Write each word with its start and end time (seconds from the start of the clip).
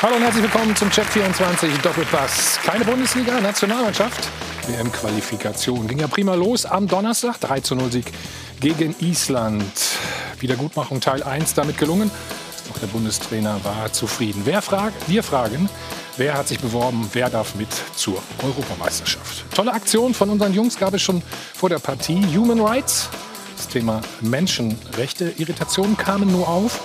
Hallo 0.00 0.14
und 0.14 0.22
herzlich 0.22 0.44
willkommen 0.44 0.76
zum 0.76 0.92
Check 0.92 1.06
24 1.06 1.76
Doppelpass. 1.78 2.60
Keine 2.62 2.84
Bundesliga, 2.84 3.40
Nationalmannschaft. 3.40 4.28
WM-Qualifikation 4.68 5.88
ging 5.88 5.98
ja 5.98 6.06
prima 6.06 6.36
los 6.36 6.64
am 6.64 6.86
Donnerstag. 6.86 7.40
3 7.40 7.58
zu 7.58 7.74
0 7.74 7.90
Sieg 7.90 8.12
gegen 8.60 8.94
Island. 9.00 9.64
Wiedergutmachung 10.38 11.00
Teil 11.00 11.24
1 11.24 11.54
damit 11.54 11.78
gelungen. 11.78 12.12
Auch 12.70 12.78
der 12.78 12.86
Bundestrainer 12.86 13.58
war 13.64 13.92
zufrieden. 13.92 14.42
Wer 14.44 14.62
fragt? 14.62 15.08
Wir 15.08 15.24
fragen, 15.24 15.68
wer 16.16 16.34
hat 16.34 16.46
sich 16.46 16.60
beworben, 16.60 17.10
wer 17.12 17.28
darf 17.28 17.56
mit 17.56 17.68
zur 17.96 18.22
Europameisterschaft. 18.44 19.46
Tolle 19.52 19.72
Aktion 19.72 20.14
von 20.14 20.30
unseren 20.30 20.54
Jungs 20.54 20.78
gab 20.78 20.94
es 20.94 21.02
schon 21.02 21.22
vor 21.54 21.70
der 21.70 21.80
Partie. 21.80 22.24
Human 22.36 22.60
Rights, 22.60 23.08
das 23.56 23.66
Thema 23.66 24.00
Menschenrechte, 24.20 25.34
Irritationen 25.38 25.96
kamen 25.96 26.30
nur 26.30 26.46
auf 26.46 26.78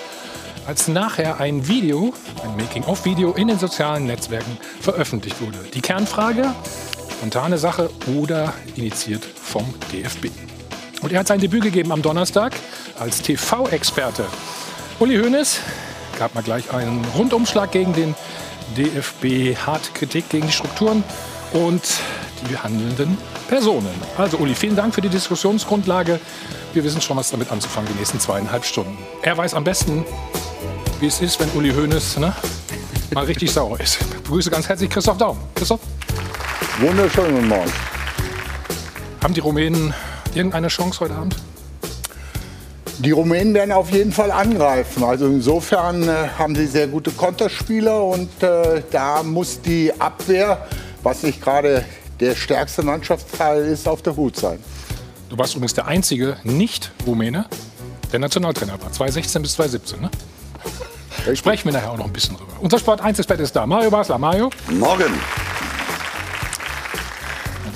als 0.65 0.87
nachher 0.87 1.39
ein 1.39 1.67
Video, 1.67 2.13
ein 2.43 2.55
Making-of-Video 2.55 3.33
in 3.33 3.47
den 3.47 3.59
sozialen 3.59 4.05
Netzwerken 4.05 4.57
veröffentlicht 4.79 5.41
wurde. 5.41 5.57
Die 5.73 5.81
Kernfrage, 5.81 6.53
spontane 7.11 7.57
Sache 7.57 7.89
oder 8.17 8.53
initiiert 8.75 9.23
vom 9.25 9.65
DFB. 9.91 10.27
Und 11.01 11.11
er 11.11 11.19
hat 11.19 11.27
sein 11.27 11.39
Debüt 11.39 11.63
gegeben 11.63 11.91
am 11.91 12.01
Donnerstag 12.01 12.53
als 12.99 13.21
TV-Experte. 13.21 14.25
Uli 14.99 15.17
Hoeneß 15.17 15.59
gab 16.17 16.33
mal 16.35 16.43
gleich 16.43 16.71
einen 16.73 17.03
Rundumschlag 17.15 17.71
gegen 17.71 17.93
den 17.93 18.15
DFB, 18.77 19.57
hart 19.65 19.93
Kritik 19.93 20.29
gegen 20.29 20.47
die 20.47 20.53
Strukturen 20.53 21.03
und 21.51 21.81
die 22.49 22.57
handelnden 22.57 23.17
Personen. 23.47 23.89
Also 24.17 24.37
Uli, 24.37 24.55
vielen 24.55 24.75
Dank 24.75 24.95
für 24.95 25.01
die 25.01 25.09
Diskussionsgrundlage. 25.09 26.19
Wir 26.73 26.83
wissen 26.83 27.01
schon, 27.01 27.17
was 27.17 27.31
damit 27.31 27.51
anzufangen 27.51 27.89
die 27.93 27.99
nächsten 27.99 28.19
zweieinhalb 28.19 28.65
Stunden. 28.65 28.97
Er 29.21 29.37
weiß 29.37 29.53
am 29.53 29.63
besten, 29.63 30.05
wie 31.03 31.07
es 31.07 31.19
ist, 31.19 31.37
wenn 31.41 31.49
Uli 31.49 31.69
Hoeneß 31.69 32.17
ne, 32.19 32.33
mal 33.13 33.25
richtig 33.25 33.51
sauer 33.51 33.77
ist. 33.77 33.99
Ich 33.99 34.07
begrüße 34.07 34.49
ganz 34.49 34.69
herzlich 34.69 34.89
Christoph 34.89 35.17
Daum. 35.17 35.37
Christoph? 35.53 35.81
Wunderschönen 36.79 37.35
guten 37.35 37.47
Morgen. 37.49 37.71
Haben 39.21 39.33
die 39.33 39.41
Rumänen 39.41 39.93
irgendeine 40.33 40.69
Chance 40.69 41.01
heute 41.01 41.15
Abend? 41.15 41.35
Die 42.99 43.11
Rumänen 43.11 43.53
werden 43.53 43.73
auf 43.73 43.91
jeden 43.91 44.13
Fall 44.13 44.31
angreifen. 44.31 45.03
Also 45.03 45.25
insofern 45.25 46.07
äh, 46.07 46.29
haben 46.39 46.55
sie 46.55 46.67
sehr 46.67 46.87
gute 46.87 47.11
Konterspieler 47.11 48.01
und 48.01 48.41
äh, 48.41 48.81
da 48.89 49.23
muss 49.23 49.59
die 49.59 49.91
Abwehr, 49.99 50.65
was 51.01 51.23
nicht 51.23 51.41
gerade 51.41 51.83
der 52.21 52.33
stärkste 52.33 52.81
Mannschaftsteil 52.81 53.65
ist, 53.65 53.89
auf 53.89 54.01
der 54.03 54.15
Hut 54.15 54.37
sein. 54.37 54.57
Du 55.27 55.37
warst 55.37 55.53
übrigens 55.53 55.73
der 55.73 55.85
einzige 55.85 56.37
Nicht-Rumäne, 56.43 57.47
der 58.13 58.19
Nationaltrainer 58.19 58.81
war. 58.81 58.89
2016 58.89 59.41
bis 59.41 59.51
2017, 59.55 59.99
ne? 59.99 60.09
Sprechen 61.35 61.65
wir 61.65 61.73
nachher 61.73 61.91
auch 61.91 61.97
noch 61.97 62.05
ein 62.05 62.13
bisschen 62.13 62.37
drüber. 62.37 62.53
Unser 62.59 62.79
Sport 62.79 63.01
1 63.01 63.17
Expert 63.19 63.39
ist 63.39 63.55
da. 63.55 63.65
Mario 63.65 63.89
Basler. 63.89 64.17
Mario. 64.17 64.49
Morgen. 64.69 65.13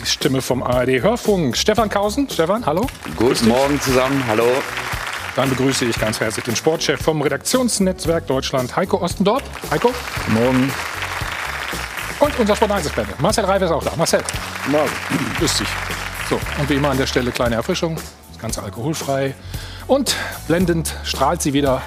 Die 0.02 0.06
Stimme 0.06 0.42
vom 0.42 0.64
ARD 0.64 1.02
Hörfunk. 1.02 1.56
Stefan 1.58 1.90
Kausen. 1.90 2.30
Stefan, 2.30 2.66
hallo. 2.66 2.88
Guten 3.16 3.48
Morgen 3.48 3.80
zusammen. 3.82 4.24
Hallo. 4.28 4.48
Dann 5.36 5.50
begrüße 5.50 5.86
ich 5.86 6.00
ganz 6.00 6.20
herzlich 6.20 6.46
den 6.46 6.56
Sportchef 6.56 7.02
vom 7.02 7.22
Redaktionsnetzwerk 7.22 8.26
Deutschland, 8.28 8.76
Heiko 8.76 8.98
Ostendorf. 9.02 9.44
Heiko. 9.70 9.94
Morgen. 10.30 10.72
Und 12.20 12.40
unser 12.40 12.56
Sport 12.56 12.72
1 12.72 12.86
Experte. 12.88 13.14
Marcel 13.20 13.46
Reif 13.46 13.62
ist 13.62 13.72
auch 13.72 13.84
da. 13.84 13.92
Marcel. 13.96 14.24
Morgen. 14.68 14.90
Grüß 15.38 15.58
dich. 15.60 15.68
So, 16.30 16.40
und 16.60 16.70
wie 16.70 16.74
immer 16.74 16.90
an 16.90 16.98
der 16.98 17.06
Stelle 17.08 17.32
kleine 17.32 17.56
Erfrischung. 17.56 18.00
Das 18.32 18.42
Ganze 18.42 18.64
alkoholfrei. 18.64 19.36
Und 19.88 20.16
blendend 20.48 20.94
strahlt 21.04 21.42
sie 21.42 21.54
wieder 21.54 21.82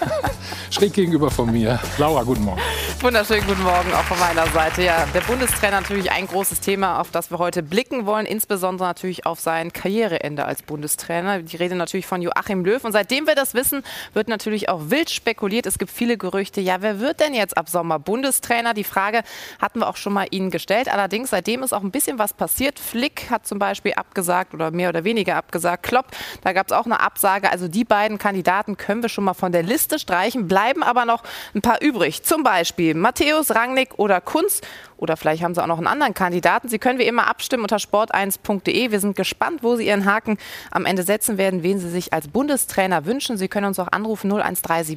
schräg 0.72 0.94
gegenüber 0.94 1.30
von 1.30 1.52
mir. 1.52 1.78
Laura, 1.98 2.22
guten 2.22 2.44
Morgen. 2.44 2.60
Wunderschönen 3.00 3.46
guten 3.46 3.62
Morgen 3.62 3.92
auch 3.92 4.04
von 4.04 4.18
meiner 4.18 4.46
Seite. 4.52 4.82
Ja, 4.82 5.06
der 5.12 5.20
Bundestrainer 5.20 5.80
natürlich 5.80 6.10
ein 6.10 6.26
großes 6.26 6.60
Thema, 6.60 6.98
auf 7.00 7.10
das 7.10 7.30
wir 7.30 7.38
heute 7.38 7.62
blicken 7.62 8.06
wollen, 8.06 8.24
insbesondere 8.24 8.88
natürlich 8.88 9.26
auf 9.26 9.38
sein 9.38 9.72
Karriereende 9.72 10.46
als 10.46 10.62
Bundestrainer. 10.62 11.40
Die 11.40 11.56
Rede 11.56 11.74
natürlich 11.74 12.06
von 12.06 12.22
Joachim 12.22 12.64
Löw. 12.64 12.82
Und 12.82 12.92
seitdem 12.92 13.26
wir 13.26 13.34
das 13.34 13.52
wissen, 13.54 13.82
wird 14.14 14.28
natürlich 14.28 14.70
auch 14.70 14.82
wild 14.86 15.10
spekuliert. 15.10 15.66
Es 15.66 15.78
gibt 15.78 15.90
viele 15.90 16.16
Gerüchte. 16.16 16.60
Ja, 16.62 16.80
wer 16.80 17.00
wird 17.00 17.20
denn 17.20 17.34
jetzt 17.34 17.56
ab 17.58 17.68
Sommer 17.68 17.98
Bundestrainer? 17.98 18.72
Die 18.72 18.84
Frage 18.84 19.24
hatten 19.60 19.80
wir 19.80 19.88
auch 19.88 19.96
schon 19.96 20.14
mal 20.14 20.26
Ihnen 20.30 20.50
gestellt. 20.50 20.90
Allerdings, 20.90 21.30
seitdem 21.30 21.62
ist 21.62 21.74
auch 21.74 21.82
ein 21.82 21.90
bisschen 21.90 22.18
was 22.18 22.32
passiert. 22.32 22.78
Flick 22.78 23.30
hat 23.30 23.46
zum 23.46 23.58
Beispiel 23.58 23.92
abgesagt 23.94 24.54
oder 24.54 24.70
mehr 24.70 24.88
oder 24.88 25.04
weniger 25.04 25.36
abgesagt. 25.36 25.82
Klopp, 25.82 26.06
da 26.42 26.52
gab 26.52 26.68
es 26.68 26.72
auch 26.72 26.86
eine 26.86 27.00
Absage. 27.00 27.50
Also 27.50 27.68
die 27.68 27.84
beiden 27.84 28.16
Kandidaten 28.16 28.78
können 28.78 29.02
wir 29.02 29.10
schon 29.10 29.24
mal 29.24 29.34
von 29.34 29.52
der 29.52 29.62
Liste 29.62 29.98
streichen, 29.98 30.48
bleiben 30.48 30.61
aber 30.82 31.04
noch 31.04 31.22
ein 31.54 31.62
paar 31.62 31.80
übrig. 31.82 32.22
Zum 32.22 32.42
Beispiel 32.42 32.94
Matthäus, 32.94 33.54
Rangnick 33.54 33.98
oder 33.98 34.20
Kunz. 34.20 34.60
Oder 34.96 35.16
vielleicht 35.16 35.42
haben 35.42 35.52
Sie 35.54 35.60
auch 35.60 35.66
noch 35.66 35.78
einen 35.78 35.88
anderen 35.88 36.14
Kandidaten. 36.14 36.68
Sie 36.68 36.78
können 36.78 37.00
wie 37.00 37.06
immer 37.06 37.26
abstimmen 37.26 37.64
unter 37.64 37.78
sport1.de. 37.78 38.92
Wir 38.92 39.00
sind 39.00 39.16
gespannt, 39.16 39.64
wo 39.64 39.74
Sie 39.74 39.88
Ihren 39.88 40.04
Haken 40.04 40.38
am 40.70 40.86
Ende 40.86 41.02
setzen 41.02 41.38
werden, 41.38 41.64
wen 41.64 41.80
Sie 41.80 41.90
sich 41.90 42.12
als 42.12 42.28
Bundestrainer 42.28 43.04
wünschen. 43.04 43.36
Sie 43.36 43.48
können 43.48 43.66
uns 43.66 43.80
auch 43.80 43.88
anrufen 43.90 44.30
01379 44.30 44.96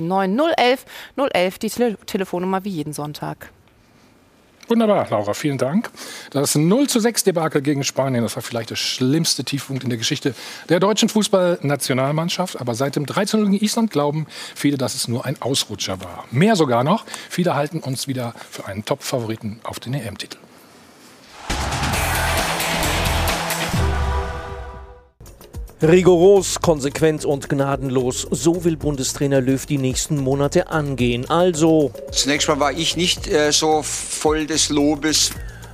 011 0.56 0.86
011, 1.16 1.58
die 1.58 1.70
Tele 1.70 1.98
Telefonnummer 2.06 2.64
wie 2.64 2.70
jeden 2.70 2.94
Sonntag. 2.94 3.50
Wunderbar, 4.68 5.08
Laura, 5.10 5.34
vielen 5.34 5.60
Dank. 5.60 5.92
Das 6.32 6.56
0 6.56 6.88
zu 6.88 7.00
6 7.00 7.24
Debakel 7.24 7.62
gegen 7.62 7.84
Spanien, 7.84 8.24
das 8.24 8.36
war 8.36 8.42
vielleicht 8.42 8.72
der 8.72 8.76
schlimmste 8.76 9.44
Tiefpunkt 9.44 9.84
in 9.84 9.90
der 9.90 10.00
Geschichte 10.00 10.34
der 10.70 10.80
deutschen 10.80 11.08
Fußballnationalmannschaft. 11.08 12.60
Aber 12.60 12.74
seit 12.74 12.96
dem 12.96 13.06
13 13.06 13.40
0 13.42 13.52
gegen 13.52 13.64
Island 13.64 13.92
glauben 13.92 14.26
viele, 14.56 14.78
dass 14.78 14.96
es 14.96 15.08
nur 15.08 15.26
ein 15.26 15.40
Ausrutscher 15.42 16.02
war. 16.02 16.26
Mehr 16.32 16.56
sogar 16.56 16.84
noch. 16.84 17.06
Viele 17.30 17.54
halten 17.54 17.80
uns 17.80 18.08
wieder 18.08 18.34
für 18.50 18.66
einen 18.66 18.84
Top-Favoriten 18.86 19.60
auf 19.64 19.80
den 19.80 19.94
EM-Titel. 19.94 20.38
Rigoros, 25.88 26.62
konsequent 26.62 27.26
und 27.26 27.48
gnadenlos. 27.48 28.28
So 28.32 28.64
will 28.64 28.76
Bundestrainer 28.76 29.40
Löw 29.40 29.64
die 29.68 29.78
nächsten 29.78 30.18
Monate 30.18 30.68
angehen. 30.68 31.30
Also. 31.30 31.92
Zunächst 32.12 32.48
mal 32.48 32.60
war 32.60 32.72
ich 32.72 32.98
nicht 32.98 33.28
äh, 33.28 33.52
so 33.52 33.84
voll 33.84 34.48
des 34.48 34.70
Lobes. 34.70 35.32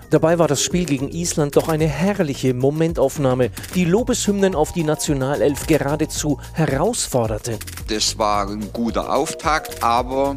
Dabei 0.10 0.38
war 0.38 0.50
das 0.50 0.62
Spiel 0.62 0.84
gegen 0.84 1.10
Island 1.10 1.56
doch 1.56 1.70
eine 1.70 1.88
herrliche 1.88 2.54
Momentaufnahme, 2.54 3.52
die 3.74 3.86
Lobeshymnen 3.86 4.54
auf 4.54 4.74
die 4.74 4.84
Nationalelf 4.84 5.66
geradezu 5.66 6.42
herausforderte. 6.52 7.58
Das 7.88 8.18
war 8.18 8.50
ein 8.50 8.74
guter 8.74 9.16
Auftakt, 9.16 9.82
aber 9.82 10.36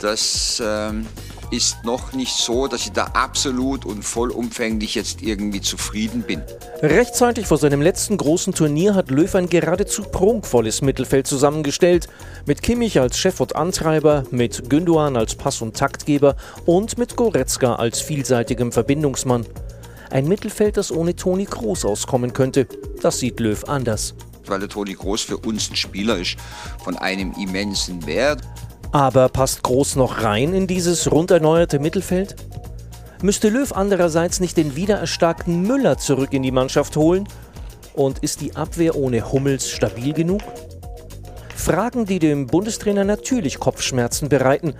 das 0.00 0.62
ähm, 0.62 1.06
ist 1.50 1.84
noch 1.84 2.12
nicht 2.12 2.34
so, 2.36 2.66
dass 2.66 2.82
ich 2.82 2.92
da 2.92 3.04
absolut 3.14 3.84
und 3.84 4.02
vollumfänglich 4.02 4.94
jetzt 4.94 5.22
irgendwie 5.22 5.60
zufrieden 5.60 6.22
bin. 6.22 6.42
Rechtzeitig 6.82 7.46
vor 7.46 7.58
seinem 7.58 7.80
letzten 7.82 8.16
großen 8.16 8.54
Turnier 8.54 8.94
hat 8.94 9.10
Löw 9.10 9.34
ein 9.34 9.48
geradezu 9.48 10.02
prunkvolles 10.02 10.82
Mittelfeld 10.82 11.26
zusammengestellt. 11.26 12.08
Mit 12.46 12.62
Kimmich 12.62 13.00
als 13.00 13.18
Chef 13.18 13.40
und 13.40 13.56
Antreiber, 13.56 14.24
mit 14.30 14.68
Gündogan 14.68 15.16
als 15.16 15.34
Pass- 15.34 15.62
und 15.62 15.76
Taktgeber 15.76 16.36
und 16.66 16.98
mit 16.98 17.16
Goretzka 17.16 17.76
als 17.76 18.00
vielseitigem 18.00 18.72
Verbindungsmann. 18.72 19.46
Ein 20.10 20.28
Mittelfeld, 20.28 20.76
das 20.76 20.92
ohne 20.92 21.16
Toni 21.16 21.46
Kroos 21.46 21.84
auskommen 21.84 22.32
könnte. 22.32 22.66
Das 23.02 23.18
sieht 23.18 23.40
Löw 23.40 23.64
anders. 23.64 24.14
Weil 24.46 24.60
der 24.60 24.68
Toni 24.68 24.92
Groß 24.92 25.22
für 25.22 25.38
uns 25.38 25.70
ein 25.70 25.76
Spieler 25.76 26.18
ist 26.18 26.36
von 26.82 26.96
einem 26.96 27.32
immensen 27.40 28.06
Wert. 28.06 28.42
Aber 28.94 29.28
passt 29.28 29.64
Groß 29.64 29.96
noch 29.96 30.22
rein 30.22 30.54
in 30.54 30.68
dieses 30.68 31.10
rund 31.10 31.32
erneuerte 31.32 31.80
Mittelfeld? 31.80 32.36
Müsste 33.22 33.48
Löw 33.48 33.72
andererseits 33.72 34.38
nicht 34.38 34.56
den 34.56 34.76
wiedererstarkten 34.76 35.62
Müller 35.62 35.98
zurück 35.98 36.32
in 36.32 36.44
die 36.44 36.52
Mannschaft 36.52 36.94
holen? 36.94 37.28
Und 37.94 38.20
ist 38.20 38.40
die 38.40 38.54
Abwehr 38.54 38.94
ohne 38.94 39.32
Hummels 39.32 39.68
stabil 39.68 40.12
genug? 40.12 40.42
Fragen, 41.56 42.06
die 42.06 42.20
dem 42.20 42.46
Bundestrainer 42.46 43.02
natürlich 43.02 43.58
Kopfschmerzen 43.58 44.28
bereiten. 44.28 44.74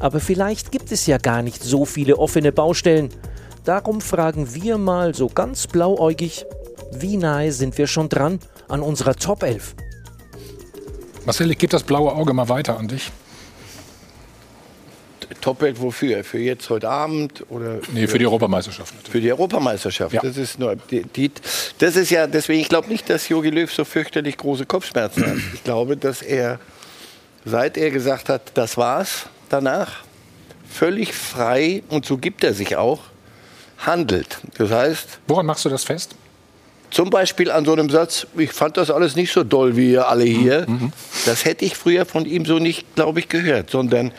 Aber 0.00 0.18
vielleicht 0.18 0.72
gibt 0.72 0.90
es 0.90 1.06
ja 1.06 1.18
gar 1.18 1.42
nicht 1.42 1.62
so 1.62 1.84
viele 1.84 2.18
offene 2.18 2.50
Baustellen. 2.50 3.10
Darum 3.62 4.00
fragen 4.00 4.52
wir 4.52 4.78
mal 4.78 5.14
so 5.14 5.28
ganz 5.28 5.68
blauäugig, 5.68 6.44
wie 6.90 7.16
nahe 7.16 7.52
sind 7.52 7.78
wir 7.78 7.86
schon 7.86 8.08
dran 8.08 8.40
an 8.66 8.80
unserer 8.82 9.14
Top 9.14 9.44
11? 9.44 9.76
Marcel, 11.24 11.52
ich 11.52 11.58
gebe 11.58 11.70
das 11.70 11.84
blaue 11.84 12.10
Auge 12.10 12.34
mal 12.34 12.48
weiter 12.48 12.76
an 12.76 12.88
dich. 12.88 13.12
Top-Welt 15.40 15.80
wofür? 15.80 16.24
Für 16.24 16.38
jetzt 16.38 16.68
heute 16.70 16.88
Abend 16.88 17.44
oder? 17.48 17.78
Nee, 17.92 18.06
für 18.06 18.18
die 18.18 18.26
Europameisterschaft. 18.26 18.94
Natürlich. 18.94 19.12
Für 19.12 19.20
die 19.20 19.32
Europameisterschaft. 19.32 20.14
Ja. 20.14 20.20
Das 20.22 20.36
ist 20.36 20.58
nur 20.58 20.76
die, 20.76 21.02
die, 21.02 21.30
das 21.78 21.96
ist 21.96 22.10
ja 22.10 22.26
deswegen. 22.26 22.60
Ich 22.60 22.68
glaube 22.68 22.88
nicht, 22.88 23.08
dass 23.08 23.28
Jogi 23.28 23.50
Löw 23.50 23.72
so 23.72 23.84
fürchterlich 23.84 24.36
große 24.36 24.66
Kopfschmerzen 24.66 25.26
hat. 25.26 25.36
Ich 25.54 25.64
glaube, 25.64 25.96
dass 25.96 26.22
er 26.22 26.58
seit 27.44 27.76
er 27.76 27.90
gesagt 27.90 28.28
hat, 28.28 28.52
das 28.54 28.76
war's 28.76 29.26
danach 29.48 30.04
völlig 30.68 31.12
frei 31.14 31.82
und 31.88 32.06
so 32.06 32.18
gibt 32.18 32.44
er 32.44 32.54
sich 32.54 32.76
auch 32.76 33.00
handelt. 33.78 34.38
Das 34.58 34.70
heißt, 34.70 35.20
Woran 35.26 35.46
machst 35.46 35.64
du 35.64 35.68
das 35.68 35.84
fest? 35.84 36.14
zum 36.90 37.10
Beispiel 37.10 37.50
an 37.50 37.64
so 37.64 37.72
einem 37.72 37.88
Satz, 37.88 38.26
ich 38.36 38.52
fand 38.52 38.76
das 38.76 38.90
alles 38.90 39.16
nicht 39.16 39.32
so 39.32 39.44
doll 39.44 39.76
wie 39.76 39.92
ihr 39.92 40.08
alle 40.08 40.24
hier. 40.24 40.66
Das 41.24 41.44
hätte 41.44 41.64
ich 41.64 41.76
früher 41.76 42.04
von 42.04 42.26
ihm 42.26 42.44
so 42.44 42.58
nicht, 42.58 42.94
glaube 42.94 43.20
ich, 43.20 43.28
gehört, 43.28 43.70
sondern 43.70 44.12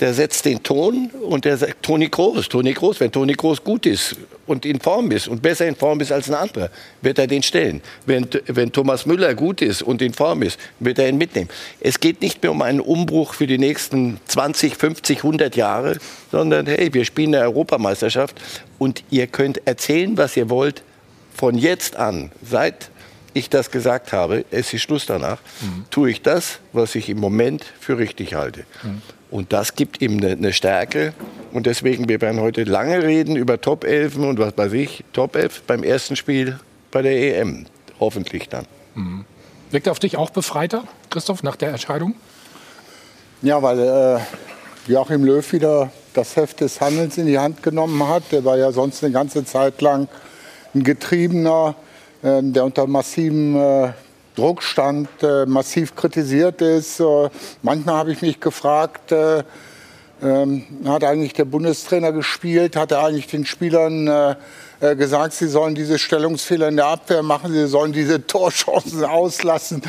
der 0.00 0.14
setzt 0.14 0.44
den 0.44 0.62
Ton 0.62 1.10
und 1.22 1.44
der 1.44 1.56
sagt, 1.56 1.82
Toni 1.82 2.08
Groß, 2.08 2.48
Toni 2.48 2.72
Groß, 2.72 3.00
wenn 3.00 3.10
Toni 3.10 3.32
Groß 3.32 3.64
gut 3.64 3.86
ist 3.86 4.16
und 4.46 4.64
in 4.64 4.80
Form 4.80 5.10
ist 5.10 5.28
und 5.28 5.42
besser 5.42 5.66
in 5.66 5.74
Form 5.74 6.00
ist 6.00 6.12
als 6.12 6.28
ein 6.28 6.34
anderer, 6.34 6.70
wird 7.02 7.18
er 7.18 7.26
den 7.26 7.42
stellen. 7.42 7.80
Wenn, 8.06 8.28
wenn 8.46 8.72
Thomas 8.72 9.06
Müller 9.06 9.34
gut 9.34 9.60
ist 9.60 9.82
und 9.82 10.00
in 10.00 10.12
Form 10.12 10.42
ist, 10.42 10.58
wird 10.78 10.98
er 10.98 11.08
ihn 11.08 11.18
mitnehmen. 11.18 11.50
Es 11.80 11.98
geht 12.00 12.22
nicht 12.22 12.42
mehr 12.42 12.52
um 12.52 12.62
einen 12.62 12.80
Umbruch 12.80 13.34
für 13.34 13.46
die 13.46 13.58
nächsten 13.58 14.18
20, 14.26 14.76
50, 14.76 15.18
100 15.18 15.56
Jahre, 15.56 15.98
sondern 16.30 16.66
hey, 16.66 16.92
wir 16.94 17.04
spielen 17.04 17.34
eine 17.34 17.44
Europameisterschaft 17.44 18.36
und 18.78 19.02
ihr 19.10 19.26
könnt 19.26 19.66
erzählen, 19.66 20.16
was 20.16 20.36
ihr 20.36 20.48
wollt, 20.48 20.82
von 21.34 21.56
jetzt 21.56 21.96
an, 21.96 22.32
seit 22.42 22.90
ich 23.34 23.48
das 23.48 23.70
gesagt 23.70 24.12
habe, 24.12 24.44
es 24.50 24.72
ist 24.72 24.82
Schluss 24.82 25.06
danach, 25.06 25.38
mhm. 25.60 25.84
tue 25.90 26.10
ich 26.10 26.22
das, 26.22 26.58
was 26.72 26.94
ich 26.94 27.08
im 27.08 27.18
Moment 27.18 27.64
für 27.78 27.98
richtig 27.98 28.34
halte. 28.34 28.64
Mhm. 28.82 29.02
Und 29.30 29.52
das 29.52 29.74
gibt 29.74 30.00
ihm 30.00 30.18
eine, 30.18 30.32
eine, 30.32 30.52
Stärke. 30.52 31.12
Und 31.52 31.66
deswegen, 31.66 32.08
wir 32.08 32.20
werden 32.20 32.40
heute 32.40 32.64
lange 32.64 33.02
reden 33.02 33.36
über 33.36 33.60
Top 33.60 33.84
11 33.84 34.16
und 34.16 34.38
was 34.38 34.56
weiß 34.56 34.72
ich, 34.72 35.04
Top 35.12 35.36
11 35.36 35.62
beim 35.66 35.82
ersten 35.82 36.16
Spiel 36.16 36.58
bei 36.90 37.02
der 37.02 37.40
EM. 37.40 37.66
Hoffentlich 38.00 38.48
dann. 38.48 38.64
Mhm. 38.94 39.24
Wirkt 39.70 39.88
auf 39.88 39.98
dich 39.98 40.16
auch 40.16 40.30
befreiter, 40.30 40.84
Christoph, 41.10 41.42
nach 41.42 41.56
der 41.56 41.70
Entscheidung? 41.70 42.14
Ja, 43.42 43.62
weil 43.62 43.78
äh, 43.78 44.90
Joachim 44.90 45.24
Löw 45.24 45.52
wieder 45.52 45.90
das 46.14 46.36
Heft 46.36 46.60
des 46.60 46.80
Handelns 46.80 47.18
in 47.18 47.26
die 47.26 47.38
Hand 47.38 47.62
genommen 47.62 48.08
hat. 48.08 48.24
Der 48.32 48.44
war 48.44 48.56
ja 48.56 48.72
sonst 48.72 49.04
eine 49.04 49.12
ganze 49.12 49.44
Zeit 49.44 49.82
lang 49.82 50.08
ein 50.74 50.82
Getriebener, 50.82 51.74
äh, 52.22 52.42
der 52.42 52.64
unter 52.64 52.86
massivem 52.86 53.56
äh, 53.56 53.92
Druck 54.38 54.62
stand, 54.62 55.08
äh, 55.20 55.46
massiv 55.46 55.96
kritisiert 55.96 56.62
ist. 56.62 57.00
Äh, 57.00 57.28
manchmal 57.62 57.96
habe 57.96 58.12
ich 58.12 58.22
mich 58.22 58.38
gefragt, 58.38 59.10
äh, 59.10 59.42
ähm, 60.22 60.62
hat 60.86 61.02
eigentlich 61.02 61.32
der 61.32 61.44
Bundestrainer 61.44 62.12
gespielt? 62.12 62.76
Hat 62.76 62.92
er 62.92 63.04
eigentlich 63.04 63.26
den 63.26 63.44
Spielern 63.46 64.06
äh, 64.06 64.36
äh, 64.80 64.94
gesagt, 64.94 65.32
sie 65.32 65.48
sollen 65.48 65.74
diese 65.74 65.98
Stellungsfehler 65.98 66.68
in 66.68 66.76
der 66.76 66.86
Abwehr 66.86 67.24
machen, 67.24 67.52
sie 67.52 67.66
sollen 67.66 67.92
diese 67.92 68.24
Torchancen 68.28 69.04
auslassen? 69.04 69.82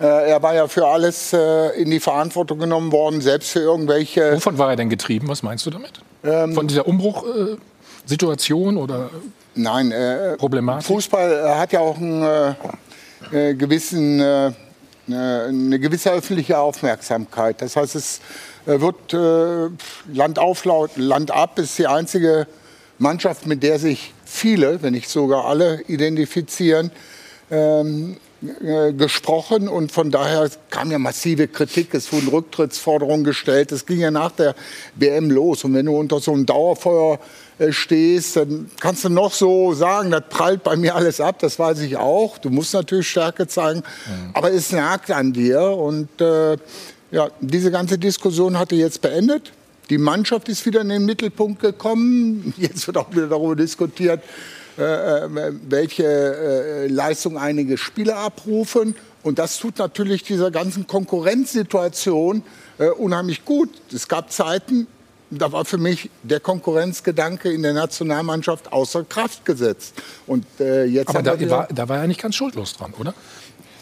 Äh, 0.00 0.30
er 0.30 0.40
war 0.40 0.54
ja 0.54 0.68
für 0.68 0.86
alles 0.86 1.32
in 1.32 1.90
die 1.90 1.98
Verantwortung 2.00 2.60
genommen 2.60 2.92
worden, 2.92 3.20
selbst 3.20 3.50
für 3.50 3.60
irgendwelche. 3.60 4.36
Wovon 4.36 4.56
war 4.56 4.70
er 4.70 4.76
denn 4.76 4.88
getrieben? 4.88 5.26
Was 5.28 5.42
meinst 5.42 5.66
du 5.66 5.70
damit? 5.70 6.00
Ähm, 6.22 6.54
Von 6.54 6.68
dieser 6.68 6.86
Umbruchsituation 6.86 8.76
oder 8.76 9.10
Nein, 9.56 9.92
Problematik? 10.38 10.86
Fußball 10.86 11.58
hat 11.58 11.72
ja 11.72 11.80
auch 11.80 11.96
einen 11.96 12.56
äh, 13.32 13.54
gewissen, 13.54 14.20
äh, 14.20 14.52
eine 15.08 15.78
gewisse 15.78 16.12
öffentliche 16.12 16.58
Aufmerksamkeit. 16.58 17.62
Das 17.62 17.76
heißt, 17.76 17.94
es 17.94 18.20
äh, 18.66 18.80
wird 18.80 19.12
äh, 19.14 19.70
Land 20.12 20.38
auf, 20.38 20.64
Land 20.96 21.30
ab 21.30 21.58
ist 21.58 21.78
die 21.78 21.86
einzige 21.86 22.46
Mannschaft, 22.98 23.46
mit 23.46 23.62
der 23.62 23.78
sich 23.78 24.12
viele, 24.24 24.82
wenn 24.82 24.94
nicht 24.94 25.08
sogar 25.08 25.44
alle, 25.44 25.82
identifizieren. 25.82 26.90
Ähm, 27.50 28.16
äh, 28.42 28.92
gesprochen 28.92 29.68
und 29.68 29.92
von 29.92 30.10
daher 30.10 30.48
kam 30.70 30.90
ja 30.90 30.98
massive 30.98 31.48
Kritik, 31.48 31.94
es 31.94 32.12
wurden 32.12 32.28
Rücktrittsforderungen 32.28 33.24
gestellt, 33.24 33.72
es 33.72 33.86
ging 33.86 34.00
ja 34.00 34.10
nach 34.10 34.32
der 34.32 34.54
WM 34.94 35.30
los 35.30 35.64
und 35.64 35.74
wenn 35.74 35.86
du 35.86 35.96
unter 35.96 36.20
so 36.20 36.32
einem 36.32 36.44
Dauerfeuer 36.44 37.18
äh, 37.58 37.72
stehst, 37.72 38.36
dann 38.36 38.70
kannst 38.78 39.04
du 39.04 39.08
noch 39.08 39.32
so 39.32 39.72
sagen, 39.72 40.10
das 40.10 40.24
prallt 40.28 40.62
bei 40.62 40.76
mir 40.76 40.94
alles 40.94 41.20
ab, 41.20 41.38
das 41.38 41.58
weiß 41.58 41.80
ich 41.80 41.96
auch. 41.96 42.36
Du 42.36 42.50
musst 42.50 42.74
natürlich 42.74 43.08
Stärke 43.08 43.46
zeigen, 43.46 43.78
mhm. 43.78 44.30
aber 44.34 44.52
es 44.52 44.72
nagt 44.72 45.10
an 45.10 45.32
dir. 45.32 45.62
Und 45.62 46.20
äh, 46.20 46.58
ja, 47.10 47.28
diese 47.40 47.70
ganze 47.70 47.96
Diskussion 47.96 48.58
hatte 48.58 48.74
jetzt 48.74 49.00
beendet. 49.00 49.52
Die 49.88 49.96
Mannschaft 49.96 50.50
ist 50.50 50.66
wieder 50.66 50.82
in 50.82 50.90
den 50.90 51.06
Mittelpunkt 51.06 51.62
gekommen. 51.62 52.52
Jetzt 52.58 52.86
wird 52.86 52.98
auch 52.98 53.10
wieder 53.12 53.28
darüber 53.28 53.56
diskutiert, 53.56 54.22
welche 54.76 56.04
äh, 56.04 56.86
Leistung 56.88 57.38
einige 57.38 57.78
Spieler 57.78 58.18
abrufen. 58.18 58.94
Und 59.22 59.38
das 59.38 59.58
tut 59.58 59.78
natürlich 59.78 60.22
dieser 60.22 60.50
ganzen 60.50 60.86
Konkurrenzsituation 60.86 62.42
äh, 62.78 62.88
unheimlich 62.88 63.44
gut. 63.44 63.70
Es 63.92 64.06
gab 64.06 64.30
Zeiten, 64.30 64.86
da 65.30 65.50
war 65.50 65.64
für 65.64 65.78
mich 65.78 66.10
der 66.22 66.40
Konkurrenzgedanke 66.40 67.50
in 67.50 67.62
der 67.62 67.72
Nationalmannschaft 67.72 68.72
außer 68.72 69.04
Kraft 69.04 69.44
gesetzt. 69.44 69.94
Und 70.26 70.44
äh, 70.60 70.84
jetzt 70.84 71.08
Aber 71.08 71.22
da 71.22 71.50
war, 71.50 71.68
da 71.72 71.88
war 71.88 71.98
er 71.98 72.06
nicht 72.06 72.20
ganz 72.20 72.36
schuldlos 72.36 72.74
dran, 72.74 72.94
oder? 72.98 73.14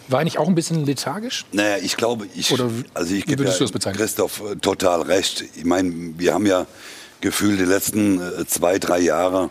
War 0.08 0.20
er 0.20 0.24
nicht 0.24 0.38
auch 0.38 0.48
ein 0.48 0.54
bisschen 0.54 0.84
lethargisch? 0.84 1.44
Naja, 1.52 1.78
ich 1.82 1.96
glaube, 1.96 2.26
ich, 2.34 2.52
Oder 2.52 2.70
also 2.92 3.14
ich 3.14 3.24
gebe 3.24 3.44
ja 3.44 3.92
Christoph 3.92 4.40
äh, 4.40 4.56
total 4.56 5.02
recht. 5.02 5.44
Ich 5.56 5.64
meine, 5.64 5.92
wir 6.16 6.34
haben 6.34 6.46
ja 6.46 6.66
gefühlt 7.20 7.58
die 7.58 7.64
letzten 7.64 8.20
äh, 8.20 8.46
zwei, 8.46 8.78
drei 8.78 9.00
Jahre 9.00 9.50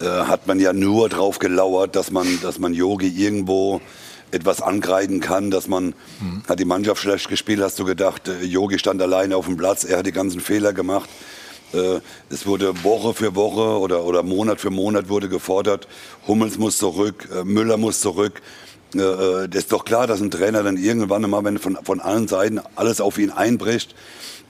äh, 0.00 0.04
hat 0.04 0.46
man 0.46 0.60
ja 0.60 0.72
nur 0.72 1.08
drauf 1.08 1.38
gelauert, 1.40 1.96
dass 1.96 2.10
man, 2.10 2.26
dass 2.40 2.58
man 2.58 2.72
Yogi 2.72 3.08
irgendwo 3.08 3.80
etwas 4.30 4.60
angreifen 4.62 5.20
kann, 5.20 5.50
dass 5.50 5.66
man, 5.68 5.94
mhm. 6.20 6.42
hat 6.48 6.60
die 6.60 6.64
Mannschaft 6.64 7.02
schlecht 7.02 7.28
gespielt, 7.28 7.60
hast 7.60 7.78
du 7.78 7.84
gedacht, 7.84 8.30
Yogi 8.42 8.76
äh, 8.76 8.78
stand 8.78 9.02
alleine 9.02 9.36
auf 9.36 9.46
dem 9.46 9.56
Platz, 9.56 9.84
er 9.84 9.98
hat 9.98 10.06
die 10.06 10.12
ganzen 10.12 10.40
Fehler 10.40 10.72
gemacht. 10.72 11.08
Äh, 11.72 12.00
es 12.30 12.46
wurde 12.46 12.84
Woche 12.84 13.12
für 13.12 13.34
Woche 13.34 13.78
oder, 13.78 14.04
oder 14.04 14.22
Monat 14.22 14.60
für 14.60 14.70
Monat 14.70 15.08
wurde 15.08 15.28
gefordert, 15.28 15.88
Hummels 16.26 16.58
muss 16.58 16.78
zurück, 16.78 17.28
äh, 17.34 17.44
Müller 17.44 17.76
muss 17.76 18.00
zurück. 18.00 18.40
Das 18.90 19.48
ist 19.52 19.70
doch 19.70 19.84
klar, 19.84 20.06
dass 20.06 20.22
ein 20.22 20.30
Trainer 20.30 20.62
dann 20.62 20.78
irgendwann 20.78 21.28
mal, 21.28 21.44
wenn 21.44 21.58
von, 21.58 21.76
von 21.82 22.00
allen 22.00 22.26
Seiten 22.26 22.58
alles 22.74 23.02
auf 23.02 23.18
ihn 23.18 23.28
einbricht, 23.28 23.94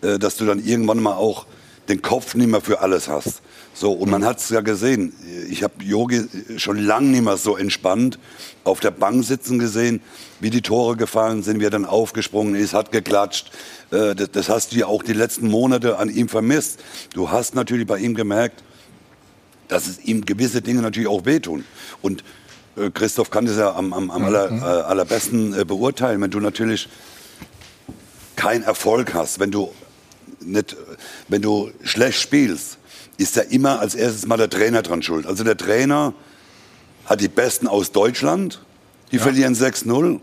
dass 0.00 0.36
du 0.36 0.46
dann 0.46 0.64
irgendwann 0.64 1.02
mal 1.02 1.14
auch 1.14 1.44
den 1.88 2.02
Kopf 2.02 2.36
nicht 2.36 2.46
mehr 2.46 2.60
für 2.60 2.80
alles 2.80 3.08
hast. 3.08 3.42
So, 3.80 3.92
und 3.92 4.10
man 4.10 4.24
hat 4.24 4.38
es 4.38 4.48
ja 4.48 4.60
gesehen. 4.60 5.12
Ich 5.48 5.62
habe 5.62 5.84
Yogi 5.84 6.24
schon 6.56 6.78
lange 6.78 7.10
nicht 7.10 7.22
mehr 7.22 7.36
so 7.36 7.56
entspannt 7.56 8.18
auf 8.64 8.80
der 8.80 8.90
Bank 8.90 9.24
sitzen 9.24 9.60
gesehen, 9.60 10.00
wie 10.40 10.50
die 10.50 10.62
Tore 10.62 10.96
gefallen 10.96 11.44
sind, 11.44 11.60
wie 11.60 11.64
er 11.64 11.70
dann 11.70 11.84
aufgesprungen 11.84 12.56
ist, 12.56 12.74
hat 12.74 12.90
geklatscht. 12.90 13.52
Äh, 13.92 14.16
das, 14.16 14.48
hast 14.48 14.72
du 14.72 14.78
ja 14.78 14.86
auch 14.86 15.04
die 15.04 15.12
letzten 15.12 15.46
Monate 15.46 15.96
an 15.96 16.10
ihm 16.10 16.28
vermisst. 16.28 16.80
Du 17.14 17.30
hast 17.30 17.54
natürlich 17.54 17.86
bei 17.86 17.98
ihm 17.98 18.16
gemerkt, 18.16 18.64
dass 19.68 19.86
es 19.86 20.00
ihm 20.04 20.26
gewisse 20.26 20.60
Dinge 20.60 20.82
natürlich 20.82 21.08
auch 21.08 21.24
wehtun. 21.24 21.64
Und 22.02 22.24
äh, 22.76 22.90
Christoph 22.90 23.30
kann 23.30 23.46
das 23.46 23.58
ja 23.58 23.76
am, 23.76 23.92
am, 23.92 24.10
am 24.10 24.24
aller, 24.24 24.50
mhm. 24.50 24.58
äh, 24.60 24.64
allerbesten 24.64 25.66
beurteilen, 25.68 26.20
wenn 26.20 26.32
du 26.32 26.40
natürlich 26.40 26.88
keinen 28.34 28.64
Erfolg 28.64 29.14
hast, 29.14 29.38
wenn 29.38 29.52
du 29.52 29.70
nicht, 30.40 30.76
wenn 31.28 31.42
du 31.42 31.70
schlecht 31.84 32.20
spielst, 32.20 32.77
ist 33.18 33.36
ja 33.36 33.42
immer 33.42 33.80
als 33.80 33.94
erstes 33.94 34.26
mal 34.26 34.38
der 34.38 34.48
Trainer 34.48 34.80
dran 34.80 35.02
schuld. 35.02 35.26
Also 35.26 35.44
der 35.44 35.56
Trainer 35.56 36.14
hat 37.04 37.20
die 37.20 37.28
Besten 37.28 37.66
aus 37.66 37.92
Deutschland, 37.92 38.64
die 39.12 39.16
ja. 39.16 39.22
verlieren 39.22 39.54
6-0. 39.54 40.20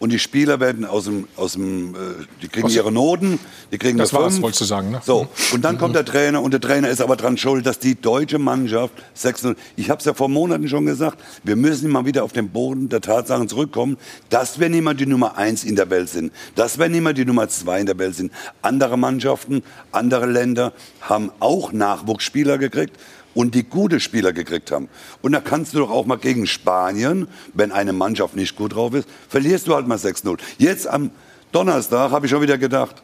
Und 0.00 0.12
die 0.12 0.18
Spieler 0.18 0.60
werden 0.60 0.84
aus 0.84 1.04
dem, 1.04 1.28
aus 1.36 1.52
dem 1.52 1.94
äh, 1.94 1.98
die 2.42 2.48
kriegen 2.48 2.66
aus 2.66 2.74
ihre 2.74 2.92
Noten, 2.92 3.38
die 3.72 3.78
kriegen 3.78 3.96
Das 3.96 4.12
war's, 4.12 4.42
wolltest 4.42 4.60
du 4.60 4.64
sagen, 4.64 4.90
ne? 4.90 5.00
So, 5.04 5.28
und 5.52 5.64
dann 5.64 5.78
kommt 5.78 5.94
der 5.94 6.04
Trainer 6.04 6.42
und 6.42 6.50
der 6.50 6.60
Trainer 6.60 6.88
ist 6.88 7.00
aber 7.00 7.16
dran 7.16 7.38
schuld, 7.38 7.64
dass 7.64 7.78
die 7.78 7.94
deutsche 7.94 8.38
Mannschaft 8.38 8.92
6-0, 9.16 9.56
ich 9.76 9.90
habe 9.90 10.00
es 10.00 10.04
ja 10.04 10.12
vor 10.12 10.28
Monaten 10.28 10.68
schon 10.68 10.84
gesagt, 10.84 11.18
wir 11.44 11.56
müssen 11.56 11.90
mal 11.90 12.04
wieder 12.04 12.24
auf 12.24 12.32
den 12.32 12.50
Boden 12.50 12.88
der 12.88 13.00
Tatsachen 13.00 13.48
zurückkommen, 13.48 13.96
dass 14.30 14.58
wir 14.58 14.68
nicht 14.68 14.82
mehr 14.82 14.94
die 14.94 15.06
Nummer 15.06 15.38
1 15.38 15.64
in 15.64 15.76
der 15.76 15.88
Welt 15.90 16.08
sind, 16.08 16.32
dass 16.54 16.78
wir 16.78 16.88
nicht 16.88 17.02
mehr 17.02 17.12
die 17.12 17.24
Nummer 17.24 17.48
2 17.48 17.80
in 17.80 17.86
der 17.86 17.98
Welt 17.98 18.16
sind. 18.16 18.32
Andere 18.62 18.98
Mannschaften, 18.98 19.62
andere 19.92 20.26
Länder 20.26 20.72
haben 21.00 21.30
auch 21.40 21.72
Nachwuchsspieler 21.72 22.58
gekriegt 22.58 22.98
und 23.34 23.54
die 23.54 23.64
gute 23.64 24.00
Spieler 24.00 24.32
gekriegt 24.32 24.70
haben. 24.70 24.88
Und 25.22 25.32
da 25.32 25.40
kannst 25.40 25.74
du 25.74 25.78
doch 25.78 25.90
auch 25.90 26.06
mal 26.06 26.16
gegen 26.16 26.46
Spanien, 26.46 27.28
wenn 27.52 27.72
eine 27.72 27.92
Mannschaft 27.92 28.36
nicht 28.36 28.56
gut 28.56 28.74
drauf 28.74 28.94
ist, 28.94 29.08
verlierst 29.28 29.66
du 29.66 29.74
halt 29.74 29.86
mal 29.86 29.98
6-0. 29.98 30.38
Jetzt 30.58 30.86
am 30.86 31.10
Donnerstag 31.52 32.10
habe 32.10 32.26
ich 32.26 32.30
schon 32.30 32.42
wieder 32.42 32.58
gedacht, 32.58 33.02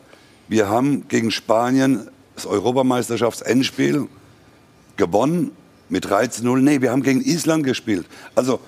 wir 0.49 0.69
haben 0.69 1.07
gegen 1.09 1.31
Spanien 1.31 2.09
das 2.35 2.47
Europameisterschaftsendspiel 2.47 4.09
gewonnen 4.97 5.53
mit 5.89 6.07
13-0. 6.07 6.59
Nee, 6.59 6.81
wir 6.81 6.91
haben 6.91 7.03
gegen 7.03 7.21
Island 7.21 7.65
gespielt. 7.65 8.07
Also 8.35 8.61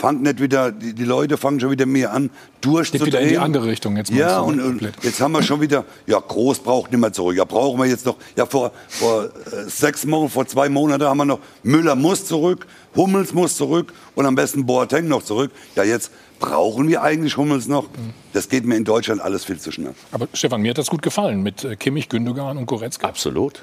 fangt 0.00 0.22
nicht 0.22 0.40
wieder, 0.40 0.72
die, 0.72 0.94
die, 0.94 1.04
Leute 1.04 1.36
fangen 1.36 1.60
schon 1.60 1.70
wieder 1.70 1.86
mehr 1.86 2.12
an, 2.12 2.30
durchzudrehen. 2.60 3.04
Geht 3.04 3.12
wieder 3.12 3.20
in 3.20 3.28
die 3.28 3.38
andere 3.38 3.66
Richtung 3.66 3.96
jetzt. 3.96 4.10
Ja, 4.10 4.40
und, 4.40 4.60
und, 4.60 4.80
jetzt 5.02 5.20
haben 5.20 5.32
wir 5.32 5.42
schon 5.42 5.60
wieder, 5.60 5.84
ja, 6.06 6.18
Groß 6.18 6.60
braucht 6.60 6.90
nicht 6.90 7.00
mehr 7.00 7.12
zurück. 7.12 7.36
Ja, 7.36 7.44
brauchen 7.44 7.78
wir 7.78 7.86
jetzt 7.86 8.06
noch, 8.06 8.16
ja, 8.34 8.46
vor, 8.46 8.72
vor 8.88 9.24
äh, 9.24 9.28
sechs 9.68 10.04
Monaten, 10.06 10.32
vor 10.32 10.46
zwei 10.46 10.68
Monaten 10.68 11.04
haben 11.04 11.18
wir 11.18 11.26
noch, 11.26 11.40
Müller 11.62 11.94
muss 11.94 12.24
zurück, 12.24 12.66
Hummels 12.96 13.32
muss 13.34 13.56
zurück 13.56 13.92
und 14.14 14.26
am 14.26 14.34
besten 14.34 14.66
Boateng 14.66 15.06
noch 15.06 15.22
zurück. 15.22 15.50
Ja, 15.76 15.84
jetzt 15.84 16.10
brauchen 16.40 16.88
wir 16.88 17.02
eigentlich 17.02 17.36
Hummels 17.36 17.68
noch? 17.68 17.86
Das 18.32 18.48
geht 18.48 18.64
mir 18.64 18.76
in 18.76 18.84
Deutschland 18.84 19.20
alles 19.20 19.44
viel 19.44 19.58
zu 19.58 19.70
schnell. 19.70 19.94
Aber 20.10 20.26
Stefan, 20.32 20.62
mir 20.62 20.70
hat 20.70 20.78
das 20.78 20.88
gut 20.88 21.02
gefallen 21.02 21.42
mit 21.42 21.62
äh, 21.62 21.76
Kimmich, 21.76 22.08
Gündogan 22.08 22.56
und 22.56 22.66
Goretzka. 22.66 23.06
Absolut. 23.06 23.62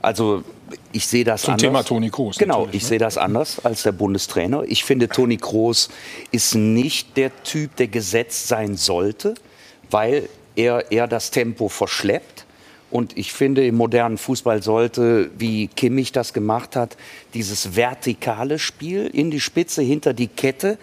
Also 0.00 0.44
ich 0.92 1.06
sehe 1.06 1.24
das 1.24 1.42
Zum 1.42 1.54
anders. 1.54 1.62
Thema 1.62 1.82
Toni 1.82 2.10
Kroos. 2.10 2.38
Genau, 2.38 2.66
ich 2.72 2.82
ne? 2.82 2.88
sehe 2.88 2.98
das 2.98 3.18
anders 3.18 3.64
als 3.64 3.82
der 3.82 3.92
Bundestrainer. 3.92 4.64
Ich 4.66 4.84
finde, 4.84 5.08
Toni 5.08 5.36
Kroos 5.36 5.88
ist 6.30 6.54
nicht 6.54 7.16
der 7.16 7.42
Typ, 7.42 7.76
der 7.76 7.88
gesetzt 7.88 8.48
sein 8.48 8.76
sollte, 8.76 9.34
weil 9.90 10.28
er, 10.56 10.90
er 10.90 11.06
das 11.06 11.30
Tempo 11.30 11.68
verschleppt 11.68 12.44
Und 12.90 13.16
ich 13.16 13.32
finde, 13.32 13.66
im 13.66 13.76
modernen 13.76 14.18
Fußball 14.18 14.62
sollte, 14.62 15.30
wie 15.36 15.68
Kimmich 15.68 16.12
das 16.12 16.32
gemacht 16.32 16.74
hat, 16.74 16.96
dieses 17.34 17.76
vertikale 17.76 18.58
Spiel 18.58 19.06
in 19.06 19.30
die 19.30 19.40
Spitze, 19.40 19.82
hinter 19.82 20.14
die 20.14 20.28
Kette, 20.28 20.78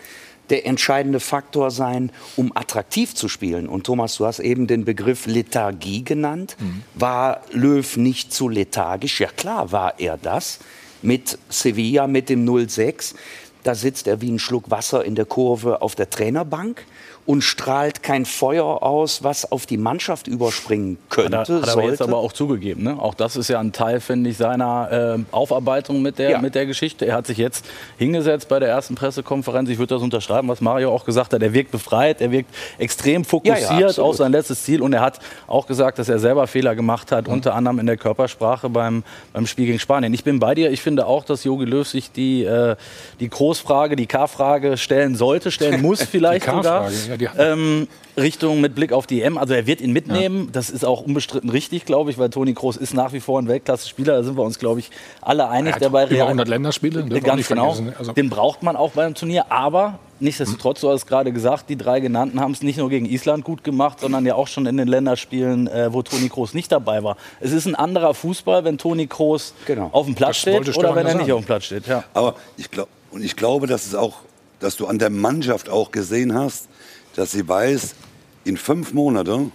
der 0.50 0.66
entscheidende 0.66 1.20
Faktor 1.20 1.72
sein, 1.72 2.12
um 2.36 2.56
attraktiv 2.56 3.16
zu 3.16 3.28
spielen. 3.28 3.68
Und 3.68 3.86
Thomas, 3.86 4.18
du 4.18 4.26
hast 4.26 4.40
eben 4.40 4.68
den 4.68 4.86
Begriff 4.86 5.26
Lethargie 5.26 6.04
genannt. 6.04 6.56
Mhm. 6.60 6.84
War 6.94 7.42
Löw 7.52 7.98
nicht 7.98 8.34
zu 8.34 8.50
lethargisch? 8.50 9.20
Ja 9.20 9.30
klar 9.30 9.72
war 9.72 10.00
er 10.00 10.18
das. 10.18 10.60
Mit 11.02 11.38
Sevilla, 11.50 12.08
mit 12.08 12.30
dem 12.30 12.68
06. 12.68 13.16
Da 13.64 13.76
sitzt 13.76 14.08
er 14.08 14.22
wie 14.22 14.32
ein 14.32 14.40
Schluck 14.40 14.70
Wasser 14.70 15.04
in 15.04 15.16
der 15.16 15.26
Kurve 15.26 15.82
auf 15.82 15.96
der 15.96 16.10
Trainerbank 16.10 16.86
und 17.26 17.42
strahlt 17.42 18.04
kein 18.04 18.26
Feuer 18.26 18.84
aus, 18.84 19.24
was 19.24 19.52
auf 19.52 19.66
die 19.66 19.78
Mannschaft 19.78 20.28
überspringen 20.28 20.98
könnte. 21.10 21.38
Hat 21.40 21.50
er, 21.50 21.62
hat 21.62 21.76
er 21.76 21.90
jetzt 21.90 22.02
aber 22.02 22.18
auch 22.18 22.32
zugegeben. 22.32 22.84
Ne? 22.84 23.00
Auch 23.00 23.16
das 23.16 23.36
ist 23.36 23.48
ja 23.48 23.60
ein 23.60 23.72
Teil, 23.72 24.00
finde 24.00 24.30
ich, 24.30 24.38
seiner 24.38 25.18
äh, 25.18 25.24
Aufarbeitung 25.32 26.04
mit 26.04 26.20
der, 26.20 26.30
ja. 26.30 26.42
mit 26.42 26.54
der 26.54 26.68
Geschichte. 26.68 27.06
Er 27.06 27.16
hat 27.16 27.26
sich 27.26 27.40
jetzt 27.40 27.66
hingesetzt 27.98 28.48
bei 28.48 28.60
der 28.60 28.70
ersten 28.70 28.94
Pressekonferenz. 28.94 29.70
Ich 29.70 29.80
würde 29.80 29.96
das 29.96 30.04
unterschreiben, 30.04 30.48
was 30.48 30.62
Mario 30.62 30.92
auch 30.92 31.04
gesagt 31.04 31.34
hat. 31.34 31.42
Er 31.42 31.54
wirkt 31.54 31.72
befreit, 31.72 32.22
er 32.22 32.32
wirkt 32.32 32.54
extrem 32.78 33.26
fokussiert 33.26 33.70
ja, 33.72 33.90
ja, 33.90 34.04
auf 34.04 34.18
sein 34.18 34.32
letztes 34.32 34.64
Ziel. 34.64 34.84
Und 34.84 34.94
er 34.94 35.02
hat 35.02 35.20
auch 35.48 35.66
gesagt, 35.66 35.98
dass 35.98 36.10
er 36.10 36.20
selber 36.20 36.46
Fehler 36.46 36.76
gemacht 36.76 37.12
hat, 37.12 37.26
mhm. 37.28 37.34
unter 37.34 37.56
anderem 37.56 37.80
in 37.80 37.88
der 37.88 37.98
Körpersprache 37.98 38.70
beim, 38.70 39.04
beim 39.34 39.48
Spiel 39.48 39.66
gegen 39.66 39.80
Spanien. 39.80 40.14
Ich 40.14 40.24
bin 40.24 40.40
bei 40.40 40.54
dir. 40.54 40.70
Ich 40.70 40.82
finde 40.82 41.08
auch, 41.08 41.26
dass 41.26 41.44
Jogi 41.44 41.66
Löw 41.66 41.88
sich 41.88 42.12
die, 42.12 42.44
äh, 42.44 42.76
die 43.20 43.30
Großfrage, 43.30 43.96
die 43.96 44.06
K-Frage 44.06 44.78
stellen 44.78 45.16
sollte, 45.16 45.50
stellen 45.50 45.82
muss 45.86 46.04
vielleicht 46.04 46.46
sogar. 46.46 46.92
Ja, 47.22 47.32
ähm, 47.38 47.88
Richtung 48.18 48.62
mit 48.62 48.76
Blick 48.76 48.92
auf 48.94 49.08
die 49.08 49.22
EM. 49.22 49.38
Also 49.38 49.54
er 49.54 49.68
wird 49.68 49.82
ihn 49.82 49.92
mitnehmen. 49.92 50.46
Ja. 50.46 50.52
Das 50.54 50.70
ist 50.70 50.86
auch 50.86 51.02
unbestritten 51.02 51.50
richtig, 51.50 51.86
glaube 51.86 52.12
ich, 52.12 52.18
weil 52.18 52.30
Toni 52.30 52.54
Kroos 52.54 52.78
ist 52.78 52.94
nach 52.94 53.14
wie 53.14 53.20
vor 53.20 53.42
ein 53.42 53.48
Weltklasse-Spieler. 53.48 54.18
Da 54.18 54.24
sind 54.24 54.38
wir 54.38 54.44
uns, 54.44 54.60
glaube 54.60 54.80
ich, 54.80 54.90
alle 55.22 55.50
einig. 55.50 55.76
Der 55.78 55.90
bei 55.90 56.08
über 56.08 56.24
100 56.24 56.48
Länderspiele. 56.48 57.04
Ganz 57.22 57.48
genau. 57.48 57.76
Also 57.98 58.14
Den 58.14 58.30
braucht 58.30 58.64
man 58.64 58.76
auch 58.76 58.92
beim 58.92 59.16
Turnier. 59.16 59.52
Aber 59.52 60.00
nichtsdestotrotz, 60.20 60.82
du 60.82 60.90
hast 60.90 61.06
gerade 61.06 61.32
gesagt, 61.32 61.70
die 61.70 61.76
drei 61.76 62.00
genannten 62.00 62.40
haben 62.40 62.52
es 62.52 62.62
nicht 62.62 62.78
nur 62.78 62.90
gegen 62.90 63.06
Island 63.06 63.44
gut 63.44 63.64
gemacht, 63.64 64.00
sondern 64.00 64.26
ja 64.26 64.36
auch 64.36 64.48
schon 64.48 64.66
in 64.66 64.78
den 64.78 64.88
Länderspielen, 64.88 65.68
äh, 65.68 65.92
wo 65.92 66.02
Toni 66.02 66.30
Kroos 66.30 66.54
nicht 66.54 66.72
dabei 66.72 67.04
war. 67.04 67.18
Es 67.40 67.52
ist 67.52 67.66
ein 67.66 67.76
anderer 67.76 68.14
Fußball, 68.14 68.64
wenn 68.64 68.78
Toni 68.78 69.08
Kroos 69.08 69.54
genau. 69.66 69.90
auf 69.92 70.06
dem 70.06 70.16
Platz 70.16 70.30
das 70.30 70.38
steht 70.38 70.78
oder 70.78 70.96
wenn 70.96 71.06
er 71.06 71.16
nicht 71.16 71.32
auf 71.32 71.42
dem 71.42 71.46
Platz 71.46 71.66
steht. 71.66 71.88
Ja. 71.88 72.04
Aber 72.14 72.36
ich 72.58 72.72
glaube, 72.72 72.90
und 73.12 73.24
ich 73.24 73.36
glaube, 73.36 73.68
dass 73.68 73.86
es 73.86 73.96
auch, 73.96 74.18
dass 74.60 74.78
du 74.78 74.88
an 74.88 75.00
der 75.00 75.10
Mannschaft 75.10 75.70
auch 75.70 75.92
gesehen 75.92 76.34
hast, 76.34 76.68
dass 77.16 77.32
sie 77.32 77.48
weiß, 77.48 77.96
in 78.44 78.58
fünf 78.58 78.94
Monaten 78.94 79.52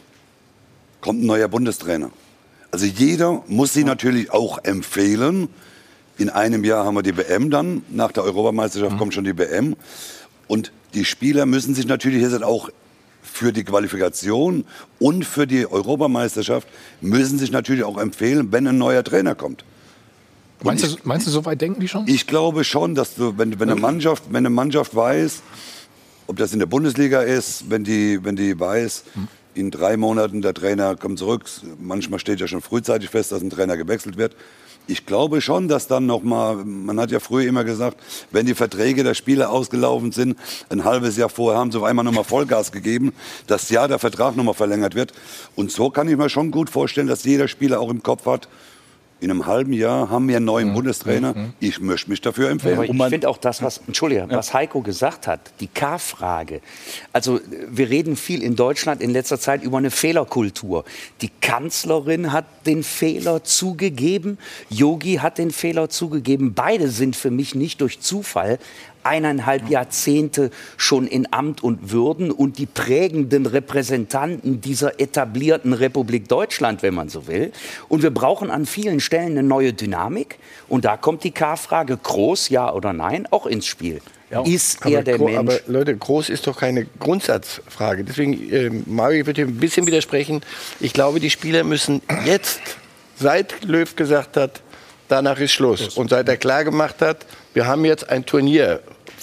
kommt 1.01 1.23
ein 1.23 1.27
neuer 1.27 1.49
Bundestrainer. 1.49 2.11
Also 2.71 2.87
jeder 2.87 3.43
muss 3.47 3.73
sie 3.73 3.85
natürlich 3.85 4.33
auch 4.33 4.65
empfehlen. 4.65 5.49
In 6.19 6.29
einem 6.29 6.65
Jahr 6.65 6.85
haben 6.85 6.95
wir 6.95 7.03
die 7.03 7.17
WM 7.17 7.51
dann, 7.51 7.83
nach 7.91 8.13
der 8.13 8.25
Europameisterschaft 8.25 8.93
mhm. 8.93 8.99
kommt 8.99 9.15
schon 9.15 9.25
die 9.25 9.37
WM. 9.37 9.77
Und 10.47 10.73
die 10.95 11.05
Spieler 11.05 11.47
müssen 11.47 11.75
sich 11.75 11.87
natürlich 11.87 12.23
jetzt 12.23 12.43
auch 12.43 12.71
für 13.23 13.53
die 13.53 13.65
Qualifikation 13.65 14.65
und 14.99 15.25
für 15.25 15.47
die 15.47 15.67
Europameisterschaft 15.67 16.67
müssen 17.01 17.39
sich 17.39 17.53
natürlich 17.53 17.85
auch 17.85 17.99
empfehlen, 17.99 18.51
wenn 18.51 18.67
ein 18.67 18.79
neuer 18.79 19.05
Trainer 19.05 19.35
kommt. 19.35 19.65
Meinst, 20.63 20.85
ich, 20.85 20.97
du, 20.97 21.01
meinst 21.05 21.27
du, 21.27 21.31
so 21.31 21.45
weit 21.45 21.61
denken 21.61 21.81
die 21.81 21.89
schon? 21.89 22.07
Ich 22.07 22.27
glaube 22.27 22.65
schon, 22.65 22.95
dass 22.95 23.15
du, 23.15 23.39
wenn, 23.39 23.59
wenn, 23.59 23.71
eine 23.71 23.81
Mannschaft, 23.81 24.25
wenn 24.29 24.39
eine 24.39 24.51
Mannschaft 24.51 24.95
weiß, 24.95 25.43
ob 26.31 26.37
das 26.37 26.53
in 26.53 26.61
der 26.61 26.67
Bundesliga 26.67 27.23
ist, 27.23 27.71
wenn 27.71 27.83
die, 27.83 28.25
wenn 28.25 28.37
die 28.37 28.59
weiß, 28.59 29.03
in 29.55 29.73
drei 29.73 29.97
Monaten 29.97 30.43
der 30.43 30.55
Trainer 30.55 30.95
kommt 30.95 31.19
zurück. 31.19 31.45
Manchmal 31.81 32.21
steht 32.21 32.39
ja 32.39 32.47
schon 32.47 32.63
frühzeitig 32.63 33.11
fest, 33.11 33.33
dass 33.33 33.43
ein 33.43 33.51
Trainer 33.51 33.77
gewechselt 33.77 34.17
wird. 34.17 34.37
Ich 34.87 35.07
glaube 35.07 35.41
schon, 35.41 35.67
dass 35.67 35.89
dann 35.89 36.07
noch 36.07 36.23
mal, 36.23 36.65
man 36.65 37.01
hat 37.01 37.11
ja 37.11 37.19
früher 37.19 37.49
immer 37.49 37.65
gesagt, 37.65 37.97
wenn 38.31 38.47
die 38.47 38.55
Verträge 38.55 39.03
der 39.03 39.15
Spieler 39.15 39.51
ausgelaufen 39.51 40.13
sind, 40.13 40.39
ein 40.69 40.85
halbes 40.85 41.17
Jahr 41.17 41.31
vorher 41.31 41.59
haben 41.59 41.73
sie 41.73 41.79
auf 41.79 41.85
einmal 41.85 42.05
noch 42.05 42.13
mal 42.13 42.23
Vollgas 42.23 42.71
gegeben, 42.73 43.13
dass 43.49 43.69
ja 43.69 43.89
der 43.89 43.99
Vertrag 43.99 44.37
noch 44.37 44.45
mal 44.45 44.55
verlängert 44.55 44.95
wird. 44.95 45.13
Und 45.57 45.73
so 45.73 45.91
kann 45.91 46.09
ich 46.09 46.17
mir 46.17 46.29
schon 46.29 46.53
gut 46.53 46.71
vorstellen, 46.71 47.09
dass 47.09 47.25
jeder 47.25 47.49
Spieler 47.49 47.81
auch 47.81 47.91
im 47.91 48.05
Kopf 48.05 48.27
hat, 48.27 48.49
in 49.21 49.31
einem 49.31 49.47
halben 49.47 49.73
Jahr 49.73 50.09
haben 50.11 50.29
wir 50.29 50.37
einen 50.37 50.47
neuen 50.47 50.71
mhm. 50.71 50.75
Bundestrainer. 50.75 51.35
Mhm. 51.35 51.53
Ich 51.61 51.81
möchte 51.81 52.11
mich 52.11 52.21
dafür 52.21 52.51
empfehlen. 52.51 52.79
Aber 52.79 52.87
ich 52.87 53.11
finde 53.11 53.29
auch 53.29 53.37
das, 53.37 53.63
was, 53.63 53.81
Entschuldige, 53.87 54.23
ja. 54.23 54.31
was 54.31 54.55
Heiko 54.55 54.81
gesagt 54.81 55.27
hat, 55.27 55.41
die 55.61 55.67
K-Frage. 55.67 56.61
Also 57.13 57.41
wir 57.69 57.91
reden 57.91 58.17
viel 58.17 58.43
in 58.43 58.57
Deutschland 58.57 59.03
in 59.03 59.11
letzter 59.11 59.39
Zeit 59.39 59.63
über 59.63 59.79
eine 59.79 59.91
Fehlerkultur. 59.91 60.85
Die 61.21 61.31
Kanzlerin 61.41 62.33
hat 62.33 62.47
den 62.67 62.83
Fehler 62.83 63.45
zugegeben, 63.45 64.39
Yogi 64.71 65.17
hat 65.17 65.39
den 65.39 65.51
Fehler 65.51 65.91
zugegeben. 65.91 66.55
Beide 66.55 66.89
sind 66.89 67.15
für 67.15 67.31
mich 67.31 67.55
nicht 67.55 67.81
durch 67.81 68.01
Zufall 68.01 68.59
eineinhalb 69.03 69.69
Jahrzehnte 69.69 70.51
schon 70.77 71.07
in 71.07 71.33
Amt 71.33 71.63
und 71.63 71.91
Würden 71.91 72.31
und 72.31 72.59
die 72.59 72.67
prägenden 72.67 73.47
Repräsentanten 73.47 74.61
dieser 74.61 75.01
etablierten 75.01 75.73
Republik 75.73 76.29
Deutschland, 76.29 76.83
wenn 76.83 76.95
man 76.95 77.09
so 77.09 77.27
will. 77.27 77.53
Und 77.89 78.03
wir 78.03 78.11
brauchen 78.11 78.51
an 78.51 78.67
vielen 78.67 79.01
Stellen 79.01 79.33
eine 79.33 79.43
neue 79.43 79.73
Dynamik. 79.73 80.39
Und 80.69 80.85
da 80.85 80.97
kommt 80.97 81.25
die 81.25 81.33
K-Frage, 81.33 81.97
groß, 81.97 82.49
ja 82.49 82.73
oder 82.73 82.93
nein, 82.93 83.27
auch 83.31 83.47
ins 83.47 83.67
Spiel. 83.67 84.01
Ja, 84.31 84.43
ist 84.43 84.87
er 84.87 85.03
der 85.03 85.19
Mensch? 85.19 85.37
Aber 85.37 85.59
Leute, 85.67 85.97
groß 85.97 86.29
ist 86.29 86.47
doch 86.47 86.57
keine 86.57 86.87
Grundsatzfrage. 87.01 88.05
Deswegen, 88.05 88.53
äh, 88.53 88.71
Mario, 88.87 89.21
ich 89.21 89.27
würde 89.27 89.43
ein 89.43 89.57
bisschen 89.57 89.87
widersprechen. 89.87 90.43
Ich 90.79 90.93
glaube, 90.93 91.19
die 91.19 91.31
Spieler 91.31 91.65
müssen 91.65 92.01
jetzt, 92.25 92.61
seit 93.17 93.65
Löw 93.65 93.97
gesagt 93.97 94.37
hat, 94.37 94.63
danach 95.09 95.39
ist 95.41 95.53
Schluss. 95.53 95.97
Und 95.97 96.11
seit 96.11 96.29
er 96.29 96.37
klar 96.37 96.65
gemacht 96.65 97.03
hat, 97.03 97.27
wir 97.55 97.67
haben 97.67 97.85
jetzt 97.85 98.09
ein 98.09 98.25
Turnier 98.25 98.81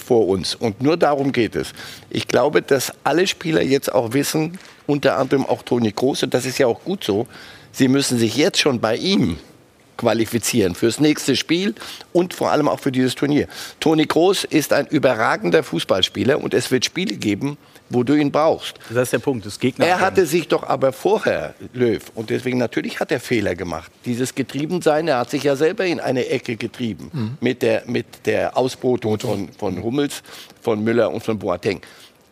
vor 0.08 0.26
uns 0.26 0.54
und 0.54 0.80
nur 0.80 0.96
darum 0.96 1.32
geht 1.32 1.54
es. 1.54 1.72
Ich 2.08 2.26
glaube, 2.26 2.62
dass 2.62 2.92
alle 3.04 3.26
Spieler 3.26 3.62
jetzt 3.62 3.92
auch 3.92 4.14
wissen, 4.14 4.58
unter 4.86 5.18
anderem 5.18 5.44
auch 5.44 5.62
Toni 5.62 5.92
Kroos, 5.92 6.22
und 6.22 6.32
das 6.32 6.46
ist 6.46 6.56
ja 6.56 6.66
auch 6.66 6.82
gut 6.82 7.04
so, 7.04 7.26
sie 7.72 7.88
müssen 7.88 8.18
sich 8.18 8.34
jetzt 8.34 8.58
schon 8.58 8.80
bei 8.80 8.96
ihm 8.96 9.36
qualifizieren 9.98 10.74
fürs 10.74 10.98
nächste 10.98 11.36
Spiel 11.36 11.74
und 12.14 12.32
vor 12.32 12.50
allem 12.50 12.68
auch 12.68 12.80
für 12.80 12.90
dieses 12.90 13.14
Turnier. 13.16 13.48
Toni 13.80 14.06
Kroos 14.06 14.44
ist 14.44 14.72
ein 14.72 14.86
überragender 14.86 15.62
Fußballspieler 15.62 16.40
und 16.42 16.54
es 16.54 16.70
wird 16.70 16.86
Spiele 16.86 17.16
geben, 17.16 17.58
wo 17.90 18.02
du 18.02 18.14
ihn 18.14 18.30
brauchst. 18.30 18.74
Das 18.90 19.04
ist 19.04 19.12
der 19.12 19.18
Punkt, 19.18 19.46
das 19.46 19.58
Gegner. 19.58 19.86
Er 19.86 20.00
hatte 20.00 20.26
sich 20.26 20.48
doch 20.48 20.62
aber 20.62 20.92
vorher, 20.92 21.54
Löw, 21.72 22.02
und 22.14 22.30
deswegen 22.30 22.58
natürlich 22.58 23.00
hat 23.00 23.10
er 23.12 23.20
Fehler 23.20 23.54
gemacht. 23.54 23.90
Dieses 24.04 24.34
Getriebensein, 24.34 25.08
er 25.08 25.18
hat 25.18 25.30
sich 25.30 25.44
ja 25.44 25.56
selber 25.56 25.84
in 25.84 26.00
eine 26.00 26.26
Ecke 26.28 26.56
getrieben 26.56 27.10
mhm. 27.12 27.38
mit, 27.40 27.62
der, 27.62 27.82
mit 27.86 28.06
der 28.26 28.56
Ausbotung 28.56 29.18
von, 29.18 29.48
von 29.56 29.82
Hummels, 29.82 30.22
von 30.60 30.82
Müller 30.82 31.10
und 31.10 31.22
von 31.22 31.38
Boateng. 31.38 31.80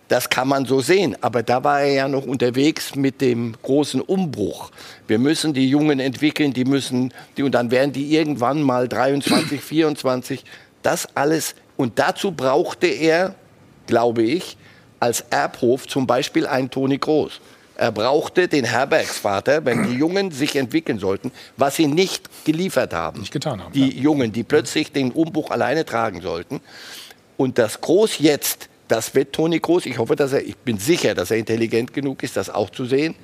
Das 0.09 0.31
kann 0.31 0.47
man 0.47 0.67
so 0.67 0.81
sehen, 0.81 1.17
aber 1.21 1.43
da 1.43 1.65
war 1.65 1.81
er 1.81 1.93
ja 1.93 2.09
noch 2.09 2.25
unterwegs 2.25 2.95
mit 2.95 3.21
dem 3.21 3.57
großen 3.61 4.01
Umbruch. 4.01 4.71
Wir 5.09 5.19
müssen 5.19 5.53
die 5.53 5.69
Jungen 5.69 5.99
entwickeln, 5.99 6.53
die 6.53 6.65
müssen, 6.65 7.13
die, 7.37 7.43
und 7.43 7.53
dann 7.53 7.73
werden 7.73 7.93
die 7.93 8.15
irgendwann 8.15 8.63
mal 8.63 8.87
23, 8.87 9.61
24. 9.61 10.45
Das 10.83 11.09
alles, 11.17 11.57
und 11.77 11.99
dazu 11.99 12.31
brauchte 12.31 12.87
er, 12.87 13.35
glaube 13.89 14.23
ich, 14.23 14.57
als 15.01 15.25
Erbhof 15.31 15.87
zum 15.87 16.07
Beispiel 16.07 16.47
einen 16.47 16.71
Toni 16.71 16.99
Groß. 16.99 17.41
Er 17.79 17.93
brauchte 17.93 18.49
den 18.49 18.65
Herbergsvater, 18.65 19.65
wenn 19.67 19.87
die 19.87 19.95
Jungen 19.95 20.31
sich 20.31 20.57
entwickeln 20.57 20.99
sollten, 20.99 21.31
was 21.59 21.77
sie 21.77 21.87
nicht 21.87 22.45
geliefert 22.47 22.95
haben. 22.95 23.21
Nicht 23.21 23.33
getan 23.33 23.63
haben. 23.63 23.73
Die 23.73 23.95
ja. 23.95 24.03
Jungen, 24.03 24.33
die 24.33 24.45
plötzlich 24.45 24.93
den 24.93 25.13
Umbruch 25.13 25.51
alleine 25.51 25.85
tragen 25.85 26.23
sollten. 26.23 26.61
Und 27.37 27.59
das 27.59 27.83
Groß 27.83 28.19
jetzt, 28.19 28.71
das 28.89 29.15
wird 29.15 29.35
Toni 29.35 29.59
Groß. 29.59 29.85
Ich 29.87 29.99
hoffe, 29.99 30.17
dass 30.17 30.33
er, 30.33 30.47
ich 30.47 30.57
bin 30.57 30.79
sicher, 30.79 31.15
dass 31.15 31.31
er 31.31 31.37
intelligent 31.37 31.93
genug 31.93 32.23
ist, 32.23 32.37
das 32.39 32.49
auch 32.49 32.71
zu 32.71 32.87
sehen. 32.87 33.15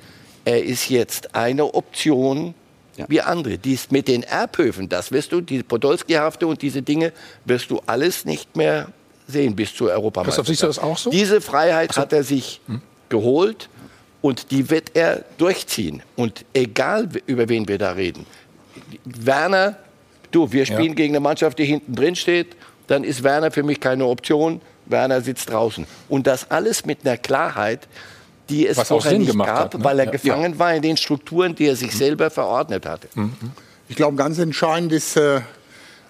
Er 0.45 0.63
ist 0.63 0.89
jetzt 0.89 1.33
eine 1.33 1.73
Option 1.73 2.53
ja. 2.95 3.05
wie 3.09 3.21
andere. 3.21 3.57
Dies 3.57 3.89
mit 3.89 4.07
den 4.07 4.21
Erbhöfen, 4.21 4.87
das 4.87 5.11
wirst 5.11 5.31
du, 5.31 5.41
die 5.41 5.63
Podolski-Hafte 5.63 6.45
und 6.45 6.61
diese 6.61 6.83
Dinge, 6.83 7.11
wirst 7.45 7.71
du 7.71 7.81
alles 7.87 8.25
nicht 8.25 8.55
mehr 8.55 8.89
sehen 9.27 9.55
bis 9.55 9.73
zur 9.75 9.91
Europameisterschaft. 9.91 10.47
Siehst 10.47 10.63
du 10.63 10.67
das 10.67 10.79
auch 10.79 10.97
so? 10.97 11.09
Diese 11.09 11.41
Freiheit 11.41 11.89
also, 11.89 12.01
hat 12.01 12.13
er 12.13 12.23
sich 12.23 12.61
hm? 12.67 12.81
geholt 13.09 13.69
und 14.21 14.51
die 14.51 14.69
wird 14.69 14.91
er 14.95 15.23
durchziehen. 15.37 16.01
Und 16.15 16.45
egal, 16.53 17.09
über 17.25 17.49
wen 17.49 17.67
wir 17.67 17.77
da 17.77 17.91
reden. 17.91 18.25
Werner, 19.05 19.77
du, 20.31 20.51
wir 20.51 20.65
spielen 20.65 20.89
ja. 20.89 20.93
gegen 20.93 21.13
eine 21.13 21.19
Mannschaft, 21.19 21.59
die 21.59 21.65
hinten 21.65 21.95
drin 21.95 22.15
steht, 22.15 22.55
dann 22.87 23.03
ist 23.03 23.23
Werner 23.23 23.51
für 23.51 23.63
mich 23.63 23.79
keine 23.79 24.05
Option. 24.05 24.61
Werner 24.85 25.21
sitzt 25.21 25.49
draußen. 25.49 25.85
Und 26.09 26.27
das 26.27 26.51
alles 26.51 26.85
mit 26.85 27.05
einer 27.05 27.17
Klarheit, 27.17 27.87
die 28.49 28.67
es 28.67 28.77
Was 28.77 28.89
vorher 28.89 29.17
nicht 29.17 29.37
gab, 29.37 29.47
hat, 29.47 29.73
ne? 29.75 29.83
weil 29.83 29.99
er 29.99 30.05
ja. 30.05 30.11
gefangen 30.11 30.59
war 30.59 30.73
in 30.73 30.81
den 30.81 30.97
Strukturen, 30.97 31.55
die 31.55 31.67
er 31.67 31.75
sich 31.75 31.91
selber 31.91 32.29
verordnet 32.29 32.85
hatte. 32.85 33.07
Mhm. 33.15 33.33
Ich 33.87 33.95
glaube, 33.95 34.15
ganz 34.15 34.39
entscheidend 34.39 34.91
ist, 34.91 35.15
äh, 35.17 35.41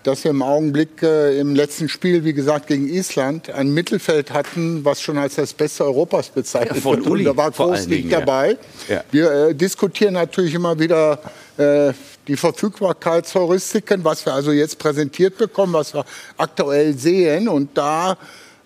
dass 0.04 0.24
wir 0.24 0.32
im 0.32 0.42
Augenblick 0.42 1.02
äh, 1.02 1.40
im 1.40 1.56
letzten 1.56 1.90
Spiel, 1.90 2.24
wie 2.24 2.34
gesagt, 2.34 2.68
gegen 2.68 2.88
Island 2.88 3.50
ein 3.50 3.74
Mittelfeld 3.74 4.32
hatten, 4.32 4.84
was 4.86 5.02
schon 5.02 5.18
als 5.18 5.36
das 5.36 5.54
Beste 5.54 5.86
Europas 5.86 6.30
bezeichnet 6.30 6.84
ja, 6.84 6.92
wird. 6.92 7.08
Und 7.08 7.24
da 7.24 7.36
war 7.36 7.52
Groß 7.52 7.88
nicht 7.88 8.12
dabei. 8.12 8.58
Ja. 8.88 9.04
Wir 9.12 9.32
äh, 9.32 9.56
diskutieren 9.56 10.14
natürlich 10.14 10.54
immer 10.54 10.78
wieder 10.78 11.20
äh, 11.58 11.94
die 12.28 12.38
Verfügbarkeitsheuristiken, 12.38 14.04
was 14.04 14.26
wir 14.26 14.34
also 14.34 14.52
jetzt 14.52 14.80
präsentiert 14.80 15.38
bekommen, 15.38 15.74
was 15.74 15.94
wir 15.94 16.06
aktuell 16.38 16.98
sehen. 16.98 17.48
Und 17.48 17.78
da 17.78 18.18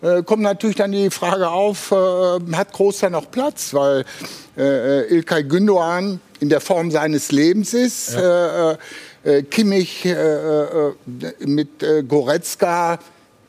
äh, 0.01 0.21
kommt 0.23 0.43
natürlich 0.43 0.75
dann 0.75 0.91
die 0.91 1.09
Frage 1.09 1.49
auf, 1.49 1.91
äh, 1.91 2.55
hat 2.55 2.71
Groß 2.73 2.99
da 2.99 3.09
noch 3.09 3.31
Platz? 3.31 3.73
Weil 3.73 4.05
äh, 4.57 5.13
Ilkay 5.13 5.43
Gündoğan 5.43 6.19
in 6.39 6.49
der 6.49 6.61
Form 6.61 6.91
seines 6.91 7.31
Lebens 7.31 7.73
ist, 7.73 8.13
ja. 8.13 8.77
Äh, 9.27 9.39
äh, 9.39 9.43
Kimmich 9.43 10.05
äh, 10.05 10.91
mit 11.45 11.69
Goretzka 12.07 12.99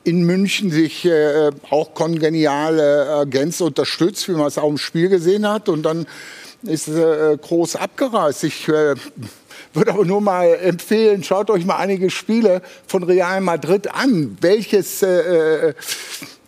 in 0.04 0.24
München 0.24 0.70
sich 0.70 1.06
auch 1.68 1.92
kongenial 1.92 2.78
ergänzt, 2.78 3.60
unterstützt, 3.60 4.26
wie 4.28 4.32
man 4.32 4.46
es 4.46 4.56
auch 4.56 4.70
im 4.70 4.78
Spiel 4.78 5.10
gesehen 5.10 5.46
hat. 5.46 5.68
Und 5.68 5.82
dann 5.82 6.06
ist 6.62 6.86
Groß 6.86 7.76
abgereist. 7.76 8.44
Ich 8.44 8.68
würde 8.68 8.96
aber 9.86 10.06
nur 10.06 10.22
mal 10.22 10.46
empfehlen, 10.62 11.22
schaut 11.24 11.50
euch 11.50 11.66
mal 11.66 11.76
einige 11.76 12.08
Spiele 12.08 12.62
von 12.86 13.02
Real 13.02 13.42
Madrid 13.42 13.92
an. 13.92 14.38
Welches 14.40 15.04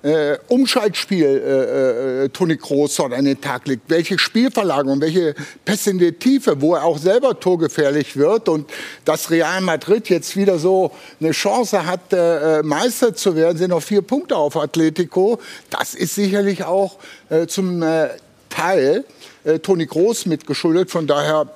äh, 0.03 0.33
äh, 0.33 0.39
Umschaltspiel 0.49 1.25
äh, 1.25 2.25
äh, 2.25 2.29
Toni 2.31 2.57
Kroos 2.57 2.97
dort 2.97 3.13
an 3.13 3.25
den 3.25 3.41
Tag 3.41 3.67
legt, 3.67 3.83
welche 3.89 4.19
Spielverlagerung, 4.19 5.01
welche 5.01 5.35
Pässe 5.65 5.91
in 5.91 5.99
die 5.99 6.13
Tiefe, 6.13 6.61
wo 6.61 6.75
er 6.75 6.85
auch 6.85 6.99
selber 6.99 7.39
torgefährlich 7.39 8.17
wird 8.17 8.49
und 8.49 8.71
dass 9.05 9.31
Real 9.31 9.61
Madrid 9.61 10.09
jetzt 10.09 10.37
wieder 10.37 10.59
so 10.59 10.91
eine 11.21 11.33
Chance 11.33 11.87
hat, 11.87 12.13
äh, 12.13 12.63
Meister 12.63 13.15
zu 13.15 13.37
werden, 13.37 13.59
sind 13.59 13.71
noch 13.71 13.83
vier 13.83 14.03
Punkte 14.03 14.37
auf 14.37 14.57
Atletico. 14.57 15.39
Das 15.69 15.95
ist 15.95 16.15
sicherlich 16.15 16.65
auch 16.65 16.97
äh, 17.29 17.47
zum 17.47 17.83
äh, 17.83 18.09
Teil 18.49 19.05
Toni 19.63 19.87
Kroos 19.87 20.27
mitgeschuldet. 20.27 20.91
Von 20.91 21.07
daher 21.07 21.47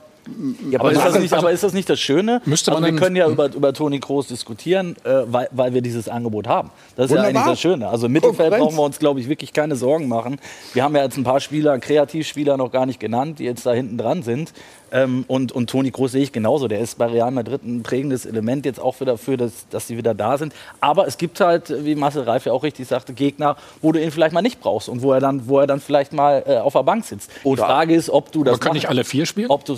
ja, 0.71 0.81
aber, 0.81 0.93
ist 0.93 1.04
das 1.04 1.19
nicht, 1.19 1.33
aber 1.33 1.52
ist 1.52 1.62
das 1.62 1.73
nicht 1.73 1.88
das 1.88 2.00
Schöne? 2.00 2.40
Müsste 2.45 2.71
man 2.71 2.83
also 2.83 2.95
wir 2.95 3.00
können 3.00 3.16
ja 3.16 3.28
über, 3.28 3.52
über 3.52 3.73
Toni 3.73 4.00
Kroos 4.00 4.28
diskutieren, 4.28 4.97
äh, 5.04 5.23
weil, 5.26 5.49
weil 5.50 5.75
wir 5.75 5.83
dieses 5.83 6.09
Angebot 6.09 6.47
haben. 6.47 6.71
Das 6.97 7.07
ist 7.07 7.11
Wunderbar. 7.11 7.33
ja 7.33 7.38
eigentlich 7.38 7.52
das 7.52 7.61
Schöne. 7.61 7.88
Also 7.88 8.07
im 8.07 8.12
Mittelfeld 8.12 8.50
brauchen 8.50 8.76
wir 8.76 8.83
uns, 8.83 8.99
glaube 8.99 9.21
ich, 9.21 9.28
wirklich 9.28 9.52
keine 9.52 9.76
Sorgen 9.76 10.09
machen. 10.09 10.38
Wir 10.73 10.83
haben 10.83 10.97
ja 10.97 11.02
jetzt 11.02 11.16
ein 11.16 11.25
paar 11.25 11.40
Spieler, 11.40 11.78
Kreativspieler 11.78 12.57
noch 12.57 12.73
gar 12.73 12.87
nicht 12.87 13.00
genannt, 13.00 13.38
die 13.38 13.45
jetzt 13.45 13.66
da 13.66 13.73
hinten 13.73 13.99
dran 13.99 14.23
sind. 14.23 14.52
Ähm, 14.95 15.25
und, 15.26 15.50
und 15.50 15.69
Toni 15.69 15.90
Kroos 15.90 16.12
sehe 16.12 16.23
ich 16.23 16.31
genauso. 16.31 16.69
Der 16.69 16.78
ist 16.78 16.99
bei 16.99 17.07
Real 17.07 17.33
Madrid 17.33 17.64
ein 17.64 17.83
prägendes 17.83 18.26
Element 18.26 18.64
jetzt 18.64 18.81
auch 18.81 18.95
dafür, 18.97 19.37
dass, 19.37 19.66
dass 19.69 19.88
sie 19.88 19.97
wieder 19.97 20.14
da 20.14 20.38
sind. 20.38 20.54
Aber 20.81 21.09
es 21.09 21.19
gibt 21.19 21.40
halt, 21.40 21.85
wie 21.85 21.97
Marcel 21.97 22.23
Reif 22.23 22.47
ja 22.47 22.52
auch 22.52 22.62
richtig 22.62 22.87
sagte, 22.87 23.12
Gegner, 23.12 23.57
wo 23.83 23.90
du 23.90 24.00
ihn 24.00 24.12
vielleicht 24.12 24.33
mal 24.33 24.43
nicht 24.43 24.61
brauchst 24.61 24.88
und 24.88 25.02
wo 25.02 25.12
er 25.12 25.19
dann, 25.21 25.49
wo 25.49 25.59
er 25.59 25.66
dann 25.66 25.81
vielleicht 25.81 26.12
mal 26.12 26.45
äh, 26.47 26.59
auf 26.59 26.75
der 26.75 26.85
Bank 26.85 27.04
sitzt. 27.04 27.31
Oder 27.43 27.62
die 27.62 27.66
Frage 27.66 27.95
ist, 27.95 28.09
ob 28.09 28.31
du 28.31 28.45
das. 28.45 28.54
Aber 28.54 28.61
können 28.61 28.75
nicht 28.75 28.88
alle 28.88 29.02
vier 29.04 29.26
spielen? 29.26 29.50
Ob 29.50 29.64
du 29.64 29.76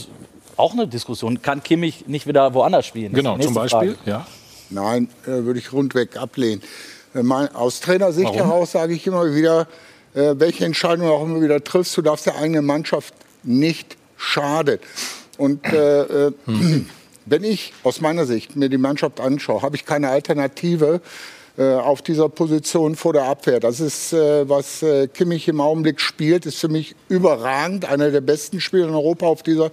auch 0.56 0.72
eine 0.72 0.86
Diskussion. 0.88 1.42
Kann 1.42 1.62
Kimmich 1.62 2.06
nicht 2.06 2.26
wieder 2.26 2.54
woanders 2.54 2.86
spielen? 2.86 3.12
Genau, 3.12 3.38
zum 3.38 3.54
Beispiel. 3.54 3.96
Ja. 4.04 4.26
Nein, 4.70 5.08
äh, 5.24 5.28
würde 5.28 5.58
ich 5.58 5.72
rundweg 5.72 6.16
ablehnen. 6.16 6.62
Äh, 7.14 7.22
aus 7.54 7.80
Trainersicht 7.80 8.26
Warum? 8.34 8.38
heraus 8.38 8.72
sage 8.72 8.94
ich 8.94 9.06
immer 9.06 9.34
wieder, 9.34 9.68
äh, 10.14 10.34
welche 10.36 10.64
Entscheidung 10.64 11.08
auch 11.08 11.22
immer 11.22 11.40
wieder 11.40 11.62
triffst, 11.62 11.96
du 11.96 12.02
darfst 12.02 12.26
der 12.26 12.36
eigenen 12.36 12.64
Mannschaft 12.64 13.14
nicht 13.42 13.96
schaden. 14.16 14.78
Und 15.38 15.64
äh, 15.66 16.32
hm. 16.46 16.86
wenn 17.26 17.44
ich 17.44 17.72
aus 17.82 18.00
meiner 18.00 18.24
Sicht 18.24 18.56
mir 18.56 18.68
die 18.68 18.78
Mannschaft 18.78 19.20
anschaue, 19.20 19.62
habe 19.62 19.76
ich 19.76 19.84
keine 19.84 20.08
Alternative 20.08 21.00
auf 21.62 22.02
dieser 22.02 22.28
Position 22.28 22.96
vor 22.96 23.14
der 23.14 23.24
Abwehr. 23.24 23.60
Das 23.60 23.80
ist, 23.80 24.12
äh, 24.12 24.46
was 24.48 24.82
äh, 24.82 25.08
Kimmich 25.08 25.48
im 25.48 25.60
Augenblick 25.60 26.00
spielt, 26.00 26.44
ist 26.44 26.58
für 26.58 26.68
mich 26.68 26.94
überragend. 27.08 27.86
Einer 27.86 28.10
der 28.10 28.20
besten 28.20 28.60
Spieler 28.60 28.88
in 28.88 28.94
Europa 28.94 29.26
auf 29.26 29.42
dieser 29.42 29.70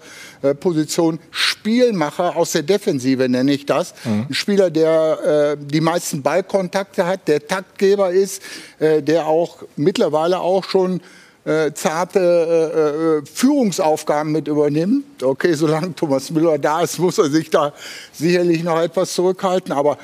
Position. 0.59 1.19
Spielmacher 1.31 2.35
aus 2.35 2.53
der 2.53 2.63
Defensive 2.63 3.27
nenne 3.27 3.53
ich 3.53 3.65
das. 3.65 3.93
Mhm. 4.03 4.27
Ein 4.29 4.33
Spieler, 4.33 4.69
der 4.69 5.55
die 5.57 5.81
meisten 5.81 6.21
Ballkontakte 6.21 7.05
hat, 7.05 7.27
der 7.27 7.47
Taktgeber 7.47 8.11
ist, 8.11 8.41
der 8.79 9.27
auch 9.27 9.63
mittlerweile 9.77 10.39
auch 10.39 10.63
schon 10.63 11.01
zarte 11.73 13.21
äh, 13.23 13.27
Führungsaufgaben 13.29 14.31
mit 14.31 14.47
übernimmt. 14.47 15.23
Okay, 15.23 15.53
solange 15.53 15.95
Thomas 15.95 16.31
Müller 16.31 16.57
da 16.57 16.81
ist, 16.81 16.99
muss 16.99 17.17
er 17.17 17.29
sich 17.29 17.49
da 17.49 17.73
sicherlich 18.13 18.63
noch 18.63 18.79
etwas 18.79 19.13
zurückhalten. 19.13 19.71
Aber 19.71 19.97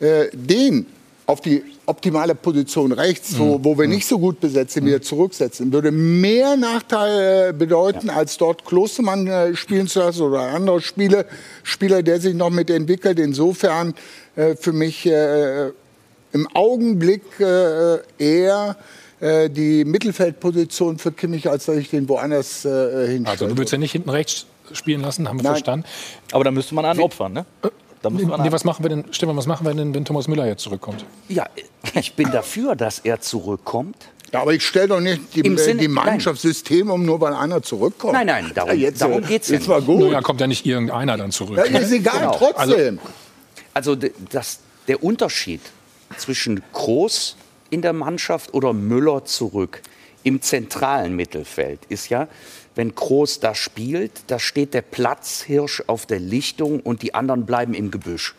äh, 0.00 0.26
den 0.32 0.86
auf 1.26 1.40
die 1.40 1.62
optimale 1.86 2.34
Position 2.36 2.92
rechts, 2.92 3.36
wo, 3.38 3.58
mhm. 3.58 3.64
wo 3.64 3.78
wir 3.78 3.86
mhm. 3.86 3.94
nicht 3.94 4.06
so 4.06 4.18
gut 4.18 4.40
besetzt 4.40 4.74
sind, 4.74 4.86
wieder 4.86 5.02
zurücksetzen, 5.02 5.72
würde 5.72 5.90
mehr 5.90 6.56
Nachteil 6.56 7.50
äh, 7.50 7.52
bedeuten, 7.52 8.08
ja. 8.08 8.14
als 8.14 8.36
dort 8.36 8.64
Klostermann 8.64 9.26
äh, 9.26 9.56
spielen 9.56 9.88
zu 9.88 9.98
lassen 9.98 10.22
oder 10.22 10.40
andere 10.42 10.80
Spiele, 10.80 11.26
Spieler, 11.64 12.02
der 12.02 12.20
sich 12.20 12.34
noch 12.34 12.50
mitentwickelt. 12.50 13.18
Insofern 13.18 13.94
äh, 14.36 14.54
für 14.54 14.72
mich 14.72 15.04
äh, 15.06 15.70
im 16.32 16.46
Augenblick 16.54 17.22
äh, 17.40 17.98
eher 18.18 18.76
äh, 19.18 19.50
die 19.50 19.84
Mittelfeldposition 19.84 20.98
für 20.98 21.10
Kimmich, 21.10 21.50
als 21.50 21.66
dass 21.66 21.76
ich 21.76 21.90
den 21.90 22.08
woanders 22.08 22.64
äh, 22.64 23.08
hinstelle. 23.08 23.28
Also 23.28 23.46
du 23.48 23.56
würdest 23.56 23.72
ja 23.72 23.78
nicht 23.78 23.92
hinten 23.92 24.10
rechts 24.10 24.46
spielen 24.72 25.00
lassen, 25.00 25.28
haben 25.28 25.38
wir 25.38 25.44
Nein. 25.44 25.52
verstanden. 25.52 25.86
Aber 26.32 26.44
da 26.44 26.50
müsste 26.52 26.74
man 26.74 26.84
einen 26.84 27.00
opfern, 27.00 27.32
ne? 27.32 27.46
Nee, 28.10 28.24
nee, 28.24 28.52
was 28.52 28.64
machen 28.64 28.84
wir 28.84 28.90
denn, 28.90 29.04
Stefan, 29.10 29.36
was 29.36 29.46
machen 29.46 29.66
wir 29.66 29.74
denn, 29.74 29.94
wenn 29.94 30.04
Thomas 30.04 30.28
Müller 30.28 30.46
jetzt 30.46 30.62
zurückkommt? 30.62 31.04
Ja, 31.28 31.46
ich 31.94 32.14
bin 32.14 32.30
dafür, 32.30 32.76
dass 32.76 32.98
er 33.00 33.20
zurückkommt. 33.20 33.96
Ja, 34.32 34.42
aber 34.42 34.54
ich 34.54 34.66
stelle 34.66 34.88
doch 34.88 35.00
nicht 35.00 35.34
die, 35.34 35.40
Im 35.40 35.56
Sinne, 35.56 35.80
die 35.80 35.88
Mannschaftssystem 35.88 36.90
um, 36.90 37.04
nur 37.04 37.20
weil 37.20 37.32
einer 37.32 37.62
zurückkommt. 37.62 38.14
Nein, 38.14 38.26
nein, 38.26 38.50
darum, 38.54 38.70
ja, 38.70 38.76
jetzt, 38.76 39.00
darum 39.00 39.24
geht 39.24 39.42
es 39.42 39.48
ja 39.48 39.58
nicht. 39.58 39.68
War 39.68 39.80
gut. 39.80 40.00
Nur, 40.00 40.12
ja, 40.12 40.20
kommt 40.20 40.40
ja 40.40 40.46
nicht 40.46 40.66
irgendeiner 40.66 41.16
dann 41.16 41.30
zurück. 41.30 41.56
Ja, 41.56 41.78
ist 41.78 41.92
egal, 41.92 42.18
genau. 42.18 42.36
trotzdem. 42.36 42.98
Also, 43.72 43.92
also 43.92 44.08
das, 44.30 44.58
der 44.88 45.02
Unterschied 45.02 45.60
zwischen 46.16 46.62
Groß 46.72 47.36
in 47.70 47.82
der 47.82 47.92
Mannschaft 47.92 48.52
oder 48.54 48.72
Müller 48.72 49.24
zurück 49.24 49.80
im 50.22 50.42
zentralen 50.42 51.14
Mittelfeld 51.14 51.80
ist 51.88 52.08
ja, 52.08 52.28
wenn 52.76 52.94
Groß 52.94 53.40
da 53.40 53.54
spielt, 53.54 54.12
da 54.28 54.38
steht 54.38 54.74
der 54.74 54.82
Platzhirsch 54.82 55.82
auf 55.86 56.06
der 56.06 56.20
Lichtung 56.20 56.80
und 56.80 57.02
die 57.02 57.14
anderen 57.14 57.46
bleiben 57.46 57.74
im 57.74 57.90
Gebüsch. 57.90 58.34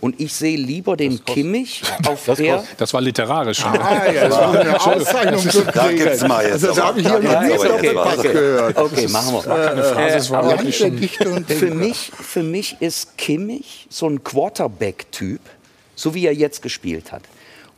Und 0.00 0.20
ich 0.20 0.32
sehe 0.32 0.56
lieber 0.56 0.96
den 0.96 1.24
Kimmich 1.24 1.82
auf 2.06 2.24
das 2.26 2.38
der. 2.38 2.64
Das 2.78 2.92
war 2.94 3.00
literarisch. 3.00 3.64
Ah, 3.64 4.10
ja, 4.10 4.28
das 4.28 4.38
war 4.38 4.58
eine 4.58 4.80
Auszeichnung 4.80 5.50
zu 5.50 5.62
Da 5.62 5.92
gibt's 5.92 6.26
mal 6.26 6.44
jetzt. 6.44 6.52
Also, 6.52 6.66
das 6.68 6.80
habe 6.82 7.00
ich 7.00 7.08
hier 7.08 7.18
noch 7.18 7.40
nicht 7.42 7.58
okay, 7.58 7.96
okay, 7.96 8.32
gehört. 8.32 8.76
Okay, 8.76 9.08
machen 9.08 9.34
wir. 9.34 9.46
Äh, 9.46 10.18
äh, 10.18 10.34
aber 10.34 10.58
für, 10.58 11.70
mich, 11.70 12.12
für 12.18 12.42
mich 12.42 12.76
ist 12.80 13.16
Kimmich 13.18 13.86
so 13.90 14.08
ein 14.08 14.22
Quarterback-Typ, 14.22 15.40
so 15.94 16.14
wie 16.14 16.26
er 16.26 16.34
jetzt 16.34 16.62
gespielt 16.62 17.12
hat. 17.12 17.22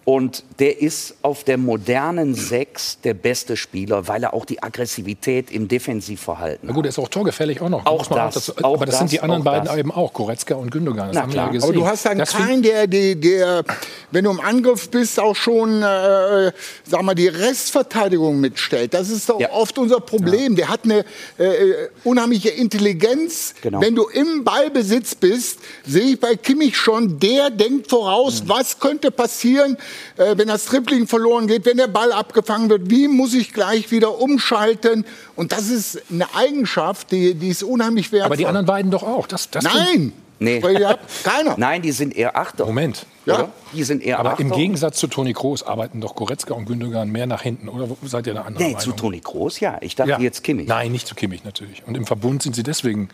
Und 0.08 0.42
der 0.58 0.80
ist 0.80 1.16
auf 1.20 1.44
der 1.44 1.58
modernen 1.58 2.34
Sechs 2.34 2.98
der 3.02 3.12
beste 3.12 3.58
Spieler, 3.58 4.08
weil 4.08 4.22
er 4.22 4.32
auch 4.32 4.46
die 4.46 4.62
Aggressivität 4.62 5.50
im 5.50 5.68
Defensivverhalten 5.68 6.66
hat. 6.66 6.68
Na 6.70 6.72
gut, 6.72 6.86
er 6.86 6.88
ist 6.88 6.98
auch 6.98 7.10
torgefährlich 7.10 7.60
auch 7.60 7.68
noch. 7.68 7.84
Auch 7.84 8.06
das, 8.06 8.32
das, 8.32 8.64
auch 8.64 8.76
aber 8.76 8.86
das, 8.86 8.94
das, 8.94 8.98
sind 9.00 9.12
die 9.12 9.20
anderen 9.20 9.44
beiden 9.44 9.66
das. 9.66 9.76
eben 9.76 9.92
auch, 9.92 10.14
Goretzka 10.14 10.54
und 10.54 10.70
Gündogan. 10.70 11.08
Das 11.08 11.20
haben 11.20 11.30
klar. 11.30 11.48
Wir 11.48 11.60
ja 11.60 11.60
gesehen. 11.60 11.68
Aber 11.68 11.78
du 11.78 11.86
hast 11.86 12.06
dann 12.06 12.24
keinen, 12.24 12.62
der, 12.62 12.86
der, 12.86 13.16
der, 13.16 13.64
wenn 14.10 14.24
du 14.24 14.30
im 14.30 14.40
Angriff 14.40 14.88
bist, 14.88 15.20
auch 15.20 15.36
schon, 15.36 15.82
äh, 15.82 16.52
sag 16.84 17.02
mal, 17.02 17.14
die 17.14 17.28
Restverteidigung 17.28 18.40
mitstellt. 18.40 18.94
Das 18.94 19.10
ist 19.10 19.28
doch 19.28 19.38
ja. 19.38 19.52
oft 19.52 19.76
unser 19.76 20.00
Problem. 20.00 20.52
Ja. 20.52 20.56
Der 20.56 20.68
hat 20.70 20.84
eine 20.84 21.04
äh, 21.36 21.88
unheimliche 22.04 22.48
Intelligenz. 22.48 23.52
Genau. 23.60 23.82
Wenn 23.82 23.94
du 23.94 24.08
im 24.08 24.42
Ballbesitz 24.42 25.14
bist, 25.16 25.58
sehe 25.86 26.12
ich 26.12 26.18
bei 26.18 26.34
Kimmich 26.34 26.78
schon, 26.78 27.18
der 27.18 27.50
denkt 27.50 27.90
voraus, 27.90 28.42
mhm. 28.42 28.48
was 28.48 28.80
könnte 28.80 29.10
passieren, 29.10 29.76
äh, 30.16 30.36
wenn 30.36 30.48
das 30.48 30.64
Tripling 30.66 31.06
verloren 31.06 31.46
geht, 31.46 31.66
wenn 31.66 31.76
der 31.76 31.88
Ball 31.88 32.12
abgefangen 32.12 32.68
wird, 32.70 32.90
wie 32.90 33.08
muss 33.08 33.34
ich 33.34 33.52
gleich 33.52 33.90
wieder 33.90 34.20
umschalten? 34.20 35.04
Und 35.36 35.52
das 35.52 35.68
ist 35.68 36.02
eine 36.10 36.34
Eigenschaft, 36.34 37.10
die, 37.10 37.34
die 37.34 37.48
ist 37.48 37.62
unheimlich 37.62 38.12
wertvoll. 38.12 38.26
Aber 38.26 38.36
die 38.36 38.46
anderen 38.46 38.66
beiden 38.66 38.90
doch 38.90 39.02
auch. 39.02 39.26
Das, 39.26 39.50
das 39.50 39.64
Nein! 39.64 40.12
Nee. 40.40 40.60
Keiner. 40.60 41.54
Nein, 41.56 41.82
die 41.82 41.92
sind 41.92 42.16
eher 42.16 42.36
Achter. 42.36 42.64
Moment. 42.64 43.06
Ja. 43.26 43.48
Die 43.72 43.82
sind 43.82 44.02
eher 44.02 44.18
Aber 44.20 44.30
Achter. 44.30 44.42
im 44.42 44.50
Gegensatz 44.52 44.98
zu 44.98 45.08
Toni 45.08 45.32
Kroos 45.32 45.62
arbeiten 45.62 46.00
doch 46.00 46.14
Goretzka 46.14 46.54
und 46.54 46.66
Gündogan 46.66 47.10
mehr 47.10 47.26
nach 47.26 47.42
hinten. 47.42 47.68
Oder 47.68 47.88
seid 48.04 48.26
ihr 48.26 48.34
da 48.34 48.42
anderer 48.42 48.62
Nee, 48.62 48.74
Meinung? 48.74 48.80
zu 48.80 48.92
Toni 48.92 49.20
Kroos 49.20 49.60
ja. 49.60 49.78
Ich 49.80 49.96
dachte 49.96 50.12
ja. 50.12 50.18
jetzt 50.20 50.44
Kimmich. 50.44 50.68
Nein, 50.68 50.92
nicht 50.92 51.06
zu 51.06 51.14
Kimmich 51.14 51.44
natürlich. 51.44 51.82
Und 51.86 51.96
im 51.96 52.06
Verbund 52.06 52.42
sind 52.42 52.54
sie 52.54 52.62
deswegen 52.62 53.08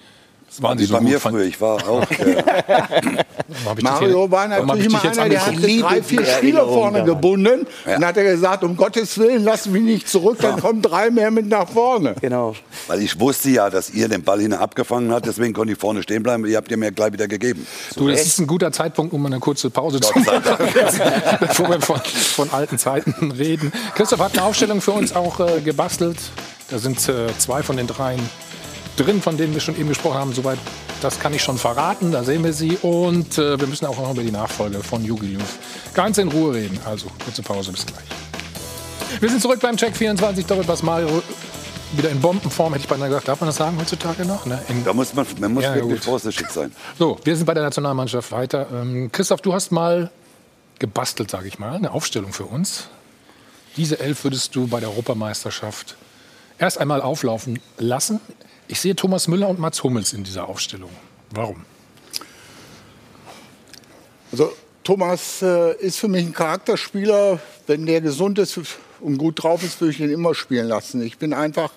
das 0.55 0.63
waren 0.63 0.79
Sie 0.79 0.85
so 0.85 0.95
bei 0.95 1.01
mir 1.01 1.19
früher, 1.19 1.45
ich 1.45 1.61
war 1.61 1.87
auch. 1.89 2.07
Äh 2.25 3.83
Mario 3.83 4.31
war 4.31 4.49
natürlich 4.49 4.87
immer 4.87 5.03
einer, 5.03 5.29
der 5.29 5.47
hat 5.47 5.57
drei, 5.57 6.03
vier 6.03 6.25
Spieler 6.25 6.65
vorne 6.65 6.99
daran. 6.99 7.15
gebunden. 7.15 7.67
Ja. 7.87 7.97
Und 7.97 8.07
hat 8.07 8.17
er 8.17 8.25
gesagt, 8.25 8.65
um 8.65 8.77
Gottes 8.77 9.19
Willen, 9.19 9.45
lassen 9.45 9.73
mich 9.73 9.83
nicht 9.83 10.09
zurück, 10.09 10.39
dann 10.41 10.61
kommen 10.61 10.81
drei 10.81 11.11
mehr 11.11 11.31
mit 11.31 11.47
nach 11.47 11.69
vorne. 11.69 12.15
Genau. 12.21 12.55
Weil 12.87 13.03
ich 13.03 13.19
wusste 13.21 13.51
ja, 13.51 13.69
dass 13.69 13.91
ihr 13.91 14.09
den 14.09 14.23
Ball 14.23 14.41
hinten 14.41 14.57
abgefangen 14.57 15.13
habt, 15.13 15.27
deswegen 15.27 15.53
konnte 15.53 15.75
ich 15.75 15.79
vorne 15.79 16.03
stehen 16.03 16.23
bleiben. 16.23 16.47
Ihr 16.47 16.57
habt 16.57 16.71
ja 16.71 16.77
mir 16.77 16.91
gleich 16.93 17.13
wieder 17.13 17.29
gegeben. 17.29 17.67
Du, 17.97 18.09
das 18.09 18.23
ist 18.23 18.39
ein 18.39 18.47
guter 18.47 18.73
Zeitpunkt, 18.73 19.13
um 19.13 19.27
eine 19.27 19.41
kurze 19.41 19.71
Pause 19.71 20.01
zu 20.01 20.19
machen, 20.19 20.43
bevor 21.41 21.69
wir 21.69 21.81
von, 21.81 22.01
von, 22.01 22.51
alten 22.51 22.79
Zeiten 22.79 23.31
reden. 23.31 23.73
Christoph 23.95 24.21
hat 24.21 24.33
eine 24.33 24.47
Aufstellung 24.47 24.81
für 24.81 24.93
uns 24.93 25.15
auch 25.15 25.41
äh, 25.41 25.61
gebastelt. 25.61 26.17
Da 26.71 26.79
sind 26.79 27.09
äh, 27.09 27.27
zwei 27.39 27.63
von 27.63 27.77
den 27.77 27.87
dreien 27.87 28.21
drin, 28.97 29.21
von 29.21 29.37
denen 29.37 29.55
wir 29.55 29.61
schon 29.61 29.79
eben 29.79 29.89
gesprochen 29.89 30.19
haben. 30.19 30.33
Soweit 30.33 30.59
das 31.03 31.19
kann 31.21 31.35
ich 31.35 31.43
schon 31.43 31.59
verraten, 31.59 32.13
da 32.13 32.25
sehen 32.25 32.45
wir 32.45 32.53
sie. 32.53 32.79
Und 32.81 33.39
äh, 33.39 33.59
wir 33.59 33.67
müssen 33.67 33.87
auch 33.87 33.99
noch 33.99 34.13
über 34.13 34.23
die 34.23 34.31
Nachfolge 34.31 34.81
von 34.81 35.05
Jogi 35.05 35.35
Löw 35.35 35.59
ganz 35.93 36.19
in 36.19 36.29
Ruhe 36.29 36.55
reden. 36.55 36.79
Also 36.85 37.07
kurze 37.25 37.43
Pause, 37.43 37.73
bis 37.73 37.87
gleich. 37.87 38.05
Wir 39.21 39.29
sind 39.29 39.41
zurück 39.41 39.61
beim 39.61 39.77
Check 39.77 39.97
24 39.97 40.47
Doppelpass 40.47 40.83
Mario. 40.83 41.23
Wieder 41.97 42.11
in 42.11 42.21
Bombenform, 42.21 42.73
hätte 42.73 42.83
ich 42.83 42.89
beinahe 42.89 43.09
gesagt. 43.09 43.29
Darf 43.29 43.41
man 43.41 43.49
das 43.49 43.57
sagen 43.57 43.77
heutzutage 43.79 44.25
noch? 44.25 44.47
Ne? 44.47 44.61
da 44.85 44.93
muss 44.93 45.15
man, 45.15 45.25
man 45.39 45.55
muss 45.55 45.63
ja, 45.63 45.77
wirklich 45.77 46.01
vorsichtig 46.01 46.51
sein. 46.51 46.73
So, 46.99 47.19
wir 47.23 47.37
sind 47.37 47.47
bei 47.47 47.55
der 47.55 47.63
Nationalmannschaft 47.63 48.33
weiter. 48.33 48.67
Ähm, 48.73 49.13
Christoph, 49.13 49.43
du 49.43 49.53
hast 49.53 49.71
mal 49.71 50.11
gebastelt, 50.81 51.31
sage 51.31 51.47
ich 51.47 51.61
mal, 51.61 51.77
eine 51.77 51.93
Aufstellung 51.93 52.33
für 52.33 52.47
uns. 52.47 52.89
Diese 53.77 54.01
Elf 54.01 54.25
würdest 54.25 54.57
du 54.57 54.67
bei 54.67 54.81
der 54.81 54.89
Europameisterschaft 54.89 55.97
erst 56.59 56.79
einmal 56.79 57.01
auflaufen 57.01 57.61
lassen. 57.79 58.21
Ich 58.67 58.81
sehe 58.81 58.97
Thomas 58.97 59.29
Müller 59.29 59.49
und 59.49 59.59
Mats 59.59 59.83
Hummels 59.83 60.13
in 60.13 60.25
dieser 60.25 60.49
Aufstellung. 60.49 60.91
Warum? 61.31 61.65
Also 64.33 64.53
Thomas 64.83 65.43
äh, 65.43 65.77
ist 65.77 65.99
für 65.99 66.09
mich 66.09 66.25
ein 66.25 66.33
Charakterspieler. 66.33 67.41
Wenn 67.67 67.87
der 67.87 68.01
gesund 68.01 68.39
ist 68.39 68.59
und 69.01 69.19
gut 69.19 69.43
drauf 69.43 69.63
ist, 69.63 69.81
würde 69.81 69.93
ich 69.93 70.01
ihn 70.01 70.11
immer 70.11 70.35
spielen 70.35 70.67
lassen. 70.67 71.03
Ich 71.03 71.19
bin 71.19 71.33
einfach 71.33 71.71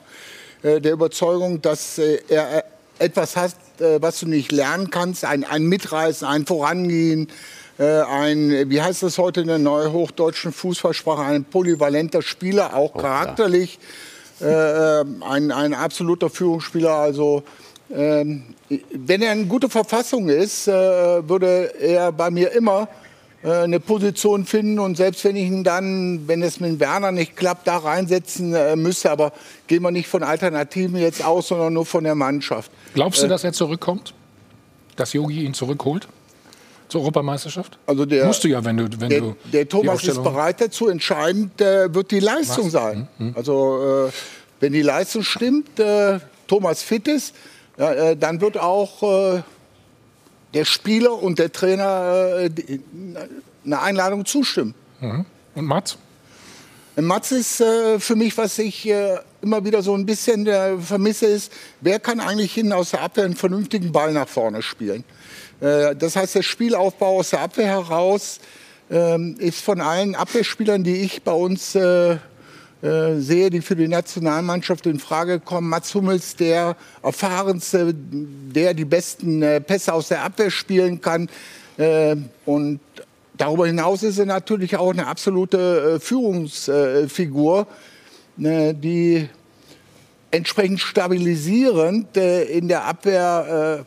äh, 0.63 0.82
der 0.82 0.93
Überzeugung, 0.93 1.62
dass 1.62 1.97
äh, 1.97 2.19
er 2.30 2.58
äh, 2.58 2.63
etwas 3.00 3.36
hat, 3.36 3.54
äh, 3.80 4.02
was 4.02 4.19
du 4.21 4.28
nicht 4.28 4.52
lernen 4.52 4.89
kannst. 4.89 5.26
Ein, 5.26 5.43
ein 5.43 5.65
Mitreißen, 5.65 6.28
ein 6.28 6.45
Vorangehen, 6.45 7.30
äh, 7.78 8.02
ein, 8.02 8.69
wie 8.69 8.82
heißt 8.82 9.04
das 9.04 9.17
heute 9.17 9.41
in 9.41 9.47
der 9.47 9.60
neuhochdeutschen 9.60 10.52
Fußballsprache, 10.52 11.21
ein 11.21 11.43
polyvalenter 11.43 12.21
Spieler, 12.21 12.76
auch 12.76 12.95
oh, 12.95 13.00
charakterlich. 13.00 13.76
Ja. 13.76 13.80
Ein, 14.43 15.52
ein 15.52 15.73
absoluter 15.73 16.30
Führungsspieler. 16.30 16.93
Also 16.93 17.43
ähm, 17.89 18.43
wenn 18.91 19.21
er 19.21 19.34
in 19.34 19.47
guter 19.47 19.69
Verfassung 19.69 20.30
ist, 20.30 20.67
äh, 20.67 20.71
würde 20.71 21.73
er 21.80 22.12
bei 22.12 22.30
mir 22.30 22.52
immer 22.52 22.89
äh, 23.43 23.52
eine 23.52 23.80
Position 23.80 24.45
finden 24.45 24.80
und 24.80 24.97
selbst 24.97 25.23
wenn 25.23 25.36
ich 25.36 25.45
ihn 25.45 25.63
dann, 25.63 26.28
wenn 26.28 26.41
es 26.41 26.60
mit 26.60 26.80
Werner 26.80 27.12
nicht 27.12 27.38
klappt, 27.38 27.67
da 27.67 27.78
reinsetzen 27.78 28.54
äh, 28.54 28.76
müsste, 28.76 29.10
aber 29.10 29.32
gehen 29.67 29.84
wir 29.84 29.91
nicht 29.91 30.08
von 30.08 30.23
Alternativen 30.23 30.97
jetzt 30.97 31.23
aus, 31.23 31.47
sondern 31.47 31.73
nur 31.73 31.86
von 31.86 32.04
der 32.04 32.15
Mannschaft. 32.15 32.71
Glaubst 32.93 33.23
du, 33.23 33.28
dass 33.28 33.43
er 33.43 33.54
zurückkommt? 33.54 34.13
Dass 34.97 35.13
Yogi 35.13 35.43
ihn 35.43 35.54
zurückholt? 35.54 36.08
Zur 36.89 37.02
Europameisterschaft? 37.02 37.78
Also 37.86 38.06
der, 38.06 38.26
Musst 38.26 38.43
du 38.43 38.47
ja, 38.47 38.63
wenn 38.63 38.78
du. 38.78 38.88
Wenn 38.97 39.10
der, 39.10 39.21
du 39.21 39.36
der 39.52 39.67
Thomas 39.67 40.04
ist 40.04 40.23
bereit 40.23 40.62
dazu. 40.62 40.88
Entscheidend 40.88 41.60
äh, 41.60 41.93
wird 41.93 42.12
die 42.12 42.19
Leistung 42.19 42.65
Was? 42.65 42.71
sein. 42.71 43.08
Mhm. 43.17 43.34
Also, 43.36 44.08
äh, 44.08 44.12
wenn 44.60 44.73
die 44.73 44.82
Leistung 44.82 45.23
stimmt, 45.23 45.80
äh, 45.80 46.19
Thomas 46.47 46.82
fit 46.82 47.08
ist, 47.08 47.36
ja, 47.78 47.91
äh, 47.91 48.17
dann 48.17 48.41
wird 48.41 48.58
auch 48.58 49.36
äh, 49.36 49.41
der 50.54 50.65
Spieler 50.65 51.21
und 51.21 51.39
der 51.39 51.52
Trainer 51.52 52.39
äh, 52.39 52.50
eine 53.65 53.82
Einladung 53.82 54.26
zustimmen. 54.26 54.73
Mhm. 55.02 55.26
Und 55.56 55.65
Mats? 55.65 55.97
Mats 56.95 57.32
ist 57.32 57.62
äh, 57.62 58.00
für 58.00 58.15
mich, 58.15 58.36
was 58.38 58.58
ich 58.58 58.88
äh, 58.88 59.17
immer 59.41 59.63
wieder 59.63 59.84
so 59.84 59.93
ein 59.93 60.06
bisschen 60.06 60.47
äh, 60.47 60.78
vermisse, 60.78 61.28
ist, 61.28 61.52
wer 61.82 62.00
kann 62.00 62.19
eigentlich 62.19 62.54
hin 62.54 62.73
aus 62.73 62.91
der 62.91 63.02
Abwehr 63.02 63.26
einen 63.26 63.36
vernünftigen 63.36 63.91
Ball 63.91 64.13
nach 64.13 64.28
vorne 64.28 64.63
spielen? 64.63 65.04
Das 65.60 66.15
heißt, 66.15 66.36
der 66.36 66.43
Spielaufbau 66.43 67.20
aus 67.20 67.32
der 67.32 67.41
Abwehr 67.41 67.67
heraus 67.67 68.39
ähm, 68.91 69.36
ist 69.39 69.62
von 69.62 69.82
allen 69.82 70.13
Abwehrspielern, 70.13 70.84
die 70.84 70.98
ich 70.98 71.24
bei 71.24 71.32
uns 71.32 71.76
äh, 71.76 72.17
sehe, 73.17 73.50
die 73.50 73.62
für 73.62 73.76
die 73.76 73.88
Nationalmannschaft 73.88 74.86
in 74.86 75.00
Frage 75.00 75.39
kommen. 75.39 75.67
Mats 75.67 75.96
Hummels, 75.96 76.36
der 76.36 76.76
erfahrenste, 77.02 77.93
der 77.96 78.76
die 78.76 78.86
besten 78.86 79.41
äh, 79.41 79.60
Pässe 79.60 79.93
aus 79.93 80.10
der 80.10 80.24
Abwehr 80.24 80.52
spielen 80.52 81.02
kann. 81.02 81.28
Äh, 81.78 82.15
und 82.46 82.80
darüber 83.36 83.67
hinaus 83.67 84.04
ist 84.04 84.20
er 84.20 84.26
natürlich 84.26 84.78
auch 84.78 84.91
eine 84.91 85.08
absolute 85.08 85.96
äh, 85.96 86.00
Führungsfigur, 86.00 87.67
die 88.38 89.28
entsprechend 90.30 90.80
stabilisierend 90.80 92.15
äh, 92.15 92.43
in 92.43 92.67
der 92.67 92.86
Abwehr 92.86 93.84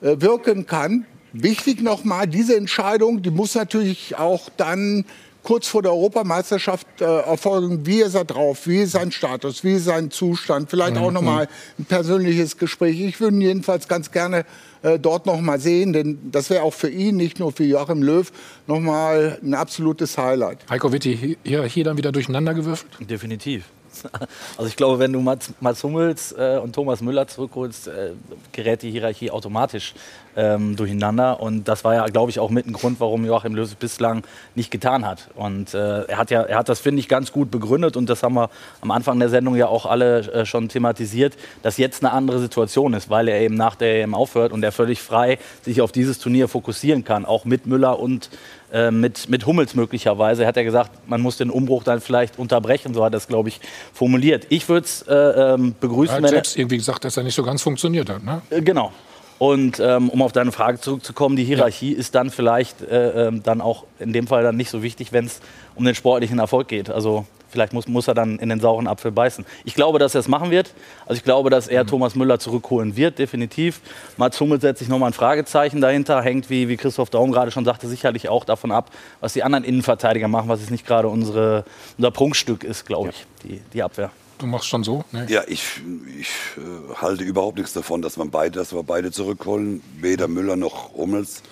wirken 0.00 0.66
kann. 0.66 1.06
Wichtig 1.32 1.82
nochmal, 1.82 2.26
diese 2.26 2.56
Entscheidung, 2.56 3.22
die 3.22 3.30
muss 3.30 3.54
natürlich 3.54 4.16
auch 4.16 4.48
dann 4.56 5.04
kurz 5.46 5.68
vor 5.68 5.80
der 5.80 5.92
Europameisterschaft 5.92 6.88
äh, 7.00 7.04
erfolgen, 7.04 7.86
wie 7.86 8.00
ist 8.00 8.14
er 8.14 8.24
drauf, 8.24 8.66
wie 8.66 8.78
ist 8.78 8.92
sein 8.92 9.12
Status, 9.12 9.62
wie 9.62 9.74
ist 9.74 9.84
sein 9.84 10.10
Zustand, 10.10 10.68
vielleicht 10.68 10.96
auch 10.96 11.08
mhm. 11.08 11.14
noch 11.14 11.22
mal 11.22 11.48
ein 11.78 11.84
persönliches 11.84 12.58
Gespräch. 12.58 13.00
Ich 13.00 13.20
würde 13.20 13.36
ihn 13.36 13.42
jedenfalls 13.42 13.86
ganz 13.86 14.10
gerne 14.10 14.44
äh, 14.82 14.98
dort 14.98 15.24
noch 15.24 15.40
mal 15.40 15.60
sehen, 15.60 15.92
denn 15.92 16.18
das 16.32 16.50
wäre 16.50 16.64
auch 16.64 16.74
für 16.74 16.90
ihn, 16.90 17.16
nicht 17.16 17.38
nur 17.38 17.52
für 17.52 17.62
Joachim 17.62 18.02
Löw, 18.02 18.28
noch 18.66 18.80
mal 18.80 19.38
ein 19.40 19.54
absolutes 19.54 20.18
Highlight. 20.18 20.58
Heiko, 20.68 20.90
wird 20.90 21.04
die 21.04 21.36
Hierarchie 21.44 21.84
dann 21.84 21.96
wieder 21.96 22.10
durcheinander 22.10 22.52
gewürfelt? 22.52 22.90
Definitiv. 23.08 23.66
Also 24.56 24.68
ich 24.68 24.76
glaube, 24.76 24.98
wenn 24.98 25.12
du 25.12 25.20
Mats, 25.20 25.52
Mats 25.60 25.82
Hummels 25.82 26.32
äh, 26.32 26.58
und 26.62 26.74
Thomas 26.74 27.00
Müller 27.00 27.26
zurückholst, 27.26 27.88
äh, 27.88 28.10
gerät 28.52 28.82
die 28.82 28.90
Hierarchie 28.90 29.30
automatisch 29.30 29.94
ähm, 30.36 30.76
durcheinander. 30.76 31.40
Und 31.40 31.66
das 31.66 31.84
war 31.84 31.94
ja, 31.94 32.06
glaube 32.06 32.30
ich, 32.30 32.38
auch 32.38 32.50
mit 32.50 32.66
ein 32.66 32.72
Grund, 32.72 33.00
warum 33.00 33.24
Joachim 33.24 33.54
Löw 33.54 33.74
bislang 33.76 34.22
nicht 34.54 34.70
getan 34.70 35.06
hat. 35.06 35.28
Und 35.34 35.74
äh, 35.74 36.02
er 36.02 36.18
hat 36.18 36.30
ja, 36.30 36.42
er 36.42 36.58
hat 36.58 36.68
das, 36.68 36.80
finde 36.80 37.00
ich, 37.00 37.08
ganz 37.08 37.32
gut 37.32 37.50
begründet 37.50 37.96
und 37.96 38.08
das 38.08 38.22
haben 38.22 38.34
wir 38.34 38.50
am 38.82 38.90
Anfang 38.90 39.18
der 39.18 39.28
Sendung 39.28 39.56
ja 39.56 39.66
auch 39.66 39.86
alle 39.86 40.20
äh, 40.32 40.46
schon 40.46 40.68
thematisiert, 40.68 41.34
dass 41.62 41.78
jetzt 41.78 42.04
eine 42.04 42.12
andere 42.12 42.38
Situation 42.38 42.92
ist, 42.94 43.10
weil 43.10 43.28
er 43.28 43.40
eben 43.40 43.54
nach 43.54 43.74
der 43.74 44.02
EM 44.02 44.14
aufhört 44.14 44.52
und 44.52 44.62
er 44.62 44.72
völlig 44.72 45.00
frei 45.00 45.38
sich 45.62 45.80
auf 45.80 45.92
dieses 45.92 46.18
Turnier 46.18 46.48
fokussieren 46.48 47.04
kann, 47.04 47.24
auch 47.24 47.44
mit 47.44 47.66
Müller 47.66 47.98
und 47.98 48.30
äh, 48.72 48.90
mit, 48.90 49.28
mit 49.28 49.46
Hummels 49.46 49.74
möglicherweise. 49.74 50.42
Er 50.42 50.48
hat 50.48 50.56
ja 50.56 50.62
gesagt, 50.62 50.90
man 51.08 51.20
muss 51.20 51.36
den 51.36 51.50
Umbruch 51.50 51.84
dann 51.84 52.00
vielleicht 52.00 52.38
unterbrechen, 52.38 52.94
so 52.94 53.04
hat 53.04 53.14
er 53.14 53.18
es, 53.18 53.28
glaube 53.28 53.48
ich, 53.48 53.60
formuliert. 53.92 54.46
Ich 54.48 54.68
würde 54.68 54.84
es 54.84 55.02
äh, 55.02 55.14
ähm, 55.14 55.74
begrüßen. 55.80 56.16
Er 56.16 56.22
hat 56.22 56.30
selbst 56.30 56.56
irgendwie 56.56 56.76
gesagt, 56.76 57.04
dass 57.04 57.16
er 57.16 57.22
nicht 57.22 57.34
so 57.34 57.42
ganz 57.42 57.62
funktioniert 57.62 58.08
hat. 58.08 58.24
Ne? 58.24 58.42
Äh, 58.50 58.62
genau. 58.62 58.92
Und 59.38 59.80
ähm, 59.80 60.08
um 60.08 60.22
auf 60.22 60.32
deine 60.32 60.50
Frage 60.50 60.80
zurückzukommen, 60.80 61.36
die 61.36 61.44
Hierarchie 61.44 61.92
ja. 61.92 61.98
ist 61.98 62.14
dann 62.14 62.30
vielleicht 62.30 62.80
äh, 62.82 63.28
ähm, 63.28 63.42
dann 63.42 63.60
auch 63.60 63.84
in 63.98 64.12
dem 64.12 64.26
Fall 64.26 64.42
dann 64.42 64.56
nicht 64.56 64.70
so 64.70 64.82
wichtig, 64.82 65.12
wenn 65.12 65.26
es 65.26 65.40
um 65.74 65.84
den 65.84 65.94
sportlichen 65.94 66.38
Erfolg 66.38 66.68
geht. 66.68 66.88
Also 66.88 67.26
vielleicht 67.48 67.72
muss, 67.72 67.88
muss 67.88 68.08
er 68.08 68.14
dann 68.14 68.38
in 68.38 68.48
den 68.48 68.60
sauren 68.60 68.86
Apfel 68.86 69.12
beißen. 69.12 69.44
Ich 69.64 69.74
glaube, 69.74 69.98
dass 69.98 70.14
er 70.14 70.20
es 70.20 70.28
machen 70.28 70.50
wird. 70.50 70.72
Also 71.06 71.18
ich 71.18 71.24
glaube, 71.24 71.50
dass 71.50 71.68
er 71.68 71.84
mhm. 71.84 71.88
Thomas 71.88 72.14
Müller 72.14 72.38
zurückholen 72.38 72.96
wird, 72.96 73.18
definitiv. 73.18 73.80
Mats 74.16 74.40
Hummels 74.40 74.62
setzt 74.62 74.80
sich 74.80 74.88
nochmal 74.88 75.10
ein 75.10 75.14
Fragezeichen 75.14 75.80
dahinter, 75.80 76.22
hängt, 76.22 76.50
wie, 76.50 76.68
wie 76.68 76.76
Christoph 76.76 77.10
Daum 77.10 77.32
gerade 77.32 77.50
schon 77.50 77.64
sagte, 77.64 77.88
sicherlich 77.88 78.28
auch 78.28 78.44
davon 78.44 78.72
ab, 78.72 78.90
was 79.20 79.32
die 79.32 79.42
anderen 79.42 79.64
Innenverteidiger 79.64 80.28
machen, 80.28 80.48
was 80.48 80.60
jetzt 80.60 80.70
nicht 80.70 80.86
gerade 80.86 81.08
unsere, 81.08 81.64
unser 81.98 82.10
Prunkstück 82.10 82.64
ist, 82.64 82.86
glaube 82.86 83.10
ich, 83.10 83.20
ja. 83.20 83.26
die, 83.44 83.60
die 83.72 83.82
Abwehr. 83.82 84.10
Du 84.38 84.46
machst 84.46 84.68
schon 84.68 84.84
so? 84.84 85.04
Nee. 85.12 85.24
Ja, 85.28 85.42
ich, 85.46 85.80
ich 86.20 86.28
äh, 86.58 86.94
halte 86.96 87.24
überhaupt 87.24 87.56
nichts 87.56 87.72
davon, 87.72 88.02
dass, 88.02 88.18
man 88.18 88.30
beide, 88.30 88.58
dass 88.58 88.74
wir 88.74 88.82
beide 88.82 89.10
zurückholen. 89.10 89.82
Weder 89.98 90.28
Müller 90.28 90.56
noch 90.56 90.92
Hummels. 90.94 91.42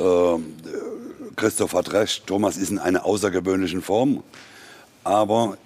Ähm, 0.00 0.54
Christoph 1.36 1.74
hat 1.74 1.92
recht, 1.92 2.26
Thomas 2.26 2.56
ist 2.56 2.70
in 2.70 2.78
einer 2.78 3.04
außergewöhnlichen 3.04 3.82
Form. 3.82 4.22
Aber 5.04 5.58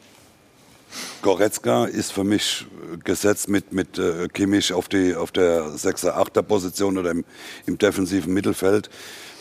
Goretzka 1.22 1.85
ist 1.85 2.12
für 2.12 2.24
mich 2.24 2.66
gesetzt 3.05 3.48
mit, 3.48 3.72
mit 3.72 3.98
äh, 3.98 4.27
Kimmich 4.29 4.72
auf, 4.72 4.88
die, 4.88 5.14
auf 5.14 5.31
der 5.31 5.62
6er, 5.68 6.16
8er 6.16 6.42
Position 6.42 6.98
oder 6.98 7.12
im, 7.12 7.24
im 7.66 7.79
defensiven 7.79 8.35
Mittelfeld. 8.35 8.90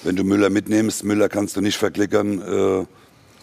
Wenn 0.04 0.16
du 0.16 0.24
Müller 0.24 0.52
mitnimmst, 0.52 1.04
Müller 1.04 1.30
kannst 1.30 1.56
du 1.56 1.62
nicht 1.62 1.78
verklickern. 1.78 2.42
Äh, 2.42 2.86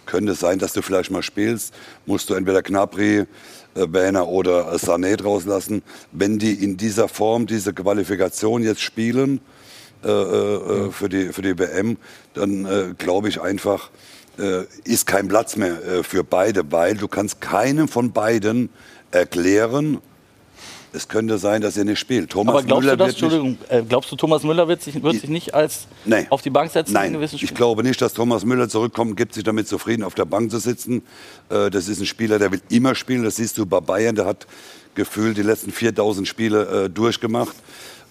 könnte 0.07 0.35
sein, 0.35 0.59
dass 0.59 0.75
du 0.75 0.83
vielleicht 0.83 1.11
mal 1.11 1.23
spielst, 1.23 1.75
musst 2.05 2.29
du 2.29 2.35
entweder 2.35 2.63
Knapri, 2.63 3.21
äh, 3.21 3.27
Werner 3.75 4.29
oder 4.29 4.75
Sané 4.77 5.21
rauslassen. 5.21 5.83
Wenn 6.13 6.39
die 6.39 6.53
in 6.53 6.77
dieser 6.77 7.09
Form 7.09 7.47
diese 7.47 7.73
Qualifikation 7.73 8.63
jetzt 8.63 8.83
spielen 8.83 9.41
äh, 10.05 10.09
äh, 10.09 10.91
für, 10.93 11.09
die, 11.09 11.33
für 11.33 11.43
die 11.43 11.59
WM, 11.59 11.97
dann 12.35 12.67
äh, 12.67 12.95
glaube 12.97 13.29
ich 13.29 13.41
einfach, 13.41 13.89
äh, 13.89 14.14
ist 14.85 15.07
kein 15.07 15.29
Platz 15.29 15.57
mehr 15.57 15.83
äh, 15.85 16.03
für 16.03 16.25
beide, 16.25 16.71
weil 16.73 16.97
du 16.97 17.09
kannst 17.09 17.41
keinem 17.41 17.89
von 17.89 18.13
beiden 18.13 18.71
erklären, 19.11 20.01
es 20.95 21.09
könnte 21.09 21.39
sein, 21.39 21.61
dass 21.61 21.77
er 21.77 21.85
nicht 21.85 21.99
spielt. 21.99 22.31
Thomas 22.31 22.55
Aber 22.55 22.63
glaubst 22.63 22.85
Müller 22.85 22.97
du 22.97 23.05
das, 23.05 23.11
Entschuldigung, 23.11 23.59
äh, 23.69 23.83
glaubst 23.83 24.13
du, 24.13 24.17
Thomas 24.17 24.43
Müller 24.45 24.69
wird 24.69 24.81
sich, 24.83 25.03
wird 25.03 25.21
sich 25.21 25.29
nicht 25.29 25.53
als 25.53 25.87
nee. 26.05 26.27
auf 26.31 26.43
die 26.43 26.51
Bank 26.51 26.71
setzen? 26.71 26.93
Nein, 26.93 27.21
ich 27.21 27.55
glaube 27.55 27.83
nicht, 27.83 28.01
dass 28.01 28.15
Thomas 28.15 28.45
Müller 28.45 28.69
zurückkommt 28.69 29.17
gibt 29.17 29.35
sich 29.35 29.43
damit 29.43 29.67
zufrieden, 29.67 30.05
auf 30.05 30.15
der 30.15 30.25
Bank 30.25 30.51
zu 30.51 30.59
sitzen. 30.59 31.03
Äh, 31.49 31.71
das 31.71 31.89
ist 31.89 32.01
ein 32.01 32.07
Spieler, 32.07 32.39
der 32.39 32.53
will 32.53 32.61
immer 32.71 32.95
spielen. 32.95 33.25
Das 33.25 33.37
siehst 33.37 33.59
du 33.59 33.67
bei 33.67 33.81
Bayern, 33.81 34.15
der 34.15 34.27
hat 34.27 34.47
gefühlt 34.95 35.37
die 35.37 35.43
letzten 35.43 35.73
4000 35.73 36.29
Spiele 36.29 36.85
äh, 36.85 36.91
durchgemacht. 36.91 37.57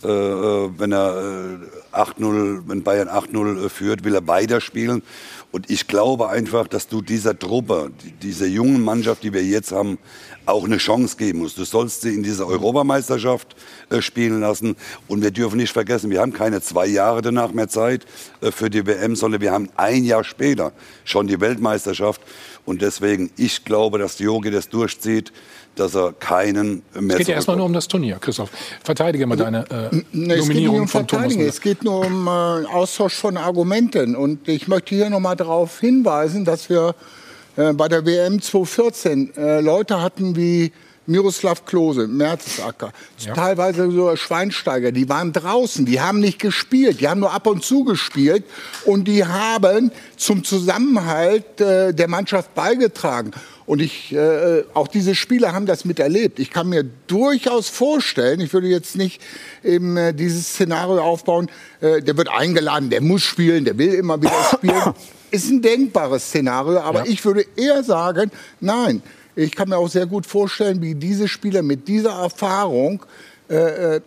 äh, 0.04 0.08
äh 0.08 0.70
wenn 0.78 0.92
er 0.92 1.60
äh, 1.94 1.98
8-0, 1.98 2.64
wenn 2.68 2.84
Bayern 2.84 3.08
8-0 3.08 3.66
äh, 3.66 3.70
führt, 3.70 4.04
will 4.04 4.16
er 4.16 4.28
weiterspielen. 4.28 5.04
Und 5.54 5.70
ich 5.70 5.86
glaube 5.88 6.30
einfach, 6.30 6.68
dass 6.68 6.88
du 6.88 7.04
dieser 7.04 7.38
Truppe, 7.38 7.92
dieser 8.24 8.48
jungen 8.48 8.82
Mannschaft, 8.82 9.22
die 9.22 9.34
wir 9.34 9.44
jetzt 9.44 9.72
haben, 9.72 10.00
auch 10.48 10.66
eine 10.66 10.78
Chance 10.78 11.16
geben 11.16 11.40
musst. 11.40 11.60
Du 11.60 11.64
sollst 11.64 12.02
sie 12.02 12.16
in 12.16 12.24
dieser 12.24 12.48
Europameisterschaft 12.48 13.56
äh, 13.92 14.02
spielen 14.02 14.40
lassen. 14.40 14.76
Und 15.08 15.22
wir 15.22 15.30
dürfen 15.30 15.58
nicht 15.58 15.72
vergessen, 15.72 16.10
wir 16.10 16.22
haben 16.22 16.34
keine 16.34 16.60
zwei 16.64 16.88
Jahre 16.88 17.22
danach 17.22 17.54
mehr 17.54 17.70
Zeit 17.70 18.04
äh, 18.42 18.52
für 18.52 18.72
die 18.72 18.88
WM, 18.88 19.16
sondern 19.16 19.42
wir 19.42 19.52
haben 19.52 19.70
ein 19.76 20.04
Jahr 20.04 20.24
später 20.24 20.74
schon 21.06 21.28
die 21.28 21.40
Weltmeisterschaft. 21.40 22.20
Und 22.66 22.82
deswegen, 22.82 23.32
ich 23.38 23.66
glaube, 23.66 23.98
dass 24.00 24.20
Jogi 24.20 24.52
das 24.52 24.70
durchzieht 24.70 25.34
dass 25.76 25.96
er 25.96 26.14
keinen 26.14 26.84
mehr. 27.00 27.16
Es 27.16 27.20
geht 27.20 27.28
ja 27.30 27.36
erstmal 27.36 27.58
nur 27.58 27.66
um 27.66 27.74
das 27.74 27.88
Turnier, 27.88 28.18
Christoph. 28.20 28.52
Verteidige 28.84 29.26
mal 29.26 29.36
deine 29.36 29.70
äh, 29.70 30.04
nee, 30.12 30.38
Nominierung 30.38 30.82
um 30.82 30.88
von 30.88 31.08
Thomas 31.08 31.36
Es 31.36 31.62
geht 31.62 31.84
nur 31.84 32.06
um 32.06 32.28
äh, 32.28 32.30
Austausch 32.30 33.16
von 33.16 33.38
Argumenten. 33.38 34.16
Und 34.16 34.48
ich 34.48 34.68
möchte 34.68 34.96
hier 34.96 35.10
noch 35.10 35.20
mal 35.20 35.36
darauf 35.36 35.80
hinweisen, 35.80 36.46
dass 36.46 36.70
wir 36.70 36.96
äh, 37.56 37.74
bei 37.74 37.88
der 37.88 38.06
WM 38.06 38.42
2014 38.42 39.36
äh, 39.36 39.62
Leute 39.62 40.02
hatten 40.02 40.36
wie 40.36 40.72
Miroslav 41.06 41.66
Klose, 41.66 42.08
Mertesacker, 42.08 42.94
ja. 43.20 43.34
teilweise 43.34 43.92
so 43.92 44.16
Schweinsteiger, 44.16 44.92
die 44.92 45.10
waren 45.10 45.34
draußen, 45.34 45.86
die 45.86 46.00
haben 46.00 46.20
nicht 46.20 46.40
gespielt, 46.40 47.02
die 47.02 47.10
haben 47.10 47.20
nur 47.20 47.34
ab 47.34 47.48
und 47.48 47.64
zu 47.64 47.84
gespielt 47.84 48.46
und 48.86 49.08
die 49.08 49.26
haben 49.26 49.92
zum 50.16 50.44
Zusammenhalt 50.44 51.60
äh, 51.60 51.94
der 51.94 52.08
Mannschaft 52.08 52.56
beigetragen. 52.56 53.32
Und 53.66 53.82
ich, 53.82 54.14
äh, 54.14 54.64
auch 54.74 54.88
diese 54.88 55.16
Spieler 55.16 55.54
haben 55.54 55.66
das 55.66 55.86
miterlebt. 55.86 56.40
Ich 56.40 56.52
kann 56.52 56.68
mir 56.68 56.84
durchaus 57.08 57.70
vorstellen, 57.70 58.42
ich 58.42 58.54
würde 58.54 58.68
jetzt 58.68 58.96
nicht 58.96 59.22
eben 59.64 59.96
äh, 59.96 60.14
dieses 60.14 60.50
Szenario 60.50 61.02
aufbauen, 61.02 61.50
äh, 61.80 62.02
der 62.02 62.18
wird 62.18 62.30
eingeladen, 62.30 62.90
der 62.90 63.02
muss 63.02 63.24
spielen, 63.24 63.64
der 63.64 63.78
will 63.78 63.94
immer 63.94 64.22
wieder 64.22 64.34
spielen. 64.54 64.94
Ist 65.32 65.50
ein 65.50 65.64
denkbares 65.64 66.28
Szenario, 66.28 66.80
aber 66.82 67.06
ja. 67.06 67.12
ich 67.12 67.26
würde 67.26 67.46
eher 67.56 67.84
sagen, 67.84 68.30
nein. 68.60 69.02
Ich 69.36 69.56
kann 69.56 69.70
mir 69.70 69.78
auch 69.78 69.90
sehr 69.90 70.06
gut 70.06 70.26
vorstellen, 70.26 70.82
wie 70.82 70.96
diese 70.96 71.28
Spieler 71.28 71.62
mit 71.62 71.88
dieser 71.88 72.12
Erfahrung 72.12 73.06
äh, 73.50 73.96
äh 73.96 74.02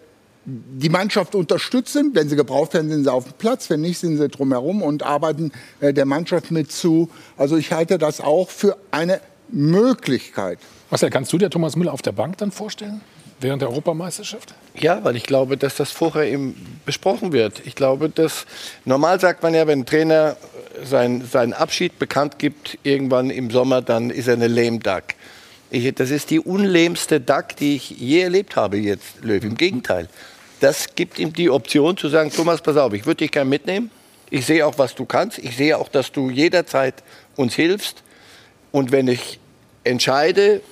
die 0.49 0.89
Mannschaft 0.89 1.35
unterstützen. 1.35 2.13
Wenn 2.15 2.29
sie 2.29 2.37
gebraucht 2.37 2.75
werden, 2.75 2.89
sind 2.89 3.03
sie 3.03 3.13
auf 3.13 3.25
dem 3.25 3.33
Platz. 3.33 3.69
Wenn 3.69 3.81
nicht, 3.81 3.99
sind 3.99 4.17
sie 4.17 4.29
drumherum 4.29 4.81
und 4.81 5.03
arbeiten 5.03 5.51
äh, 5.81 5.93
der 5.93 6.07
Mannschaft 6.07 6.53
mit 6.53 6.71
zu. 6.71 7.11
Also 7.37 7.57
ich 7.57 7.73
halte 7.73 7.99
das 7.99 8.21
auch 8.21 8.49
für 8.49 8.77
eine 8.93 9.21
Möglichkeit. 9.49 10.61
Marcel, 10.91 11.11
kannst 11.11 11.33
du 11.33 11.39
dir 11.39 11.51
Thomas 11.51 11.75
Müller 11.75 11.93
auf 11.93 12.03
der 12.03 12.13
Bank 12.13 12.39
dann 12.39 12.53
vorstellen? 12.53 13.01
Während 13.41 13.61
der 13.61 13.69
Europameisterschaft? 13.69 14.55
Ja, 14.75 15.05
weil 15.05 15.17
ich 15.17 15.25
glaube, 15.25 15.57
dass 15.57 15.77
das 15.77 15.91
vorher 15.91 16.25
eben 16.25 16.79
besprochen 16.87 17.33
wird. 17.33 17.61
Ich 17.67 17.75
glaube, 17.75 18.09
dass 18.09 18.47
normal 18.85 19.21
sagt 19.21 19.43
man 19.43 19.53
ja, 19.53 19.67
wenn 19.67 19.81
ein 19.81 19.87
Trainer 19.87 20.37
sein, 20.85 21.25
seinen 21.31 21.53
Abschied 21.53 21.99
bekannt 21.99 22.39
gibt, 22.39 22.79
irgendwann 22.83 23.31
im 23.31 23.51
Sommer, 23.51 23.83
dann 23.83 24.11
ist 24.11 24.29
er 24.29 24.35
eine 24.35 24.49
lame 24.49 24.79
duck. 24.79 25.05
Ich, 25.71 25.93
das 25.95 26.11
ist 26.11 26.31
die 26.31 26.41
unlehmste 26.41 27.21
Duck, 27.21 27.57
die 27.59 27.77
ich 27.77 27.91
je 27.91 28.21
erlebt 28.21 28.57
habe 28.57 28.77
jetzt, 28.77 29.23
Löw. 29.23 29.43
Im 29.43 29.57
Gegenteil. 29.57 30.09
Das 30.61 30.95
gibt 30.95 31.19
ihm 31.19 31.33
die 31.33 31.51
Option 31.51 31.97
zu 31.97 32.09
sagen, 32.09 32.31
Thomas, 32.31 32.63
pass 32.63 32.77
auf, 32.77 32.93
ich 32.93 33.05
würde 33.05 33.19
dich 33.19 33.33
gerne 33.33 33.51
mitnehmen. 33.51 33.91
Ich 34.31 34.47
sehe 34.47 34.67
auch, 34.67 34.79
was 34.79 34.95
du 34.95 35.05
kannst. 35.05 35.39
Ich 35.39 35.57
sehe 35.57 35.77
auch, 35.77 35.89
dass 35.89 36.13
du 36.13 36.31
jederzeit 36.31 36.95
uns 37.37 37.55
hilfst. 37.55 38.03
Und 38.73 38.91
wenn 38.91 39.09
ich 39.09 39.39
entscheide, 39.85 40.63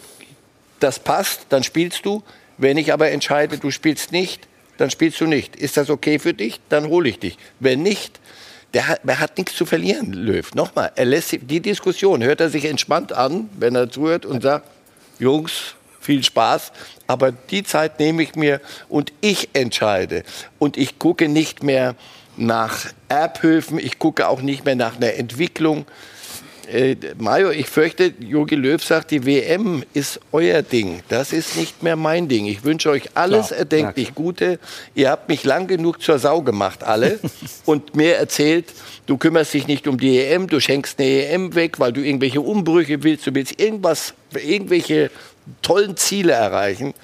das 0.80 0.98
passt, 0.98 1.46
dann 1.50 1.62
spielst 1.62 2.04
du. 2.04 2.22
Wenn 2.58 2.76
ich 2.76 2.92
aber 2.92 3.10
entscheide, 3.10 3.58
du 3.58 3.70
spielst 3.70 4.12
nicht, 4.12 4.48
dann 4.76 4.90
spielst 4.90 5.20
du 5.20 5.26
nicht. 5.26 5.56
Ist 5.56 5.76
das 5.76 5.90
okay 5.90 6.18
für 6.18 6.34
dich? 6.34 6.60
Dann 6.68 6.88
hole 6.88 7.08
ich 7.08 7.18
dich. 7.18 7.38
Wenn 7.60 7.82
nicht, 7.82 8.20
der 8.74 8.88
hat, 8.88 9.00
der 9.04 9.20
hat 9.20 9.38
nichts 9.38 9.56
zu 9.56 9.64
verlieren, 9.64 10.12
Löw. 10.12 10.54
Nochmal, 10.54 10.92
er 10.96 11.04
lässt 11.04 11.32
die 11.32 11.60
Diskussion, 11.60 12.22
hört 12.22 12.40
er 12.40 12.50
sich 12.50 12.64
entspannt 12.64 13.12
an, 13.12 13.48
wenn 13.56 13.74
er 13.74 13.88
zuhört 13.88 14.26
und 14.26 14.42
sagt, 14.42 14.66
Jungs, 15.18 15.76
viel 16.00 16.22
Spaß, 16.22 16.72
aber 17.06 17.32
die 17.32 17.62
Zeit 17.62 17.98
nehme 17.98 18.22
ich 18.22 18.34
mir 18.34 18.60
und 18.88 19.12
ich 19.20 19.48
entscheide. 19.54 20.24
Und 20.58 20.76
ich 20.76 20.98
gucke 20.98 21.28
nicht 21.28 21.62
mehr 21.62 21.94
nach 22.36 22.86
Erbhöfen, 23.08 23.78
ich 23.78 23.98
gucke 23.98 24.28
auch 24.28 24.42
nicht 24.42 24.64
mehr 24.64 24.74
nach 24.74 24.96
einer 24.96 25.14
Entwicklung, 25.14 25.86
äh, 26.66 26.96
Mario, 27.18 27.50
ich 27.50 27.66
fürchte, 27.66 28.12
Jogi 28.18 28.54
Löw 28.54 28.82
sagt, 28.82 29.10
die 29.10 29.24
WM 29.24 29.82
ist 29.92 30.20
euer 30.32 30.62
Ding. 30.62 31.02
Das 31.08 31.32
ist 31.32 31.56
nicht 31.56 31.82
mehr 31.82 31.96
mein 31.96 32.28
Ding. 32.28 32.46
Ich 32.46 32.64
wünsche 32.64 32.90
euch 32.90 33.10
alles 33.14 33.48
klar, 33.48 33.58
erdenklich 33.60 34.06
klar. 34.06 34.14
Gute. 34.14 34.58
Ihr 34.94 35.10
habt 35.10 35.28
mich 35.28 35.44
lang 35.44 35.66
genug 35.66 36.02
zur 36.02 36.18
Sau 36.18 36.42
gemacht, 36.42 36.82
alle. 36.84 37.18
und 37.64 37.94
mir 37.96 38.16
erzählt, 38.16 38.72
du 39.06 39.16
kümmerst 39.16 39.54
dich 39.54 39.66
nicht 39.66 39.86
um 39.86 39.98
die 39.98 40.18
EM, 40.18 40.46
du 40.46 40.60
schenkst 40.60 40.98
eine 40.98 41.26
EM 41.26 41.54
weg, 41.54 41.78
weil 41.78 41.92
du 41.92 42.00
irgendwelche 42.00 42.40
Umbrüche 42.40 43.02
willst, 43.02 43.26
du 43.26 43.34
willst 43.34 43.60
irgendwas, 43.60 44.14
irgendwelche 44.32 45.10
tollen 45.62 45.96
Ziele 45.96 46.32
erreichen. 46.32 46.94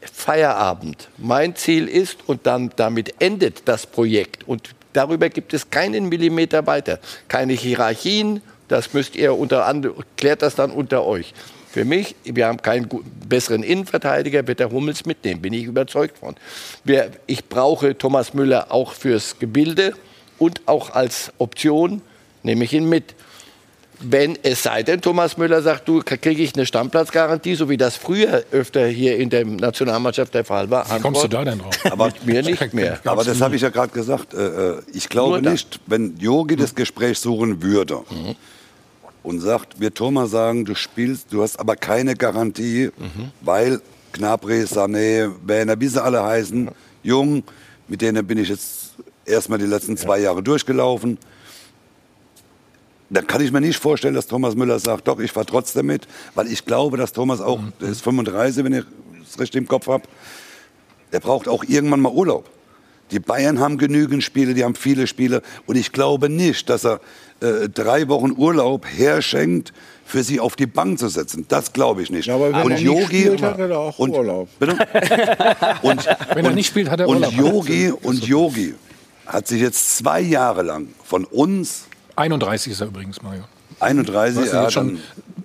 Feierabend. 0.00 1.08
Mein 1.18 1.54
Ziel 1.56 1.88
ist, 1.88 2.18
und 2.26 2.46
dann 2.46 2.70
damit 2.76 3.14
endet 3.20 3.62
das 3.66 3.86
Projekt. 3.86 4.46
Und 4.46 4.70
darüber 4.92 5.28
gibt 5.28 5.54
es 5.54 5.70
keinen 5.70 6.08
Millimeter 6.08 6.66
weiter. 6.66 6.98
Keine 7.28 7.52
Hierarchien, 7.52 8.42
das 8.68 8.92
müsst 8.92 9.16
ihr 9.16 9.36
unter 9.36 9.74
klärt 10.16 10.42
das 10.42 10.54
dann 10.54 10.70
unter 10.70 11.04
euch. 11.04 11.34
Für 11.70 11.84
mich, 11.84 12.16
wir 12.24 12.46
haben 12.46 12.62
keinen 12.62 12.88
besseren 13.28 13.62
Innenverteidiger, 13.62 14.46
wird 14.46 14.58
der 14.58 14.70
Hummels 14.70 15.04
mitnehmen, 15.04 15.42
bin 15.42 15.52
ich 15.52 15.64
überzeugt 15.64 16.18
von. 16.18 16.34
Wir, 16.82 17.10
ich 17.26 17.44
brauche 17.44 17.96
Thomas 17.96 18.32
Müller 18.32 18.72
auch 18.72 18.94
fürs 18.94 19.38
Gebilde 19.38 19.92
und 20.38 20.62
auch 20.66 20.90
als 20.90 21.30
Option, 21.38 22.00
nehme 22.42 22.64
ich 22.64 22.72
ihn 22.72 22.88
mit. 22.88 23.14
Wenn 24.00 24.38
es 24.44 24.62
sei 24.62 24.84
denn, 24.84 25.00
Thomas 25.00 25.36
Müller 25.36 25.60
sagt, 25.60 25.88
du 25.88 26.00
kriege 26.04 26.42
ich 26.42 26.54
eine 26.54 26.64
Stammplatzgarantie, 26.64 27.56
so 27.56 27.68
wie 27.68 27.76
das 27.76 27.96
früher 27.96 28.44
öfter 28.52 28.86
hier 28.86 29.16
in 29.18 29.28
der 29.28 29.44
Nationalmannschaft 29.44 30.32
der 30.34 30.44
Fall 30.44 30.70
war. 30.70 30.86
Wie 30.88 31.00
kommst 31.00 31.24
du 31.24 31.28
da 31.28 31.44
denn 31.44 31.58
drauf? 31.58 31.74
Aber 31.90 32.06
mit 32.06 32.24
mir 32.24 32.42
nicht 32.42 32.72
mehr. 32.72 33.00
Aber 33.04 33.24
das 33.24 33.40
habe 33.40 33.56
ich 33.56 33.62
ja 33.62 33.70
gerade 33.70 33.92
gesagt. 33.92 34.34
Äh, 34.34 34.46
äh, 34.46 34.82
ich 34.92 35.08
glaube 35.08 35.42
nicht, 35.42 35.80
wenn 35.86 36.16
Jogi 36.16 36.54
das 36.54 36.74
Gespräch 36.74 37.18
suchen 37.18 37.60
würde, 37.62 37.96
mhm 38.10 38.36
und 39.28 39.40
sagt, 39.40 39.78
wir 39.78 39.92
Thomas 39.92 40.30
sagen, 40.30 40.64
du 40.64 40.74
spielst, 40.74 41.32
du 41.32 41.42
hast 41.42 41.60
aber 41.60 41.76
keine 41.76 42.14
Garantie, 42.14 42.90
mhm. 42.96 43.30
weil 43.42 43.82
Gnabry, 44.12 44.62
Sané, 44.62 45.30
Werner, 45.44 45.78
wie 45.78 45.88
sie 45.88 46.02
alle 46.02 46.22
heißen, 46.22 46.64
ja. 46.64 46.72
jung, 47.02 47.44
mit 47.88 48.00
denen 48.00 48.26
bin 48.26 48.38
ich 48.38 48.48
jetzt 48.48 48.94
erstmal 49.26 49.58
die 49.58 49.66
letzten 49.66 49.98
zwei 49.98 50.18
Jahre 50.20 50.42
durchgelaufen. 50.42 51.18
Dann 53.10 53.26
kann 53.26 53.42
ich 53.42 53.52
mir 53.52 53.60
nicht 53.60 53.78
vorstellen, 53.78 54.14
dass 54.14 54.26
Thomas 54.26 54.54
Müller 54.54 54.78
sagt, 54.78 55.06
doch, 55.08 55.18
ich 55.18 55.30
fahre 55.30 55.46
trotzdem 55.46 55.86
mit, 55.86 56.08
weil 56.34 56.50
ich 56.50 56.64
glaube, 56.64 56.96
dass 56.96 57.12
Thomas 57.12 57.42
auch, 57.42 57.60
mhm. 57.60 57.74
der 57.82 57.90
ist 57.90 58.00
35, 58.00 58.64
wenn 58.64 58.72
ich 58.72 58.84
es 59.22 59.38
richtig 59.38 59.58
im 59.60 59.68
Kopf 59.68 59.88
habe, 59.88 60.04
der 61.12 61.20
braucht 61.20 61.48
auch 61.48 61.64
irgendwann 61.64 62.00
mal 62.00 62.12
Urlaub. 62.12 62.48
Die 63.10 63.20
Bayern 63.20 63.60
haben 63.60 63.78
genügend 63.78 64.22
Spiele, 64.22 64.54
die 64.54 64.64
haben 64.64 64.74
viele 64.74 65.06
Spiele. 65.06 65.42
Und 65.66 65.76
ich 65.76 65.92
glaube 65.92 66.28
nicht, 66.28 66.68
dass 66.68 66.84
er 66.84 67.00
äh, 67.40 67.68
drei 67.68 68.08
Wochen 68.08 68.32
Urlaub 68.36 68.86
herschenkt, 68.86 69.72
für 70.08 70.22
sie 70.22 70.40
auf 70.40 70.56
die 70.56 70.66
Bank 70.66 70.98
zu 70.98 71.08
setzen. 71.08 71.44
Das 71.48 71.74
glaube 71.74 72.02
ich 72.02 72.10
nicht. 72.10 72.26
Ja, 72.26 72.36
aber 72.36 72.52
wenn 72.52 72.62
und 72.62 72.72
er 72.72 72.78
Yogi, 72.78 72.98
nicht 73.00 73.06
spielt, 73.06 73.42
hat 73.42 73.58
er 73.58 73.78
auch 73.78 73.98
und, 73.98 74.10
Urlaub. 74.10 74.48
Bitte? 74.58 74.72
und, 75.82 76.08
wenn 76.34 76.44
er 76.46 76.52
nicht 76.52 76.66
spielt, 76.66 76.90
hat 76.90 77.00
er 77.00 77.08
Urlaub. 77.08 77.30
Und 77.30 77.36
Yogi, 77.38 77.90
und 77.90 78.26
Yogi 78.26 78.74
hat 79.26 79.46
sich 79.46 79.60
jetzt 79.60 79.98
zwei 79.98 80.20
Jahre 80.20 80.62
lang 80.62 80.88
von 81.04 81.24
uns... 81.24 81.84
31 82.16 82.72
ist 82.72 82.80
er 82.80 82.86
übrigens, 82.86 83.20
Mario. 83.22 83.42
31, 83.80 84.50
ja, 84.50 84.62
jetzt 84.62 84.72
schon 84.72 84.98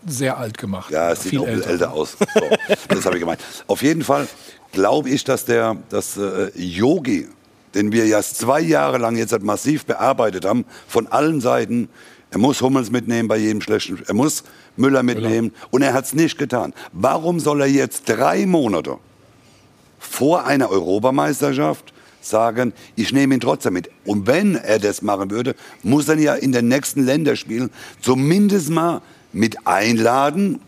sehr 0.07 0.37
alt 0.37 0.57
gemacht. 0.57 0.91
Ja, 0.91 1.11
es 1.11 1.23
sieht 1.23 1.37
auch 1.37 1.45
älter, 1.45 1.69
älter 1.69 1.91
aus. 1.91 2.17
So, 2.19 2.41
das 2.87 3.05
habe 3.05 3.15
ich 3.15 3.19
gemeint. 3.19 3.41
Auf 3.67 3.81
jeden 3.83 4.03
Fall 4.03 4.27
glaube 4.71 5.09
ich, 5.09 5.23
dass 5.23 5.45
der 5.45 5.77
dass, 5.89 6.17
äh, 6.17 6.51
Yogi 6.55 7.27
den 7.75 7.91
wir 7.91 8.05
ja 8.05 8.21
zwei 8.21 8.61
Jahre 8.61 8.97
lang 8.97 9.15
jetzt 9.15 9.39
massiv 9.41 9.85
bearbeitet 9.85 10.45
haben, 10.45 10.65
von 10.87 11.07
allen 11.07 11.41
Seiten. 11.41 11.89
Er 12.31 12.39
muss 12.39 12.61
Hummels 12.61 12.91
mitnehmen 12.91 13.27
bei 13.27 13.37
jedem 13.37 13.61
schlechten, 13.61 14.01
er 14.07 14.13
muss 14.13 14.43
Müller 14.75 15.03
mitnehmen 15.03 15.47
Müller. 15.47 15.67
und 15.71 15.81
er 15.83 15.93
hat 15.93 16.05
es 16.05 16.13
nicht 16.13 16.37
getan. 16.37 16.73
Warum 16.91 17.39
soll 17.39 17.61
er 17.61 17.67
jetzt 17.67 18.09
drei 18.09 18.45
Monate 18.45 18.97
vor 19.99 20.45
einer 20.45 20.69
Europameisterschaft 20.69 21.93
sagen, 22.21 22.73
ich 22.95 23.11
nehme 23.13 23.35
ihn 23.35 23.39
trotzdem 23.39 23.73
mit. 23.73 23.89
Und 24.05 24.27
wenn 24.27 24.55
er 24.55 24.79
das 24.79 25.01
machen 25.01 25.31
würde, 25.31 25.55
muss 25.81 26.07
er 26.07 26.17
ja 26.17 26.35
in 26.35 26.51
den 26.51 26.67
nächsten 26.67 27.03
Länderspielen 27.03 27.69
zumindest 28.01 28.69
mal 28.69 29.01
mit 29.33 29.67
einladen 29.67 30.61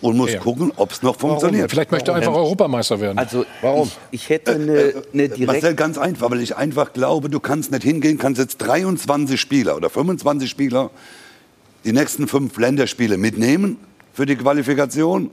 und 0.00 0.16
muss 0.16 0.32
ja. 0.32 0.40
gucken, 0.40 0.72
ob 0.76 0.92
es 0.92 1.02
noch 1.02 1.18
funktioniert. 1.18 1.62
Warum? 1.62 1.70
Vielleicht 1.70 1.92
möchte 1.92 2.10
er 2.10 2.16
einfach 2.16 2.34
Europameister 2.34 3.00
werden. 3.00 3.18
Also 3.18 3.44
warum? 3.60 3.88
Ich, 4.10 4.22
ich 4.22 4.28
hätte 4.28 4.54
eine, 4.54 4.72
äh, 4.72 5.02
eine 5.12 5.28
direkt 5.28 5.46
Marcel, 5.46 5.74
ganz 5.74 5.98
einfach, 5.98 6.30
weil 6.30 6.40
ich 6.40 6.56
einfach 6.56 6.92
glaube, 6.92 7.28
du 7.28 7.40
kannst 7.40 7.70
nicht 7.70 7.82
hingehen, 7.82 8.18
kannst 8.18 8.40
jetzt 8.40 8.58
23 8.58 9.40
Spieler 9.40 9.76
oder 9.76 9.90
25 9.90 10.48
Spieler 10.48 10.90
die 11.84 11.92
nächsten 11.92 12.28
fünf 12.28 12.56
Länderspiele 12.56 13.16
mitnehmen 13.16 13.76
für 14.12 14.26
die 14.26 14.36
Qualifikation 14.36 15.30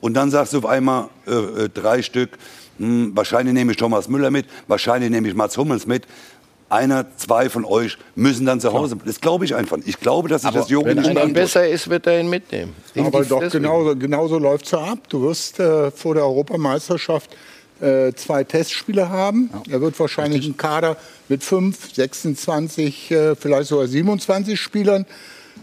Und 0.00 0.14
dann 0.14 0.30
sagst 0.30 0.52
du 0.54 0.58
auf 0.58 0.66
einmal 0.66 1.08
äh, 1.26 1.32
äh, 1.64 1.68
drei 1.68 2.02
Stück, 2.02 2.30
hm, 2.78 3.12
wahrscheinlich 3.14 3.54
nehme 3.54 3.72
ich 3.72 3.78
Thomas 3.78 4.08
Müller 4.08 4.30
mit, 4.30 4.46
wahrscheinlich 4.66 5.10
nehme 5.10 5.28
ich 5.28 5.34
Mats 5.34 5.56
Hummels 5.56 5.86
mit. 5.86 6.06
Einer, 6.70 7.04
zwei 7.16 7.50
von 7.50 7.64
euch 7.64 7.98
müssen 8.14 8.46
dann 8.46 8.60
zu 8.60 8.72
Hause. 8.72 8.96
Das 9.04 9.20
glaube 9.20 9.44
ich 9.44 9.56
einfach. 9.56 9.78
Ich 9.84 9.98
glaube, 9.98 10.28
dass 10.28 10.42
sich 10.42 10.52
das 10.52 10.70
Jungen 10.70 10.86
Wenn 10.86 10.98
einer 11.00 11.26
besser 11.26 11.68
ist, 11.68 11.90
wird 11.90 12.06
er 12.06 12.20
ihn 12.20 12.30
mitnehmen. 12.30 12.74
Aber 12.96 13.24
doch 13.24 13.50
genauso, 13.50 13.96
genauso 13.96 14.38
läuft 14.38 14.66
es 14.66 14.70
ja 14.70 14.78
ab. 14.78 14.98
Du 15.08 15.22
wirst 15.22 15.58
äh, 15.58 15.90
vor 15.90 16.14
der 16.14 16.24
Europameisterschaft 16.24 17.36
äh, 17.80 18.12
zwei 18.14 18.44
Testspiele 18.44 19.08
haben. 19.08 19.50
Ja. 19.66 19.74
Er 19.74 19.80
wird 19.80 19.98
wahrscheinlich 19.98 20.44
einen 20.44 20.56
Kader 20.56 20.96
mit 21.28 21.42
5, 21.42 21.94
26, 21.94 23.10
äh, 23.10 23.34
vielleicht 23.34 23.68
sogar 23.68 23.86
27 23.86 24.60
Spielern 24.60 25.06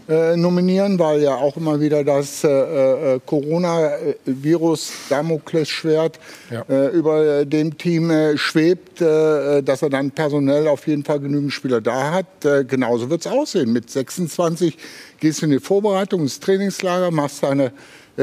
äh, 0.08 0.36
nominieren, 0.36 0.98
weil 0.98 1.22
ja 1.22 1.34
auch 1.34 1.56
immer 1.56 1.80
wieder 1.80 2.02
das 2.02 2.42
äh, 2.42 2.48
äh 2.48 3.20
Corona-Virus 3.26 4.90
Damoklesschwert 5.10 6.18
ja. 6.50 6.62
äh, 6.68 6.88
über 6.88 7.44
dem 7.44 7.76
Team 7.76 8.10
äh, 8.10 8.38
schwebt, 8.38 9.00
dass 9.00 9.82
er 9.82 9.90
dann 9.90 10.10
personell 10.10 10.66
auf 10.66 10.86
jeden 10.86 11.04
Fall 11.04 11.20
genügend 11.20 11.52
Spieler 11.52 11.80
da 11.80 12.12
hat. 12.12 12.26
genauso 12.68 13.10
wird 13.10 13.20
es 13.20 13.26
aussehen. 13.26 13.72
Mit 13.72 13.90
26 13.90 14.76
gehst 15.20 15.42
du 15.42 15.46
in 15.46 15.52
die 15.52 15.60
Vorbereitung, 15.60 16.22
ins 16.22 16.40
Trainingslager, 16.40 17.10
machst 17.10 17.42
deine 17.42 17.72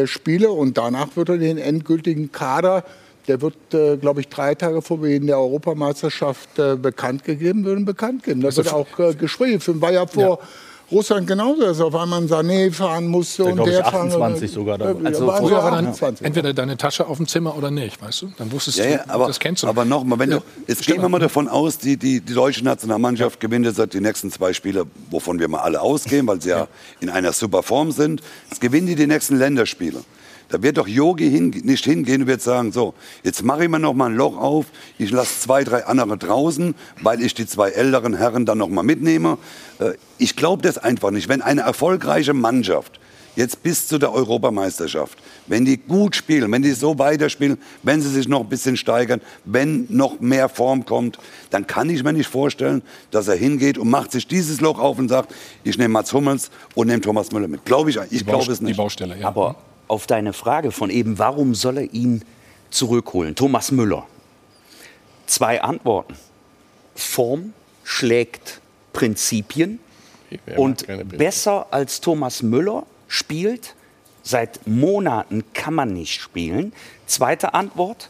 Spiele 0.05 0.49
und 0.51 0.77
danach 0.77 1.15
wird 1.15 1.29
er 1.29 1.37
den 1.37 1.57
endgültigen 1.57 2.31
Kader 2.31 2.83
der 3.27 3.41
wird, 3.41 3.73
äh, 3.73 3.97
glaube 3.97 4.21
ich, 4.21 4.27
drei 4.27 4.53
Tage 4.55 4.81
vor 4.81 4.99
Beginn 4.99 5.25
der 5.27 5.39
Europameisterschaft 5.39 6.59
äh, 6.59 6.75
bekannt 6.75 7.23
gegeben, 7.23 7.65
würden 7.65 7.85
bekannt 7.85 8.23
geben. 8.23 8.41
Da 8.41 8.47
also 8.47 8.63
wird 8.63 8.73
auch 8.73 8.99
äh, 8.99 9.13
Gespräche 9.15 9.59
führen. 9.59 9.81
War 9.81 9.91
ja 9.91 10.05
vor 10.05 10.39
ja. 10.41 10.47
Russland 10.91 11.27
genauso, 11.27 11.61
dass 11.61 11.81
auf 11.81 11.95
einmal 11.95 12.21
ein 12.21 12.29
Sané 12.29 12.71
fahren 12.71 13.07
musste 13.07 13.43
der, 13.43 13.53
und 13.53 13.65
der 13.65 13.79
ich, 13.79 13.85
28 13.85 14.51
fahren, 14.51 14.53
sogar. 14.53 14.77
Da. 14.77 14.95
Also 15.03 15.27
war 15.27 15.37
früher 15.37 15.57
war 15.57 15.71
dann 15.71 15.87
28. 15.87 16.25
entweder 16.25 16.53
deine 16.53 16.77
Tasche 16.77 17.07
auf 17.07 17.17
dem 17.17 17.27
Zimmer 17.27 17.57
oder 17.57 17.71
nicht, 17.71 18.01
weißt 18.01 18.21
du? 18.23 18.31
Dann 18.37 18.51
wusstest 18.51 18.77
ja, 18.77 18.85
du, 18.85 18.91
ja, 18.91 19.03
aber, 19.07 19.27
das 19.27 19.39
kennst 19.39 19.63
du. 19.63 19.67
Aber 19.67 19.85
nochmal, 19.85 20.19
wenn 20.19 20.31
ja. 20.31 20.37
du, 20.37 20.43
jetzt 20.67 20.85
gehen 20.85 21.01
wir 21.01 21.09
mal 21.09 21.19
davon 21.19 21.47
aus, 21.47 21.77
die, 21.77 21.97
die, 21.97 22.21
die 22.21 22.33
deutsche 22.33 22.63
Nationalmannschaft 22.63 23.39
gewinnt 23.39 23.65
jetzt 23.65 23.93
die 23.93 24.01
nächsten 24.01 24.31
zwei 24.31 24.53
Spiele, 24.53 24.85
wovon 25.09 25.39
wir 25.39 25.47
mal 25.47 25.59
alle 25.59 25.81
ausgehen, 25.81 26.27
weil 26.27 26.41
sie 26.41 26.49
ja 26.49 26.67
in 26.99 27.09
einer 27.09 27.33
super 27.33 27.63
Form 27.63 27.91
sind. 27.91 28.21
Jetzt 28.49 28.61
gewinnen 28.61 28.87
die 28.87 28.95
die 28.95 29.07
nächsten 29.07 29.37
Länderspiele. 29.37 30.03
Da 30.49 30.61
wird 30.61 30.77
doch 30.77 30.87
Yogi 30.87 31.29
hin, 31.29 31.49
nicht 31.63 31.85
hingehen 31.85 32.21
und 32.21 32.27
wird 32.27 32.41
sagen, 32.41 32.71
so, 32.71 32.93
jetzt 33.23 33.43
mache 33.43 33.63
ich 33.63 33.69
mir 33.69 33.79
noch 33.79 33.93
mal 33.93 34.09
ein 34.09 34.15
Loch 34.15 34.37
auf, 34.37 34.67
ich 34.97 35.11
lasse 35.11 35.39
zwei, 35.39 35.63
drei 35.63 35.85
andere 35.85 36.17
draußen, 36.17 36.75
weil 37.01 37.21
ich 37.21 37.33
die 37.33 37.47
zwei 37.47 37.69
älteren 37.69 38.15
Herren 38.15 38.45
dann 38.45 38.57
noch 38.57 38.69
mal 38.69 38.83
mitnehme. 38.83 39.37
Äh, 39.79 39.93
ich 40.17 40.35
glaube 40.35 40.61
das 40.61 40.77
einfach 40.77 41.11
nicht. 41.11 41.29
Wenn 41.29 41.41
eine 41.41 41.61
erfolgreiche 41.61 42.33
Mannschaft 42.33 42.99
jetzt 43.35 43.63
bis 43.63 43.87
zu 43.87 43.97
der 43.97 44.13
Europameisterschaft, 44.13 45.17
wenn 45.47 45.65
die 45.65 45.77
gut 45.77 46.15
spielen, 46.15 46.51
wenn 46.51 46.61
die 46.61 46.71
so 46.71 46.97
weiterspielen, 46.97 47.57
wenn 47.83 48.01
sie 48.01 48.09
sich 48.09 48.27
noch 48.27 48.41
ein 48.41 48.49
bisschen 48.49 48.77
steigern, 48.77 49.21
wenn 49.43 49.87
noch 49.89 50.19
mehr 50.19 50.49
Form 50.49 50.85
kommt, 50.85 51.19
dann 51.49 51.67
kann 51.67 51.89
ich 51.89 52.03
mir 52.03 52.13
nicht 52.13 52.29
vorstellen, 52.29 52.81
dass 53.11 53.27
er 53.27 53.35
hingeht 53.35 53.77
und 53.77 53.89
macht 53.89 54.11
sich 54.11 54.27
dieses 54.27 54.61
Loch 54.61 54.79
auf 54.79 54.97
und 54.97 55.09
sagt, 55.09 55.33
ich 55.63 55.77
nehme 55.77 55.93
Mats 55.93 56.13
Hummels 56.13 56.49
und 56.75 56.87
nehme 56.87 57.01
Thomas 57.01 57.31
Müller 57.31 57.47
mit. 57.47 57.65
Glaube 57.65 57.89
ich, 57.89 57.99
ich 58.09 58.25
glaube 58.25 58.51
es 58.51 58.61
nicht. 58.61 58.73
Die 58.73 58.77
Baustelle, 58.77 59.17
ja. 59.17 59.27
Aber 59.27 59.55
auf 59.87 60.07
deine 60.07 60.33
Frage 60.33 60.71
von 60.71 60.89
eben, 60.89 61.19
warum 61.19 61.55
soll 61.55 61.77
er 61.77 61.93
ihn 61.93 62.23
zurückholen? 62.69 63.35
Thomas 63.35 63.71
Müller. 63.71 64.05
Zwei 65.25 65.61
Antworten. 65.61 66.15
Form 66.95 67.53
schlägt 67.83 68.61
Prinzipien 68.93 69.79
und 70.55 70.85
besser 71.17 71.67
als 71.71 72.01
Thomas 72.01 72.41
Müller 72.41 72.85
spielt, 73.07 73.75
seit 74.23 74.65
Monaten 74.67 75.43
kann 75.53 75.73
man 75.73 75.93
nicht 75.93 76.21
spielen. 76.21 76.73
Zweite 77.05 77.53
Antwort, 77.53 78.09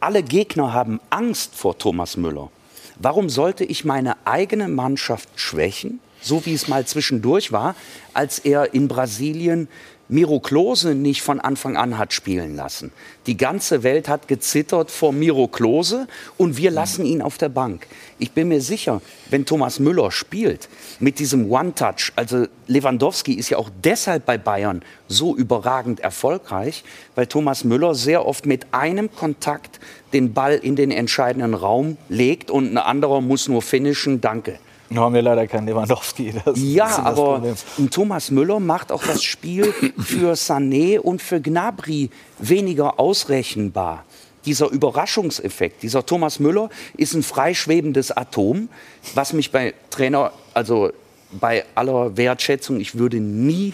alle 0.00 0.22
Gegner 0.22 0.72
haben 0.72 1.00
Angst 1.10 1.54
vor 1.54 1.78
Thomas 1.78 2.16
Müller. 2.16 2.50
Warum 2.96 3.28
sollte 3.28 3.64
ich 3.64 3.84
meine 3.84 4.16
eigene 4.26 4.68
Mannschaft 4.68 5.28
schwächen, 5.34 6.00
so 6.20 6.46
wie 6.46 6.54
es 6.54 6.68
mal 6.68 6.86
zwischendurch 6.86 7.52
war, 7.52 7.74
als 8.12 8.38
er 8.38 8.72
in 8.72 8.86
Brasilien 8.86 9.68
Miro 10.08 10.38
Klose 10.38 10.94
nicht 10.94 11.22
von 11.22 11.40
Anfang 11.40 11.76
an 11.76 11.96
hat 11.96 12.12
spielen 12.12 12.56
lassen. 12.56 12.92
Die 13.26 13.38
ganze 13.38 13.82
Welt 13.82 14.06
hat 14.06 14.28
gezittert 14.28 14.90
vor 14.90 15.12
Miro 15.12 15.48
Klose 15.48 16.06
und 16.36 16.58
wir 16.58 16.70
lassen 16.70 17.06
ihn 17.06 17.22
auf 17.22 17.38
der 17.38 17.48
Bank. 17.48 17.86
Ich 18.18 18.32
bin 18.32 18.48
mir 18.48 18.60
sicher, 18.60 19.00
wenn 19.30 19.46
Thomas 19.46 19.78
Müller 19.78 20.10
spielt 20.10 20.68
mit 21.00 21.18
diesem 21.18 21.50
One-Touch, 21.50 22.12
also 22.16 22.46
Lewandowski 22.66 23.32
ist 23.32 23.48
ja 23.48 23.56
auch 23.56 23.70
deshalb 23.82 24.26
bei 24.26 24.36
Bayern 24.36 24.82
so 25.08 25.34
überragend 25.34 26.00
erfolgreich, 26.00 26.84
weil 27.14 27.26
Thomas 27.26 27.64
Müller 27.64 27.94
sehr 27.94 28.26
oft 28.26 28.44
mit 28.44 28.66
einem 28.72 29.14
Kontakt 29.14 29.80
den 30.12 30.34
Ball 30.34 30.56
in 30.56 30.76
den 30.76 30.90
entscheidenden 30.90 31.54
Raum 31.54 31.96
legt 32.10 32.50
und 32.50 32.72
ein 32.72 32.78
anderer 32.78 33.22
muss 33.22 33.48
nur 33.48 33.62
finishen, 33.62 34.20
danke. 34.20 34.58
Nur 34.90 35.04
haben 35.04 35.14
wir 35.14 35.22
leider 35.22 35.46
keinen 35.46 35.66
Lewandowski. 35.66 36.34
Ja, 36.54 36.98
aber 37.04 37.42
Thomas 37.90 38.30
Müller 38.30 38.60
macht 38.60 38.92
auch 38.92 39.02
das 39.02 39.22
Spiel 39.22 39.72
für 39.98 40.34
Sané 40.34 40.98
und 40.98 41.22
für 41.22 41.40
Gnabry 41.40 42.10
weniger 42.38 43.00
ausrechenbar. 43.00 44.04
Dieser 44.44 44.68
Überraschungseffekt, 44.68 45.82
dieser 45.82 46.04
Thomas 46.04 46.38
Müller 46.38 46.68
ist 46.96 47.14
ein 47.14 47.22
freischwebendes 47.22 48.12
Atom, 48.12 48.68
was 49.14 49.32
mich 49.32 49.50
bei 49.50 49.72
Trainer, 49.88 50.32
also 50.52 50.90
bei 51.32 51.64
aller 51.74 52.16
Wertschätzung, 52.16 52.78
ich 52.78 52.96
würde 52.96 53.20
nie 53.20 53.72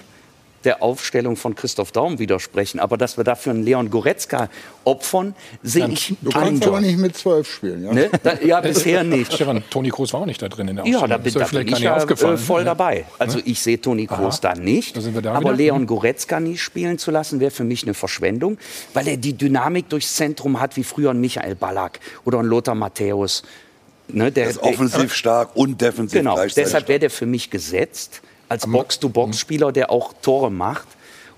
der 0.64 0.82
Aufstellung 0.82 1.36
von 1.36 1.54
Christoph 1.54 1.92
Daum 1.92 2.18
widersprechen. 2.18 2.80
Aber 2.80 2.96
dass 2.96 3.16
wir 3.16 3.24
dafür 3.24 3.52
einen 3.52 3.62
Leon 3.62 3.90
Goretzka 3.90 4.48
opfern, 4.84 5.34
sehe 5.62 5.88
ich 5.88 6.14
Du 6.20 6.30
kannst 6.30 6.66
aber 6.66 6.80
nicht 6.80 6.98
mit 6.98 7.16
zwölf 7.16 7.50
spielen. 7.50 7.84
Ja, 7.84 7.92
ne? 7.92 8.10
da, 8.22 8.34
ja 8.40 8.60
bisher 8.60 9.04
nicht. 9.04 9.32
Stefan, 9.34 9.62
Toni 9.70 9.90
Kroos 9.90 10.12
war 10.12 10.20
auch 10.20 10.26
nicht 10.26 10.40
da 10.42 10.48
drin 10.48 10.68
in 10.68 10.76
der 10.76 10.84
Aufstellung. 10.84 11.02
Ja, 11.02 11.08
da 11.08 11.18
bin, 11.18 11.34
da 11.34 11.46
bin 11.46 11.68
ich 11.68 11.78
ja 11.78 12.02
äh, 12.02 12.36
voll 12.36 12.64
dabei. 12.64 13.04
Also 13.18 13.38
ne? 13.38 13.44
ich 13.46 13.60
sehe 13.60 13.80
Toni 13.80 14.06
Kroos 14.06 14.40
da 14.40 14.54
nicht. 14.54 14.96
Da 14.96 15.32
aber 15.32 15.40
wieder? 15.40 15.56
Leon 15.56 15.86
Goretzka 15.86 16.40
nicht 16.40 16.62
spielen 16.62 16.98
zu 16.98 17.10
lassen, 17.10 17.40
wäre 17.40 17.50
für 17.50 17.64
mich 17.64 17.82
eine 17.84 17.94
Verschwendung, 17.94 18.58
weil 18.94 19.08
er 19.08 19.16
die 19.16 19.32
Dynamik 19.32 19.88
durchs 19.88 20.14
Zentrum 20.14 20.60
hat, 20.60 20.76
wie 20.76 20.84
früher 20.84 21.10
ein 21.10 21.20
Michael 21.20 21.54
Ballack 21.54 22.00
oder 22.24 22.38
ein 22.38 22.46
Lothar 22.46 22.74
Matthäus. 22.74 23.42
Ne, 24.08 24.32
der, 24.32 24.50
ist 24.50 24.58
offensiv 24.58 25.02
der, 25.02 25.08
stark 25.08 25.50
und 25.54 25.80
defensiv 25.80 26.18
Genau, 26.18 26.36
deshalb 26.44 26.88
wäre 26.88 26.98
der 26.98 27.10
für 27.10 27.26
mich 27.26 27.48
gesetzt 27.50 28.22
als 28.50 28.66
Box-to-Box-Spieler, 28.66 29.72
der 29.72 29.90
auch 29.90 30.12
Tore 30.20 30.50
macht. 30.50 30.88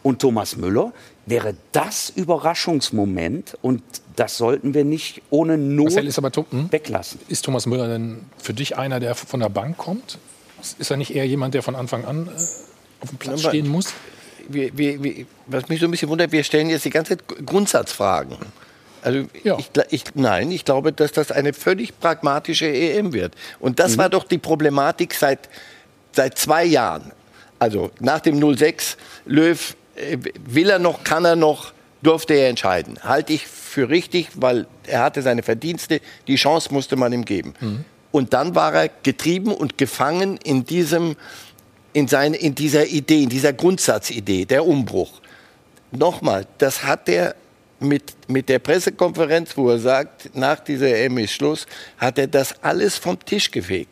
Und 0.02 0.20
Thomas 0.20 0.56
Müller 0.56 0.92
wäre 1.26 1.54
das 1.70 2.10
Überraschungsmoment 2.10 3.56
und 3.62 3.82
das 4.16 4.36
sollten 4.36 4.74
wir 4.74 4.84
nicht 4.84 5.22
ohne 5.30 5.56
Not 5.56 5.92
ist 5.92 6.18
aber, 6.18 6.32
hm? 6.50 6.72
weglassen. 6.72 7.20
Ist 7.28 7.44
Thomas 7.44 7.66
Müller 7.66 7.86
denn 7.86 8.22
für 8.36 8.52
dich 8.52 8.76
einer, 8.76 8.98
der 8.98 9.14
von 9.14 9.38
der 9.38 9.48
Bank 9.48 9.78
kommt? 9.78 10.18
Ist 10.78 10.90
er 10.90 10.96
nicht 10.96 11.14
eher 11.14 11.26
jemand, 11.26 11.54
der 11.54 11.62
von 11.62 11.76
Anfang 11.76 12.04
an 12.04 12.26
äh, 12.26 12.30
auf 13.00 13.10
dem 13.10 13.18
Platz 13.18 13.42
stehen 13.42 13.68
muss? 13.68 13.92
Wir, 14.48 14.76
wir, 14.76 15.02
wir, 15.02 15.26
was 15.46 15.68
mich 15.68 15.78
so 15.78 15.86
ein 15.86 15.92
bisschen 15.92 16.08
wundert, 16.08 16.32
wir 16.32 16.42
stellen 16.42 16.68
jetzt 16.68 16.84
die 16.84 16.90
ganze 16.90 17.16
Zeit 17.16 17.46
Grundsatzfragen. 17.46 18.38
Also 19.02 19.26
ja. 19.44 19.58
ich, 19.58 19.70
ich, 19.90 20.04
nein, 20.14 20.50
ich 20.50 20.64
glaube, 20.64 20.92
dass 20.92 21.12
das 21.12 21.30
eine 21.30 21.52
völlig 21.52 21.98
pragmatische 21.98 22.66
EM 22.66 23.12
wird. 23.12 23.34
Und 23.60 23.78
das 23.78 23.92
mhm. 23.92 23.98
war 23.98 24.08
doch 24.08 24.24
die 24.24 24.38
Problematik 24.38 25.14
seit 25.14 25.48
seit 26.12 26.38
zwei 26.38 26.64
Jahren, 26.64 27.12
also 27.58 27.90
nach 28.00 28.20
dem 28.20 28.40
06, 28.56 28.96
Löw, 29.26 29.76
äh, 29.94 30.18
will 30.44 30.70
er 30.70 30.78
noch, 30.78 31.04
kann 31.04 31.24
er 31.24 31.36
noch, 31.36 31.72
durfte 32.02 32.34
er 32.34 32.48
entscheiden. 32.48 32.98
Halte 33.02 33.32
ich 33.32 33.46
für 33.46 33.88
richtig, 33.88 34.28
weil 34.34 34.66
er 34.86 35.02
hatte 35.02 35.22
seine 35.22 35.42
Verdienste, 35.42 36.00
die 36.26 36.36
Chance 36.36 36.72
musste 36.72 36.96
man 36.96 37.12
ihm 37.12 37.24
geben. 37.24 37.54
Mhm. 37.60 37.84
Und 38.10 38.34
dann 38.34 38.54
war 38.54 38.74
er 38.74 38.90
getrieben 39.02 39.52
und 39.52 39.78
gefangen 39.78 40.36
in, 40.44 40.64
diesem, 40.64 41.16
in, 41.92 42.08
seine, 42.08 42.36
in 42.36 42.54
dieser 42.54 42.86
Idee, 42.86 43.22
in 43.22 43.28
dieser 43.28 43.52
Grundsatzidee, 43.52 44.44
der 44.44 44.66
Umbruch. 44.66 45.20
Nochmal, 45.92 46.46
das 46.58 46.84
hat 46.84 47.08
er 47.08 47.34
mit, 47.80 48.14
mit 48.28 48.48
der 48.48 48.58
Pressekonferenz, 48.58 49.56
wo 49.56 49.70
er 49.70 49.78
sagt, 49.78 50.34
nach 50.34 50.60
dieser 50.60 50.88
EM 50.88 51.18
ist 51.18 51.32
Schluss, 51.32 51.66
hat 51.98 52.18
er 52.18 52.26
das 52.26 52.62
alles 52.62 52.96
vom 52.96 53.18
Tisch 53.24 53.50
gefegt 53.50 53.90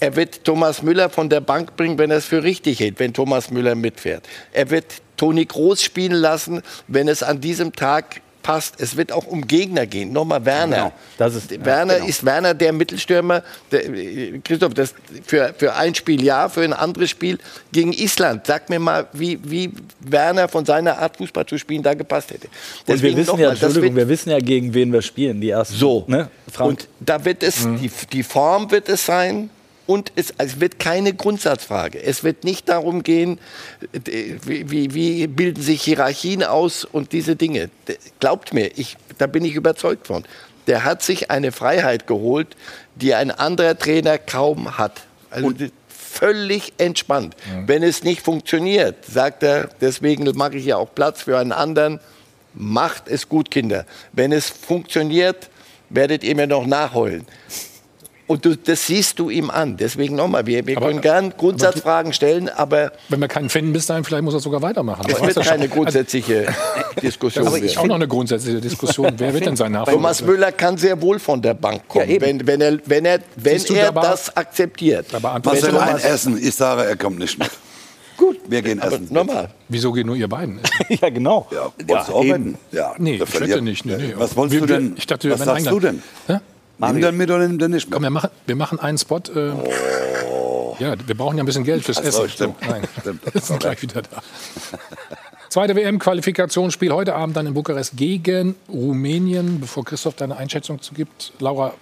er 0.00 0.16
wird 0.16 0.44
Thomas 0.44 0.82
Müller 0.82 1.10
von 1.10 1.28
der 1.28 1.40
Bank 1.40 1.76
bringen, 1.76 1.98
wenn 1.98 2.10
er 2.10 2.18
es 2.18 2.26
für 2.26 2.42
richtig 2.42 2.80
hält, 2.80 2.98
wenn 2.98 3.12
Thomas 3.12 3.50
Müller 3.50 3.74
mitfährt. 3.74 4.28
Er 4.52 4.70
wird 4.70 4.86
Toni 5.16 5.44
Groß 5.44 5.82
spielen 5.82 6.12
lassen, 6.12 6.62
wenn 6.86 7.08
es 7.08 7.22
an 7.22 7.40
diesem 7.40 7.72
Tag 7.72 8.22
passt. 8.48 8.76
Es 8.78 8.96
wird 8.96 9.12
auch 9.12 9.26
um 9.26 9.46
Gegner 9.46 9.86
gehen. 9.86 10.12
Nochmal 10.12 10.44
Werner. 10.44 10.92
Genau. 11.18 11.28
Ist, 11.28 11.64
Werner 11.64 11.92
ja, 11.92 11.98
genau. 11.98 12.08
ist 12.08 12.24
Werner 12.24 12.54
der 12.54 12.72
Mittelstürmer. 12.72 13.42
Der, 13.70 13.82
Christoph, 14.42 14.72
das 14.72 14.94
für, 15.26 15.52
für 15.58 15.74
ein 15.74 15.94
Spiel 15.94 16.24
ja, 16.24 16.48
für 16.48 16.62
ein 16.62 16.72
anderes 16.72 17.10
Spiel 17.10 17.38
gegen 17.72 17.92
Island. 17.92 18.46
Sag 18.46 18.70
mir 18.70 18.78
mal, 18.78 19.06
wie, 19.12 19.38
wie 19.42 19.72
Werner 20.00 20.48
von 20.48 20.64
seiner 20.64 20.98
Art 20.98 21.18
Fußball 21.18 21.44
zu 21.44 21.58
spielen 21.58 21.82
da 21.82 21.92
gepasst 21.92 22.30
hätte. 22.30 22.48
Und 22.86 23.02
wir 23.02 23.16
wissen 23.16 23.38
ja, 23.38 23.50
Entschuldigung, 23.50 23.96
wir 23.96 24.08
wissen 24.08 24.30
ja, 24.30 24.38
gegen 24.38 24.72
wen 24.72 24.92
wir 24.92 25.02
spielen, 25.02 25.40
die 25.40 25.50
ersten. 25.50 25.74
So. 25.74 26.04
Ne? 26.06 26.30
Und 26.58 26.88
da 27.00 27.22
wird 27.24 27.42
es, 27.42 27.66
mhm. 27.66 27.80
die, 27.80 27.90
die 28.12 28.22
Form 28.22 28.70
wird 28.70 28.88
es 28.88 29.04
sein, 29.04 29.50
Und 29.88 30.12
es, 30.16 30.34
es, 30.36 30.60
wird 30.60 30.78
keine 30.78 31.14
Grundsatzfrage. 31.14 32.02
Es 32.02 32.22
wird 32.22 32.44
nicht 32.44 32.68
darum 32.68 33.02
gehen, 33.02 33.40
wie, 34.04 34.68
wie, 34.70 34.92
wie, 34.92 35.26
bilden 35.26 35.62
sich 35.62 35.80
Hierarchien 35.80 36.44
aus 36.44 36.84
und 36.84 37.12
diese 37.12 37.36
Dinge. 37.36 37.70
Glaubt 38.20 38.52
mir, 38.52 38.70
ich, 38.76 38.98
da 39.16 39.26
bin 39.26 39.46
ich 39.46 39.54
überzeugt 39.54 40.06
von. 40.06 40.24
Der 40.66 40.84
hat 40.84 41.02
sich 41.02 41.30
eine 41.30 41.52
Freiheit 41.52 42.06
geholt, 42.06 42.54
die 42.96 43.14
ein 43.14 43.30
anderer 43.30 43.78
Trainer 43.78 44.18
kaum 44.18 44.76
hat. 44.76 45.00
Also 45.30 45.46
und 45.46 45.72
völlig 45.88 46.74
entspannt. 46.76 47.34
Mhm. 47.50 47.68
Wenn 47.68 47.82
es 47.82 48.04
nicht 48.04 48.20
funktioniert, 48.20 49.06
sagt 49.06 49.42
er, 49.42 49.70
deswegen 49.80 50.30
mache 50.36 50.58
ich 50.58 50.66
ja 50.66 50.76
auch 50.76 50.94
Platz 50.94 51.22
für 51.22 51.38
einen 51.38 51.52
anderen, 51.52 51.98
macht 52.52 53.08
es 53.08 53.30
gut, 53.30 53.50
Kinder. 53.50 53.86
Wenn 54.12 54.32
es 54.32 54.50
funktioniert, 54.50 55.48
werdet 55.88 56.24
ihr 56.24 56.36
mir 56.36 56.46
noch 56.46 56.66
nachholen. 56.66 57.24
Und 58.28 58.44
du, 58.44 58.56
das 58.56 58.86
siehst 58.86 59.18
du 59.18 59.30
ihm 59.30 59.48
an. 59.48 59.78
Deswegen 59.78 60.14
nochmal, 60.14 60.46
wir, 60.46 60.66
wir 60.66 60.76
aber, 60.76 60.86
können 60.86 61.00
gern 61.00 61.32
Grundsatzfragen 61.36 62.12
stellen, 62.12 62.50
aber... 62.50 62.92
Wenn 63.08 63.20
wir 63.20 63.28
keinen 63.28 63.48
finden 63.48 63.72
bis 63.72 63.86
dahin, 63.86 64.04
vielleicht 64.04 64.22
muss 64.22 64.34
er 64.34 64.40
sogar 64.40 64.60
weitermachen. 64.60 65.06
Es 65.08 65.20
wird 65.20 65.46
keine 65.46 65.64
schon. 65.64 65.70
grundsätzliche 65.70 66.46
Diskussion 67.02 67.46
Das 67.46 67.56
ist 67.56 67.78
auch 67.78 67.86
noch 67.86 67.94
eine 67.94 68.06
grundsätzliche 68.06 68.60
Diskussion. 68.60 69.14
Wer 69.16 69.32
wird 69.32 69.46
denn 69.46 69.56
sein 69.56 69.72
Nachfolger? 69.72 69.96
Thomas 69.96 70.22
Müller 70.22 70.52
kann 70.52 70.76
sehr 70.76 71.00
wohl 71.00 71.18
von 71.18 71.40
der 71.40 71.54
Bank 71.54 71.88
kommen, 71.88 72.10
ja, 72.10 72.20
wenn, 72.20 72.46
wenn, 72.46 72.60
er, 72.60 72.78
wenn 72.84 73.06
er, 73.06 73.20
wenn 73.36 73.74
er 73.74 73.92
das 73.92 74.36
akzeptiert. 74.36 75.06
Was 75.10 75.60
soll 75.60 75.78
ein 75.78 75.96
Essen? 75.96 76.36
Ich 76.36 76.54
sage, 76.54 76.84
er 76.84 76.96
kommt 76.96 77.18
nicht 77.18 77.38
mit. 77.38 77.50
Gut, 78.18 78.38
wir 78.48 78.60
gehen 78.62 78.80
essen. 78.80 79.06
Normal. 79.10 79.48
Wieso 79.68 79.92
gehen 79.92 80.06
nur 80.06 80.16
ihr 80.16 80.28
beiden? 80.28 80.60
ja, 80.88 81.08
genau. 81.08 81.46
Ja, 81.52 81.70
wolltest 81.86 81.88
ja, 81.88 82.04
du 82.04 82.12
auch 82.12 82.24
eben. 82.24 82.58
Ja, 82.72 82.94
nee, 82.98 83.14
ich 83.14 83.40
wette 83.40 83.62
nicht. 83.62 83.86
Nee, 83.86 83.96
nee. 83.96 84.14
Was 84.16 84.36
wolltest 84.36 84.60
wir, 84.60 84.66
du 84.66 84.74
denn? 84.74 84.94
Ich 84.98 85.06
dachte, 85.06 85.30
was 85.30 85.40
sagst 85.40 85.70
du 85.70 85.78
denn? 85.78 86.02
Ja? 86.26 86.40
Nimm 86.78 87.00
dann 87.00 87.16
mit 87.16 87.30
oder 87.30 87.46
nimm 87.46 87.58
dann 87.58 87.72
nicht 87.72 87.86
mit? 87.86 87.94
Komm, 87.94 88.02
wir 88.02 88.10
machen, 88.10 88.30
wir 88.46 88.56
machen 88.56 88.78
einen 88.78 88.98
Spot. 88.98 89.20
Äh, 89.34 89.52
oh. 89.52 90.76
Ja, 90.78 90.94
wir 91.06 91.16
brauchen 91.16 91.36
ja 91.36 91.42
ein 91.42 91.46
bisschen 91.46 91.64
Geld 91.64 91.84
fürs 91.84 91.98
Essen. 91.98 92.28
Stimmt. 92.28 92.56
So, 92.62 92.70
nein, 92.70 92.82
stimmt. 93.00 93.34
Wir 93.34 93.40
sind 93.40 93.60
gleich 93.60 93.82
wieder 93.82 94.02
da. 94.02 94.22
Zweite 95.48 95.74
WM-Qualifikationsspiel 95.74 96.92
heute 96.92 97.14
Abend 97.14 97.36
dann 97.36 97.46
in 97.46 97.54
Bukarest 97.54 97.96
gegen 97.96 98.54
Rumänien. 98.68 99.60
Bevor 99.60 99.84
Christoph 99.84 100.14
deine 100.14 100.36
Einschätzung 100.36 100.80
zu 100.80 100.94
gibt, 100.94 101.32
Laura, 101.40 101.74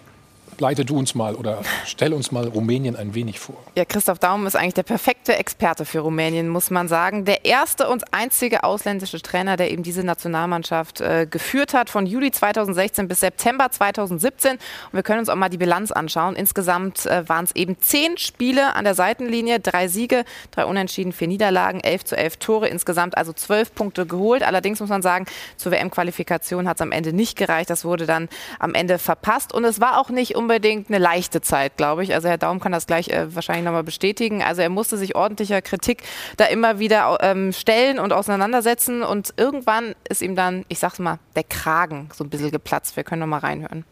leite 0.61 0.85
du 0.85 0.99
uns 0.99 1.15
mal 1.15 1.35
oder 1.35 1.63
stell 1.85 2.13
uns 2.13 2.33
mal 2.33 2.47
Rumänien 2.49 2.97
ein 2.97 3.15
wenig 3.15 3.39
vor. 3.39 3.57
Ja, 3.77 3.85
Christoph 3.85 4.19
Daum 4.19 4.47
ist 4.47 4.57
eigentlich 4.57 4.75
der 4.75 4.83
perfekte 4.83 5.37
Experte 5.37 5.85
für 5.85 6.01
Rumänien, 6.01 6.49
muss 6.49 6.71
man 6.71 6.89
sagen. 6.89 7.25
Der 7.25 7.45
erste 7.45 7.89
und 7.89 8.13
einzige 8.13 8.65
ausländische 8.65 9.21
Trainer, 9.21 9.57
der 9.57 9.71
eben 9.71 9.83
diese 9.83 10.03
Nationalmannschaft 10.03 11.01
äh, 11.01 11.27
geführt 11.31 11.75
hat, 11.75 11.91
von 11.91 12.07
Juli 12.07 12.31
2016 12.31 13.09
bis 13.09 13.21
September 13.21 13.71
2017. 13.71 14.53
Und 14.53 14.61
wir 14.93 15.03
können 15.03 15.21
uns 15.21 15.29
auch 15.29 15.37
mal 15.37 15.49
die 15.49 15.59
Bilanz 15.59 15.91
anschauen. 15.93 16.37
Insgesamt 16.37 17.07
äh, 17.07 17.29
waren 17.29 17.45
es 17.45 17.55
eben 17.55 17.79
zehn 17.81 18.17
Spiele 18.19 18.75
an 18.75 18.85
der 18.85 18.95
Seitenlinie, 18.95 19.61
drei 19.61 19.89
Siege, 19.89 20.25
drei 20.51 20.65
Unentschieden, 20.65 21.13
vier 21.13 21.29
Niederlagen, 21.29 21.81
elf 21.81 22.05
zu 22.05 22.17
elf 22.17 22.37
Tore, 22.39 22.69
insgesamt 22.69 23.17
also 23.17 23.33
zwölf 23.33 23.75
Punkte 23.75 24.07
geholt. 24.07 24.43
Allerdings 24.43 24.81
muss 24.81 24.89
man 24.89 25.03
sagen, 25.03 25.27
zur 25.57 25.73
WM-Qualifikation 25.73 26.69
hat 26.69 26.79
es 26.79 26.83
am 26.83 26.93
Ende 26.93 27.13
nicht 27.13 27.37
gereicht. 27.37 27.71
Das 27.71 27.85
wurde 27.85 28.07
dann 28.07 28.29
am 28.59 28.75
Ende 28.75 28.99
verpasst. 28.99 29.53
Und 29.53 29.65
es 29.65 29.81
war 29.81 30.01
auch 30.01 30.11
nicht 30.11 30.35
um 30.35 30.46
unbedingt 30.47 30.89
eine 30.89 30.99
leichte 30.99 31.41
Zeit, 31.41 31.77
glaube 31.77 32.05
ich. 32.05 32.15
Also 32.15 32.29
Herr 32.29 32.39
Daum 32.39 32.61
kann 32.61 32.71
das 32.71 32.87
gleich 32.87 33.09
äh, 33.09 33.35
wahrscheinlich 33.35 33.65
nochmal 33.65 33.83
bestätigen. 33.83 34.45
Also 34.45 34.63
er 34.63 34.69
musste 34.69 34.97
sich 34.97 35.17
ordentlicher 35.17 35.61
Kritik 35.61 36.05
da 36.37 36.45
immer 36.45 36.79
wieder 36.79 37.19
ähm, 37.21 37.53
stellen 37.53 37.99
und 37.99 38.13
auseinandersetzen. 38.13 39.03
Und 39.03 39.35
irgendwann 39.37 39.97
ist 40.09 40.23
ihm 40.23 40.37
dann, 40.37 40.65
ich 40.69 40.79
sag's 40.79 41.01
mal, 41.01 41.19
der 41.35 41.43
Kragen 41.43 42.11
so 42.15 42.23
ein 42.23 42.31
bisschen 42.31 42.53
geplatzt. 42.53 42.97
Wir 42.97 43.03
können 43.03 43.21
nochmal 43.21 43.41
reinhören. 43.41 43.85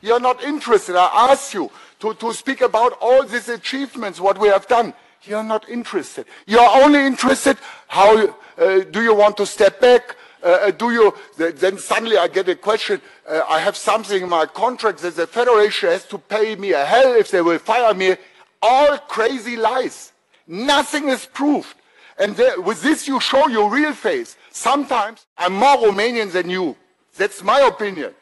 You're 0.00 0.20
not 0.20 0.42
interested. 0.44 0.94
I 0.94 1.32
ask 1.32 1.52
you 1.54 1.70
to, 1.98 2.14
to 2.14 2.32
speak 2.32 2.62
about 2.62 2.94
all 3.00 3.26
these 3.26 3.52
achievements, 3.52 4.20
what 4.20 4.40
we 4.40 4.48
have 4.48 4.66
done. 4.68 4.94
You're 5.24 5.44
not 5.44 5.68
interested. 5.68 6.26
You're 6.46 6.84
only 6.84 7.04
interested 7.04 7.56
how 7.88 8.16
uh, 8.16 8.84
do 8.90 9.02
you 9.02 9.14
want 9.16 9.36
to 9.36 9.46
step 9.46 9.80
back? 9.80 10.16
Uh, 10.42 10.48
uh, 10.48 10.70
do 10.72 10.90
you, 10.90 11.14
then 11.36 11.78
suddenly 11.78 12.18
I 12.18 12.26
get 12.26 12.48
a 12.48 12.56
question, 12.56 13.00
uh, 13.28 13.42
I 13.48 13.60
have 13.60 13.76
something 13.76 14.22
in 14.22 14.28
my 14.28 14.46
contract 14.46 14.98
that 15.02 15.14
the 15.14 15.26
federation 15.26 15.90
has 15.90 16.04
to 16.06 16.18
pay 16.18 16.56
me 16.56 16.72
a 16.72 16.84
hell 16.84 17.14
if 17.14 17.30
they 17.30 17.42
will 17.42 17.58
fire 17.58 17.94
me. 17.94 18.16
All 18.60 18.98
crazy 18.98 19.56
lies. 19.56 20.12
Nothing 20.46 21.08
is 21.08 21.26
proved. 21.26 21.74
And 22.18 22.36
there, 22.36 22.60
with 22.60 22.82
this 22.82 23.06
you 23.06 23.20
show 23.20 23.46
your 23.48 23.70
real 23.70 23.92
face. 23.92 24.36
Sometimes 24.50 25.26
I'm 25.38 25.54
more 25.54 25.76
Romanian 25.76 26.32
than 26.32 26.50
you. 26.50 26.76
That's 27.16 27.42
my 27.42 27.60
opinion. 27.60 28.14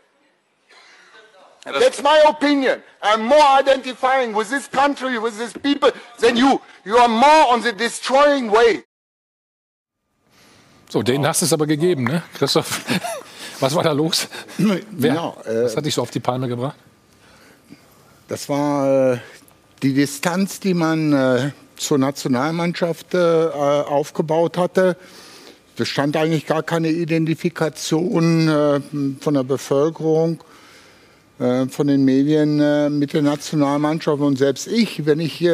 That's 1.65 2.03
my 2.03 2.25
opinion. 2.27 2.83
I'm 3.03 3.23
more 3.25 3.43
identifying 3.43 4.33
with 4.33 4.51
this 4.51 4.67
country, 4.67 5.19
with 5.19 5.39
these 5.39 5.53
people 5.53 5.91
than 6.19 6.37
you. 6.37 6.61
You 6.85 6.97
are 6.97 7.09
more 7.09 7.53
on 7.53 7.63
the 7.63 7.73
destroying 7.73 8.51
way. 8.51 8.85
So, 10.91 11.05
den 11.05 11.25
hast 11.25 11.41
du 11.41 11.47
es 11.47 11.53
aber 11.53 11.69
gegeben, 11.69 12.03
ne? 12.03 12.25
Christoph, 12.35 12.85
was 13.61 13.73
war 13.77 13.85
da 13.85 13.93
los? 13.93 14.27
Wer, 14.59 15.15
ja, 15.15 15.35
äh, 15.47 15.63
was 15.63 15.77
hat 15.77 15.87
dich 15.87 15.95
so 15.95 16.03
auf 16.03 16.11
die 16.11 16.19
Palme 16.19 16.49
gebracht? 16.49 16.75
Das 18.27 18.49
war 18.49 19.13
äh, 19.13 19.19
die 19.85 19.95
Distanz, 19.95 20.59
die 20.59 20.75
man 20.75 21.13
äh, 21.13 21.51
zur 21.77 21.99
Nationalmannschaft 21.99 23.15
äh, 23.15 23.19
aufgebaut 23.19 24.59
hatte. 24.59 24.97
Es 25.79 25.87
stand 25.87 26.17
eigentlich 26.17 26.47
gar 26.47 26.65
keine 26.65 26.91
Identifikation 26.91 28.49
äh, 28.49 28.81
von 29.21 29.35
der 29.35 29.45
Bevölkerung, 29.45 30.43
äh, 31.39 31.67
von 31.69 31.87
den 31.87 32.05
Medien 32.05 32.99
mit 32.99 33.13
der 33.13 33.23
Nationalmannschaft. 33.23 34.21
Und 34.21 34.39
selbst 34.39 34.67
ich, 34.67 35.07
wenn 35.07 35.21
ich 35.21 35.47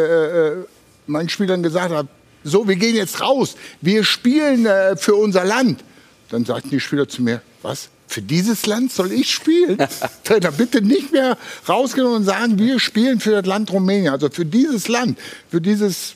meinen 1.06 1.28
Spielern 1.28 1.62
gesagt 1.62 1.92
habe, 1.92 2.08
so, 2.46 2.68
wir 2.68 2.76
gehen 2.76 2.94
jetzt 2.94 3.20
raus, 3.20 3.56
wir 3.80 4.04
spielen 4.04 4.66
äh, 4.66 4.96
für 4.96 5.14
unser 5.14 5.44
Land. 5.44 5.82
Dann 6.30 6.44
sagten 6.44 6.70
die 6.70 6.80
Spieler 6.80 7.08
zu 7.08 7.22
mir, 7.22 7.42
was? 7.62 7.88
Für 8.08 8.22
dieses 8.22 8.66
Land 8.66 8.92
soll 8.92 9.10
ich 9.10 9.30
spielen? 9.30 9.78
Trainer, 10.24 10.52
bitte 10.52 10.80
nicht 10.80 11.12
mehr 11.12 11.36
rausgehen 11.68 12.06
und 12.06 12.24
sagen, 12.24 12.58
wir 12.58 12.78
spielen 12.78 13.18
für 13.18 13.32
das 13.32 13.46
Land 13.46 13.72
Rumänien. 13.72 14.12
Also 14.12 14.30
für 14.30 14.44
dieses 14.44 14.86
Land, 14.86 15.18
für 15.50 15.60
dieses 15.60 16.14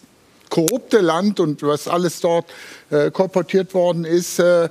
korrupte 0.50 1.00
Land 1.00 1.40
und 1.40 1.62
was 1.62 1.88
alles 1.88 2.20
dort 2.20 2.46
äh, 2.90 3.10
kolportiert 3.10 3.74
worden 3.74 4.04
ist, 4.04 4.38
äh, 4.38 4.68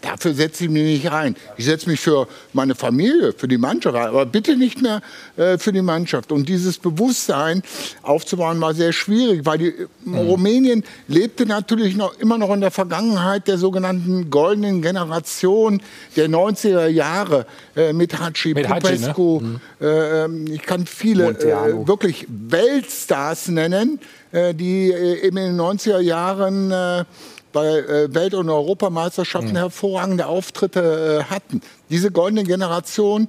dafür 0.00 0.34
setze 0.34 0.64
ich 0.64 0.70
mich 0.70 0.82
nicht 0.82 1.10
ein. 1.10 1.36
Ich 1.56 1.64
setze 1.64 1.88
mich 1.88 2.00
für 2.00 2.28
meine 2.52 2.74
Familie, 2.74 3.32
für 3.32 3.48
die 3.48 3.58
Mannschaft 3.58 3.96
ein, 3.96 4.08
aber 4.08 4.26
bitte 4.26 4.56
nicht 4.56 4.82
mehr 4.82 5.00
äh, 5.36 5.58
für 5.58 5.72
die 5.72 5.82
Mannschaft. 5.82 6.32
Und 6.32 6.48
dieses 6.48 6.78
Bewusstsein 6.78 7.62
aufzubauen 8.02 8.60
war 8.60 8.74
sehr 8.74 8.92
schwierig, 8.92 9.44
weil 9.44 9.58
die, 9.58 9.74
mhm. 10.04 10.14
Rumänien 10.16 10.84
lebte 11.08 11.46
natürlich 11.46 11.96
noch, 11.96 12.18
immer 12.18 12.38
noch 12.38 12.52
in 12.52 12.60
der 12.60 12.70
Vergangenheit 12.70 13.48
der 13.48 13.58
sogenannten 13.58 14.30
goldenen 14.30 14.82
Generation 14.82 15.80
der 16.16 16.28
90er 16.28 16.86
Jahre 16.88 17.46
äh, 17.76 17.92
mit 17.92 18.18
Haci, 18.18 18.54
mit 18.54 18.68
Popescu. 18.68 19.40
Ne? 19.40 19.60
Mhm. 19.80 20.48
Äh, 20.50 20.54
ich 20.54 20.62
kann 20.62 20.86
viele 20.86 21.30
äh, 21.30 21.86
wirklich 21.86 22.26
Weltstars 22.28 23.48
nennen, 23.48 24.00
äh, 24.32 24.54
die 24.54 24.90
äh, 24.90 25.26
in 25.26 25.36
den 25.36 25.58
90er 25.58 26.00
Jahren 26.00 26.72
bei 27.52 27.66
äh, 27.66 28.14
Welt- 28.14 28.34
und 28.34 28.48
Europameisterschaften 28.48 29.52
mhm. 29.52 29.56
hervorragende 29.56 30.26
Auftritte 30.26 31.24
äh, 31.28 31.30
hatten. 31.32 31.60
Diese 31.90 32.10
goldene 32.10 32.44
Generation 32.44 33.28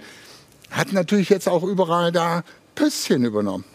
hat 0.71 0.91
natürlich 0.93 1.29
jetzt 1.29 1.47
auch 1.47 1.63
überall 1.63 2.11
da 2.11 2.43
Pösschen 2.75 3.23
übernommen. 3.25 3.65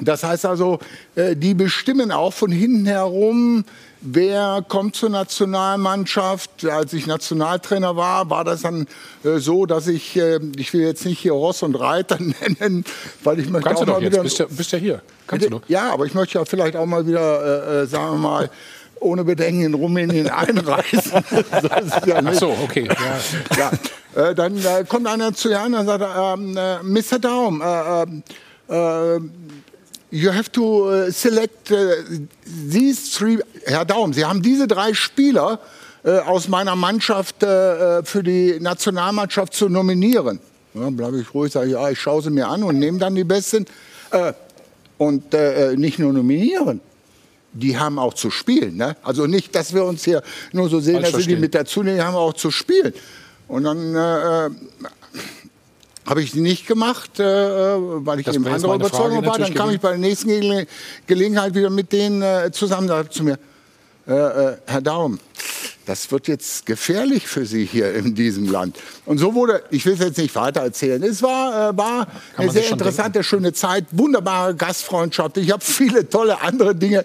Das 0.00 0.24
heißt 0.24 0.46
also, 0.46 0.78
äh, 1.14 1.36
die 1.36 1.54
bestimmen 1.54 2.10
auch 2.10 2.32
von 2.32 2.50
hinten 2.50 2.86
herum, 2.86 3.64
wer 4.00 4.64
kommt 4.66 4.96
zur 4.96 5.10
Nationalmannschaft. 5.10 6.64
Als 6.64 6.94
ich 6.94 7.06
Nationaltrainer 7.06 7.96
war, 7.96 8.30
war 8.30 8.44
das 8.44 8.62
dann 8.62 8.86
so, 9.22 9.66
dass 9.66 9.86
ich, 9.88 10.16
ich 10.16 10.72
will 10.72 10.80
jetzt 10.80 11.04
nicht 11.04 11.18
hier 11.18 11.32
Ross 11.32 11.62
und 11.62 11.74
Reiter 11.74 12.18
nennen, 12.58 12.84
weil 13.22 13.40
ich 13.40 13.50
möchte 13.50 13.68
Kannst 13.68 13.82
auch 13.82 13.86
du 13.86 13.92
mal 13.92 14.00
doch 14.00 14.06
wieder... 14.06 14.22
Bist 14.22 14.38
ja, 14.38 14.46
bist 14.48 14.72
ja 14.72 14.78
hier. 14.78 15.02
Kannst 15.26 15.44
du 15.44 15.50
doch. 15.50 15.62
Ja, 15.68 15.92
aber 15.92 16.06
ich 16.06 16.14
möchte 16.14 16.38
ja 16.38 16.46
vielleicht 16.46 16.76
auch 16.76 16.86
mal 16.86 17.06
wieder, 17.06 17.82
äh, 17.82 17.86
sagen 17.86 18.14
wir 18.14 18.18
mal, 18.18 18.50
ohne 19.00 19.24
Bedenken 19.24 19.62
in 19.62 19.74
Rumänien 19.74 20.28
einreisen. 20.30 21.24
ja 22.06 22.20
Ach 22.24 22.34
so, 22.34 22.54
okay. 22.62 22.88
Ja. 22.88 23.70
ja. 23.70 23.70
Äh, 24.14 24.34
dann 24.34 24.56
äh, 24.58 24.84
kommt 24.88 25.06
einer 25.06 25.32
zu 25.32 25.50
Jan 25.50 25.74
und 25.74 25.86
sagt, 25.86 26.04
ähm, 26.04 26.56
äh, 26.56 26.82
Mr. 26.82 27.18
Daum, 27.20 27.62
äh, 27.62 28.02
äh, 28.74 29.20
you 30.10 30.32
have 30.32 30.50
to 30.50 30.90
äh, 30.90 31.12
select 31.12 31.72
these 32.70 33.16
three, 33.16 33.38
Herr 33.66 33.84
Daum, 33.84 34.12
Sie 34.12 34.24
haben 34.24 34.42
diese 34.42 34.66
drei 34.66 34.94
Spieler 34.94 35.60
aus 36.02 36.48
meiner 36.48 36.76
Mannschaft 36.76 37.40
für 37.40 38.22
die 38.22 38.58
Nationalmannschaft 38.58 39.52
zu 39.52 39.68
nominieren. 39.68 40.40
Ja, 40.72 40.88
bleibe 40.88 41.20
ich 41.20 41.34
ruhig, 41.34 41.52
sage 41.52 41.66
ich, 41.66 41.72
ja, 41.74 41.90
ich 41.90 42.00
schaue 42.00 42.22
sie 42.22 42.30
mir 42.30 42.48
an 42.48 42.62
und 42.62 42.78
nehme 42.78 42.98
dann 42.98 43.14
die 43.14 43.24
Besten. 43.24 43.66
und 44.96 45.36
nicht 45.76 45.98
nur 45.98 46.14
nominieren, 46.14 46.80
die 47.52 47.78
haben 47.78 47.98
auch 47.98 48.14
zu 48.14 48.30
spielen. 48.30 48.76
Ne? 48.76 48.96
Also 49.02 49.26
nicht, 49.26 49.54
dass 49.54 49.74
wir 49.74 49.84
uns 49.84 50.04
hier 50.04 50.22
nur 50.52 50.68
so 50.68 50.80
sehen, 50.80 51.02
dass 51.02 51.12
sie 51.14 51.26
die 51.26 51.36
mit 51.36 51.54
dazu 51.54 51.82
nehmen, 51.82 51.96
die 51.96 52.02
haben 52.02 52.14
auch 52.14 52.32
zu 52.32 52.50
spielen. 52.50 52.94
Und 53.48 53.64
dann 53.64 53.94
äh, 53.94 54.50
habe 56.06 56.22
ich 56.22 56.34
nicht 56.34 56.66
gemacht, 56.66 57.18
äh, 57.18 57.24
weil 57.24 58.20
ich 58.20 58.26
das 58.26 58.36
eben 58.36 58.46
andere 58.46 58.76
Überzeugung 58.76 59.24
war. 59.26 59.38
Dann 59.38 59.54
kam 59.54 59.70
ich 59.70 59.80
bei 59.80 59.90
der 59.90 59.98
nächsten 59.98 60.28
Ge 60.28 60.66
Gelegenheit 61.06 61.54
wieder 61.54 61.70
mit 61.70 61.92
denen 61.92 62.22
äh, 62.22 62.50
zusammen 62.52 62.86
da 62.86 63.08
zu 63.08 63.24
mir. 63.24 63.38
Äh, 64.06 64.12
äh, 64.12 64.56
Herr 64.66 64.80
Daum, 64.80 65.18
das 65.90 66.12
wird 66.12 66.28
jetzt 66.28 66.66
gefährlich 66.66 67.26
für 67.26 67.44
Sie 67.44 67.64
hier 67.64 67.92
in 67.94 68.14
diesem 68.14 68.48
Land. 68.48 68.78
Und 69.06 69.18
so 69.18 69.34
wurde, 69.34 69.64
ich 69.70 69.84
will 69.86 69.94
es 69.94 69.98
jetzt 69.98 70.18
nicht 70.18 70.36
weiter 70.36 70.60
erzählen, 70.60 71.02
es 71.02 71.20
war, 71.20 71.70
äh, 71.70 71.76
war 71.76 72.06
eine 72.36 72.52
sehr 72.52 72.70
interessante, 72.70 73.14
denken. 73.14 73.24
schöne 73.24 73.52
Zeit, 73.52 73.86
wunderbare 73.90 74.54
Gastfreundschaft. 74.54 75.36
Ich 75.38 75.50
habe 75.50 75.64
viele 75.64 76.08
tolle 76.08 76.42
andere 76.42 76.76
Dinge 76.76 77.04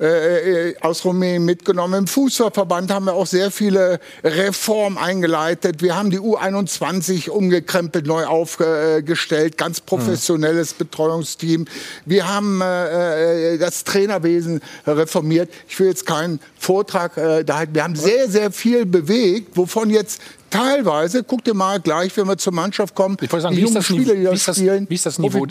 äh, 0.00 0.70
äh, 0.70 0.74
aus 0.80 1.04
Rumänien 1.04 1.44
mitgenommen. 1.44 1.94
Im 1.94 2.06
Fußballverband 2.08 2.90
haben 2.90 3.04
wir 3.04 3.12
auch 3.12 3.28
sehr 3.28 3.52
viele 3.52 4.00
Reformen 4.24 4.98
eingeleitet. 4.98 5.80
Wir 5.80 5.94
haben 5.94 6.10
die 6.10 6.18
U21 6.18 7.30
umgekrempelt, 7.30 8.04
neu 8.04 8.26
aufgestellt, 8.26 9.56
ganz 9.56 9.80
professionelles 9.80 10.70
hm. 10.72 10.78
Betreuungsteam. 10.78 11.66
Wir 12.04 12.28
haben 12.28 12.60
äh, 12.60 13.54
äh, 13.54 13.58
das 13.58 13.84
Trainerwesen 13.84 14.60
reformiert. 14.88 15.50
Ich 15.68 15.78
will 15.78 15.86
jetzt 15.86 16.04
keinen 16.04 16.40
Vortrag 16.58 17.16
äh, 17.16 17.44
da 17.44 17.58
halten. 17.58 17.76
Wir 17.76 17.84
haben 17.84 17.94
sehr, 17.94 18.23
sehr 18.28 18.50
viel 18.50 18.86
bewegt, 18.86 19.56
wovon 19.56 19.90
jetzt 19.90 20.20
teilweise, 20.50 21.24
guck 21.24 21.44
dir 21.44 21.54
mal 21.54 21.80
gleich, 21.80 22.16
wenn 22.16 22.26
wir 22.26 22.36
zur 22.36 22.52
Mannschaft 22.52 22.94
kommen, 22.94 23.16
ich 23.20 23.30
sagen, 23.30 23.54
die 23.54 23.62
jungen 23.62 23.82
Spieler, 23.82 24.14
die 24.14 24.24
das 24.24 24.56
spielen. 24.56 24.86
Wie 24.88 24.94
ist 24.94 25.06
das 25.06 25.18
Niveau, 25.18 25.46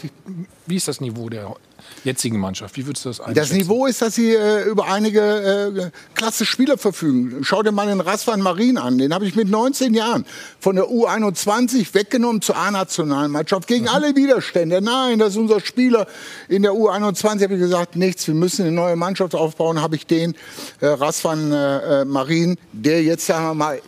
wie 0.65 0.76
ist 0.76 0.88
das 0.88 1.01
Niveau 1.01 1.30
der 1.30 1.55
jetzigen 2.03 2.39
Mannschaft? 2.39 2.77
Wie 2.77 2.85
würdest 2.85 3.05
du 3.05 3.09
das 3.09 3.19
einschätzen? 3.19 3.49
Das 3.49 3.51
Niveau 3.51 3.85
ist, 3.85 4.01
dass 4.01 4.15
sie 4.15 4.33
äh, 4.33 4.63
über 4.63 4.87
einige 4.87 5.21
äh, 5.21 5.91
klasse 6.15 6.45
Spieler 6.45 6.77
verfügen. 6.77 7.43
Schau 7.43 7.63
dir 7.63 7.71
mal 7.71 7.87
den 7.87 8.01
Rasvan 8.01 8.41
Marin 8.41 8.77
an. 8.77 8.97
Den 8.97 9.13
habe 9.13 9.25
ich 9.25 9.35
mit 9.35 9.49
19 9.49 9.93
Jahren 9.93 10.25
von 10.59 10.75
der 10.75 10.85
U21 10.85 11.93
weggenommen 11.93 12.41
zur 12.41 12.57
A-Nationalmannschaft. 12.57 13.67
Gegen 13.67 13.85
mhm. 13.85 13.91
alle 13.91 14.15
Widerstände. 14.15 14.81
Nein, 14.81 15.19
das 15.19 15.29
ist 15.29 15.37
unser 15.37 15.59
Spieler. 15.59 16.07
In 16.47 16.63
der 16.63 16.71
U21 16.71 17.43
habe 17.43 17.53
ich 17.55 17.59
gesagt, 17.59 17.95
nichts. 17.95 18.27
Wir 18.27 18.35
müssen 18.35 18.63
eine 18.63 18.71
neue 18.71 18.95
Mannschaft 18.95 19.35
aufbauen. 19.35 19.81
Habe 19.81 19.95
ich 19.95 20.05
den 20.05 20.35
äh, 20.81 20.87
Rasvan 20.87 21.51
äh, 21.51 22.01
äh 22.01 22.05
Marin, 22.05 22.57
der 22.71 23.03
jetzt, 23.03 23.25
sagen 23.25 23.45
wir 23.45 23.53
mal, 23.53 23.81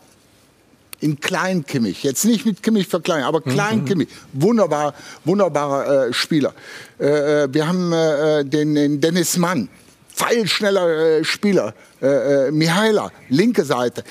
in 1.05 1.19
Kleinkimmich, 1.19 2.01
jetzt 2.01 2.25
nicht 2.25 2.47
mit 2.47 2.63
Kimmich 2.63 2.87
verkleinern, 2.87 3.25
aber 3.25 3.39
Kleinkimmich, 3.39 4.09
mhm. 4.33 4.41
wunderbar, 4.41 4.95
wunderbarer 5.23 6.07
äh, 6.07 6.13
Spieler. 6.13 6.55
Äh, 6.99 7.43
äh, 7.43 7.53
wir 7.53 7.67
haben 7.67 7.93
äh, 7.93 8.43
den, 8.43 8.73
den, 8.73 9.01
Dennis 9.01 9.37
Mann, 9.37 9.69
pfeilschneller 10.15 11.19
äh, 11.19 11.23
Spieler. 11.23 11.75
Äh, 12.01 12.49
Mihaila, 12.49 13.11
linke 13.29 13.63
Seite. 13.65 14.03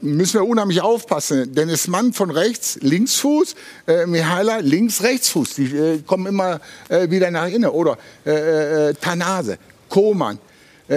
müssen 0.00 0.40
wir 0.40 0.46
unheimlich 0.46 0.80
aufpassen. 0.80 1.54
Dennis 1.54 1.88
Mann 1.88 2.14
von 2.14 2.30
rechts, 2.30 2.78
Linksfuß. 2.80 3.54
Äh, 3.86 4.06
Mihaila, 4.06 4.58
links, 4.58 5.02
Rechtsfuß. 5.02 5.54
Die 5.56 6.02
kommen 6.06 6.26
immer 6.26 6.60
wieder 6.88 7.30
nach 7.30 7.48
innen. 7.48 7.70
Oder 7.70 7.98
Tanase, 9.00 9.58
Koman. 9.88 10.38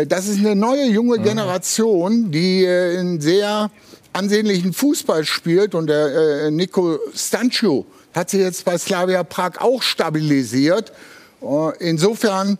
das 0.07 0.27
ist 0.27 0.39
eine 0.39 0.55
neue 0.55 0.85
junge 0.87 1.19
mhm. 1.19 1.23
Generation, 1.23 2.31
die 2.31 2.63
in 2.63 3.21
sehr 3.21 3.69
ansehnlichen 4.13 4.73
Fußball 4.73 5.25
spielt 5.25 5.75
und 5.75 5.87
der 5.87 6.45
äh, 6.45 6.51
Nico 6.51 6.99
Stancio 7.15 7.85
hat 8.13 8.29
sich 8.29 8.41
jetzt 8.41 8.63
bei 8.65 8.77
Slavia 8.77 9.23
Prag 9.23 9.59
auch 9.59 9.81
stabilisiert. 9.81 10.93
Äh, 11.41 11.77
insofern 11.79 12.57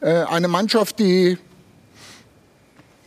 äh, 0.00 0.10
eine 0.10 0.48
Mannschaft, 0.48 0.98
die 0.98 1.38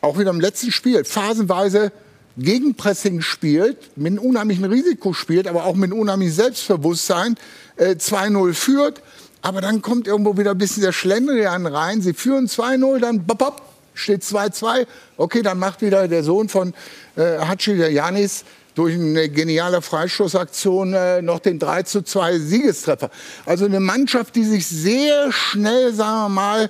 auch 0.02 0.20
wieder 0.20 0.30
im 0.30 0.39
letzten 0.39 0.72
Spiel 0.72 1.04
phasenweise 1.04 1.91
Gegenpressing 2.38 3.22
spielt, 3.22 3.98
mit 3.98 4.12
einem 4.12 4.20
unheimlichen 4.20 4.66
Risiko 4.66 5.14
spielt, 5.14 5.48
aber 5.48 5.66
auch 5.66 5.76
mit 5.76 5.91
einem 5.91 6.02
unheimlichen 6.02 6.36
Selbstbewusstsein, 6.36 7.36
äh, 7.78 7.96
2-0 7.96 8.54
führt. 8.54 9.02
Aber 9.41 9.62
dann 9.62 9.82
kommt 9.82 10.08
irgendwo 10.08 10.38
wieder 10.38 10.52
ein 10.52 10.58
bisschen 10.58 10.84
der 10.84 10.91
Schlendrian 10.91 11.66
rein. 11.66 12.02
Sie 12.02 12.14
führen 12.14 12.48
2-0, 12.48 13.00
dann 13.00 13.26
bop, 13.26 13.38
bop, 13.38 13.62
steht 13.96 14.22
2-2. 14.22 14.86
Okay, 15.18 15.41
dann 15.41 15.58
macht 15.58 15.82
wieder 15.82 16.08
der 16.08 16.24
Sohn 16.24 16.50
von 16.50 16.74
äh, 17.16 17.39
Hachi 17.39 17.74
Janis 17.74 18.46
durch 18.76 18.93
eine 18.93 19.30
geniale 19.30 19.82
Freistoßaktion 19.82 20.93
äh, 20.93 21.22
noch 21.22 21.39
den 21.39 21.58
3 21.60 21.84
zu 21.84 22.02
2 22.02 22.39
Siegestreffer. 22.39 23.10
Also 23.46 23.66
eine 23.66 23.80
Mannschaft, 23.80 24.36
die 24.36 24.43
sich 24.43 24.68
sehr 24.68 25.32
schnell, 25.32 25.93
sagen 25.93 26.26
wir 26.26 26.30
mal, 26.30 26.70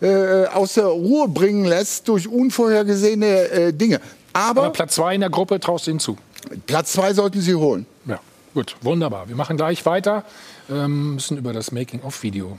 äh, 0.00 0.46
aus 0.46 0.74
der 0.74 0.84
Ruhe 0.84 1.28
bringen 1.28 1.64
lässt 1.64 2.08
durch 2.08 2.28
unvorhergesehene 2.28 3.48
äh, 3.48 3.72
Dinge. 3.72 4.00
Aber, 4.34 4.64
Aber 4.64 4.70
Platz 4.70 4.96
2 4.96 5.14
in 5.14 5.20
der 5.22 5.30
Gruppe 5.30 5.58
traust 5.58 5.86
du 5.86 5.92
ihnen 5.92 6.00
zu? 6.00 6.18
Platz 6.66 6.92
2 6.92 7.14
sollten 7.14 7.40
sie 7.40 7.54
holen. 7.54 7.86
Ja, 8.04 8.20
gut, 8.52 8.76
wunderbar. 8.82 9.28
Wir 9.28 9.36
machen 9.36 9.56
gleich 9.56 9.84
weiter, 9.86 10.24
ähm, 10.70 11.14
müssen 11.14 11.38
über 11.38 11.54
das 11.54 11.72
Making-of-Video 11.72 12.58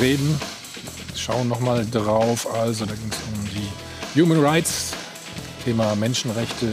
reden. 0.00 0.40
Schauen 1.16 1.48
noch 1.48 1.60
mal 1.60 1.86
drauf. 1.86 2.52
Also 2.52 2.86
da 2.86 2.94
ging 2.94 3.10
es 3.10 3.16
um 3.16 3.48
die 3.50 4.20
Human 4.20 4.44
Rights 4.44 4.92
Thema 5.64 5.94
Menschenrechte, 5.96 6.66
äh, 6.66 6.72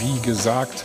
wie 0.00 0.20
gesagt. 0.20 0.84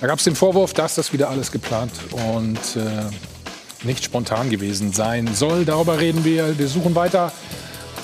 Da 0.00 0.06
gab 0.06 0.18
es 0.18 0.24
den 0.24 0.34
Vorwurf, 0.34 0.72
dass 0.72 0.94
das 0.94 1.12
wieder 1.12 1.28
alles 1.28 1.52
geplant 1.52 1.92
und 2.12 2.58
äh, 2.76 3.84
nicht 3.84 4.04
spontan 4.04 4.50
gewesen 4.50 4.92
sein 4.92 5.34
soll. 5.34 5.64
Darüber 5.64 6.00
reden 6.00 6.24
wir. 6.24 6.58
Wir 6.58 6.68
suchen 6.68 6.94
weiter 6.94 7.32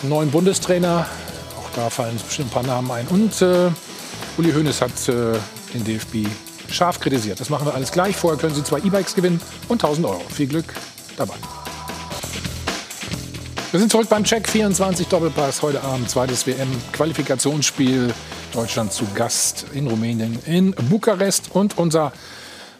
einen 0.02 0.10
neuen 0.10 0.30
Bundestrainer. 0.30 1.06
Auch 1.58 1.70
da 1.74 1.90
fallen 1.90 2.12
uns 2.12 2.22
bestimmt 2.22 2.50
ein 2.50 2.52
paar 2.52 2.62
Namen 2.62 2.90
ein. 2.90 3.06
Und 3.08 3.40
äh, 3.42 3.70
Uli 4.38 4.52
Hoeneß 4.52 4.80
hat 4.80 5.08
äh, 5.08 5.38
den 5.74 5.84
DFB 5.84 6.28
scharf 6.70 7.00
kritisiert. 7.00 7.40
Das 7.40 7.50
machen 7.50 7.66
wir 7.66 7.74
alles 7.74 7.92
gleich. 7.92 8.16
Vorher 8.16 8.38
können 8.38 8.54
Sie 8.54 8.64
zwei 8.64 8.78
E-Bikes 8.78 9.14
gewinnen 9.14 9.40
und 9.68 9.82
1000 9.82 10.06
Euro. 10.06 10.22
Viel 10.30 10.46
Glück 10.46 10.72
dabei. 11.16 11.34
Wir 13.72 13.80
sind 13.80 13.90
zurück 13.90 14.10
beim 14.10 14.22
Check 14.22 14.46
24 14.46 15.08
Doppelpass. 15.08 15.62
Heute 15.62 15.82
Abend 15.82 16.10
zweites 16.10 16.46
WM-Qualifikationsspiel. 16.46 18.12
Deutschland 18.52 18.92
zu 18.92 19.06
Gast 19.14 19.64
in 19.72 19.86
Rumänien, 19.86 20.38
in 20.44 20.74
Bukarest. 20.90 21.54
Und 21.54 21.78
unser 21.78 22.12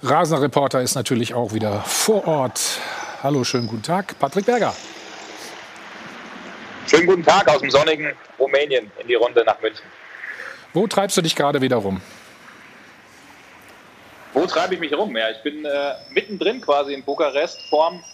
rasender 0.03 0.43
Reporter 0.43 0.83
ist 0.83 0.95
natürlich 0.95 1.33
auch 1.33 1.55
wieder 1.55 1.81
vor 1.81 2.29
Ort. 2.29 2.79
Hallo, 3.23 3.43
schönen 3.43 3.69
guten 3.69 3.83
Tag, 3.83 4.19
Patrick 4.19 4.45
Berger. 4.45 4.75
Schönen 6.87 7.07
guten 7.07 7.25
Tag 7.25 7.49
aus 7.49 7.63
dem 7.63 7.71
sonnigen 7.71 8.13
Rumänien 8.39 8.93
in 9.01 9.09
die 9.09 9.15
Runde 9.15 9.45
nach 9.47 9.63
München. 9.63 9.87
Wo 10.75 10.87
treibst 10.87 11.17
du 11.17 11.23
dich 11.23 11.35
gerade 11.35 11.63
wieder 11.63 11.77
rum? 11.77 12.03
Wo 14.35 14.45
treibe 14.45 14.75
ich 14.75 14.81
mich 14.81 14.93
rum? 14.93 15.17
Ja, 15.17 15.31
ich 15.31 15.43
bin 15.43 15.65
äh, 15.65 15.95
mittendrin 16.11 16.61
quasi 16.61 16.93
in 16.93 17.03
Bukarest 17.03 17.63
vorm 17.71 18.05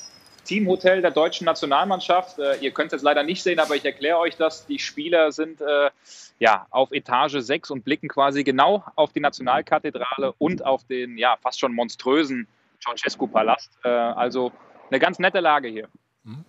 Teamhotel 0.49 1.03
der 1.03 1.11
deutschen 1.11 1.45
Nationalmannschaft. 1.45 2.39
Äh, 2.39 2.57
ihr 2.61 2.71
könnt 2.71 2.89
es 2.89 2.93
jetzt 2.93 3.03
leider 3.03 3.23
nicht 3.23 3.43
sehen, 3.43 3.59
aber 3.59 3.77
ich 3.77 3.85
erkläre 3.85 4.19
euch 4.19 4.37
das. 4.37 4.67
Die 4.67 4.79
Spieler 4.79 5.31
sind 5.31 5.61
äh, 5.61 5.91
ja, 6.39 6.67
auf 6.71 6.91
Etage 6.91 7.37
6 7.39 7.71
und 7.71 7.85
blicken 7.85 8.09
quasi 8.09 8.45
genau 8.45 8.83
auf 8.97 9.13
die 9.13 9.21
Nationalkathedrale 9.21 10.33
und 10.39 10.65
auf 10.65 10.85
den 10.85 11.19
ja, 11.19 11.37
fast 11.43 11.61
schon 11.61 11.75
monströsen 11.75 12.49
Ceausescu-Palast. 12.83 13.71
Äh, 13.85 13.89
also 13.89 14.51
eine 14.91 14.99
ganz 14.99 15.19
nette 15.19 15.41
Lage 15.41 15.69
hier. 15.69 15.89
Mhm. 16.25 16.45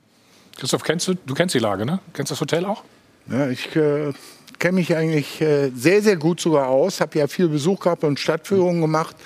Christoph, 0.57 0.83
kennst 0.83 1.07
du, 1.09 1.15
du 1.15 1.33
kennst 1.33 1.53
die 1.53 1.59
Lage, 1.59 1.85
ne? 1.85 1.99
Kennst 2.13 2.31
du 2.31 2.35
das 2.35 2.41
Hotel 2.41 2.65
auch? 2.65 2.83
Ja, 3.29 3.49
ich 3.49 3.75
äh, 3.75 4.13
kenne 4.59 4.77
mich 4.77 4.95
eigentlich 4.95 5.41
äh, 5.41 5.71
sehr, 5.71 6.01
sehr 6.01 6.15
gut 6.15 6.39
sogar 6.39 6.69
aus. 6.69 7.01
Habe 7.01 7.19
ja 7.19 7.27
viel 7.27 7.49
Besuch 7.49 7.81
gehabt 7.81 8.05
und 8.05 8.17
Stadtführungen 8.17 8.79
gemacht. 8.79 9.17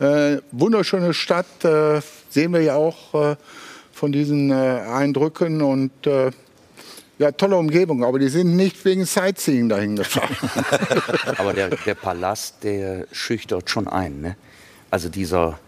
Äh, 0.00 0.38
wunderschöne 0.50 1.12
Stadt, 1.12 1.62
äh, 1.62 2.00
sehen 2.30 2.54
wir 2.54 2.62
ja 2.62 2.74
auch 2.74 3.14
äh, 3.14 3.36
von 3.94 4.12
diesen 4.12 4.50
äh, 4.50 4.54
Eindrücken 4.54 5.62
und 5.62 6.06
äh, 6.06 6.30
ja, 7.18 7.30
tolle 7.30 7.56
Umgebung, 7.56 8.04
aber 8.04 8.18
die 8.18 8.28
sind 8.28 8.56
nicht 8.56 8.84
wegen 8.84 9.04
Sightseeing 9.04 9.68
dahin 9.68 9.96
gefahren. 9.96 10.36
aber 11.38 11.52
der, 11.52 11.70
der, 11.70 11.94
Palast, 11.94 12.56
der 12.64 13.06
schüchtert 13.12 13.70
schon 13.70 13.86
ein. 13.86 14.20
Ne? 14.20 14.36
Also 14.90 15.08
dieser 15.08 15.58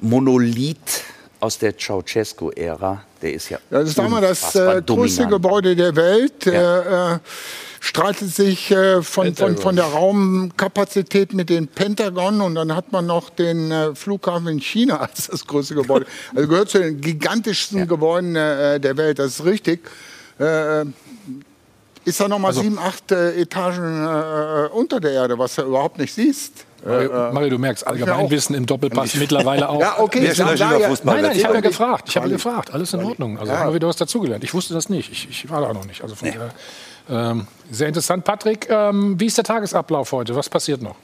Monolith 0.00 1.02
aus 1.40 1.58
der 1.58 1.76
Ceausescu-Ära, 1.76 3.02
der 3.20 3.32
ist 3.32 3.48
ja. 3.48 3.58
das 3.70 3.96
war 3.96 4.08
mal 4.08 4.20
das 4.20 4.54
äh, 4.54 4.80
größte 4.86 5.26
Gebäude 5.26 5.74
der 5.74 5.96
Welt. 5.96 6.46
Ja. 6.46 7.14
Äh, 7.14 7.18
streitet 7.82 8.32
sich 8.32 8.70
äh, 8.70 9.02
von, 9.02 9.34
von, 9.34 9.56
von, 9.56 9.74
der 9.74 9.86
Raumkapazität 9.86 11.34
mit 11.34 11.50
dem 11.50 11.66
Pentagon 11.66 12.40
und 12.40 12.54
dann 12.54 12.76
hat 12.76 12.92
man 12.92 13.06
noch 13.06 13.28
den 13.28 13.72
äh, 13.72 13.92
Flughafen 13.96 14.46
in 14.46 14.60
China 14.60 15.00
als 15.00 15.26
das 15.26 15.44
größte 15.44 15.74
Gebäude. 15.74 16.06
Also 16.32 16.48
gehört 16.48 16.70
zu 16.70 16.78
den 16.78 17.00
gigantischsten 17.00 17.80
ja. 17.80 17.84
Gebäuden 17.84 18.36
äh, 18.36 18.78
der 18.78 18.96
Welt, 18.96 19.18
das 19.18 19.40
ist 19.40 19.44
richtig. 19.44 19.80
Äh, 20.38 20.84
ist 22.04 22.20
da 22.20 22.28
noch 22.28 22.38
mal 22.38 22.48
also, 22.48 22.62
sieben, 22.62 22.78
acht 22.78 23.10
äh, 23.10 23.40
Etagen 23.40 24.04
äh, 24.04 24.68
unter 24.68 25.00
der 25.00 25.10
Erde, 25.10 25.36
was 25.36 25.56
du 25.56 25.62
überhaupt 25.62 25.98
nicht 25.98 26.14
siehst. 26.14 26.64
Mario, 26.84 27.32
Mario, 27.32 27.50
du 27.50 27.58
merkst 27.58 27.86
Allgemeinwissen 27.86 28.54
im 28.54 28.66
Doppelpass 28.66 29.16
mittlerweile 29.16 29.68
auch. 29.68 29.80
Ja, 29.80 29.98
okay. 29.98 30.24
Ja, 30.24 30.54
ja, 30.54 30.78
ja, 30.78 30.88
nein, 31.02 31.22
nein, 31.22 31.36
ich 31.36 31.44
habe 31.44 31.54
ja 31.54 31.60
gefragt. 31.60 32.08
Ich 32.08 32.16
habe 32.16 32.28
gefragt. 32.28 32.72
Alles 32.72 32.92
in 32.92 33.04
Ordnung. 33.04 33.38
Also 33.38 33.52
ja. 33.52 33.58
haben 33.58 33.70
wir 33.70 33.74
wieder 33.74 33.88
was 33.88 33.96
dazugelernt. 33.96 34.42
Ich 34.44 34.54
wusste 34.54 34.74
das 34.74 34.88
nicht. 34.88 35.10
Ich, 35.10 35.28
ich 35.28 35.50
war 35.50 35.60
da 35.60 35.72
noch 35.72 35.84
nicht. 35.84 36.02
Also 36.02 36.14
von 36.14 36.28
nee. 36.28 36.34
der, 36.34 36.50
ähm, 37.08 37.46
sehr 37.70 37.88
interessant. 37.88 38.24
Patrick, 38.24 38.68
ähm, 38.68 39.18
wie 39.18 39.26
ist 39.26 39.36
der 39.36 39.44
Tagesablauf 39.44 40.12
heute? 40.12 40.34
Was 40.36 40.48
passiert 40.48 40.82
noch? 40.82 40.96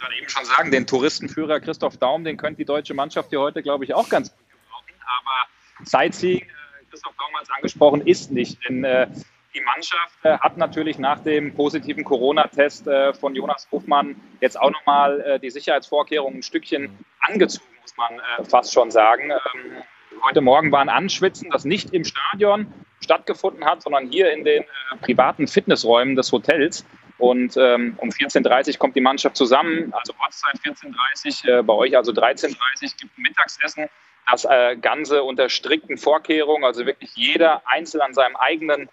gerade 0.00 0.16
eben 0.16 0.28
schon 0.28 0.44
sagen, 0.44 0.70
den 0.70 0.86
Touristenführer 0.86 1.60
Christoph 1.60 1.96
Daum, 1.98 2.24
den 2.24 2.36
könnte 2.36 2.58
die 2.58 2.64
deutsche 2.64 2.94
Mannschaft 2.94 3.30
hier 3.30 3.40
heute, 3.40 3.62
glaube 3.62 3.84
ich, 3.84 3.94
auch 3.94 4.08
ganz 4.08 4.30
gut 4.30 4.38
gebrauchen. 4.48 4.94
Aber 5.18 5.86
Sightseeing, 5.86 6.40
äh, 6.40 6.84
Christoph 6.90 7.14
Daum 7.18 7.36
hat 7.36 7.44
es 7.44 7.50
angesprochen, 7.50 8.00
ist 8.06 8.32
nicht. 8.32 8.58
Denn 8.66 8.82
äh, 8.84 9.06
die 9.54 9.60
Mannschaft 9.60 10.16
äh, 10.22 10.38
hat 10.38 10.56
natürlich 10.56 10.98
nach 10.98 11.20
dem 11.20 11.54
positiven 11.54 12.04
Corona-Test 12.04 12.86
äh, 12.86 13.12
von 13.12 13.34
Jonas 13.34 13.68
Hofmann 13.70 14.16
jetzt 14.40 14.58
auch 14.58 14.70
nochmal 14.70 15.20
äh, 15.20 15.40
die 15.40 15.50
Sicherheitsvorkehrungen 15.50 16.38
ein 16.38 16.42
Stückchen 16.42 16.98
angezogen, 17.20 17.66
muss 17.82 17.96
man 17.96 18.18
äh, 18.18 18.44
fast 18.44 18.72
schon 18.72 18.90
sagen. 18.90 19.30
Ähm, 19.30 19.82
heute 20.24 20.40
Morgen 20.40 20.72
war 20.72 20.80
ein 20.80 20.88
Anschwitzen, 20.88 21.50
das 21.50 21.64
nicht 21.64 21.92
im 21.92 22.04
Stadion 22.04 22.72
stattgefunden 23.00 23.64
hat, 23.64 23.82
sondern 23.82 24.08
hier 24.08 24.32
in 24.32 24.44
den 24.44 24.62
äh, 24.62 24.66
privaten 25.00 25.46
Fitnessräumen 25.46 26.16
des 26.16 26.32
Hotels. 26.32 26.84
Und 27.18 27.56
ähm, 27.58 27.94
um 27.98 28.08
14.30 28.08 28.72
Uhr 28.72 28.78
kommt 28.78 28.96
die 28.96 29.00
Mannschaft 29.00 29.36
zusammen, 29.36 29.92
also 29.92 30.14
Ortszeit 30.20 30.56
14.30 30.64 31.46
Uhr, 31.48 31.58
äh, 31.58 31.62
bei 31.62 31.74
euch 31.74 31.96
also 31.96 32.12
13.30 32.12 32.54
Uhr 32.54 32.56
gibt 32.98 33.18
ein 33.18 33.22
Mittagsessen. 33.22 33.88
Das 34.30 34.44
äh, 34.44 34.76
Ganze 34.76 35.22
unter 35.22 35.48
strikten 35.48 35.98
Vorkehrungen, 35.98 36.64
also 36.64 36.86
wirklich 36.86 37.10
jeder 37.16 37.62
einzeln 37.66 38.00
an 38.00 38.14
seinem 38.14 38.36
eigenen 38.36 38.82
äh, 38.82 38.88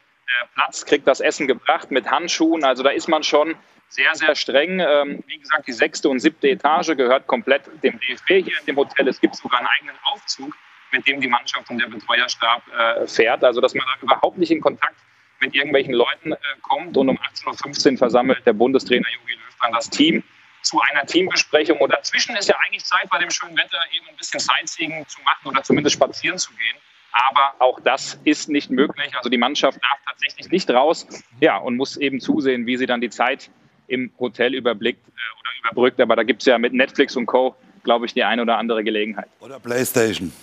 Platz 0.56 0.86
kriegt 0.86 1.08
das 1.08 1.22
Essen 1.22 1.48
gebracht 1.48 1.92
mit 1.92 2.10
Handschuhen. 2.10 2.64
Also 2.66 2.84
da 2.84 2.90
ist 2.90 3.08
man 3.08 3.24
schon 3.24 3.56
sehr, 3.88 4.14
sehr 4.16 4.36
streng. 4.36 4.80
Ähm, 4.80 5.24
wie 5.28 5.38
gesagt, 5.38 5.68
die 5.68 5.74
sechste 5.74 6.10
und 6.10 6.20
siebte 6.20 6.50
Etage 6.50 6.98
gehört 6.98 7.28
komplett 7.28 7.62
dem 7.84 8.00
DFB 8.00 8.28
hier 8.28 8.60
in 8.60 8.66
dem 8.68 8.76
Hotel. 8.76 9.08
Es 9.08 9.22
gibt 9.22 9.36
sogar 9.36 9.60
einen 9.60 9.70
eigenen 9.70 9.96
Aufzug 10.12 10.54
mit 10.92 11.08
dem 11.08 11.22
die 11.22 11.28
Mannschaft 11.28 11.70
und 11.70 11.80
der 11.80 11.88
Betreuerstab 11.88 12.62
äh, 12.68 13.08
fährt. 13.08 13.44
Also 13.44 13.62
dass 13.62 13.74
man 13.74 13.86
da 13.86 14.02
überhaupt 14.02 14.38
nicht 14.38 14.52
in 14.52 14.62
Kontakt 14.62 14.96
mit 15.40 15.56
irgendwelchen 15.56 15.94
Leuten 15.94 16.34
äh, 16.34 16.38
kommt. 16.62 16.98
Und 16.98 17.10
um 17.10 17.18
18.15 17.18 17.92
Uhr 17.92 17.98
versammelt 17.98 18.46
der 18.46 18.54
Bundestrainer 18.54 19.08
Jogi 19.14 19.34
Löw 19.34 19.56
dann 19.62 19.74
das 19.74 19.90
Team 19.90 20.24
zu 20.62 20.82
einer 20.82 21.06
Teambesprechung. 21.06 21.80
Und 21.80 21.92
dazwischen 21.92 22.36
ist 22.36 22.50
ja 22.50 22.56
eigentlich 22.66 22.84
Zeit, 22.84 23.10
bei 23.10 23.20
dem 23.20 23.32
schönen 23.32 23.58
Wetter 23.58 23.80
eben 23.96 24.08
ein 24.10 24.16
bisschen 24.18 24.40
Sightseeing 24.40 25.08
zu 25.08 25.22
machen 25.22 25.48
oder 25.48 25.64
zumindest 25.64 25.96
spazieren 25.96 26.38
zu 26.38 26.52
gehen. 26.52 26.78
Aber 27.12 27.54
auch 27.60 27.80
das 27.80 28.20
ist 28.26 28.50
nicht 28.50 28.70
möglich. 28.70 29.16
Also 29.16 29.30
die 29.30 29.38
Mannschaft 29.38 29.80
darf 29.82 30.00
tatsächlich 30.06 30.50
nicht 30.50 30.70
raus 30.70 31.08
ja, 31.40 31.58
und 31.58 31.78
muss 31.78 31.98
eben 31.98 32.20
zusehen, 32.20 32.66
wie 32.66 32.78
sie 32.78 32.86
dann 32.86 33.02
die 33.02 33.10
Zeit 33.10 33.50
im 33.88 34.12
Hotel 34.20 34.54
überblickt 34.54 35.08
äh, 35.08 35.12
oder 35.12 35.50
überbrückt. 35.62 36.02
Aber 36.02 36.16
da 36.16 36.24
gibt 36.24 36.42
es 36.42 36.46
ja 36.48 36.58
mit 36.58 36.74
Netflix 36.74 37.16
und 37.16 37.26
Co., 37.26 37.56
glaube 37.84 38.06
ich, 38.06 38.14
die 38.14 38.24
eine 38.24 38.42
oder 38.42 38.58
andere 38.58 38.84
Gelegenheit. 38.84 39.30
Oder 39.40 39.60
Playstation. 39.60 40.34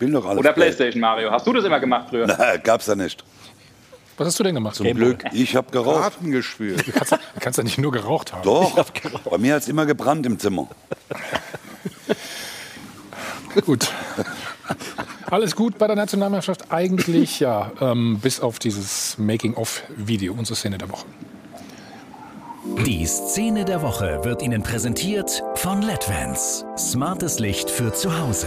Spielen 0.00 0.14
doch 0.14 0.24
alles. 0.24 0.38
Oder 0.38 0.54
Playstation, 0.54 0.98
Mario. 0.98 1.30
Hast 1.30 1.46
du 1.46 1.52
das 1.52 1.62
immer 1.62 1.78
gemacht 1.78 2.06
früher? 2.08 2.26
Nein, 2.26 2.58
gab's 2.64 2.86
da 2.86 2.94
nicht. 2.94 3.22
Was 4.16 4.28
hast 4.28 4.38
du 4.38 4.44
denn 4.44 4.54
gemacht? 4.54 4.74
Zum 4.74 4.86
Glück. 4.94 5.24
Ich 5.34 5.54
habe 5.54 5.70
geraucht. 5.70 6.00
Karten 6.00 6.30
gespielt. 6.30 6.86
Du 6.86 6.92
kannst, 6.92 7.12
du 7.12 7.18
kannst 7.38 7.58
ja 7.58 7.64
nicht 7.64 7.76
nur 7.76 7.92
geraucht 7.92 8.32
haben. 8.32 8.42
Doch. 8.42 8.82
Bei 9.28 9.36
mir 9.36 9.56
hat 9.56 9.60
es 9.60 9.68
immer 9.68 9.84
gebrannt 9.84 10.24
im 10.24 10.38
Zimmer. 10.38 10.68
gut. 13.66 13.92
Alles 15.30 15.54
gut 15.54 15.76
bei 15.76 15.86
der 15.86 15.96
Nationalmannschaft 15.96 16.72
eigentlich, 16.72 17.38
ja, 17.38 17.70
ähm, 17.82 18.20
bis 18.22 18.40
auf 18.40 18.58
dieses 18.58 19.18
Making-of-Video, 19.18 20.32
unsere 20.32 20.56
Szene 20.56 20.78
der 20.78 20.88
Woche. 20.88 21.04
Die 22.86 23.04
Szene 23.04 23.66
der 23.66 23.82
Woche 23.82 24.20
wird 24.24 24.40
Ihnen 24.40 24.62
präsentiert 24.62 25.42
von 25.56 25.82
LEDVANCE. 25.82 26.64
Smartes 26.78 27.38
Licht 27.38 27.68
für 27.68 27.92
zu 27.92 28.18
Hause. 28.18 28.46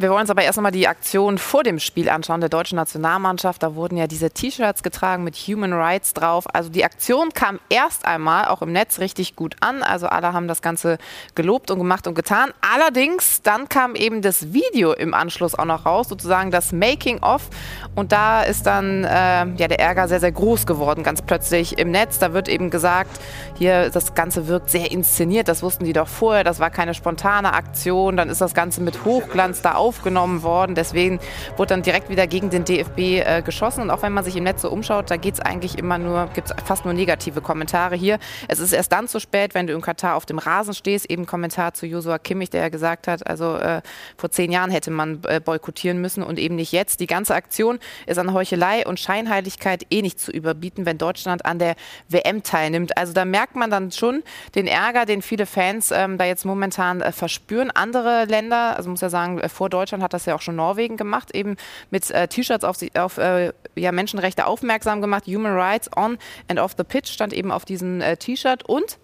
Wir 0.00 0.08
wollen 0.08 0.22
uns 0.22 0.30
aber 0.30 0.40
erst 0.40 0.58
einmal 0.58 0.72
die 0.72 0.88
Aktion 0.88 1.36
vor 1.36 1.62
dem 1.62 1.78
Spiel 1.78 2.08
anschauen 2.08 2.40
der 2.40 2.48
deutschen 2.48 2.76
Nationalmannschaft. 2.76 3.62
Da 3.62 3.74
wurden 3.74 3.98
ja 3.98 4.06
diese 4.06 4.30
T-Shirts 4.30 4.82
getragen 4.82 5.24
mit 5.24 5.36
Human 5.36 5.74
Rights 5.74 6.14
drauf. 6.14 6.46
Also 6.54 6.70
die 6.70 6.86
Aktion 6.86 7.34
kam 7.34 7.60
erst 7.68 8.06
einmal 8.06 8.46
auch 8.46 8.62
im 8.62 8.72
Netz 8.72 8.98
richtig 8.98 9.36
gut 9.36 9.56
an. 9.60 9.82
Also 9.82 10.06
alle 10.06 10.32
haben 10.32 10.48
das 10.48 10.62
Ganze 10.62 10.96
gelobt 11.34 11.70
und 11.70 11.76
gemacht 11.76 12.06
und 12.06 12.14
getan. 12.14 12.48
Allerdings 12.62 13.42
dann 13.42 13.68
kam 13.68 13.94
eben 13.94 14.22
das 14.22 14.54
Video 14.54 14.94
im 14.94 15.12
Anschluss 15.12 15.54
auch 15.54 15.66
noch 15.66 15.84
raus, 15.84 16.08
sozusagen 16.08 16.50
das 16.50 16.72
Making 16.72 17.22
of. 17.22 17.50
Und 17.94 18.10
da 18.10 18.42
ist 18.42 18.64
dann 18.64 19.04
äh, 19.04 19.08
ja 19.44 19.68
der 19.68 19.80
Ärger 19.80 20.08
sehr 20.08 20.20
sehr 20.20 20.32
groß 20.32 20.64
geworden, 20.64 21.02
ganz 21.02 21.20
plötzlich 21.20 21.78
im 21.78 21.90
Netz. 21.90 22.18
Da 22.18 22.32
wird 22.32 22.48
eben 22.48 22.70
gesagt, 22.70 23.20
hier 23.58 23.90
das 23.90 24.14
Ganze 24.14 24.48
wirkt 24.48 24.70
sehr 24.70 24.90
inszeniert. 24.90 25.46
Das 25.46 25.62
wussten 25.62 25.84
die 25.84 25.92
doch 25.92 26.08
vorher. 26.08 26.42
Das 26.42 26.58
war 26.58 26.70
keine 26.70 26.94
spontane 26.94 27.52
Aktion. 27.52 28.16
Dann 28.16 28.30
ist 28.30 28.40
das 28.40 28.54
Ganze 28.54 28.80
mit 28.80 29.04
Hochglanz 29.04 29.60
da 29.60 29.74
auf 29.74 29.89
aufgenommen 29.90 30.44
worden. 30.44 30.76
Deswegen 30.76 31.18
wurde 31.56 31.70
dann 31.70 31.82
direkt 31.82 32.10
wieder 32.10 32.28
gegen 32.28 32.48
den 32.48 32.64
DFB 32.64 32.98
äh, 32.98 33.42
geschossen. 33.42 33.82
Und 33.82 33.90
auch 33.90 34.02
wenn 34.02 34.12
man 34.12 34.22
sich 34.22 34.36
im 34.36 34.44
Netz 34.44 34.62
so 34.62 34.70
umschaut, 34.70 35.10
da 35.10 35.16
geht 35.16 35.34
es 35.34 35.40
eigentlich 35.40 35.76
immer 35.78 35.98
nur, 35.98 36.28
gibt 36.32 36.48
es 36.48 36.54
fast 36.64 36.84
nur 36.84 36.94
negative 36.94 37.40
Kommentare 37.40 37.96
hier. 37.96 38.20
Es 38.46 38.60
ist 38.60 38.72
erst 38.72 38.92
dann 38.92 39.08
zu 39.08 39.18
spät, 39.18 39.52
wenn 39.54 39.66
du 39.66 39.72
in 39.72 39.80
Katar 39.80 40.14
auf 40.14 40.26
dem 40.26 40.38
Rasen 40.38 40.74
stehst. 40.74 41.10
Eben 41.10 41.26
Kommentar 41.26 41.74
zu 41.74 41.86
Josua 41.86 42.18
Kimmich, 42.18 42.50
der 42.50 42.60
ja 42.62 42.68
gesagt 42.68 43.08
hat, 43.08 43.26
also 43.26 43.56
äh, 43.56 43.82
vor 44.16 44.30
zehn 44.30 44.52
Jahren 44.52 44.70
hätte 44.70 44.92
man 44.92 45.22
äh, 45.26 45.40
boykottieren 45.40 46.00
müssen 46.00 46.22
und 46.22 46.38
eben 46.38 46.54
nicht 46.54 46.70
jetzt. 46.70 47.00
Die 47.00 47.08
ganze 47.08 47.34
Aktion 47.34 47.80
ist 48.06 48.18
an 48.18 48.32
Heuchelei 48.32 48.86
und 48.86 49.00
Scheinheiligkeit 49.00 49.86
eh 49.90 50.02
nicht 50.02 50.20
zu 50.20 50.30
überbieten, 50.30 50.86
wenn 50.86 50.98
Deutschland 50.98 51.44
an 51.44 51.58
der 51.58 51.74
WM 52.08 52.44
teilnimmt. 52.44 52.96
Also 52.96 53.12
da 53.12 53.24
merkt 53.24 53.56
man 53.56 53.70
dann 53.70 53.90
schon 53.90 54.22
den 54.54 54.68
Ärger, 54.68 55.04
den 55.04 55.20
viele 55.20 55.46
Fans 55.46 55.90
ähm, 55.90 56.16
da 56.16 56.26
jetzt 56.26 56.44
momentan 56.44 57.00
äh, 57.00 57.10
verspüren. 57.10 57.72
Andere 57.72 58.26
Länder, 58.26 58.76
also 58.76 58.88
muss 58.88 59.00
ja 59.00 59.10
sagen, 59.10 59.40
äh, 59.40 59.48
vor 59.48 59.68
Deutschland 59.68 59.79
Deutschland 59.80 60.02
hat 60.02 60.12
das 60.12 60.26
ja 60.26 60.34
auch 60.34 60.42
schon 60.42 60.56
Norwegen 60.56 60.98
gemacht, 60.98 61.34
eben 61.34 61.56
mit 61.90 62.10
äh, 62.10 62.28
T-Shirts 62.28 62.64
auf, 62.64 62.76
auf 62.94 63.16
äh, 63.16 63.52
ja, 63.76 63.92
Menschenrechte 63.92 64.46
aufmerksam 64.46 65.00
gemacht. 65.00 65.24
Human 65.26 65.54
Rights 65.54 65.88
on 65.96 66.18
and 66.48 66.60
off 66.60 66.74
the 66.76 66.84
pitch 66.84 67.08
stand 67.08 67.32
eben 67.32 67.50
auf 67.50 67.64
diesem 67.64 68.02
äh, 68.02 68.18
T-Shirt 68.18 68.62
und 68.68 68.98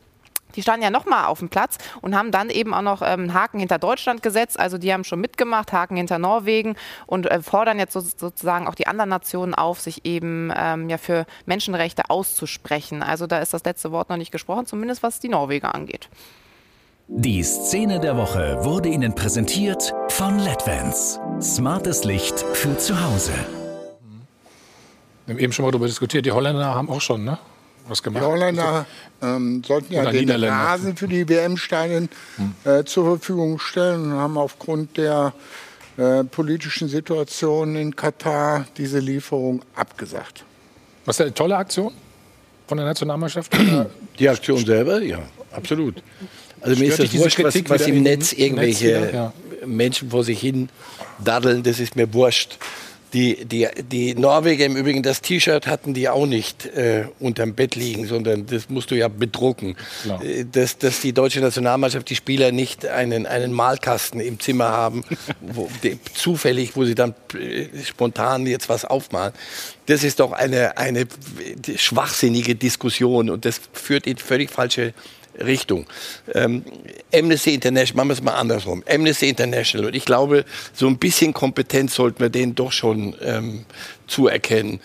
die 0.54 0.62
standen 0.62 0.82
ja 0.82 0.90
nochmal 0.90 1.26
auf 1.26 1.38
dem 1.38 1.48
Platz 1.48 1.78
und 2.02 2.14
haben 2.14 2.30
dann 2.30 2.50
eben 2.50 2.74
auch 2.74 2.82
noch 2.82 3.02
ähm, 3.02 3.32
Haken 3.32 3.58
hinter 3.58 3.78
Deutschland 3.78 4.22
gesetzt. 4.22 4.60
Also 4.60 4.78
die 4.78 4.92
haben 4.92 5.04
schon 5.04 5.20
mitgemacht, 5.20 5.72
Haken 5.72 5.96
hinter 5.96 6.18
Norwegen 6.18 6.76
und 7.06 7.26
äh, 7.26 7.40
fordern 7.42 7.78
jetzt 7.78 7.94
so, 7.94 8.00
sozusagen 8.00 8.66
auch 8.66 8.74
die 8.74 8.86
anderen 8.86 9.10
Nationen 9.10 9.54
auf, 9.54 9.80
sich 9.80 10.04
eben 10.04 10.52
ähm, 10.54 10.88
ja 10.88 10.98
für 10.98 11.26
Menschenrechte 11.46 12.10
auszusprechen. 12.10 13.02
Also 13.02 13.26
da 13.26 13.38
ist 13.38 13.54
das 13.54 13.64
letzte 13.64 13.92
Wort 13.92 14.10
noch 14.10 14.16
nicht 14.18 14.32
gesprochen, 14.32 14.66
zumindest 14.66 15.02
was 15.02 15.20
die 15.20 15.28
Norweger 15.28 15.74
angeht. 15.74 16.08
Die 17.08 17.44
Szene 17.44 18.00
der 18.00 18.16
Woche 18.16 18.58
wurde 18.64 18.88
Ihnen 18.88 19.14
präsentiert 19.14 19.94
von 20.08 20.40
LEDVANCE. 20.40 21.20
Smartes 21.40 22.02
Licht 22.02 22.40
für 22.52 22.76
zu 22.78 23.00
Hause. 23.00 23.30
Wir 25.24 25.34
haben 25.34 25.38
eben 25.38 25.52
schon 25.52 25.64
mal 25.64 25.70
darüber 25.70 25.86
diskutiert. 25.86 26.26
Die 26.26 26.32
Holländer 26.32 26.74
haben 26.74 26.90
auch 26.90 27.00
schon 27.00 27.22
ne? 27.22 27.38
was 27.86 28.02
gemacht. 28.02 28.24
Die 28.24 28.26
Holländer 28.26 28.86
ähm, 29.22 29.62
sollten 29.64 29.92
ja 29.92 30.10
den 30.10 30.44
Rasen 30.44 30.96
für 30.96 31.06
die 31.06 31.28
WM-Steine 31.28 32.08
hm. 32.38 32.54
äh, 32.64 32.82
zur 32.84 33.04
Verfügung 33.04 33.60
stellen 33.60 34.10
und 34.10 34.18
haben 34.18 34.36
aufgrund 34.36 34.96
der 34.96 35.32
äh, 35.98 36.24
politischen 36.24 36.88
Situation 36.88 37.76
in 37.76 37.94
Katar 37.94 38.66
diese 38.76 38.98
Lieferung 38.98 39.62
abgesagt. 39.76 40.44
Was 41.04 41.20
ist 41.20 41.26
eine 41.26 41.34
tolle 41.34 41.56
Aktion 41.56 41.92
von 42.66 42.78
der 42.78 42.86
Nationalmannschaft? 42.86 43.56
Die 44.18 44.28
Aktion 44.28 44.66
selber, 44.66 45.00
ja, 45.00 45.20
absolut. 45.52 46.02
Also 46.60 46.80
mir 46.80 46.88
ist 46.88 46.98
das 46.98 47.14
wurscht, 47.14 47.42
was, 47.42 47.68
was 47.68 47.86
im 47.86 48.02
Netz 48.02 48.32
irgendwelche 48.32 48.86
Netz 48.86 49.08
wieder, 49.08 49.14
ja. 49.14 49.32
Menschen 49.66 50.10
vor 50.10 50.24
sich 50.24 50.40
hin 50.40 50.68
daddeln, 51.22 51.62
das 51.62 51.80
ist 51.80 51.96
mir 51.96 52.12
wurscht. 52.12 52.58
Die, 53.12 53.44
die, 53.44 53.68
die 53.90 54.14
Norweger 54.14 54.66
im 54.66 54.76
Übrigen, 54.76 55.02
das 55.02 55.22
T-Shirt 55.22 55.68
hatten 55.68 55.94
die 55.94 56.08
auch 56.08 56.26
nicht 56.26 56.66
äh, 56.66 57.04
unterm 57.20 57.54
Bett 57.54 57.76
liegen, 57.76 58.06
sondern 58.06 58.46
das 58.46 58.68
musst 58.68 58.90
du 58.90 58.96
ja 58.96 59.06
bedrucken. 59.08 59.76
Äh, 60.20 60.44
dass, 60.44 60.76
dass 60.76 61.00
die 61.00 61.12
deutsche 61.12 61.40
Nationalmannschaft, 61.40 62.10
die 62.10 62.16
Spieler 62.16 62.50
nicht 62.50 62.84
einen, 62.84 63.26
einen 63.26 63.52
Malkasten 63.52 64.20
im 64.20 64.40
Zimmer 64.40 64.68
haben, 64.68 65.04
wo, 65.40 65.70
die, 65.82 65.98
zufällig, 66.14 66.74
wo 66.74 66.84
sie 66.84 66.96
dann 66.96 67.14
äh, 67.32 67.68
spontan 67.84 68.44
jetzt 68.44 68.68
was 68.68 68.84
aufmalen. 68.84 69.32
Das 69.86 70.02
ist 70.02 70.18
doch 70.18 70.32
eine, 70.32 70.76
eine 70.76 71.06
schwachsinnige 71.76 72.56
Diskussion 72.56 73.30
und 73.30 73.44
das 73.44 73.60
führt 73.72 74.08
in 74.08 74.16
völlig 74.16 74.50
falsche 74.50 74.92
Richtung. 75.44 75.86
Ähm, 76.34 76.64
Amnesty 77.14 77.54
International, 77.54 77.96
machen 77.96 78.08
wir 78.08 78.14
es 78.14 78.22
mal 78.22 78.34
andersrum. 78.34 78.82
Amnesty 78.88 79.28
International, 79.28 79.86
und 79.88 79.94
ich 79.94 80.04
glaube, 80.04 80.44
so 80.72 80.86
ein 80.86 80.98
bisschen 80.98 81.32
Kompetenz 81.32 81.94
sollten 81.94 82.20
wir 82.20 82.30
denen 82.30 82.54
doch 82.54 82.72
schon 82.72 83.14
ähm, 83.22 83.64
zuerkennen. 84.06 84.80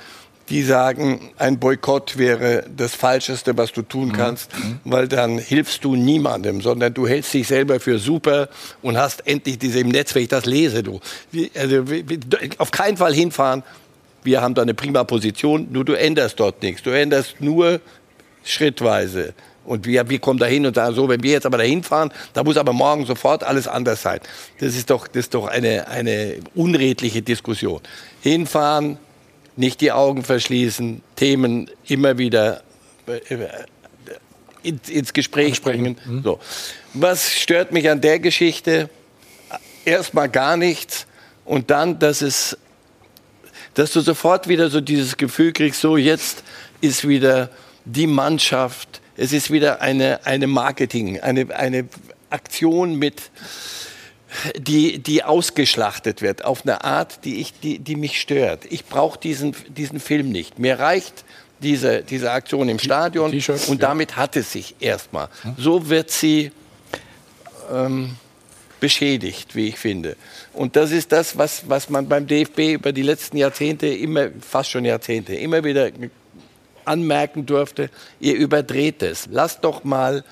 Die 0.50 0.64
sagen, 0.64 1.30
ein 1.38 1.60
Boykott 1.60 2.18
wäre 2.18 2.66
das 2.76 2.94
Falscheste, 2.94 3.58
was 3.58 3.72
du 3.72 3.84
tun 3.84 4.10
mhm. 4.10 4.14
kannst, 4.14 4.54
mhm. 4.54 4.80
weil 4.84 5.08
dann 5.08 5.38
hilfst 5.38 5.84
du 5.86 5.96
niemandem, 5.96 6.62
sondern 6.62 6.94
du 6.94 7.08
hältst 7.08 7.34
dich 7.34 7.48
selber 7.48 7.80
für 7.80 8.00
super 8.00 8.50
und 8.82 8.98
hast 8.98 9.26
endlich 9.28 9.60
diese 9.60 9.80
im 9.80 9.90
Netz, 9.90 10.14
wenn 10.14 10.24
ich 10.24 10.28
das 10.28 10.46
lese, 10.46 10.84
du. 10.84 11.00
Also, 11.56 11.86
auf 12.58 12.72
keinen 12.72 12.98
Fall 12.98 13.14
hinfahren. 13.14 13.64
Wir 14.24 14.42
haben 14.42 14.54
da 14.54 14.62
eine 14.62 14.74
prima 14.74 15.04
Position, 15.04 15.68
nur 15.72 15.86
du 15.86 15.94
änderst 15.94 16.40
dort 16.40 16.62
nichts. 16.62 16.84
Du 16.84 16.90
änderst 16.90 17.40
nur 17.40 17.80
schrittweise. 18.44 19.34
Und 19.66 19.86
wir, 19.86 20.10
wir 20.10 20.20
kommen 20.20 20.40
da 20.40 20.48
hin 20.48 20.66
und 20.66 20.76
sagen 20.76 20.96
so, 20.96 21.08
wenn 21.08 21.22
wir 21.22 21.32
jetzt 21.32 21.46
aber 21.46 21.58
dahin 21.58 21.84
fahren, 21.84 22.12
da 22.34 22.44
muss 22.44 22.58
aber 22.58 22.74
morgen 22.74 23.06
sofort 23.06 23.44
alles 23.44 23.68
anders 23.68 24.02
sein. 24.02 24.20
Das 24.60 24.76
ist 24.76 24.90
doch, 24.90 25.08
das 25.08 25.26
ist 25.26 25.34
doch 25.34 25.48
eine, 25.48 25.88
eine 25.88 26.38
unredliche 26.56 27.22
Diskussion. 27.22 27.82
Hinfahren, 28.22 28.98
nicht 29.56 29.82
die 29.82 29.92
Augen 29.92 30.24
verschließen, 30.24 31.02
Themen 31.16 31.70
immer 31.88 32.18
wieder 32.18 32.64
äh, 33.06 33.48
ins, 34.64 34.90
ins 34.90 35.14
Gespräch 35.14 35.62
bringen. 35.62 35.98
Mhm. 36.06 36.24
So. 36.24 36.40
Was 36.94 37.32
stört 37.32 37.72
mich 37.72 37.90
an 37.90 38.02
der 38.02 38.20
Geschichte? 38.20 38.90
Erstmal 39.86 40.30
gar 40.30 40.58
nichts 40.58 41.06
und 41.46 41.70
dann, 41.72 42.00
dass 42.00 42.22
es, 42.22 42.58
dass 43.74 43.92
du 43.92 44.02
sofort 44.02 44.48
wieder 44.48 44.70
so 44.70 44.82
dieses 44.82 45.18
Gefühl 45.18 45.54
kriegst, 45.54 45.82
so 45.82 45.98
jetzt 45.98 46.44
ist 46.82 47.08
wieder 47.08 47.50
die 47.86 48.08
Mannschaft, 48.08 49.01
es 49.22 49.34
ist 49.34 49.52
wieder 49.52 49.82
eine, 49.82 50.26
eine 50.26 50.48
Marketing, 50.48 51.20
eine, 51.20 51.56
eine 51.56 51.86
Aktion 52.32 52.96
mit, 52.96 53.22
die, 54.58 54.98
die 54.98 55.24
ausgeschlachtet 55.24 56.24
wird 56.24 56.44
auf 56.44 56.64
eine 56.64 56.84
Art, 56.84 57.24
die, 57.24 57.40
ich, 57.40 57.54
die, 57.60 57.78
die 57.78 57.96
mich 57.96 58.20
stört. 58.20 58.66
Ich 58.72 58.86
brauche 58.86 59.20
diesen, 59.20 59.56
diesen 59.68 60.00
Film 60.00 60.32
nicht. 60.32 60.58
Mir 60.58 60.80
reicht 60.80 61.24
diese, 61.60 62.02
diese 62.02 62.32
Aktion 62.32 62.68
im 62.68 62.80
Stadion 62.80 63.32
und 63.68 63.84
damit 63.84 64.16
hat 64.16 64.36
es 64.36 64.52
sich 64.52 64.76
erstmal. 64.80 65.28
So 65.56 65.90
wird 65.90 66.10
sie 66.10 66.52
ähm, 67.72 68.16
beschädigt, 68.80 69.56
wie 69.56 69.68
ich 69.68 69.78
finde. 69.78 70.16
Und 70.54 70.76
das 70.76 70.90
ist 70.90 71.12
das, 71.12 71.38
was, 71.38 71.70
was 71.70 71.90
man 71.90 72.10
beim 72.10 72.26
DFB 72.26 72.74
über 72.74 72.92
die 72.92 73.04
letzten 73.04 73.38
Jahrzehnte, 73.38 73.86
immer, 73.86 74.30
fast 74.42 74.72
schon 74.72 74.84
Jahrzehnte, 74.84 75.36
immer 75.36 75.64
wieder 75.64 75.92
anmerken 76.86 77.46
durfte. 77.46 77.90
Ihr 78.20 78.36
überdreht 78.36 79.04
es. 79.04 79.28
Lasst 79.32 79.64
doch 79.64 79.84
mal 79.84 80.24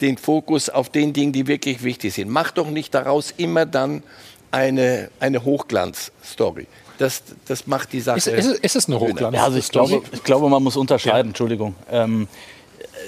den 0.00 0.18
Fokus 0.18 0.68
auf 0.68 0.88
den 0.90 1.12
Dingen, 1.12 1.32
die 1.32 1.46
wirklich 1.46 1.82
wichtig 1.82 2.14
sind. 2.14 2.28
Macht 2.28 2.58
doch 2.58 2.68
nicht 2.68 2.94
daraus 2.94 3.32
immer 3.36 3.66
dann 3.66 4.02
eine, 4.50 5.10
eine 5.20 5.44
Hochglanzstory. 5.44 6.66
Das, 6.98 7.22
das 7.46 7.66
macht 7.66 7.92
die 7.92 8.00
Sache. 8.00 8.18
Ist, 8.18 8.26
ist, 8.26 8.58
ist 8.60 8.76
es 8.76 8.86
eine 8.86 9.00
Hochglanz? 9.00 9.34
Ja, 9.34 9.44
also 9.44 9.58
ich 9.58 9.68
glaube, 9.70 10.02
ich 10.12 10.22
glaube, 10.22 10.48
man 10.48 10.62
muss 10.62 10.76
unterscheiden. 10.76 11.28
Ja. 11.28 11.30
Entschuldigung. 11.30 11.74
Ähm, 11.90 12.28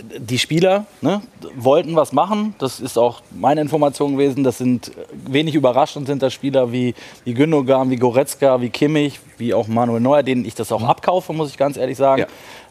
die 0.03 0.39
Spieler 0.39 0.87
ne, 1.01 1.23
wollten 1.55 1.95
was 1.95 2.13
machen. 2.13 2.55
Das 2.59 2.81
ist 2.81 2.99
auch 2.99 3.23
meine 3.31 3.61
Information 3.61 4.13
gewesen. 4.13 4.45
Das 4.45 4.59
sind 4.59 4.91
wenig 5.13 5.55
überraschend 5.55 6.07
sind 6.07 6.23
das 6.23 6.33
Spieler 6.33 6.73
wie, 6.73 6.95
wie 7.25 7.35
Gündogan, 7.35 7.91
wie 7.91 7.97
Goretzka, 7.97 8.61
wie 8.61 8.71
Kimmich, 8.71 9.21
wie 9.39 9.55
auch 9.55 9.69
Manuel 9.69 10.01
Neuer, 10.01 10.23
denen 10.23 10.45
ich 10.45 10.55
das 10.55 10.73
auch 10.73 10.81
mhm. 10.81 10.87
abkaufe, 10.87 11.33
muss 11.33 11.51
ich 11.51 11.57
ganz 11.57 11.77
ehrlich 11.77 11.97
sagen. 11.97 12.23
Ja. 12.23 12.27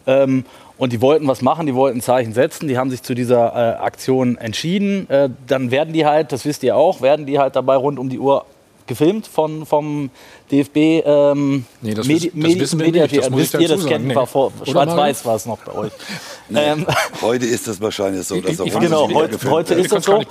Ähm, 0.06 0.46
und 0.78 0.92
die 0.92 1.02
wollten 1.02 1.28
was 1.28 1.42
machen, 1.42 1.66
die 1.66 1.76
wollten 1.76 2.02
Zeichen 2.02 2.34
setzen, 2.34 2.68
die 2.68 2.78
haben 2.78 2.90
sich 2.90 3.04
zu 3.04 3.14
dieser 3.14 3.54
äh, 3.54 3.82
Aktion 3.82 4.38
entschieden. 4.38 5.10
Äh, 5.10 5.30
dann 5.48 5.72
werden 5.72 5.94
die 5.94 6.06
halt, 6.06 6.32
das 6.32 6.46
wisst 6.46 6.64
ihr 6.64 6.76
auch, 6.76 7.02
werden 7.02 7.26
die 7.26 7.40
halt 7.40 7.56
dabei 7.56 7.76
rund 7.76 8.00
um 8.00 8.10
die 8.10 8.20
Uhr 8.20 8.46
gefilmt 8.88 9.28
von, 9.28 9.66
vom 9.66 10.10
DFB. 10.54 11.06
Ähm, 11.06 11.66
nee, 11.82 11.94
das, 11.94 12.08
Medi 12.08 12.32
das 12.34 12.60
wissen 12.60 12.80
wir 12.80 12.92
nicht. 12.92 13.18
Das, 13.18 13.26
das 13.26 13.36
wisst 13.38 13.54
ihr, 13.56 13.68
das 13.68 13.86
kennen 13.86 14.08
nee. 14.08 14.26
vor. 14.26 14.52
Schwarz-Weiß 14.64 15.26
war 15.26 15.36
es 15.36 15.46
noch 15.46 15.60
bei 15.60 15.74
euch. 15.74 15.92
Nee, 16.50 16.60
ähm, 16.60 16.86
heute 17.22 17.46
ist 17.46 17.68
das 17.68 17.80
wahrscheinlich 17.82 18.28
so. 18.28 18.40
Dass 18.40 18.60
ich, 18.60 18.78
genau, 18.78 19.10
heute, 19.12 19.50
heute 19.50 19.74
ist 19.76 19.92
das 19.92 20.04
so. 20.04 20.22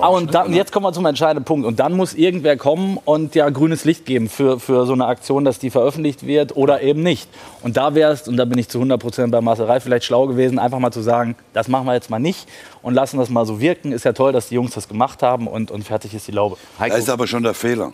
Ah, 0.00 0.08
und 0.08 0.34
dann, 0.34 0.52
jetzt 0.52 0.72
kommen 0.72 0.84
wir 0.84 0.92
zum 0.92 1.06
entscheidenden 1.06 1.44
Punkt. 1.44 1.64
Und 1.64 1.78
dann 1.78 1.94
muss 1.94 2.12
irgendwer 2.12 2.56
kommen 2.56 2.98
und 3.04 3.36
ja 3.36 3.48
grünes 3.48 3.84
Licht 3.84 4.04
geben 4.04 4.28
für, 4.28 4.58
für 4.58 4.84
so 4.84 4.92
eine 4.92 5.06
Aktion, 5.06 5.44
dass 5.44 5.60
die 5.60 5.70
veröffentlicht 5.70 6.26
wird 6.26 6.56
oder 6.56 6.82
eben 6.82 7.02
nicht. 7.02 7.28
Und 7.62 7.76
da 7.76 7.94
wäre 7.94 8.12
es, 8.12 8.26
und 8.26 8.36
da 8.36 8.44
bin 8.44 8.58
ich 8.58 8.68
zu 8.68 8.78
100 8.78 9.00
Prozent 9.00 9.32
bei 9.32 9.40
Marcel 9.40 9.66
Reif, 9.66 9.84
vielleicht 9.84 10.04
schlau 10.04 10.26
gewesen, 10.26 10.58
einfach 10.58 10.80
mal 10.80 10.92
zu 10.92 11.02
sagen, 11.02 11.36
das 11.52 11.68
machen 11.68 11.86
wir 11.86 11.94
jetzt 11.94 12.10
mal 12.10 12.18
nicht 12.18 12.48
und 12.82 12.94
lassen 12.94 13.16
das 13.16 13.30
mal 13.30 13.46
so 13.46 13.60
wirken. 13.60 13.92
Ist 13.92 14.04
ja 14.04 14.12
toll, 14.12 14.32
dass 14.32 14.48
die 14.48 14.56
Jungs 14.56 14.74
das 14.74 14.88
gemacht 14.88 15.22
haben 15.22 15.46
und, 15.46 15.70
und 15.70 15.84
fertig 15.84 16.12
ist 16.12 16.26
die 16.26 16.32
Laube. 16.32 16.56
Heiko. 16.80 16.96
Da 16.96 16.98
ist 17.00 17.08
aber 17.08 17.26
schon 17.28 17.44
der 17.44 17.54
Fehler 17.54 17.92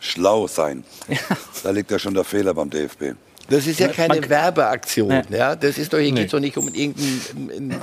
schlau 0.00 0.48
sein. 0.48 0.84
Da 1.62 1.70
liegt 1.70 1.90
ja 1.90 1.98
schon 1.98 2.14
der 2.14 2.24
Fehler 2.24 2.54
beim 2.54 2.70
DFB. 2.70 3.14
Das 3.50 3.66
ist 3.66 3.80
ja 3.80 3.88
keine 3.88 4.26
Werbeaktion. 4.28 5.24
Ja. 5.28 5.54
Das 5.54 5.76
ist 5.76 5.92
doch, 5.92 5.98
hier 5.98 6.12
nee. 6.12 6.22
geht 6.22 6.32
doch 6.32 6.40
nicht 6.40 6.56
um 6.56 6.68
irgendein 6.68 7.80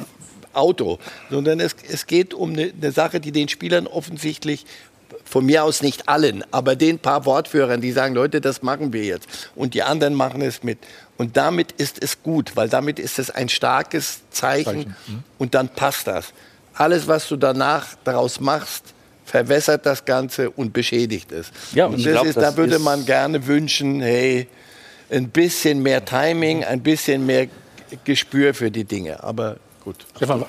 Auto, 0.54 0.98
sondern 1.30 1.60
es, 1.60 1.76
es 1.88 2.08
geht 2.08 2.34
um 2.34 2.54
eine, 2.54 2.74
eine, 2.82 2.92
Sache, 2.92 3.20
die 3.20 3.32
den 3.32 3.48
Spielern 3.48 3.86
offensichtlich, 3.86 4.66
von 5.24 5.46
mir 5.46 5.64
aus 5.64 5.82
nicht 5.82 6.10
allen, 6.10 6.44
aber 6.52 6.76
den 6.76 7.00
paar 7.00 7.26
Wortführern, 7.26 7.82
die 7.82 7.92
sagen, 7.92 8.16
Leute, 8.16 8.42
das 8.42 8.62
machen 8.62 8.94
wir 8.94 9.04
jetzt. 9.04 9.52
Und 9.56 9.74
die 9.74 9.84
anderen 9.84 10.16
machen 10.16 10.42
es 10.42 10.64
mit. 10.64 10.80
Und 11.18 11.38
damit 11.38 11.74
ist 11.74 12.02
es 12.02 12.24
gut, 12.24 12.56
weil 12.56 12.70
damit 12.70 12.98
ist 12.98 13.20
es 13.20 13.30
ein 13.30 13.50
starkes 13.50 14.22
Zeichen, 14.32 14.66
Zeichen. 14.66 14.96
Mhm. 15.08 15.24
und 15.38 15.54
dann 15.54 15.70
passt 15.70 16.08
das. 16.08 16.34
Alles, 16.74 17.08
was 17.08 17.28
du 17.28 17.36
danach 17.36 17.88
daraus 18.04 18.40
machst, 18.40 18.94
verwässert 19.28 19.86
das 19.86 20.06
Ganze 20.06 20.50
und 20.50 20.72
beschädigt 20.72 21.34
es. 21.34 21.52
Ja, 21.74 21.86
und, 21.86 21.96
und 21.96 22.06
das 22.06 22.14
glaub, 22.14 22.26
ist, 22.26 22.38
das 22.38 22.56
da 22.56 22.58
würde 22.58 22.80
man 22.80 23.06
gerne 23.06 23.46
wünschen, 23.46 24.02
hey, 24.02 24.48
ein 25.12 25.30
bisschen 25.30 25.84
mehr 25.84 26.06
Timing, 26.06 26.64
ein 26.64 26.82
bisschen 26.82 27.26
mehr 27.26 27.48
Gespür 28.06 28.54
für 28.54 28.72
die 28.72 28.86
Dinge. 28.86 29.22
Aber 29.22 29.58
gut. 29.84 30.06
Stefan, 30.16 30.46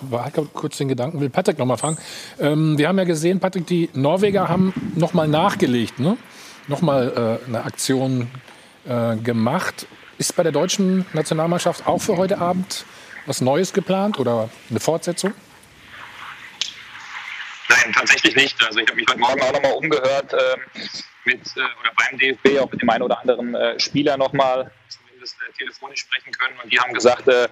kurz 0.55 0.79
den 0.79 0.89
Gedanken, 0.89 1.21
will 1.21 1.29
Patrick 1.29 1.59
noch 1.59 1.67
mal 1.67 1.77
fragen. 1.77 1.99
Ähm, 2.39 2.79
wir 2.79 2.87
haben 2.87 2.99
ja 2.99 3.05
gesehen, 3.05 3.41
Patrick, 3.41 3.67
die 3.67 3.91
Norweger 3.95 4.49
haben 4.49 4.73
noch 4.95 5.13
mal 5.13 5.27
nachgelegt, 5.27 5.99
ne? 5.99 6.17
noch 6.69 6.81
mal 6.81 7.41
äh, 7.45 7.49
eine 7.49 7.65
Aktion 7.65 8.29
äh, 8.87 9.17
gemacht. 9.17 9.87
Ist 10.19 10.37
bei 10.37 10.45
der 10.45 10.53
deutschen 10.53 11.05
Nationalmannschaft 11.15 11.87
auch 11.87 12.01
für 12.01 12.17
heute 12.17 12.39
Abend 12.39 12.85
was 13.27 13.41
Neues 13.41 13.73
geplant 13.73 14.21
oder 14.21 14.51
eine 14.71 14.79
Fortsetzung? 14.79 15.33
Nein, 17.69 17.93
tatsächlich 17.93 18.35
nicht. 18.35 18.65
Also 18.65 18.81
ich 18.81 18.89
habe 18.89 18.97
mich 18.97 19.07
heute 19.09 19.21
Morgen 19.21 19.43
auch 19.43 19.53
nochmal 19.53 19.73
umgehört 19.73 20.33
äh, 20.33 20.57
mit 21.25 21.41
äh, 21.57 21.61
oder 21.61 21.93
beim 21.97 22.19
DFB, 22.19 22.59
auch 22.61 22.71
mit 22.71 22.81
dem 22.81 22.89
einen 22.89 23.03
oder 23.03 23.21
anderen 23.21 23.55
äh, 23.55 23.79
Spieler 23.79 24.17
nochmal 24.17 24.71
zumindest 24.89 25.37
äh, 25.43 25.53
telefonisch 25.59 26.01
sprechen 26.01 26.33
können. 26.33 26.59
Und 26.63 26.73
die 26.73 26.81
haben 26.81 26.95
gesagt, 26.95 27.29
äh, 27.29 27.49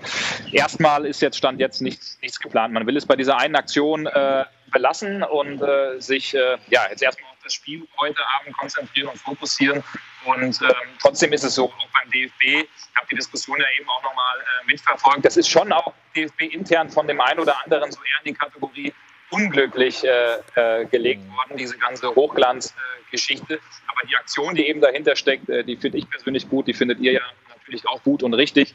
erstmal 0.53 1.05
ist 1.05 1.21
jetzt 1.21 1.37
Stand 1.37 1.61
jetzt 1.61 1.83
nichts, 1.83 2.19
nichts 2.23 2.41
geplant. 2.41 2.73
Man 2.73 2.87
will 2.87 2.97
es 2.97 3.05
bei 3.05 3.17
dieser 3.17 3.37
einen 3.37 3.57
Aktion 3.57 4.07
äh, 4.07 4.45
belassen 4.73 5.23
und 5.23 5.63
sich 6.03 6.33
ja 6.33 6.59
jetzt 6.91 7.03
erstmal 7.03 7.31
auf 7.31 7.39
das 7.43 7.55
Spiel 7.55 7.87
heute 7.99 8.19
Abend 8.41 8.55
konzentrieren 8.59 9.09
und 9.09 9.17
fokussieren. 9.17 9.83
Und 10.25 10.61
ähm, 10.61 10.75
trotzdem 11.01 11.33
ist 11.33 11.45
es 11.45 11.55
so, 11.55 11.67
auch 11.67 11.89
beim 11.95 12.11
DFB, 12.11 12.43
ich 12.43 12.97
habe 12.97 13.07
die 13.11 13.15
Diskussion 13.15 13.59
ja 13.59 13.67
eben 13.79 13.89
auch 13.89 14.03
nochmal 14.03 14.37
mitverfolgt, 14.67 15.25
das 15.25 15.37
ist 15.37 15.49
schon 15.49 15.73
auch 15.73 15.95
DFB 16.17 16.43
intern 16.53 16.91
von 16.91 17.07
dem 17.07 17.21
einen 17.21 17.39
oder 17.39 17.63
anderen 17.65 17.93
so 17.93 18.01
eher 18.01 18.25
in 18.25 18.35
die 18.35 18.39
Kategorie 18.39 18.93
unglücklich 19.31 20.05
äh, 20.05 20.39
äh, 20.55 20.87
gelegt 20.87 21.23
mhm. 21.23 21.37
worden, 21.37 21.57
diese 21.57 21.77
ganze 21.79 22.15
Hochglanzgeschichte. 22.15 23.59
Aber 23.89 24.07
die 24.09 24.17
Aktion, 24.17 24.55
die 24.55 24.69
eben 24.69 24.81
dahinter 24.81 25.17
steckt, 25.17 25.49
äh, 25.49 25.65
die 25.65 25.77
finde 25.77 25.99
ich 25.99 26.09
persönlich 26.09 26.49
gut, 26.49 26.67
die 26.67 26.75
findet 26.75 27.01
ihr 27.01 27.13
ja 27.13 27.21
natürlich 27.49 27.87
auch 27.89 28.03
gut 28.03 28.23
und 28.23 28.35
richtig. 28.35 28.75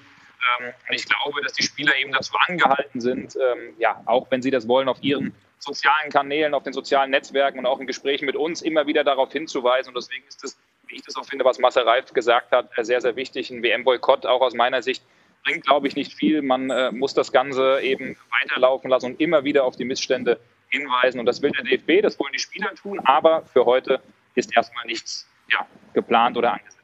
Ähm, 0.59 0.73
und 0.89 0.95
ich 0.95 1.05
glaube, 1.05 1.41
dass 1.41 1.53
die 1.53 1.63
Spieler 1.63 1.95
eben 1.97 2.11
dazu 2.11 2.33
angehalten 2.47 2.99
sind, 2.99 3.35
ähm, 3.35 3.73
ja, 3.77 4.01
auch 4.05 4.27
wenn 4.29 4.41
sie 4.41 4.51
das 4.51 4.67
wollen, 4.67 4.89
auf 4.89 5.01
ihren 5.01 5.33
sozialen 5.59 6.11
Kanälen, 6.11 6.53
auf 6.53 6.63
den 6.63 6.73
sozialen 6.73 7.11
Netzwerken 7.11 7.59
und 7.59 7.65
auch 7.67 7.79
in 7.79 7.87
Gesprächen 7.87 8.25
mit 8.25 8.35
uns 8.35 8.61
immer 8.61 8.87
wieder 8.87 9.03
darauf 9.03 9.31
hinzuweisen. 9.31 9.89
Und 9.89 9.95
deswegen 9.95 10.25
ist 10.27 10.43
es, 10.43 10.57
wie 10.87 10.95
ich 10.95 11.03
das 11.03 11.15
auch 11.15 11.25
finde, 11.25 11.45
was 11.45 11.59
Marcel 11.59 11.83
Reif 11.83 12.11
gesagt 12.13 12.51
hat, 12.51 12.69
äh, 12.75 12.83
sehr, 12.83 13.01
sehr 13.01 13.15
wichtig, 13.15 13.51
ein 13.51 13.63
WM-Boykott 13.63 14.25
auch 14.25 14.41
aus 14.41 14.53
meiner 14.53 14.81
Sicht 14.81 15.03
bringt, 15.43 15.65
glaube 15.65 15.87
ich, 15.87 15.95
nicht 15.95 16.13
viel. 16.13 16.41
Man 16.41 16.69
äh, 16.69 16.91
muss 16.91 17.13
das 17.13 17.31
Ganze 17.31 17.81
eben 17.81 18.17
weiterlaufen 18.41 18.89
lassen 18.89 19.07
und 19.07 19.21
immer 19.21 19.43
wieder 19.43 19.63
auf 19.63 19.75
die 19.75 19.85
Missstände 19.85 20.39
hinweisen. 20.69 21.19
Und 21.19 21.25
das 21.25 21.41
will 21.41 21.51
der 21.51 21.63
DFB, 21.63 22.01
das 22.01 22.19
wollen 22.19 22.33
die 22.33 22.39
Spieler 22.39 22.73
tun. 22.75 22.99
Aber 22.99 23.43
für 23.45 23.65
heute 23.65 24.01
ist 24.35 24.55
erstmal 24.55 24.85
nichts 24.85 25.27
ja, 25.51 25.65
geplant 25.93 26.37
oder 26.37 26.53
angesetzt. 26.53 26.77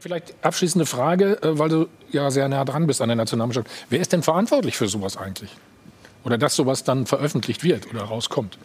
Vielleicht 0.00 0.34
abschließende 0.44 0.86
Frage, 0.86 1.42
äh, 1.42 1.58
weil 1.58 1.68
du 1.68 1.88
ja 2.10 2.30
sehr 2.30 2.48
nah 2.48 2.64
dran 2.64 2.86
bist 2.86 3.02
an 3.02 3.08
der 3.08 3.16
Nationalmannschaft. 3.16 3.68
Wer 3.90 4.00
ist 4.00 4.12
denn 4.12 4.22
verantwortlich 4.22 4.76
für 4.76 4.88
sowas 4.88 5.16
eigentlich? 5.16 5.50
Oder 6.24 6.38
dass 6.38 6.54
sowas 6.56 6.84
dann 6.84 7.06
veröffentlicht 7.06 7.64
wird 7.64 7.90
oder 7.90 8.02
rauskommt? 8.02 8.58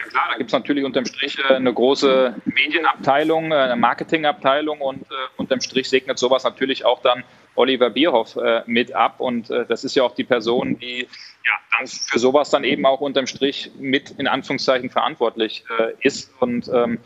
Ja 0.00 0.06
klar, 0.06 0.28
da 0.30 0.38
gibt 0.38 0.48
es 0.48 0.52
natürlich 0.54 0.84
unterm 0.84 1.04
Strich 1.04 1.38
äh, 1.38 1.54
eine 1.54 1.74
große 1.74 2.34
Medienabteilung, 2.46 3.52
äh, 3.52 3.56
eine 3.56 3.76
Marketingabteilung 3.76 4.80
und 4.80 5.02
äh, 5.02 5.14
unterm 5.36 5.60
Strich 5.60 5.90
segnet 5.90 6.18
sowas 6.18 6.42
natürlich 6.42 6.86
auch 6.86 7.02
dann 7.02 7.22
Oliver 7.54 7.90
Bierhoff 7.90 8.38
mit 8.66 8.94
ab. 8.94 9.16
Und 9.18 9.50
das 9.50 9.82
ist 9.82 9.96
ja 9.96 10.04
auch 10.04 10.14
die 10.14 10.22
Person, 10.22 10.78
die 10.78 11.00
ja, 11.00 11.52
dann 11.76 11.86
für 11.86 12.18
sowas 12.18 12.48
dann 12.48 12.62
eben 12.62 12.86
auch 12.86 13.00
unterm 13.00 13.26
Strich 13.26 13.72
mit 13.78 14.12
in 14.12 14.28
Anführungszeichen 14.28 14.88
verantwortlich 14.88 15.64
ist. 16.00 16.32
Und 16.40 16.70
ähm, 16.72 17.00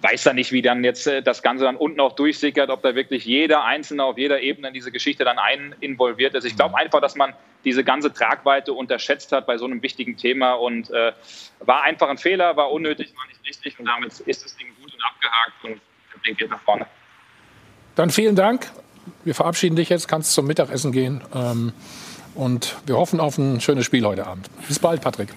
weiß 0.00 0.24
da 0.24 0.32
nicht, 0.32 0.52
wie 0.52 0.62
dann 0.62 0.82
jetzt 0.82 1.08
das 1.22 1.42
Ganze 1.42 1.64
dann 1.64 1.76
unten 1.76 2.00
auch 2.00 2.16
durchsickert, 2.16 2.70
ob 2.70 2.82
da 2.82 2.94
wirklich 2.94 3.26
jeder 3.26 3.64
Einzelne 3.66 4.04
auf 4.04 4.16
jeder 4.16 4.40
Ebene 4.40 4.68
in 4.68 4.74
diese 4.74 4.90
Geschichte 4.90 5.24
dann 5.24 5.38
ein 5.38 5.74
involviert 5.80 6.34
ist. 6.34 6.44
Ich 6.44 6.56
glaube 6.56 6.76
einfach, 6.76 7.02
dass 7.02 7.14
man 7.14 7.34
diese 7.68 7.84
ganze 7.84 8.12
Tragweite 8.12 8.72
unterschätzt 8.72 9.32
hat 9.32 9.46
bei 9.46 9.58
so 9.58 9.64
einem 9.64 9.82
wichtigen 9.82 10.16
Thema 10.16 10.54
und 10.54 10.90
äh, 10.90 11.12
war 11.60 11.82
einfach 11.82 12.08
ein 12.08 12.18
Fehler, 12.18 12.56
war 12.56 12.72
unnötig, 12.72 13.14
war 13.16 13.26
nicht 13.26 13.44
richtig 13.46 13.78
und 13.78 13.86
damit 13.86 14.18
ist 14.20 14.44
das 14.44 14.56
Ding 14.56 14.68
gut 14.80 14.92
und 14.92 15.02
abgehakt 15.04 15.64
und 15.64 15.80
der 16.14 16.20
Blick 16.22 16.38
geht 16.38 16.50
nach 16.50 16.60
vorne. 16.62 16.86
Dann 17.94 18.10
vielen 18.10 18.36
Dank 18.36 18.70
wir 19.24 19.34
verabschieden 19.34 19.76
dich 19.76 19.88
jetzt, 19.88 20.08
kannst 20.08 20.32
zum 20.32 20.46
Mittagessen 20.46 20.92
gehen. 20.92 21.22
Ähm, 21.34 21.72
und 22.34 22.76
wir 22.86 22.96
hoffen 22.96 23.20
auf 23.20 23.38
ein 23.38 23.60
schönes 23.60 23.84
Spiel 23.84 24.04
heute 24.04 24.26
Abend. 24.26 24.48
Bis 24.66 24.78
bald, 24.78 25.00
Patrick. 25.00 25.30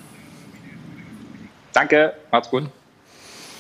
Danke, 1.73 2.13
macht's 2.32 2.49
gut. 2.49 2.63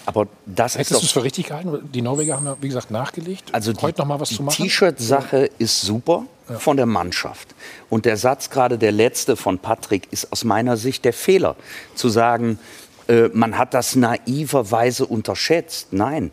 Aber 0.05 0.27
das 0.45 0.77
Hättest 0.77 1.01
du 1.01 1.05
es 1.05 1.11
für 1.11 1.23
richtig 1.23 1.47
gehalten? 1.47 1.89
Die 1.91 2.01
Norweger 2.01 2.35
haben 2.35 2.45
ja, 2.45 2.57
wie 2.59 2.67
gesagt, 2.67 2.91
nachgelegt. 2.91 3.53
Also 3.53 3.71
Heute 3.81 4.01
noch 4.01 4.07
mal 4.07 4.19
was 4.19 4.29
die 4.29 4.35
zu 4.35 4.43
machen. 4.43 4.63
T-Shirt-Sache 4.63 5.49
ist 5.59 5.81
super 5.81 6.25
von 6.59 6.77
der 6.77 6.85
Mannschaft. 6.85 7.55
Und 7.89 8.05
der 8.05 8.17
Satz 8.17 8.49
gerade 8.49 8.77
der 8.77 8.91
letzte 8.91 9.35
von 9.35 9.59
Patrick 9.59 10.07
ist 10.11 10.31
aus 10.31 10.43
meiner 10.43 10.77
Sicht 10.77 11.05
der 11.05 11.13
Fehler. 11.13 11.55
Zu 11.95 12.09
sagen, 12.09 12.59
äh, 13.07 13.29
man 13.33 13.57
hat 13.57 13.73
das 13.73 13.95
naiverweise 13.95 15.05
unterschätzt. 15.05 15.87
Nein. 15.91 16.31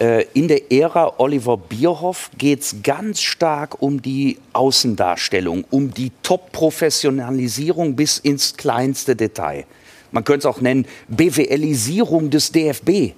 Äh, 0.00 0.26
in 0.34 0.48
der 0.48 0.70
Ära 0.70 1.14
Oliver 1.18 1.56
Bierhoff 1.56 2.30
geht 2.38 2.60
es 2.60 2.76
ganz 2.82 3.20
stark 3.20 3.82
um 3.82 4.00
die 4.00 4.38
Außendarstellung, 4.52 5.64
um 5.70 5.92
die 5.92 6.12
Top-Professionalisierung 6.22 7.96
bis 7.96 8.18
ins 8.18 8.56
kleinste 8.56 9.16
Detail. 9.16 9.64
Man 10.12 10.24
könnte 10.24 10.48
es 10.48 10.54
auch 10.54 10.60
nennen 10.60 10.86
BWLisierung 11.08 12.30
des 12.30 12.52
DFB. 12.52 13.14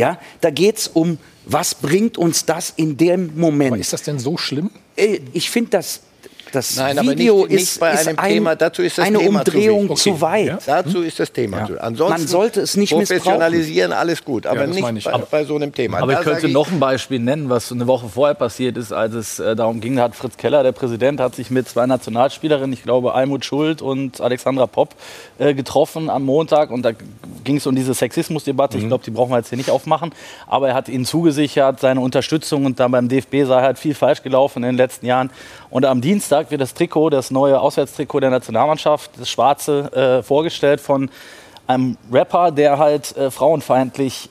Ja, 0.00 0.18
da 0.40 0.48
geht 0.50 0.78
es 0.78 0.88
um, 0.88 1.18
was 1.44 1.74
bringt 1.74 2.16
uns 2.16 2.46
das 2.46 2.72
in 2.74 2.96
dem 2.96 3.36
Moment. 3.36 3.72
Aber 3.72 3.80
ist 3.80 3.92
das 3.92 4.02
denn 4.02 4.18
so 4.18 4.38
schlimm? 4.38 4.70
Äh, 4.96 5.20
Ich 5.34 5.50
finde 5.50 5.70
das. 5.72 6.00
Das 6.52 6.76
Nein, 6.76 6.98
aber 6.98 7.10
Video 7.10 7.38
nicht, 7.42 7.50
nicht 7.50 7.62
ist, 7.62 7.80
bei 7.80 7.92
ist 7.92 8.08
einem 8.08 8.18
ein, 8.18 8.32
Thema. 8.32 8.56
Dazu 8.56 8.82
ist 8.82 8.98
das 8.98 9.06
eine 9.06 9.18
Thema 9.18 9.38
Umdrehung 9.40 9.88
zu, 9.88 9.94
zu, 9.94 10.04
wichtig. 10.10 10.20
weit. 10.22 10.46
Ja? 10.46 10.58
Dazu 10.82 11.02
ist 11.02 11.20
das 11.20 11.32
Thema. 11.32 11.66
zu. 11.66 11.80
Ansonsten 11.80 12.18
Man 12.20 12.26
sollte 12.28 12.60
es 12.60 12.76
nicht 12.76 12.92
missbrauchen. 12.96 13.18
professionalisieren, 13.22 13.92
alles 13.92 14.24
gut, 14.24 14.46
aber 14.46 14.66
das 14.66 14.74
nicht 14.76 15.04
bei, 15.04 15.12
Aber- 15.12 15.26
bei 15.30 15.44
so 15.44 15.56
einem 15.56 15.72
Thema. 15.74 15.98
Aber 15.98 16.12
Da 16.12 16.18
ich 16.20 16.24
könnte 16.24 16.46
ich- 16.48 16.52
noch 16.52 16.70
ein 16.70 16.80
Beispiel 16.80 17.18
nennen, 17.20 17.48
was 17.50 17.70
eine 17.70 17.86
Woche 17.86 18.08
vorher 18.08 18.34
passiert 18.34 18.76
ist, 18.76 18.92
als 18.92 19.14
es 19.14 19.38
äh, 19.38 19.54
darum 19.54 19.80
ging, 19.80 19.96
da 19.96 20.02
hat 20.04 20.16
Fritz 20.16 20.36
Keller, 20.36 20.62
der 20.62 20.72
Präsident, 20.72 21.20
hat 21.20 21.34
sich 21.34 21.50
mit 21.50 21.68
zwei 21.68 21.86
Nationalspielerinnen, 21.86 22.72
ich 22.72 22.82
glaube 22.82 23.14
Almut 23.14 23.44
Schuld 23.44 23.82
und 23.82 24.20
Alexandra 24.20 24.66
Popp, 24.66 24.94
äh, 25.38 25.54
getroffen 25.54 26.10
am 26.10 26.24
Montag. 26.24 26.70
Und 26.70 26.82
da 26.82 26.90
ging 27.44 27.56
es 27.56 27.66
um 27.66 27.74
diese 27.74 27.94
Sexismusdebatte. 27.94 28.78
Ich 28.78 28.86
glaube, 28.86 29.04
die 29.04 29.10
brauchen 29.10 29.30
wir 29.30 29.38
jetzt 29.38 29.48
hier 29.50 29.58
nicht 29.58 29.70
aufmachen. 29.70 30.12
Aber 30.46 30.68
er 30.68 30.74
hat 30.74 30.88
ihnen 30.88 31.04
zugesichert, 31.04 31.80
seine 31.80 32.00
Unterstützung. 32.00 32.64
Und 32.64 32.80
dann 32.80 32.90
beim 32.92 33.08
DFB 33.08 33.44
sei 33.46 33.60
halt 33.62 33.78
viel 33.78 33.94
falsch 33.94 34.22
gelaufen 34.22 34.62
in 34.62 34.70
den 34.70 34.76
letzten 34.76 35.06
Jahren. 35.06 35.30
Und 35.70 35.84
am 35.84 36.00
Dienstag 36.00 36.50
wird 36.50 36.60
das 36.60 36.74
Trikot, 36.74 37.10
das 37.10 37.30
neue 37.30 37.60
Auswärtstrikot 37.60 38.20
der 38.20 38.30
Nationalmannschaft, 38.30 39.12
das 39.18 39.30
schwarze, 39.30 40.20
äh, 40.20 40.22
vorgestellt 40.22 40.80
von 40.80 41.10
einem 41.66 41.96
Rapper, 42.12 42.50
der 42.50 42.78
halt 42.78 43.16
äh, 43.16 43.30
frauenfeindlich, 43.30 44.28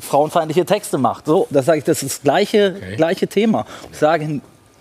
frauenfeindliche 0.00 0.66
Texte 0.66 0.98
macht. 0.98 1.26
So, 1.26 1.46
das 1.50 1.66
sage 1.66 1.78
ich, 1.78 1.84
das 1.84 2.02
ist 2.02 2.18
das 2.18 2.22
gleiche, 2.22 2.74
gleiche 2.96 3.26
Thema. 3.26 3.64
Ich 3.90 3.98
sage, 3.98 4.40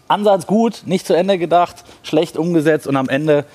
Ansatz 0.10 0.46
gut, 0.46 0.84
nicht 0.86 1.08
zu 1.08 1.14
Ende 1.14 1.38
gedacht, 1.38 1.84
schlecht 2.04 2.38
umgesetzt 2.38 2.88
und 2.88 2.98
am 2.98 3.08
Ende 3.08 3.46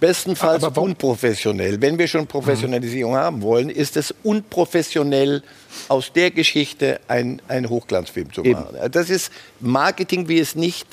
Bestenfalls 0.00 0.64
unprofessionell. 0.64 1.80
Wenn 1.80 1.98
wir 1.98 2.08
schon 2.08 2.26
Professionalisierung 2.26 3.16
haben 3.16 3.42
wollen, 3.42 3.68
ist 3.68 3.98
es 3.98 4.14
unprofessionell, 4.22 5.42
aus 5.88 6.12
der 6.12 6.30
Geschichte 6.30 7.00
ein, 7.06 7.40
ein 7.48 7.68
Hochglanzfilm 7.68 8.32
zu 8.32 8.42
machen. 8.42 8.76
Das 8.90 9.10
ist 9.10 9.30
Marketing, 9.60 10.26
wie 10.26 10.40
es 10.40 10.56
nicht 10.56 10.86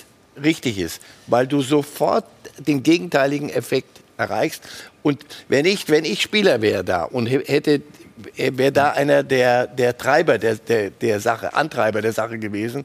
richtig 0.44 0.78
ist, 0.78 1.02
weil 1.28 1.48
du 1.48 1.62
sofort 1.62 2.26
den 2.58 2.84
gegenteiligen 2.84 3.50
Effekt 3.50 4.02
erreichst. 4.18 4.64
Und 5.04 5.24
wenn 5.48 5.66
ich, 5.66 5.90
wenn 5.90 6.06
ich 6.06 6.22
Spieler 6.22 6.62
wäre 6.62 6.84
da 6.84 7.04
und 7.04 7.28
hä- 7.28 7.46
hätte 7.46 7.82
wäre 8.36 8.72
da 8.72 8.92
einer 8.92 9.22
der, 9.22 9.68
der 9.68 9.96
Treiber 9.98 10.40
der, 10.40 10.56
der, 10.56 10.90
der 10.90 11.20
Sache, 11.20 11.54
Antreiber 11.54 12.02
der 12.02 12.14
Sache 12.14 12.40
gewesen, 12.40 12.84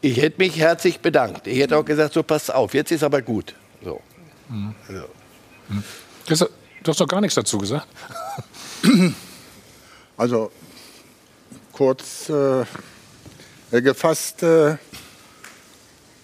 ich 0.00 0.20
hätte 0.20 0.38
mich 0.38 0.58
herzlich 0.58 0.98
bedankt. 0.98 1.46
Ich 1.46 1.58
hätte 1.60 1.76
auch 1.76 1.84
gesagt, 1.84 2.12
so 2.12 2.24
passt 2.24 2.52
auf, 2.52 2.74
jetzt 2.74 2.90
ist 2.90 3.04
aber 3.04 3.22
gut. 3.22 3.54
So. 3.84 4.00
Also. 4.88 5.04
Das, 6.26 6.38
du 6.40 6.90
hast 6.90 7.00
doch 7.00 7.06
gar 7.06 7.20
nichts 7.20 7.36
dazu 7.36 7.58
gesagt. 7.58 7.86
Also 10.16 10.50
kurz 11.72 12.28
äh, 12.28 12.64
gefasst, 13.80 14.42
äh, 14.42 14.76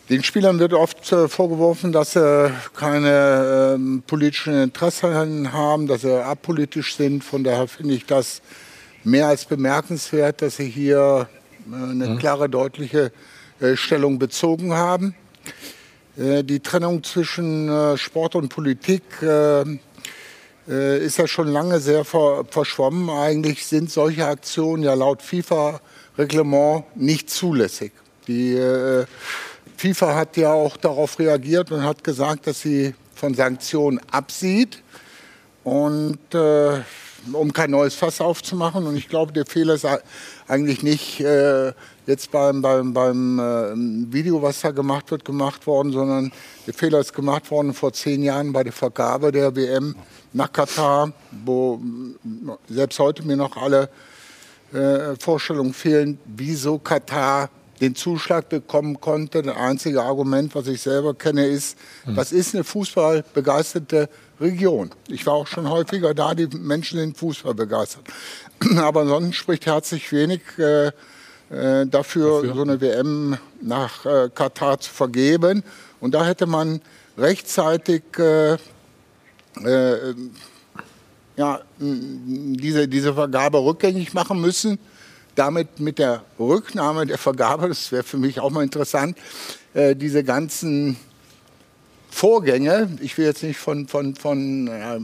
den 0.08 0.22
Spielern 0.22 0.58
wird 0.58 0.72
oft 0.72 1.12
äh, 1.12 1.28
vorgeworfen, 1.28 1.92
dass 1.92 2.12
sie 2.12 2.50
keine 2.74 3.74
ähm, 3.74 4.02
politischen 4.06 4.54
Interessen 4.62 5.52
haben, 5.52 5.86
dass 5.86 6.00
sie 6.00 6.24
apolitisch 6.24 6.96
sind. 6.96 7.22
Von 7.22 7.44
daher 7.44 7.68
finde 7.68 7.94
ich 7.94 8.06
das 8.06 8.40
mehr 9.04 9.28
als 9.28 9.44
bemerkenswert, 9.44 10.40
dass 10.40 10.56
sie 10.56 10.68
hier 10.68 11.28
äh, 11.70 11.74
eine 11.74 12.16
klare, 12.16 12.48
deutliche 12.48 13.12
äh, 13.60 13.76
Stellung 13.76 14.18
bezogen 14.18 14.72
haben. 14.72 15.14
Äh, 16.16 16.42
die 16.42 16.60
Trennung 16.60 17.02
zwischen 17.04 17.68
äh, 17.68 17.96
Sport 17.98 18.34
und 18.34 18.48
Politik 18.48 19.02
äh, 19.22 19.64
ist 20.66 21.16
ja 21.16 21.26
schon 21.26 21.48
lange 21.48 21.80
sehr 21.80 22.04
ver 22.04 22.44
verschwommen. 22.50 23.08
Eigentlich 23.08 23.64
sind 23.66 23.90
solche 23.90 24.26
Aktionen 24.26 24.82
ja 24.82 24.92
laut 24.92 25.22
FIFA-Reglement 25.22 26.84
nicht 26.94 27.30
zulässig. 27.30 27.92
Die 28.26 28.54
FIFA 29.78 30.14
hat 30.16 30.36
ja 30.36 30.52
auch 30.52 30.76
darauf 30.76 31.18
reagiert 31.20 31.70
und 31.70 31.84
hat 31.84 32.02
gesagt, 32.02 32.48
dass 32.48 32.60
sie 32.60 32.94
von 33.14 33.34
Sanktionen 33.34 34.00
absieht. 34.10 34.82
Und 35.62 36.18
äh, 36.34 36.80
um 37.32 37.52
kein 37.52 37.70
neues 37.70 37.94
Fass 37.94 38.20
aufzumachen. 38.20 38.86
Und 38.86 38.96
ich 38.96 39.08
glaube, 39.08 39.32
der 39.32 39.46
Fehler 39.46 39.74
ist 39.74 39.84
ei- 39.84 40.00
eigentlich 40.48 40.82
nicht 40.82 41.20
äh, 41.20 41.72
jetzt 42.06 42.30
beim, 42.32 42.60
beim, 42.60 42.92
beim 42.92 43.38
äh, 43.38 44.12
Video, 44.12 44.42
was 44.42 44.62
da 44.62 44.72
gemacht 44.72 45.10
wird, 45.12 45.24
gemacht 45.24 45.66
worden, 45.66 45.92
sondern 45.92 46.32
der 46.66 46.74
Fehler 46.74 46.98
ist 46.98 47.12
gemacht 47.12 47.50
worden 47.50 47.72
vor 47.72 47.92
zehn 47.92 48.22
Jahren 48.22 48.52
bei 48.52 48.64
der 48.64 48.72
Vergabe 48.72 49.30
der 49.30 49.54
WM 49.54 49.94
nach 50.32 50.52
Katar, 50.52 51.12
wo 51.44 51.80
selbst 52.68 52.98
heute 52.98 53.22
mir 53.24 53.36
noch 53.36 53.56
alle 53.56 53.90
äh, 54.72 55.14
Vorstellungen 55.20 55.72
fehlen, 55.72 56.18
wieso 56.24 56.78
Katar 56.78 57.50
den 57.80 57.94
Zuschlag 57.94 58.48
bekommen 58.48 59.00
konnte. 59.00 59.42
Das 59.42 59.56
einzige 59.56 60.02
Argument, 60.02 60.54
was 60.54 60.66
ich 60.66 60.82
selber 60.82 61.14
kenne, 61.14 61.46
ist, 61.46 61.78
das 62.06 62.32
ist 62.32 62.54
eine 62.54 62.64
fußballbegeisterte 62.64 64.08
Region. 64.40 64.90
Ich 65.08 65.26
war 65.26 65.34
auch 65.34 65.46
schon 65.46 65.68
häufiger 65.68 66.14
da, 66.14 66.34
die 66.34 66.46
Menschen 66.46 66.98
sind 66.98 67.16
Fußball 67.16 67.54
begeistert. 67.54 68.04
Aber 68.76 69.02
ansonsten 69.02 69.32
spricht 69.32 69.66
herzlich 69.66 70.12
wenig 70.12 70.42
äh, 70.58 70.88
äh, 71.50 71.86
dafür, 71.86 72.54
so 72.54 72.62
eine 72.62 72.80
WM 72.80 73.38
nach 73.60 74.04
äh, 74.04 74.28
Katar 74.34 74.78
zu 74.80 74.90
vergeben. 74.90 75.62
Und 76.00 76.14
da 76.14 76.24
hätte 76.24 76.46
man 76.46 76.80
rechtzeitig 77.16 78.02
äh, 78.18 78.54
äh, 79.64 80.14
ja, 81.36 81.60
diese, 81.78 82.88
diese 82.88 83.14
Vergabe 83.14 83.58
rückgängig 83.58 84.12
machen 84.12 84.40
müssen. 84.40 84.78
Damit 85.38 85.78
mit 85.78 86.00
der 86.00 86.24
Rücknahme 86.36 87.06
der 87.06 87.16
Vergabe, 87.16 87.68
das 87.68 87.92
wäre 87.92 88.02
für 88.02 88.16
mich 88.16 88.40
auch 88.40 88.50
mal 88.50 88.64
interessant, 88.64 89.16
äh, 89.72 89.94
diese 89.94 90.24
ganzen 90.24 90.96
Vorgänge, 92.10 92.88
ich 93.00 93.16
will 93.16 93.26
jetzt 93.26 93.44
nicht 93.44 93.56
von, 93.56 93.86
von, 93.86 94.16
von 94.16 94.66
äh, 94.66 94.98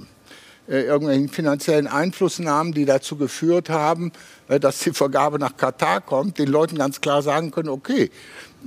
irgendwelchen 0.67 1.29
finanziellen 1.29 1.87
Einflussnahmen, 1.87 2.73
die 2.73 2.85
dazu 2.85 3.15
geführt 3.15 3.71
haben, 3.71 4.11
äh, 4.49 4.59
dass 4.59 4.81
die 4.81 4.93
Vergabe 4.93 5.39
nach 5.39 5.57
Katar 5.57 6.01
kommt, 6.01 6.41
den 6.41 6.49
Leuten 6.49 6.79
ganz 6.79 7.01
klar 7.01 7.23
sagen 7.23 7.53
können, 7.53 7.69
okay, 7.69 8.11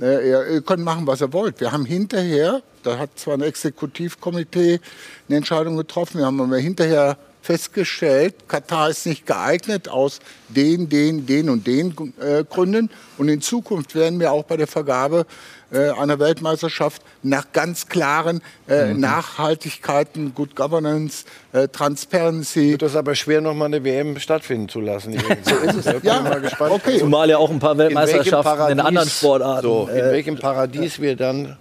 äh, 0.00 0.54
ihr 0.54 0.62
könnt 0.62 0.82
machen, 0.82 1.06
was 1.06 1.20
ihr 1.20 1.34
wollt. 1.34 1.60
Wir 1.60 1.70
haben 1.70 1.84
hinterher, 1.84 2.62
da 2.82 2.96
hat 2.96 3.18
zwar 3.18 3.34
ein 3.34 3.42
Exekutivkomitee 3.42 4.80
eine 5.28 5.36
Entscheidung 5.36 5.76
getroffen, 5.76 6.20
wir 6.20 6.24
haben 6.24 6.40
aber 6.40 6.56
hinterher 6.56 7.18
festgestellt, 7.48 8.34
Katar 8.46 8.90
ist 8.90 9.06
nicht 9.06 9.24
geeignet 9.24 9.88
aus 9.88 10.18
den, 10.50 10.90
den, 10.90 11.24
den 11.24 11.48
und 11.48 11.66
den 11.66 11.94
äh, 12.20 12.44
Gründen. 12.44 12.90
Und 13.16 13.30
in 13.30 13.40
Zukunft 13.40 13.94
werden 13.94 14.20
wir 14.20 14.32
auch 14.32 14.44
bei 14.44 14.58
der 14.58 14.66
Vergabe 14.66 15.24
äh, 15.70 15.88
einer 15.92 16.18
Weltmeisterschaft 16.18 17.00
nach 17.22 17.46
ganz 17.54 17.86
klaren 17.88 18.42
äh, 18.68 18.92
Nachhaltigkeiten, 18.92 20.34
Good 20.34 20.56
Governance, 20.56 21.24
äh, 21.54 21.68
Transparency. 21.68 22.72
Wird 22.72 22.82
das 22.82 22.96
aber 22.96 23.14
schwer, 23.14 23.40
noch 23.40 23.54
mal 23.54 23.64
eine 23.64 23.82
WM 23.82 24.18
stattfinden 24.20 24.68
zu 24.68 24.82
lassen. 24.82 25.14
so 25.42 25.54
ist 25.56 25.74
es. 25.74 25.86
Ich 25.86 25.92
bin 25.92 26.00
Ja, 26.02 26.20
mal 26.20 26.42
gespannt. 26.42 26.72
okay. 26.72 26.98
Zumal 26.98 27.30
ja 27.30 27.38
auch 27.38 27.50
ein 27.50 27.60
paar 27.60 27.72
In 27.72 27.78
Weltmeisterschaften 27.78 28.36
in, 28.36 28.42
Paradies- 28.42 28.84
anderen 28.84 29.08
Sportarten. 29.08 29.62
So, 29.66 29.88
in 29.90 29.96
äh, 29.96 30.12
welchem 30.12 30.38
Paradies 30.38 31.00
wir 31.00 31.16
dann 31.16 31.56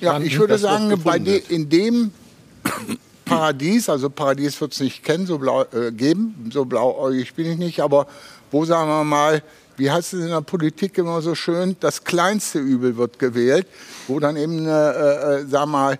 Ja, 0.00 0.18
ich 0.18 0.38
würde 0.38 0.56
sagen, 0.56 0.88
de, 1.26 1.42
in 1.50 1.68
dem 1.68 2.10
Paradies, 3.26 3.88
also 3.88 4.08
Paradies 4.08 4.58
wird 4.60 4.72
es 4.72 4.80
nicht 4.80 5.04
kennen, 5.04 5.26
so 5.26 5.38
blau, 5.38 5.64
äh, 5.72 5.92
geben, 5.92 6.48
so 6.52 6.64
blauäugig 6.64 7.34
bin 7.34 7.52
ich 7.52 7.58
nicht, 7.58 7.80
aber 7.80 8.06
wo 8.50 8.64
sagen 8.64 8.88
wir 8.88 9.04
mal, 9.04 9.42
wie 9.76 9.90
heißt 9.90 10.14
es 10.14 10.20
in 10.20 10.28
der 10.28 10.40
Politik 10.40 10.96
immer 10.96 11.20
so 11.20 11.34
schön, 11.34 11.76
das 11.80 12.04
kleinste 12.04 12.58
Übel 12.58 12.96
wird 12.96 13.18
gewählt, 13.18 13.66
wo 14.08 14.18
dann 14.20 14.36
eben, 14.36 14.66
äh, 14.66 14.70
äh, 14.70 15.46
sagen 15.46 15.50
wir 15.50 15.66
mal, 15.66 15.98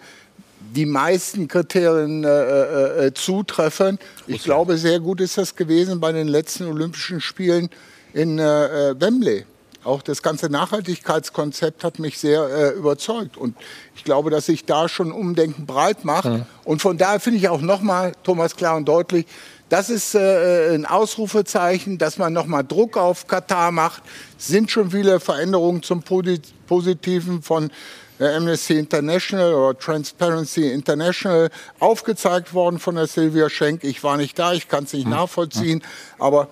die 0.74 0.86
meisten 0.86 1.48
Kriterien 1.48 2.24
äh, 2.24 2.28
äh, 2.28 3.06
äh, 3.06 3.14
zutreffen. 3.14 3.98
Ich 4.26 4.42
glaube, 4.42 4.76
sehr 4.78 5.00
gut 5.00 5.20
ist 5.20 5.38
das 5.38 5.54
gewesen 5.54 6.00
bei 6.00 6.12
den 6.12 6.28
letzten 6.28 6.66
Olympischen 6.66 7.20
Spielen 7.20 7.70
in 8.12 8.38
äh, 8.38 8.90
äh, 8.90 9.00
Wembley. 9.00 9.44
Auch 9.86 10.02
das 10.02 10.20
ganze 10.22 10.50
Nachhaltigkeitskonzept 10.50 11.84
hat 11.84 12.00
mich 12.00 12.18
sehr 12.18 12.42
äh, 12.42 12.70
überzeugt. 12.70 13.36
Und 13.36 13.56
ich 13.94 14.02
glaube, 14.02 14.30
dass 14.30 14.46
sich 14.46 14.64
da 14.64 14.88
schon 14.88 15.12
Umdenken 15.12 15.64
breit 15.64 16.04
macht. 16.04 16.28
Und 16.64 16.82
von 16.82 16.98
daher 16.98 17.20
finde 17.20 17.38
ich 17.38 17.48
auch 17.48 17.60
nochmal, 17.60 18.12
Thomas, 18.24 18.56
klar 18.56 18.76
und 18.76 18.86
deutlich, 18.86 19.26
Das 19.68 19.88
ist 19.90 20.14
äh, 20.14 20.74
ein 20.74 20.86
Ausrufezeichen, 20.86 21.98
dass 21.98 22.18
man 22.18 22.32
nochmal 22.32 22.64
Druck 22.64 22.96
auf 22.96 23.26
Katar 23.26 23.70
macht. 23.70 24.02
Sind 24.38 24.70
schon 24.70 24.90
viele 24.90 25.20
Veränderungen 25.20 25.82
zum 25.82 26.02
Positiven 26.02 27.42
von 27.42 27.70
Amnesty 28.18 28.78
International 28.78 29.54
oder 29.54 29.78
Transparency 29.78 30.70
International 30.70 31.50
aufgezeigt 31.78 32.54
worden 32.54 32.78
von 32.78 32.94
der 32.94 33.06
Silvia 33.06 33.50
Schenk. 33.50 33.84
Ich 33.84 34.02
war 34.02 34.16
nicht 34.16 34.38
da, 34.38 34.52
ich 34.52 34.68
kann 34.68 34.84
es 34.84 34.92
nicht 34.92 35.04
hm. 35.04 35.10
nachvollziehen, 35.10 35.82
aber 36.18 36.48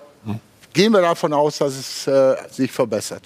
gehen 0.75 0.91
wir 0.93 1.01
davon 1.01 1.33
aus, 1.33 1.57
dass 1.57 1.73
es 1.75 2.07
äh, 2.07 2.35
sich 2.51 2.71
verbessert. 2.71 3.23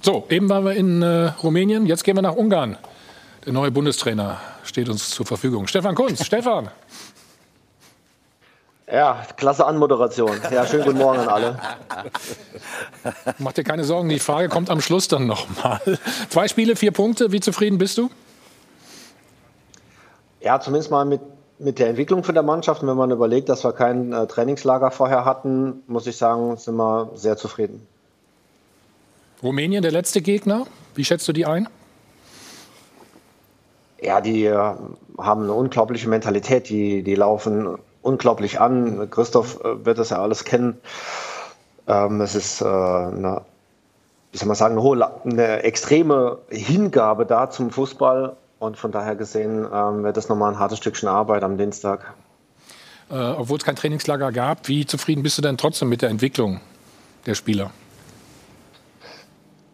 So, 0.00 0.24
eben 0.30 0.48
waren 0.48 0.64
wir 0.64 0.72
in 0.72 1.02
äh, 1.02 1.32
Rumänien, 1.42 1.84
jetzt 1.84 2.04
gehen 2.04 2.16
wir 2.16 2.22
nach 2.22 2.36
Ungarn. 2.36 2.78
Der 3.44 3.52
neue 3.52 3.70
Bundestrainer 3.70 4.40
steht 4.62 4.88
uns 4.88 5.10
zur 5.10 5.26
Verfügung. 5.26 5.66
Stefan 5.66 5.94
Kunz, 5.94 6.24
Stefan. 6.24 6.70
Ja, 8.90 9.22
klasse 9.36 9.66
Anmoderation. 9.66 10.40
Ja, 10.50 10.66
schönen 10.66 10.84
guten 10.84 10.98
Morgen 10.98 11.18
an 11.18 11.28
alle. 11.28 11.58
Mach 13.38 13.52
dir 13.52 13.64
keine 13.64 13.84
Sorgen, 13.84 14.08
die 14.08 14.18
Frage 14.18 14.48
kommt 14.48 14.70
am 14.70 14.80
Schluss 14.80 15.08
dann 15.08 15.26
nochmal. 15.26 15.80
Zwei 16.30 16.48
Spiele, 16.48 16.74
vier 16.74 16.92
Punkte. 16.92 17.30
Wie 17.30 17.40
zufrieden 17.40 17.76
bist 17.76 17.98
du? 17.98 18.08
Ja, 20.40 20.58
zumindest 20.58 20.90
mal 20.90 21.04
mit, 21.04 21.20
mit 21.58 21.78
der 21.78 21.88
Entwicklung 21.88 22.24
von 22.24 22.34
der 22.34 22.42
Mannschaft. 22.42 22.86
Wenn 22.86 22.96
man 22.96 23.10
überlegt, 23.10 23.48
dass 23.48 23.64
wir 23.64 23.72
kein 23.72 24.12
äh, 24.12 24.26
Trainingslager 24.26 24.90
vorher 24.90 25.24
hatten, 25.24 25.82
muss 25.86 26.06
ich 26.06 26.16
sagen, 26.16 26.56
sind 26.56 26.76
wir 26.76 27.10
sehr 27.14 27.36
zufrieden. 27.36 27.86
Rumänien, 29.42 29.82
der 29.82 29.92
letzte 29.92 30.20
Gegner. 30.20 30.66
Wie 30.94 31.04
schätzt 31.04 31.28
du 31.28 31.32
die 31.32 31.46
ein? 31.46 31.68
Ja, 34.00 34.20
die 34.20 34.44
äh, 34.44 34.54
haben 35.18 35.42
eine 35.42 35.52
unglaubliche 35.52 36.08
Mentalität. 36.08 36.68
Die, 36.68 37.02
die 37.02 37.14
laufen 37.14 37.78
unglaublich 38.02 38.60
an. 38.60 39.08
Christoph 39.10 39.60
äh, 39.64 39.84
wird 39.84 39.98
das 39.98 40.10
ja 40.10 40.22
alles 40.22 40.44
kennen. 40.44 40.78
Ähm, 41.86 42.20
es 42.20 42.34
ist 42.34 42.60
äh, 42.60 42.64
eine, 42.64 43.42
wie 44.32 44.38
soll 44.38 44.48
man 44.48 44.56
sagen, 44.56 44.74
eine, 44.74 44.82
hohe, 44.82 45.10
eine 45.24 45.62
extreme 45.62 46.38
Hingabe 46.48 47.26
da 47.26 47.50
zum 47.50 47.70
Fußball. 47.70 48.36
Und 48.58 48.76
von 48.76 48.90
daher 48.90 49.14
gesehen 49.14 49.66
ähm, 49.72 50.02
wird 50.02 50.16
das 50.16 50.28
nochmal 50.28 50.52
ein 50.52 50.58
hartes 50.58 50.78
Stückchen 50.78 51.08
Arbeit 51.08 51.42
am 51.42 51.58
Dienstag. 51.58 52.14
Äh, 53.10 53.14
obwohl 53.14 53.58
es 53.58 53.64
kein 53.64 53.76
Trainingslager 53.76 54.32
gab, 54.32 54.68
wie 54.68 54.84
zufrieden 54.84 55.22
bist 55.22 55.38
du 55.38 55.42
denn 55.42 55.56
trotzdem 55.56 55.88
mit 55.88 56.02
der 56.02 56.10
Entwicklung 56.10 56.60
der 57.26 57.34
Spieler? 57.34 57.70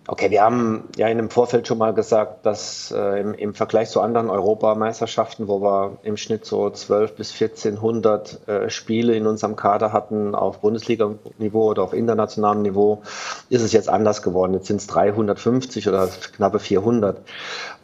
Okay, 0.07 0.31
wir 0.31 0.43
haben 0.43 0.85
ja 0.99 1.09
in 1.09 1.17
dem 1.17 1.31
Vorfeld 1.31 1.67
schon 1.67 1.79
mal 1.79 1.95
gesagt, 1.95 2.45
dass 2.45 2.93
äh, 2.95 3.21
im, 3.23 3.33
im, 3.33 3.55
Vergleich 3.55 3.89
zu 3.89 4.03
anderen 4.03 4.29
Europameisterschaften, 4.29 5.49
wo 5.49 5.63
wir 5.63 5.97
im 6.03 6.19
Schnitt 6.19 6.45
so 6.45 6.69
12 6.69 7.17
bis 7.17 7.33
1400 7.33 8.47
äh, 8.47 8.69
Spiele 8.69 9.17
in 9.17 9.27
unserem 9.27 9.57
Kader 9.57 9.95
hatten 9.95 10.35
auf 10.35 10.61
Bundesliga-Niveau 10.61 11.71
oder 11.71 11.85
auf 11.85 11.95
internationalem 11.95 12.61
Niveau, 12.61 13.01
ist 13.49 13.63
es 13.63 13.73
jetzt 13.73 13.89
anders 13.89 14.21
geworden. 14.21 14.53
Jetzt 14.53 14.67
sind 14.67 14.77
es 14.77 14.87
350 14.89 15.89
oder 15.89 16.11
knappe 16.37 16.59
400. 16.59 17.23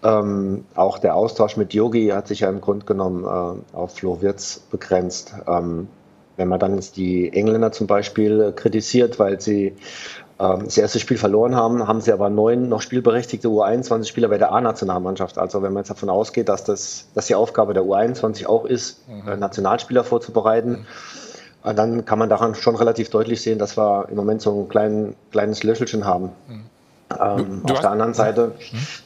Ähm, 0.03 0.67
auch 0.75 0.99
der 0.99 1.15
Austausch 1.15 1.57
mit 1.57 1.73
Yogi 1.73 2.09
hat 2.09 2.29
sich 2.29 2.41
ja 2.41 2.51
im 2.51 2.61
Grunde 2.61 2.85
genommen 2.85 3.25
äh, 3.25 3.75
auf 3.75 3.95
Flo 3.95 4.21
Wirtz 4.21 4.59
begrenzt. 4.71 5.33
Ähm, 5.49 5.89
wenn 6.41 6.49
man 6.49 6.59
dann 6.59 6.81
die 6.97 7.31
Engländer 7.35 7.71
zum 7.71 7.87
Beispiel 7.87 8.53
kritisiert, 8.57 9.19
weil 9.19 9.43
sie 9.43 9.77
das 10.41 10.79
erste 10.79 10.99
Spiel 11.01 11.19
verloren 11.19 11.55
haben, 11.55 11.87
haben 11.87 12.01
sie 12.01 12.13
aber 12.13 12.31
neun 12.31 12.71
noch 12.71 12.81
spielberechtigte 12.81 13.49
U21-Spieler 13.49 14.29
bei 14.29 14.39
der 14.39 14.53
A-Nationalmannschaft. 14.53 15.37
Also 15.37 15.63
wenn 15.63 15.75
man 15.75 15.83
jetzt 15.83 15.91
davon 15.91 16.09
ausgeht, 16.09 16.49
dass 16.49 16.65
das 16.65 17.09
dass 17.15 17.27
die 17.27 17.35
Aufgabe 17.35 17.75
der 17.75 17.83
U21 17.83 18.47
auch 18.47 18.65
ist, 18.65 19.07
mhm. 19.07 19.29
Äh, 19.29 19.37
Nationalspieler 19.37 20.03
vorzubereiten, 20.03 20.87
mhm. 21.65 21.77
dann 21.77 22.05
kann 22.07 22.19
man 22.19 22.31
daran 22.31 22.55
schon 22.55 22.75
relativ 22.75 23.11
deutlich 23.11 23.43
sehen, 23.43 23.59
dass 23.59 23.77
wir 23.77 24.09
im 24.09 24.17
Moment 24.17 24.41
so 24.41 24.63
ein 24.63 24.69
klein, 24.71 25.15
kleines 25.31 25.63
Löschelchen 25.63 26.07
haben. 26.07 26.31
Mhm. 26.49 26.65
Ähm, 27.21 27.63
auf 27.71 27.81
der 27.81 27.91
anderen 27.91 28.15
Seite 28.15 28.53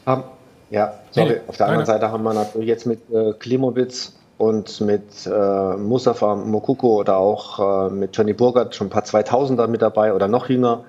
haben, 0.07 0.24
ja, 0.70 0.95
sorry, 1.11 1.30
nee, 1.30 1.41
auf 1.49 1.57
der 1.57 1.66
anderen 1.66 1.87
Seite 1.87 2.12
haben 2.12 2.22
wir 2.22 2.35
natürlich 2.35 2.68
jetzt 2.68 2.87
mit 2.87 3.01
äh, 3.11 3.32
Klimowitz 3.32 4.12
und 4.39 4.80
mit 4.80 5.26
äh, 5.26 5.76
Mustafa 5.76 6.37
Mokuko 6.37 7.01
oder 7.01 7.16
auch 7.16 7.89
äh, 7.89 7.91
mit 7.91 8.16
Johnny 8.16 8.35
Burgert 8.35 8.74
schon 8.74 8.89
ein 8.89 8.91
paar 8.91 9.05
2000er 9.05 9.66
mit 9.66 9.82
dabei 9.82 10.12
oder 10.12 10.28
noch 10.28 10.49
jünger 10.49 10.85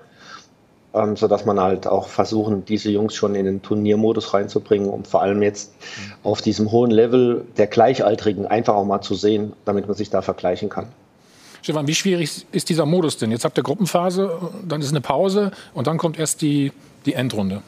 ähm, 0.96 1.16
sodass 1.18 1.46
man 1.46 1.60
halt 1.60 1.88
auch 1.88 2.08
versuchen, 2.08 2.66
diese 2.66 2.90
Jungs 2.90 3.14
schon 3.16 3.36
in 3.36 3.46
den 3.46 3.62
Turniermodus 3.62 4.34
reinzubringen, 4.34 4.90
um 4.90 5.04
vor 5.04 5.22
allem 5.22 5.42
jetzt 5.42 5.74
auf 6.24 6.42
diesem 6.42 6.72
hohen 6.72 6.92
Level 6.92 7.46
der 7.58 7.68
Gleichaltrigen 7.68 8.46
einfach 8.48 8.76
auch 8.76 8.86
mal 8.86 9.02
zu 9.02 9.16
sehen, 9.16 9.54
damit 9.66 9.88
man 9.88 9.96
sich 9.96 10.10
da 10.10 10.22
vergleichen 10.22 10.70
kann. 10.70 10.88
Stefan, 11.62 11.88
wie 11.88 11.96
schwierig 11.96 12.46
ist 12.52 12.70
dieser 12.70 12.86
Modus 12.86 13.18
denn? 13.18 13.32
Jetzt 13.32 13.44
habt 13.44 13.58
ihr 13.58 13.64
Gruppenphase, 13.64 14.38
dann 14.68 14.82
ist 14.82 14.92
eine 14.92 15.02
Pause 15.02 15.52
und 15.74 15.88
dann 15.88 15.98
kommt 15.98 16.20
erst 16.20 16.42
die, 16.42 16.72
die 17.06 17.14
Endrunde. 17.14 17.62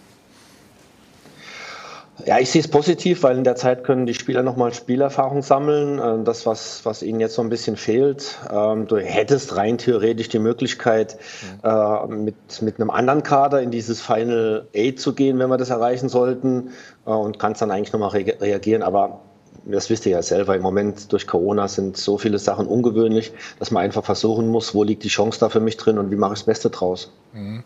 Ja, 2.26 2.40
ich 2.40 2.50
sehe 2.50 2.62
es 2.62 2.68
positiv, 2.68 3.24
weil 3.24 3.38
in 3.38 3.44
der 3.44 3.56
Zeit 3.56 3.84
können 3.84 4.06
die 4.06 4.14
Spieler 4.14 4.42
nochmal 4.42 4.74
Spielerfahrung 4.74 5.42
sammeln. 5.42 6.00
Äh, 6.00 6.24
das, 6.24 6.46
was, 6.46 6.84
was 6.84 7.04
ihnen 7.04 7.20
jetzt 7.20 7.36
so 7.36 7.42
ein 7.42 7.50
bisschen 7.50 7.78
fehlt. 7.78 8.40
Ähm, 8.52 8.88
du 8.88 8.98
hättest 8.98 9.56
rein 9.56 9.78
theoretisch 9.78 10.30
die 10.30 10.40
Möglichkeit, 10.40 11.18
mhm. 11.64 12.24
mit, 12.24 12.62
mit 12.62 12.80
einem 12.80 12.90
anderen 12.90 13.24
Kader 13.24 13.62
in 13.62 13.72
dieses 13.72 14.02
Final 14.02 14.68
Eight 14.76 15.00
zu 15.00 15.14
gehen, 15.14 15.38
wenn 15.40 15.50
wir 15.50 15.58
das 15.58 15.70
erreichen 15.70 16.10
sollten. 16.10 16.72
Äh, 17.06 17.12
und 17.12 17.40
kannst 17.40 17.62
dann 17.62 17.72
eigentlich 17.72 17.94
nochmal 17.94 18.10
re 18.10 18.36
reagieren. 18.40 18.84
Aber 18.84 19.22
das 19.66 19.90
wisst 19.90 20.06
ihr 20.06 20.14
ja 20.14 20.22
selber, 20.22 20.56
im 20.56 20.62
Moment 20.62 21.12
durch 21.12 21.28
Corona 21.28 21.68
sind 21.68 21.98
so 21.98 22.18
viele 22.18 22.40
Sachen 22.40 22.68
ungewöhnlich, 22.68 23.34
dass 23.60 23.72
man 23.72 23.84
einfach 23.84 24.04
versuchen 24.04 24.48
muss, 24.48 24.74
wo 24.74 24.84
liegt 24.84 25.04
die 25.04 25.10
Chance 25.10 25.40
da 25.40 25.50
für 25.50 25.60
mich 25.60 25.78
drin 25.78 25.98
und 25.98 26.12
wie 26.12 26.16
mache 26.16 26.34
ich 26.34 26.40
das 26.40 26.46
Beste 26.46 26.70
draus. 26.70 27.12
Mhm. 27.34 27.64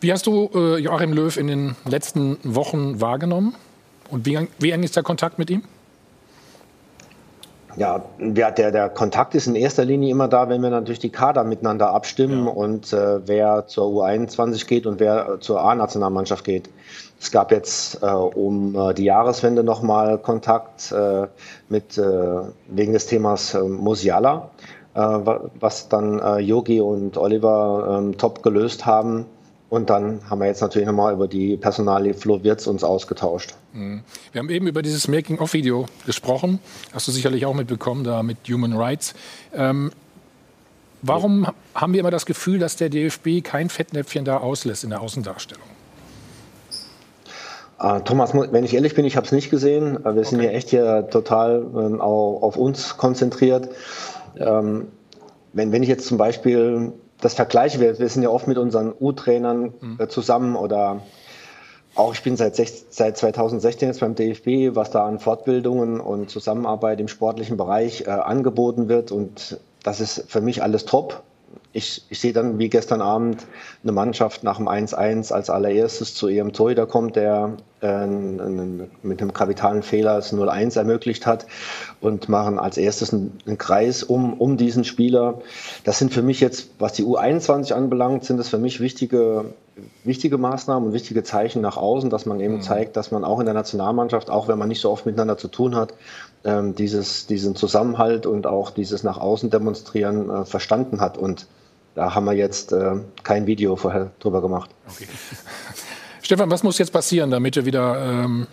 Wie 0.00 0.12
hast 0.12 0.26
du 0.26 0.50
äh, 0.54 0.78
Joachim 0.78 1.12
Löw 1.12 1.36
in 1.36 1.48
den 1.48 1.76
letzten 1.84 2.38
Wochen 2.44 3.00
wahrgenommen? 3.00 3.54
Und 4.10 4.26
wie, 4.26 4.48
wie 4.58 4.70
eng 4.70 4.82
ist 4.82 4.96
der 4.96 5.02
Kontakt 5.02 5.38
mit 5.38 5.50
ihm? 5.50 5.62
Ja, 7.78 8.02
der, 8.18 8.50
der, 8.50 8.88
Kontakt 8.88 9.36
ist 9.36 9.46
in 9.46 9.54
erster 9.54 9.84
Linie 9.84 10.10
immer 10.10 10.26
da, 10.26 10.48
wenn 10.48 10.62
wir 10.62 10.70
natürlich 10.70 10.98
die 10.98 11.10
Kader 11.10 11.44
miteinander 11.44 11.90
abstimmen 11.90 12.46
ja. 12.46 12.50
und 12.50 12.92
äh, 12.92 13.26
wer 13.28 13.68
zur 13.68 13.86
U21 13.86 14.66
geht 14.66 14.84
und 14.84 14.98
wer 14.98 15.28
äh, 15.28 15.38
zur 15.38 15.62
A-Nationalmannschaft 15.62 16.44
geht. 16.44 16.68
Es 17.20 17.30
gab 17.30 17.52
jetzt 17.52 18.02
äh, 18.02 18.06
um 18.06 18.74
äh, 18.74 18.94
die 18.94 19.04
Jahreswende 19.04 19.62
nochmal 19.62 20.18
Kontakt 20.18 20.90
äh, 20.90 21.28
mit, 21.68 21.96
äh, 21.98 22.02
wegen 22.66 22.92
des 22.94 23.06
Themas 23.06 23.54
Musiala, 23.54 24.50
was 24.94 25.88
dann 25.88 26.40
Yogi 26.40 26.80
und 26.80 27.16
Oliver 27.18 28.00
ähm, 28.00 28.18
top 28.18 28.42
gelöst 28.42 28.84
haben. 28.84 29.26
Und 29.70 29.90
dann 29.90 30.20
haben 30.30 30.40
wir 30.40 30.46
jetzt 30.46 30.62
natürlich 30.62 30.86
nochmal 30.86 31.12
über 31.12 31.28
die 31.28 31.56
Personalie 31.58 32.14
Flo 32.14 32.42
Wirtz 32.42 32.66
uns 32.66 32.82
ausgetauscht. 32.82 33.54
Mhm. 33.74 34.02
Wir 34.32 34.38
haben 34.38 34.48
eben 34.48 34.66
über 34.66 34.80
dieses 34.80 35.08
Making-of-Video 35.08 35.86
gesprochen. 36.06 36.58
Hast 36.94 37.06
du 37.06 37.12
sicherlich 37.12 37.44
auch 37.44 37.54
mitbekommen, 37.54 38.02
da 38.02 38.22
mit 38.22 38.38
Human 38.48 38.72
Rights. 38.72 39.14
Ähm, 39.54 39.90
warum 41.02 41.44
ja. 41.44 41.54
haben 41.74 41.92
wir 41.92 42.00
immer 42.00 42.10
das 42.10 42.24
Gefühl, 42.24 42.58
dass 42.58 42.76
der 42.76 42.88
DFB 42.88 43.42
kein 43.42 43.68
Fettnäpfchen 43.68 44.24
da 44.24 44.38
auslässt 44.38 44.84
in 44.84 44.90
der 44.90 45.02
Außendarstellung? 45.02 45.68
Uh, 47.80 48.00
Thomas, 48.00 48.32
wenn 48.34 48.64
ich 48.64 48.74
ehrlich 48.74 48.94
bin, 48.96 49.04
ich 49.04 49.16
habe 49.16 49.26
es 49.26 49.32
nicht 49.32 49.50
gesehen. 49.50 49.98
Wir 50.02 50.24
sind 50.24 50.38
okay. 50.38 50.48
ja 50.48 50.52
echt 50.52 50.70
hier 50.70 51.08
total 51.10 51.64
ähm, 51.76 52.00
auf, 52.00 52.42
auf, 52.42 52.56
uns 52.56 52.96
konzentriert. 52.96 53.68
Ähm, 54.36 54.88
wenn, 55.52 55.70
wenn 55.70 55.82
ich 55.84 55.88
jetzt 55.88 56.06
zum 56.06 56.18
Beispiel 56.18 56.92
das 57.20 57.34
vergleiche, 57.34 57.80
wir, 57.80 57.98
wir 57.98 58.08
sind 58.08 58.22
ja 58.22 58.30
oft 58.30 58.46
mit 58.46 58.58
unseren 58.58 58.92
U-Trainern 58.98 59.74
mhm. 59.80 59.96
äh, 59.98 60.08
zusammen 60.08 60.56
oder 60.56 61.02
auch 61.94 62.14
ich 62.14 62.22
bin 62.22 62.36
seit, 62.36 62.54
seit 62.54 63.16
2016 63.16 63.88
jetzt 63.88 64.00
beim 64.00 64.14
DFB, 64.14 64.76
was 64.76 64.90
da 64.90 65.04
an 65.04 65.18
Fortbildungen 65.18 66.00
und 66.00 66.30
Zusammenarbeit 66.30 67.00
im 67.00 67.08
sportlichen 67.08 67.56
Bereich 67.56 68.02
äh, 68.02 68.10
angeboten 68.10 68.88
wird 68.88 69.10
und 69.10 69.58
das 69.82 70.00
ist 70.00 70.24
für 70.28 70.40
mich 70.40 70.62
alles 70.62 70.84
top 70.84 71.22
ich, 71.72 72.02
ich 72.08 72.20
sehe 72.20 72.32
dann 72.32 72.58
wie 72.58 72.68
gestern 72.68 73.00
Abend 73.00 73.46
eine 73.82 73.92
Mannschaft 73.92 74.42
nach 74.42 74.56
dem 74.56 74.68
1-1 74.68 75.32
als 75.32 75.50
allererstes 75.50 76.14
zu 76.14 76.28
ihrem 76.28 76.52
Torhüter 76.52 76.86
kommt, 76.86 77.16
der 77.16 77.56
mit 77.80 79.22
einem 79.22 79.32
kapitalen 79.32 79.82
Fehler 79.82 80.16
das 80.16 80.32
0-1 80.32 80.76
ermöglicht 80.76 81.26
hat 81.26 81.46
und 82.00 82.28
machen 82.28 82.58
als 82.58 82.76
erstes 82.76 83.12
einen, 83.12 83.38
einen, 83.46 83.58
Kreis 83.58 84.02
um, 84.02 84.34
um 84.34 84.56
diesen 84.56 84.84
Spieler. 84.84 85.40
Das 85.84 85.98
sind 85.98 86.12
für 86.12 86.22
mich 86.22 86.40
jetzt, 86.40 86.70
was 86.80 86.92
die 86.92 87.04
U21 87.04 87.72
anbelangt, 87.72 88.24
sind 88.24 88.36
das 88.36 88.48
für 88.48 88.58
mich 88.58 88.80
wichtige, 88.80 89.54
wichtige 90.02 90.38
Maßnahmen 90.38 90.88
und 90.88 90.94
wichtige 90.94 91.22
Zeichen 91.22 91.62
nach 91.62 91.76
außen, 91.76 92.10
dass 92.10 92.26
man 92.26 92.40
eben 92.40 92.54
mhm. 92.54 92.62
zeigt, 92.62 92.96
dass 92.96 93.12
man 93.12 93.24
auch 93.24 93.38
in 93.38 93.46
der 93.46 93.54
Nationalmannschaft, 93.54 94.28
auch 94.28 94.48
wenn 94.48 94.58
man 94.58 94.68
nicht 94.68 94.80
so 94.80 94.90
oft 94.90 95.06
miteinander 95.06 95.38
zu 95.38 95.46
tun 95.46 95.76
hat, 95.76 95.94
ähm, 96.44 96.74
dieses, 96.74 97.26
diesen 97.26 97.54
Zusammenhalt 97.54 98.26
und 98.26 98.46
auch 98.48 98.70
dieses 98.70 99.04
nach 99.04 99.18
außen 99.18 99.50
demonstrieren 99.50 100.30
äh, 100.30 100.44
verstanden 100.44 101.00
hat. 101.00 101.16
Und 101.16 101.46
da 101.94 102.14
haben 102.14 102.26
wir 102.26 102.32
jetzt 102.32 102.72
äh, 102.72 102.96
kein 103.22 103.46
Video 103.46 103.76
vorher 103.76 104.10
drüber 104.18 104.42
gemacht. 104.42 104.70
Okay. 104.88 105.06
Stefan, 106.28 106.50
was 106.50 106.62
muss 106.62 106.76
jetzt 106.76 106.92
passieren, 106.92 107.30
damit 107.30 107.56
wir 107.56 107.64
wieder 107.64 108.04
ähm, 108.04 108.48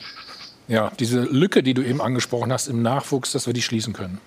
ja, 0.69 0.93
diese 0.97 1.19
Lücke, 1.19 1.61
die 1.61 1.73
du 1.73 1.81
eben 1.81 1.99
angesprochen 1.99 2.53
hast, 2.53 2.69
im 2.69 2.81
Nachwuchs, 2.81 3.33
dass 3.33 3.47
wir 3.47 3.53
die 3.53 3.61
schließen 3.61 3.91
können? 3.91 4.21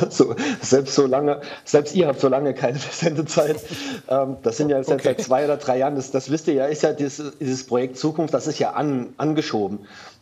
Also 0.00 0.36
selbst 0.60 0.94
so 0.94 1.06
lange, 1.06 1.40
selbst 1.64 1.96
ihr 1.96 2.06
habt 2.06 2.20
so 2.20 2.28
lange 2.28 2.54
keine 2.54 2.78
Sendezeit. 2.78 3.56
Ähm, 4.08 4.36
das 4.44 4.56
sind 4.56 4.70
ja 4.70 4.78
jetzt 4.78 4.88
okay. 4.88 5.02
seit 5.02 5.20
zwei 5.20 5.44
oder 5.46 5.56
drei 5.56 5.78
Jahren. 5.78 5.96
Das, 5.96 6.12
das 6.12 6.30
wisst 6.30 6.46
ihr 6.46 6.54
ja, 6.54 6.66
ist 6.66 6.84
ja 6.84 6.92
dieses, 6.92 7.36
dieses 7.38 7.66
Projekt 7.66 7.98
Zukunft, 7.98 8.34
das 8.34 8.46
ist 8.46 8.60
ja 8.60 8.74
an, 8.74 9.14
angeschoben. 9.16 9.80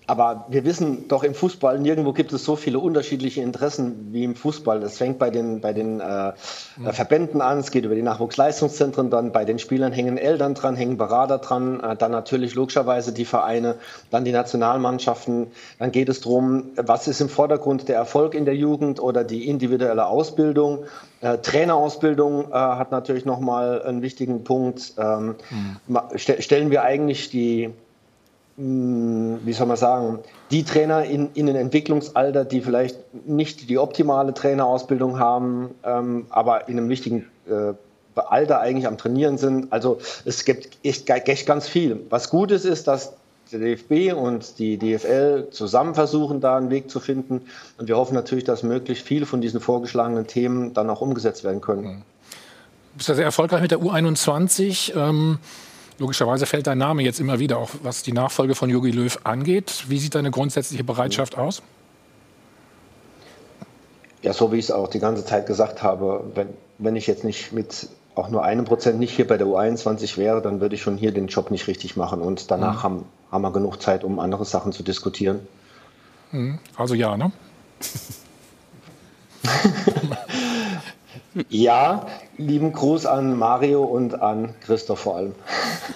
Aber 0.08 0.46
wir 0.48 0.64
wissen 0.64 1.08
doch 1.08 1.24
im 1.24 1.34
Fußball, 1.34 1.80
nirgendwo 1.80 2.12
gibt 2.12 2.32
es 2.32 2.44
so 2.44 2.54
viele 2.54 2.78
unterschiedliche 2.78 3.42
Interessen 3.42 4.12
wie 4.12 4.22
im 4.22 4.36
Fußball. 4.36 4.78
Das 4.78 4.98
fängt 4.98 5.18
bei 5.18 5.30
den, 5.30 5.60
bei 5.60 5.72
den 5.72 5.98
äh, 5.98 6.32
mhm. 6.76 6.92
Verbänden 6.92 7.40
an, 7.40 7.58
es 7.58 7.72
geht 7.72 7.84
über 7.84 7.96
die 7.96 8.02
Nachwuchsleistungszentren, 8.02 9.10
dann 9.10 9.32
bei 9.32 9.44
den 9.44 9.58
Spielern 9.58 9.92
hängen 9.92 10.16
Eltern 10.16 10.54
dran, 10.54 10.76
hängen 10.76 10.96
Berater 10.96 11.38
dran, 11.38 11.80
äh, 11.80 11.96
dann 11.96 12.12
natürlich 12.12 12.54
logischerweise 12.54 13.12
die 13.12 13.24
Vereine, 13.24 13.76
dann 14.12 14.24
die 14.24 14.30
Nationalmannschaften. 14.30 15.48
Dann 15.80 15.90
geht 15.90 16.08
es 16.08 16.20
darum, 16.20 16.70
was 16.76 17.08
ist 17.08 17.20
im 17.20 17.28
Vordergrund 17.28 17.88
der 17.88 17.96
Erfolg 17.96 18.34
in 18.34 18.44
der 18.44 18.54
Jugend 18.54 19.00
oder 19.00 19.24
die 19.24 19.48
individuelle 19.48 20.06
Ausbildung. 20.06 20.84
Äh, 21.20 21.38
Trainerausbildung 21.38 22.52
äh, 22.52 22.54
hat 22.54 22.92
natürlich 22.92 23.24
nochmal 23.24 23.82
einen 23.82 24.02
wichtigen 24.02 24.44
Punkt. 24.44 24.94
Ähm, 24.98 25.34
mhm. 25.50 25.98
st 26.16 26.44
stellen 26.44 26.70
wir 26.70 26.82
eigentlich 26.84 27.30
die 27.30 27.74
wie 28.58 29.52
soll 29.52 29.66
man 29.66 29.76
sagen, 29.76 30.20
die 30.50 30.64
Trainer 30.64 31.04
in, 31.04 31.28
in 31.34 31.48
einem 31.48 31.58
Entwicklungsalter, 31.58 32.46
die 32.46 32.62
vielleicht 32.62 32.96
nicht 33.26 33.68
die 33.68 33.78
optimale 33.78 34.32
Trainerausbildung 34.32 35.18
haben, 35.18 35.74
ähm, 35.84 36.26
aber 36.30 36.68
in 36.68 36.78
einem 36.78 36.88
wichtigen 36.88 37.26
äh, 37.48 37.74
Alter 38.14 38.60
eigentlich 38.60 38.86
am 38.86 38.96
Trainieren 38.96 39.36
sind. 39.36 39.72
Also 39.72 39.98
es 40.24 40.46
gibt 40.46 40.78
echt, 40.82 41.08
echt 41.10 41.46
ganz 41.46 41.68
viel. 41.68 42.00
Was 42.08 42.30
gut 42.30 42.50
ist, 42.50 42.64
ist, 42.64 42.88
dass 42.88 43.12
der 43.52 43.60
DFB 43.60 44.14
und 44.16 44.58
die 44.58 44.78
DFL 44.78 45.48
zusammen 45.50 45.94
versuchen, 45.94 46.40
da 46.40 46.56
einen 46.56 46.70
Weg 46.70 46.90
zu 46.90 46.98
finden. 46.98 47.42
Und 47.76 47.88
wir 47.88 47.96
hoffen 47.98 48.14
natürlich, 48.14 48.44
dass 48.44 48.62
möglichst 48.62 49.06
viele 49.06 49.26
von 49.26 49.42
diesen 49.42 49.60
vorgeschlagenen 49.60 50.26
Themen 50.26 50.72
dann 50.72 50.88
auch 50.88 51.02
umgesetzt 51.02 51.44
werden 51.44 51.60
können. 51.60 52.04
Du 52.92 52.98
bist 52.98 53.10
ja 53.10 53.14
sehr 53.14 53.26
erfolgreich 53.26 53.60
mit 53.60 53.70
der 53.70 53.80
U21. 53.80 54.96
Ähm 54.96 55.38
Logischerweise 55.98 56.44
fällt 56.44 56.66
dein 56.66 56.78
Name 56.78 57.02
jetzt 57.02 57.20
immer 57.20 57.38
wieder, 57.38 57.58
auch 57.58 57.70
was 57.82 58.02
die 58.02 58.12
Nachfolge 58.12 58.54
von 58.54 58.68
Jogi 58.68 58.90
Löw 58.90 59.18
angeht. 59.24 59.84
Wie 59.88 59.98
sieht 59.98 60.14
deine 60.14 60.30
grundsätzliche 60.30 60.84
Bereitschaft 60.84 61.38
aus? 61.38 61.62
Ja, 64.22 64.32
so 64.32 64.52
wie 64.52 64.56
ich 64.56 64.66
es 64.66 64.70
auch 64.70 64.88
die 64.88 64.98
ganze 64.98 65.24
Zeit 65.24 65.46
gesagt 65.46 65.82
habe, 65.82 66.24
wenn, 66.34 66.48
wenn 66.78 66.96
ich 66.96 67.06
jetzt 67.06 67.24
nicht 67.24 67.52
mit 67.52 67.88
auch 68.14 68.28
nur 68.28 68.44
einem 68.44 68.64
Prozent 68.64 68.98
nicht 68.98 69.14
hier 69.14 69.26
bei 69.26 69.36
der 69.36 69.46
U21 69.46 70.16
wäre, 70.16 70.42
dann 70.42 70.60
würde 70.60 70.74
ich 70.74 70.82
schon 70.82 70.96
hier 70.96 71.12
den 71.12 71.28
Job 71.28 71.50
nicht 71.50 71.66
richtig 71.66 71.96
machen. 71.96 72.20
Und 72.22 72.50
danach 72.50 72.78
mhm. 72.78 72.82
haben, 72.82 73.04
haben 73.30 73.42
wir 73.42 73.52
genug 73.52 73.80
Zeit, 73.80 74.04
um 74.04 74.18
andere 74.18 74.44
Sachen 74.44 74.72
zu 74.72 74.82
diskutieren. 74.82 75.40
Mhm. 76.32 76.58
Also 76.76 76.94
ja, 76.94 77.16
ne? 77.16 77.30
Ja, 81.48 82.06
lieben 82.38 82.72
Gruß 82.72 83.04
an 83.04 83.38
Mario 83.38 83.84
und 83.84 84.22
an 84.22 84.54
Christoph 84.62 85.00
vor 85.00 85.16
allem. 85.16 85.34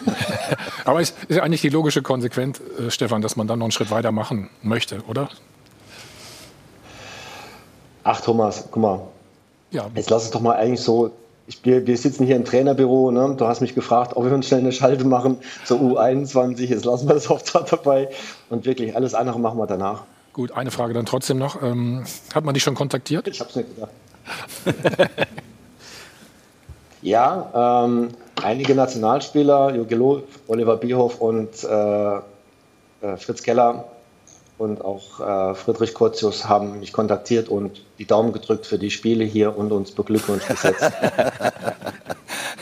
Aber 0.85 1.01
es 1.01 1.15
ist 1.29 1.37
ja 1.37 1.43
eigentlich 1.43 1.63
die 1.63 1.71
logische 1.71 2.03
Konsequenz, 2.03 2.61
äh, 2.79 2.91
Stefan, 2.91 3.23
dass 3.23 3.37
man 3.37 3.47
dann 3.47 3.59
noch 3.59 3.67
einen 3.67 3.73
Schritt 3.73 3.91
weiter 3.91 4.13
machen 4.13 4.51
möchte, 4.63 5.03
oder? 5.09 5.31
Ach 8.05 8.21
Thomas, 8.21 8.69
guck 8.71 8.83
mal. 8.83 9.01
Ja. 9.71 9.87
Jetzt 9.95 10.11
lass 10.11 10.25
es 10.25 10.31
doch 10.31 10.41
mal 10.41 10.57
eigentlich 10.57 10.81
so. 10.81 11.13
Ich, 11.47 11.65
wir, 11.65 11.87
wir, 11.87 11.97
sitzen 11.97 12.27
hier 12.27 12.37
im 12.37 12.45
Trainerbüro. 12.45 13.11
Ne? 13.11 13.35
Du 13.37 13.47
hast 13.47 13.61
mich 13.61 13.75
gefragt, 13.75 14.17
ob 14.17 14.25
wir 14.25 14.33
uns 14.33 14.47
schnell 14.47 14.61
eine 14.61 14.73
Schalte 14.73 15.05
machen 15.05 15.39
zur 15.65 15.81
U21. 15.81 16.67
Jetzt 16.67 16.85
lassen 16.85 17.09
wir 17.09 17.15
das 17.15 17.29
auch 17.29 17.43
da 17.43 17.61
dabei. 17.61 18.09
Und 18.51 18.67
wirklich 18.67 18.95
alles 18.95 19.15
andere 19.15 19.39
machen 19.41 19.59
wir 19.59 19.67
danach. 19.67 20.05
Gut, 20.33 20.53
eine 20.53 20.71
Frage 20.71 20.95
dann 20.95 21.07
trotzdem 21.07 21.39
noch. 21.39 21.61
Ähm, 21.63 22.05
hat 22.35 22.45
man 22.45 22.55
dich 22.55 22.63
schon 22.63 22.75
kontaktiert? 22.75 23.27
Ich 23.27 23.41
habe 23.41 23.51
es 23.51 23.57
nicht 23.57 23.75
gesagt. 23.75 23.93
ja, 27.03 27.85
ähm, 27.85 28.09
einige 28.43 28.75
Nationalspieler, 28.75 29.75
Jogi 29.75 29.95
Löw, 29.95 30.23
Oliver 30.49 30.77
Bierhoff 30.77 31.21
und 31.21 31.65
äh, 31.65 32.17
äh, 32.17 32.21
Fritz 33.17 33.43
Keller 33.43 33.85
und 34.59 34.85
auch 34.85 35.21
äh, 35.21 35.55
Friedrich 35.55 35.95
Kurzius 35.95 36.47
haben 36.47 36.81
mich 36.81 36.93
kontaktiert 36.93 37.49
und 37.49 37.83
die 37.99 38.05
Daumen 38.05 38.33
gedrückt 38.33 38.67
für 38.67 38.79
die 38.79 38.91
Spiele 38.91 39.25
hier 39.25 39.57
und 39.57 39.73
uns 39.73 39.93
beglückwünscht 39.93 40.49
gesetzt. 40.49 40.83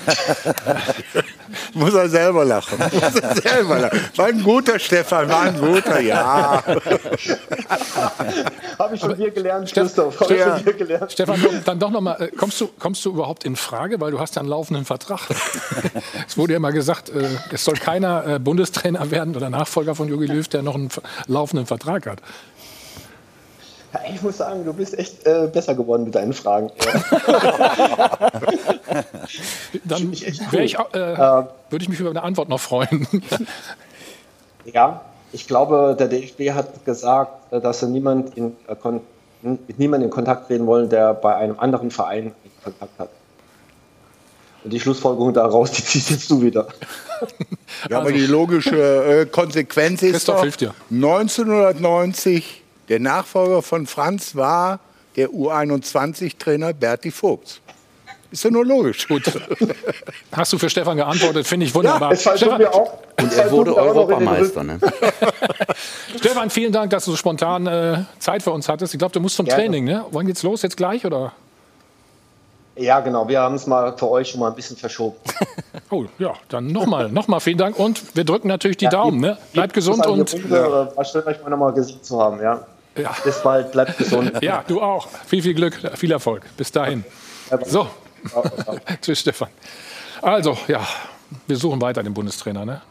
Muss 1.74 1.94
er 1.94 2.08
selber 2.08 2.44
lachen. 2.44 2.78
Muss 2.92 3.16
er 3.16 3.36
selber 3.36 3.78
lachen. 3.78 4.00
War 4.16 4.26
ein 4.26 4.42
guter 4.42 4.78
Stefan, 4.78 5.28
war 5.28 5.42
ein 5.42 5.58
guter, 5.58 6.00
ja. 6.00 6.62
Habe 8.78 8.94
ich 8.94 9.00
von 9.00 9.16
dir 9.16 9.30
gelernt, 9.30 9.72
Christoph. 9.72 10.20
Habe 10.20 10.34
ich 10.34 10.42
von 10.42 10.64
dir 10.64 10.74
gelernt. 10.74 11.12
Stefan, 11.12 11.40
dann 11.64 11.78
doch 11.78 11.90
nochmal, 11.90 12.22
äh, 12.22 12.28
kommst 12.28 12.60
du, 12.60 12.68
kommst 12.78 13.04
du 13.04 13.10
überhaupt 13.10 13.44
in 13.44 13.56
Frage? 13.56 14.00
Weil 14.00 14.10
du 14.10 14.20
hast 14.20 14.36
ja 14.36 14.40
einen 14.40 14.48
laufenden 14.48 14.84
Vertrag. 14.84 15.20
es 16.26 16.36
wurde 16.36 16.54
ja 16.54 16.58
mal 16.58 16.72
gesagt, 16.72 17.10
äh, 17.10 17.28
es 17.50 17.64
soll 17.64 17.74
keiner 17.74 18.26
äh, 18.26 18.38
Bundestrainer 18.38 19.10
werden 19.10 19.36
oder 19.36 19.50
Nachfolger 19.50 19.94
von 19.94 20.08
Jogi 20.08 20.26
Löw, 20.26 20.46
der 20.48 20.62
noch 20.62 20.74
einen 20.74 20.88
laufenden 21.26 21.66
Vertrag 21.66 22.06
hat. 22.06 22.20
Ja, 23.92 24.00
ich 24.12 24.22
muss 24.22 24.38
sagen, 24.38 24.64
du 24.64 24.72
bist 24.72 24.98
echt 24.98 25.24
äh, 25.26 25.48
besser 25.52 25.74
geworden 25.74 26.04
mit 26.04 26.14
deinen 26.14 26.32
Fragen. 26.34 26.70
Dann 29.84 30.12
ich 30.12 30.40
cool. 30.52 30.60
ich, 30.60 30.78
äh, 30.78 31.12
äh, 31.12 31.44
würde 31.70 31.82
ich 31.82 31.88
mich 31.88 31.98
über 32.00 32.10
eine 32.10 32.22
Antwort 32.22 32.50
noch 32.50 32.60
freuen. 32.60 33.06
ja, 34.66 35.00
ich 35.32 35.46
glaube, 35.46 35.96
der 35.98 36.08
DFB 36.08 36.50
hat 36.52 36.84
gesagt, 36.84 37.50
äh, 37.52 37.60
dass 37.60 37.82
er 37.82 37.88
niemand 37.88 38.36
in, 38.36 38.56
äh, 38.66 38.74
mit 39.42 39.78
niemandem 39.78 40.08
in 40.08 40.14
Kontakt 40.14 40.48
treten 40.48 40.66
wollen, 40.66 40.90
der 40.90 41.14
bei 41.14 41.36
einem 41.36 41.58
anderen 41.58 41.90
Verein 41.90 42.34
Kontakt 42.62 42.98
hat. 42.98 43.08
Und 44.64 44.72
die 44.72 44.80
Schlussfolgerung 44.80 45.32
daraus, 45.32 45.70
die 45.72 45.82
ziehst 45.82 46.10
jetzt 46.10 46.30
du 46.30 46.42
wieder. 46.42 46.66
ja, 47.88 47.94
also, 47.96 47.96
aber 47.96 48.12
die 48.12 48.26
logische 48.26 49.22
äh, 49.22 49.26
Konsequenz 49.26 50.02
ist 50.02 50.28
doch, 50.28 50.42
1990 50.42 52.64
der 52.88 53.00
Nachfolger 53.00 53.62
von 53.62 53.86
Franz 53.86 54.34
war 54.34 54.80
der 55.16 55.30
U21-Trainer 55.30 56.72
Berti 56.72 57.10
Vogt. 57.10 57.60
Ist 58.30 58.44
ja 58.44 58.50
nur 58.50 58.64
logisch. 58.64 59.08
Gut. 59.08 59.22
Hast 60.32 60.52
du 60.52 60.58
für 60.58 60.68
Stefan 60.68 60.98
geantwortet? 60.98 61.46
Finde 61.46 61.64
ich 61.64 61.74
wunderbar. 61.74 62.12
Ja, 62.12 62.36
Stefan, 62.36 62.64
auch, 62.66 62.98
und 63.18 63.32
er 63.32 63.50
wurde 63.50 63.74
Europameister. 63.74 64.64
Ne? 64.64 64.78
Stefan, 66.18 66.50
vielen 66.50 66.72
Dank, 66.72 66.90
dass 66.90 67.06
du 67.06 67.12
so 67.12 67.16
spontan 67.16 67.66
äh, 67.66 68.04
Zeit 68.18 68.42
für 68.42 68.50
uns 68.50 68.68
hattest. 68.68 68.92
Ich 68.92 68.98
glaube, 68.98 69.12
du 69.12 69.20
musst 69.20 69.36
zum 69.36 69.46
Gerne. 69.46 69.62
Training. 69.62 69.84
Ne? 69.84 70.04
Wann 70.10 70.26
geht's 70.26 70.42
los? 70.42 70.60
Jetzt 70.60 70.76
gleich 70.76 71.06
oder? 71.06 71.32
Ja, 72.76 73.00
genau. 73.00 73.26
Wir 73.26 73.40
haben 73.40 73.54
es 73.54 73.66
mal 73.66 73.96
für 73.96 74.10
euch 74.10 74.28
schon 74.28 74.40
mal 74.40 74.48
ein 74.48 74.54
bisschen 74.54 74.76
verschoben. 74.76 75.16
oh, 75.90 76.04
ja, 76.18 76.34
dann 76.50 76.66
nochmal, 76.66 77.08
nochmal 77.08 77.40
vielen 77.40 77.58
Dank 77.58 77.78
und 77.78 78.14
wir 78.14 78.24
drücken 78.24 78.48
natürlich 78.48 78.76
die 78.76 78.84
ja, 78.84 78.90
Daumen. 78.90 79.20
Ne? 79.20 79.38
Bleibt 79.52 79.72
gesund 79.72 80.06
und. 80.06 80.30
Punkte, 80.30 80.48
ja. 80.48 80.96
War 80.96 81.04
schön, 81.04 81.26
euch 81.26 81.42
mal 81.42 81.48
nochmal 81.48 81.72
gesehen 81.72 82.02
zu 82.02 82.22
haben. 82.22 82.40
Ja. 82.40 82.66
Ja. 82.98 83.16
Bis 83.24 83.42
bald, 83.42 83.72
bleibt 83.72 83.98
gesund. 83.98 84.32
Ja, 84.42 84.64
du 84.66 84.80
auch. 84.82 85.08
Viel, 85.26 85.42
viel 85.42 85.54
Glück, 85.54 85.80
viel 85.94 86.12
Erfolg. 86.12 86.44
Bis 86.56 86.72
dahin. 86.72 87.04
So. 87.66 87.88
Tschüss, 89.00 89.20
Stefan. 89.20 89.48
Also, 90.20 90.58
ja, 90.66 90.86
wir 91.46 91.56
suchen 91.56 91.80
weiter 91.80 92.02
den 92.02 92.14
Bundestrainer, 92.14 92.64
ne? 92.64 92.82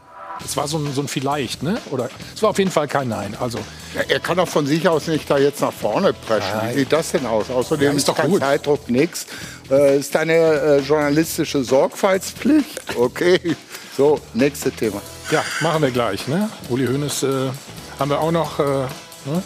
Es 0.44 0.56
war 0.56 0.68
so 0.68 0.78
ein, 0.78 0.92
so 0.92 1.00
ein 1.02 1.08
Vielleicht, 1.08 1.62
ne? 1.62 1.78
Oder 1.90 2.08
es 2.34 2.42
war 2.42 2.50
auf 2.50 2.58
jeden 2.58 2.70
Fall 2.70 2.86
kein 2.86 3.08
Nein. 3.08 3.36
Also 3.40 3.58
ja, 3.94 4.02
er 4.08 4.20
kann 4.20 4.38
auch 4.38 4.48
von 4.48 4.66
sich 4.66 4.88
aus 4.88 5.08
nicht 5.08 5.28
da 5.28 5.36
jetzt 5.36 5.60
nach 5.60 5.72
vorne 5.72 6.12
preschen. 6.12 6.56
Nein. 6.56 6.74
Wie 6.74 6.78
sieht 6.80 6.92
das 6.92 7.12
denn 7.12 7.26
aus? 7.26 7.50
Außerdem 7.50 7.90
ja, 7.90 7.96
ist, 7.96 8.08
doch 8.08 8.14
kein 8.14 8.30
gut. 8.30 8.40
Zeitdruck, 8.40 8.88
nichts. 8.88 9.26
Äh, 9.70 9.98
ist 9.98 10.14
eine 10.16 10.34
äh, 10.34 10.78
journalistische 10.78 11.64
Sorgfaltspflicht. 11.64 12.82
Okay. 12.96 13.56
So, 13.96 14.20
nächstes 14.34 14.74
Thema. 14.76 15.00
Ja, 15.30 15.44
machen 15.60 15.82
wir 15.82 15.90
gleich. 15.90 16.26
Ne? 16.28 16.48
Uli 16.68 16.86
Hoeneß 16.86 17.24
äh, 17.24 17.50
haben 17.98 18.10
wir 18.10 18.20
auch 18.20 18.30
noch. 18.30 18.58
Äh, 18.60 18.62
ne? 18.62 19.42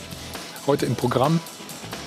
Heute 0.67 0.87
im 0.87 0.95
Programm. 0.95 1.41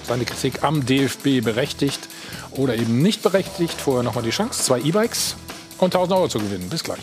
Seine 0.08 0.26
Kritik 0.26 0.64
am 0.64 0.86
DFB 0.86 1.42
berechtigt 1.44 2.08
oder 2.52 2.76
eben 2.76 3.02
nicht 3.02 3.24
berechtigt. 3.24 3.80
Vorher 3.80 4.04
nochmal 4.04 4.24
die 4.24 4.30
Chance, 4.30 4.64
zwei 4.64 4.80
E-Bikes 4.80 5.36
und 5.80 5.94
1000 5.94 6.18
Euro 6.18 6.28
zu 6.28 6.40
gewinnen. 6.40 6.70
Bis 6.70 6.84
gleich. 6.84 7.00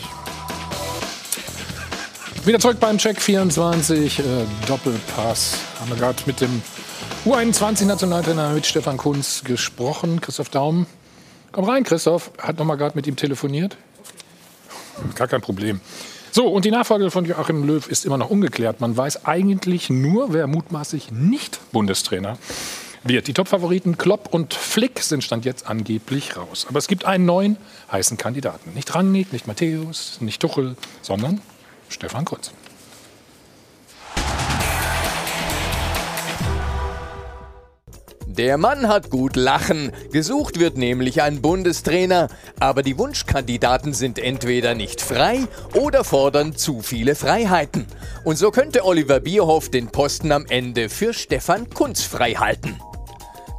Wieder 2.45 2.59
zurück 2.59 2.79
beim 2.81 2.99
Check 2.99 3.21
24 3.21 4.19
äh, 4.19 4.23
Doppelpass. 4.67 5.59
Haben 5.81 5.91
wir 5.91 5.97
gerade 5.97 6.19
mit 6.27 6.41
dem 6.41 6.63
U21-Nationaltrainer 7.25 8.51
mit 8.51 8.67
Stefan 8.67 8.97
Kunz 8.97 9.45
gesprochen. 9.45 10.21
Christoph 10.21 10.49
Daum. 10.49 10.87
Komm 11.53 11.65
rein, 11.65 11.85
Christoph. 11.85 12.33
Hat 12.39 12.59
noch 12.59 12.65
mal 12.65 12.75
gerade 12.75 12.97
mit 12.97 13.07
ihm 13.07 13.15
telefoniert. 13.15 13.77
Gar 15.15 15.29
kein 15.29 15.41
Problem. 15.41 15.81
So, 16.35 16.47
und 16.47 16.65
die 16.65 16.71
Nachfolge 16.71 17.11
von 17.11 17.27
Joachim 17.27 17.63
Löw 17.63 17.87
ist 17.87 18.07
immer 18.07 18.17
noch 18.17 18.31
ungeklärt. 18.31 18.81
Man 18.81 18.97
weiß 18.97 19.27
eigentlich 19.27 19.91
nur, 19.91 20.33
wer 20.33 20.47
mutmaßlich 20.47 21.11
nicht 21.13 21.61
Bundestrainer 21.73 22.39
wird. 23.05 23.29
Die 23.29 23.35
Topfavoriten 23.35 23.99
Klopp 23.99 24.33
und 24.33 24.55
Flick 24.55 25.01
sind 25.01 25.23
Stand 25.23 25.45
jetzt 25.45 25.67
angeblich 25.67 26.35
raus. 26.39 26.65
Aber 26.71 26.79
es 26.79 26.89
gibt 26.89 27.05
einen 27.05 27.27
neuen 27.27 27.59
heißen 27.93 28.17
Kandidaten. 28.17 28.73
Nicht 28.73 28.95
Rangnick, 28.95 29.31
nicht 29.35 29.47
Matthäus, 29.47 30.23
nicht 30.23 30.41
Tuchel, 30.41 30.77
sondern 31.03 31.43
Stefan 31.91 32.25
Kurz. 32.25 32.51
Der 38.39 38.57
Mann 38.57 38.89
hat 38.89 39.11
gut 39.11 39.37
lachen. 39.37 39.93
Gesucht 40.11 40.59
wird 40.59 40.79
nämlich 40.79 41.21
ein 41.21 41.43
Bundestrainer. 41.43 42.29
Aber 42.59 42.83
die 42.83 42.97
Wunschkandidaten 42.97 43.93
sind 43.93 44.19
entweder 44.19 44.75
nicht 44.75 45.03
frei 45.03 45.41
oder 45.75 46.03
fordern 46.03 46.57
zu 46.57 46.81
viele 46.81 47.15
Freiheiten. 47.15 47.87
Und 48.25 48.39
so 48.39 48.51
könnte 48.51 48.87
Oliver 48.87 49.21
Bierhoff 49.21 49.69
den 49.69 49.89
Posten 49.89 50.33
am 50.33 50.47
Ende 50.49 50.89
für 50.89 51.13
Stefan 51.13 51.69
Kunz 51.69 52.05
freihalten. 52.05 52.81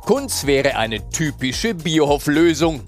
Kunz 0.06 0.48
wäre 0.48 0.76
eine 0.76 1.08
typische 1.12 1.76
Bierhoff-Lösung. 1.76 2.82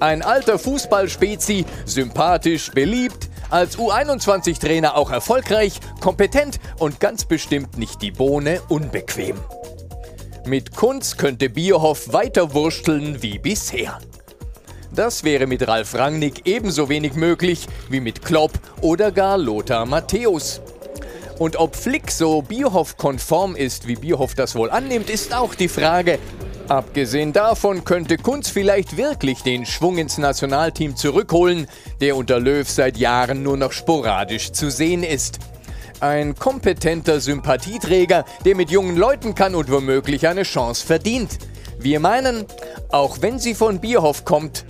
Ein 0.00 0.22
alter 0.22 0.58
Fußballspezi, 0.58 1.66
sympathisch, 1.84 2.70
beliebt, 2.70 3.28
als 3.50 3.76
U21-Trainer 3.76 4.96
auch 4.96 5.10
erfolgreich, 5.10 5.78
kompetent 6.00 6.58
und 6.78 7.00
ganz 7.00 7.26
bestimmt 7.26 7.76
nicht 7.76 8.00
die 8.00 8.12
Bohne 8.12 8.62
unbequem. 8.70 9.36
Mit 10.44 10.74
Kunz 10.74 11.16
könnte 11.16 11.48
Bierhoff 11.48 12.12
weiter 12.12 12.52
wursteln 12.52 13.22
wie 13.22 13.38
bisher. 13.38 14.00
Das 14.92 15.22
wäre 15.22 15.46
mit 15.46 15.68
Ralf 15.68 15.94
Rangnick 15.94 16.46
ebenso 16.46 16.88
wenig 16.88 17.14
möglich 17.14 17.66
wie 17.88 18.00
mit 18.00 18.24
Klopp 18.24 18.50
oder 18.80 19.12
gar 19.12 19.38
Lothar 19.38 19.86
Matthäus. 19.86 20.60
Und 21.38 21.56
ob 21.56 21.76
Flick 21.76 22.10
so 22.10 22.42
Bierhoff-konform 22.42 23.54
ist, 23.54 23.86
wie 23.86 23.94
Bierhoff 23.94 24.34
das 24.34 24.56
wohl 24.56 24.70
annimmt, 24.70 25.10
ist 25.10 25.32
auch 25.32 25.54
die 25.54 25.68
Frage. 25.68 26.18
Abgesehen 26.66 27.32
davon 27.32 27.84
könnte 27.84 28.16
Kunz 28.16 28.48
vielleicht 28.48 28.96
wirklich 28.96 29.42
den 29.42 29.64
Schwung 29.64 29.98
ins 29.98 30.18
Nationalteam 30.18 30.96
zurückholen, 30.96 31.68
der 32.00 32.16
unter 32.16 32.40
Löw 32.40 32.68
seit 32.68 32.96
Jahren 32.96 33.44
nur 33.44 33.56
noch 33.56 33.72
sporadisch 33.72 34.50
zu 34.50 34.70
sehen 34.70 35.04
ist. 35.04 35.38
Ein 36.02 36.34
kompetenter 36.34 37.20
Sympathieträger, 37.20 38.24
der 38.44 38.56
mit 38.56 38.72
jungen 38.72 38.96
Leuten 38.96 39.36
kann 39.36 39.54
und 39.54 39.70
womöglich 39.70 40.26
eine 40.26 40.42
Chance 40.42 40.84
verdient. 40.84 41.38
Wir 41.78 42.00
meinen, 42.00 42.44
auch 42.90 43.22
wenn 43.22 43.38
sie 43.38 43.54
von 43.54 43.80
Bierhoff 43.80 44.24
kommt, 44.24 44.64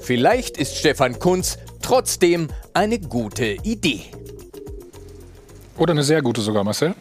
vielleicht 0.00 0.56
ist 0.56 0.76
Stefan 0.76 1.20
Kunz 1.20 1.58
trotzdem 1.82 2.48
eine 2.74 2.98
gute 2.98 3.58
Idee. 3.62 4.06
Oder 5.78 5.92
eine 5.92 6.02
sehr 6.02 6.20
gute 6.20 6.40
sogar, 6.40 6.64
Marcel. 6.64 6.96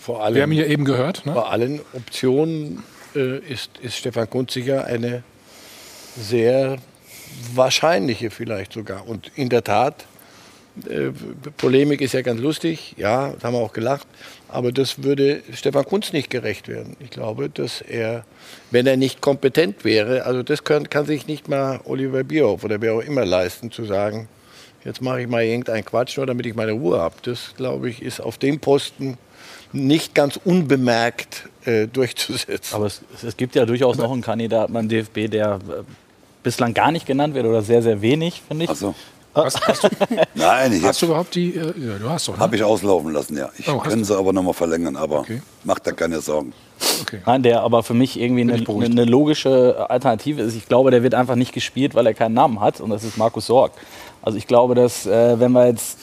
Vor 0.00 0.24
allem, 0.24 0.36
Wir 0.36 0.42
haben 0.44 0.52
hier 0.52 0.68
eben 0.68 0.86
gehört. 0.86 1.26
Ne? 1.26 1.32
Bei 1.32 1.42
allen 1.42 1.82
Optionen 1.92 2.82
äh, 3.14 3.40
ist, 3.40 3.76
ist 3.82 3.94
Stefan 3.94 4.30
Kunz 4.30 4.54
sicher 4.54 4.86
eine 4.86 5.22
sehr 6.18 6.78
wahrscheinliche 7.54 8.30
vielleicht 8.30 8.72
sogar. 8.72 9.06
Und 9.06 9.30
in 9.34 9.50
der 9.50 9.64
Tat 9.64 10.06
äh, 10.88 11.10
Polemik 11.56 12.00
ist 12.00 12.12
ja 12.12 12.22
ganz 12.22 12.40
lustig, 12.40 12.94
ja, 12.96 13.32
da 13.38 13.48
haben 13.48 13.54
wir 13.54 13.60
auch 13.60 13.72
gelacht, 13.72 14.06
aber 14.48 14.72
das 14.72 15.02
würde 15.02 15.42
Stefan 15.52 15.84
Kunz 15.84 16.12
nicht 16.12 16.30
gerecht 16.30 16.68
werden. 16.68 16.96
Ich 17.00 17.10
glaube, 17.10 17.48
dass 17.48 17.80
er, 17.80 18.24
wenn 18.70 18.86
er 18.86 18.96
nicht 18.96 19.20
kompetent 19.20 19.84
wäre, 19.84 20.24
also 20.24 20.42
das 20.42 20.64
kann, 20.64 20.90
kann 20.90 21.06
sich 21.06 21.26
nicht 21.26 21.48
mal 21.48 21.80
Oliver 21.84 22.24
Bierhoff 22.24 22.64
oder 22.64 22.80
wer 22.80 22.94
auch 22.94 23.00
immer 23.00 23.24
leisten, 23.24 23.70
zu 23.70 23.84
sagen, 23.84 24.28
jetzt 24.84 25.02
mache 25.02 25.22
ich 25.22 25.28
mal 25.28 25.42
irgendeinen 25.42 25.84
Quatsch, 25.84 26.16
nur 26.16 26.26
damit 26.26 26.46
ich 26.46 26.54
meine 26.54 26.72
Ruhe 26.72 27.00
habe. 27.00 27.16
Das, 27.22 27.54
glaube 27.56 27.90
ich, 27.90 28.02
ist 28.02 28.20
auf 28.20 28.38
dem 28.38 28.60
Posten 28.60 29.18
nicht 29.72 30.14
ganz 30.14 30.38
unbemerkt 30.42 31.48
äh, 31.64 31.86
durchzusetzen. 31.86 32.74
Aber 32.74 32.86
es, 32.86 33.02
es, 33.22 33.36
gibt 33.36 33.54
ja 33.54 33.66
durchaus 33.66 33.96
noch 33.96 34.12
einen 34.12 34.22
Kandidaten 34.22 34.72
beim 34.72 34.88
DFB, 34.88 35.28
der 35.28 35.58
äh, 35.68 35.82
bislang 36.42 36.74
gar 36.74 36.92
nicht 36.92 37.06
genannt 37.06 37.34
wird 37.34 37.46
oder 37.46 37.62
sehr, 37.62 37.82
sehr 37.82 38.00
wenig, 38.00 38.42
finde 38.46 38.64
ich. 38.64 38.70
Ach 38.70 38.76
so. 38.76 38.94
Hast, 39.36 39.66
hast, 39.68 39.84
du, 39.84 39.88
Nein, 40.34 40.72
ich 40.72 40.82
hast 40.82 41.02
du 41.02 41.06
überhaupt 41.06 41.34
die? 41.34 41.54
Äh, 41.54 41.72
ja, 41.78 41.98
du 41.98 42.08
hast 42.08 42.26
doch. 42.28 42.34
Ne? 42.34 42.40
Habe 42.40 42.56
ich 42.56 42.62
auslaufen 42.64 43.12
lassen, 43.12 43.36
ja. 43.36 43.50
Ich 43.58 43.68
Oh, 43.68 43.78
kann 43.78 43.98
du? 43.98 44.04
sie 44.04 44.16
aber 44.16 44.32
noch 44.32 44.42
mal 44.42 44.52
verlängern, 44.54 44.96
aber 44.96 45.20
Okay. 45.20 45.42
macht 45.64 45.86
da 45.86 45.92
keine 45.92 46.20
Sorgen. 46.20 46.52
Okay. 47.02 47.20
Nein, 47.26 47.42
der 47.42 47.60
aber 47.62 47.82
für 47.82 47.94
mich 47.94 48.18
irgendwie 48.18 48.42
eine, 48.42 48.54
eine 48.54 49.04
logische 49.04 49.86
Alternative 49.90 50.42
ist. 50.42 50.54
Ich 50.56 50.66
glaube, 50.66 50.90
der 50.90 51.02
wird 51.02 51.14
einfach 51.14 51.34
nicht 51.36 51.52
gespielt, 51.52 51.94
weil 51.94 52.06
er 52.06 52.14
keinen 52.14 52.34
Namen 52.34 52.60
hat 52.60 52.80
und 52.80 52.90
das 52.90 53.04
ist 53.04 53.16
Markus 53.18 53.46
Sorg. 53.46 53.72
Also 54.22 54.38
ich 54.38 54.46
glaube, 54.46 54.74
dass 54.74 55.06
äh, 55.06 55.38
wenn 55.38 55.52
wir 55.52 55.66
jetzt, 55.66 55.98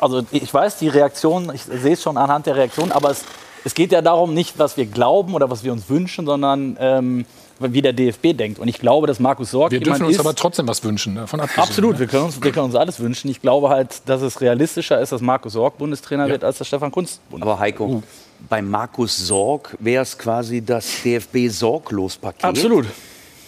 also 0.00 0.22
ich 0.32 0.52
weiß 0.52 0.78
die 0.78 0.88
Reaktion, 0.88 1.50
ich 1.54 1.62
sehe 1.62 1.92
es 1.94 2.02
schon 2.02 2.16
anhand 2.16 2.46
der 2.46 2.56
Reaktion, 2.56 2.92
aber 2.92 3.10
es, 3.10 3.24
es 3.64 3.74
geht 3.74 3.92
ja 3.92 4.02
darum 4.02 4.34
nicht, 4.34 4.58
was 4.58 4.76
wir 4.76 4.86
glauben 4.86 5.34
oder 5.34 5.48
was 5.50 5.64
wir 5.64 5.72
uns 5.72 5.88
wünschen, 5.88 6.26
sondern 6.26 6.76
ähm, 6.80 7.24
wie 7.58 7.82
der 7.82 7.92
DFB 7.92 8.36
denkt. 8.36 8.58
Und 8.58 8.68
ich 8.68 8.78
glaube, 8.78 9.06
dass 9.06 9.20
Markus 9.20 9.50
Sorg 9.50 9.70
Wir 9.70 9.80
dürfen 9.80 10.04
uns 10.04 10.14
ist, 10.14 10.20
aber 10.20 10.34
trotzdem 10.34 10.66
was 10.66 10.82
wünschen, 10.82 11.14
davon 11.14 11.40
abgesehen. 11.40 11.62
Absolut, 11.62 11.92
ne? 11.94 12.00
wir 12.00 12.06
können, 12.06 12.24
uns, 12.24 12.42
wir 12.42 12.52
können 12.52 12.66
uns 12.66 12.74
alles 12.74 13.00
wünschen. 13.00 13.30
Ich 13.30 13.40
glaube 13.40 13.68
halt, 13.68 14.02
dass 14.06 14.22
es 14.22 14.40
realistischer 14.40 15.00
ist, 15.00 15.12
dass 15.12 15.20
Markus 15.20 15.52
Sorg 15.52 15.78
Bundestrainer 15.78 16.28
wird, 16.28 16.44
als 16.44 16.58
dass 16.58 16.66
Stefan 16.66 16.90
Kunz 16.90 17.20
Bundestrainer 17.30 17.52
Aber 17.52 17.60
Heiko, 17.60 18.02
bei 18.48 18.62
Markus 18.62 19.16
Sorg 19.16 19.76
wäre 19.78 20.02
es 20.02 20.18
quasi 20.18 20.62
das 20.62 21.02
DFB-Sorglos-Paket. 21.04 22.44
Absolut. 22.44 22.86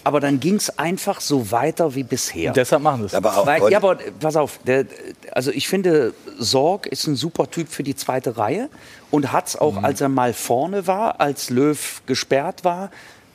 Aber 0.04 0.20
dann 0.20 0.38
ging 0.38 0.54
es 0.54 0.78
einfach 0.78 1.20
so 1.20 1.50
weiter 1.50 1.96
wie 1.96 2.04
bisher. 2.04 2.50
Und 2.50 2.56
deshalb 2.56 2.80
machen 2.80 3.00
wir 3.00 3.06
es. 3.06 3.14
Aber 3.14 3.38
auch 3.38 3.44
Weil, 3.44 3.72
ja, 3.72 3.78
aber 3.78 4.00
äh, 4.00 4.12
pass 4.12 4.36
auf, 4.36 4.60
der, 4.64 4.86
also 5.32 5.50
ich 5.50 5.68
finde, 5.68 6.14
Sorg 6.38 6.86
ist 6.86 7.08
ein 7.08 7.16
super 7.16 7.50
Typ 7.50 7.68
für 7.68 7.82
die 7.82 7.96
zweite 7.96 8.36
Reihe 8.36 8.68
und 9.10 9.32
hat 9.32 9.48
es 9.48 9.56
auch, 9.56 9.82
als 9.82 10.00
er 10.00 10.08
mal 10.08 10.32
vorne 10.32 10.86
war, 10.86 11.20
als 11.20 11.50
Löw 11.50 12.02
gesperrt 12.06 12.62
war, 12.62 12.90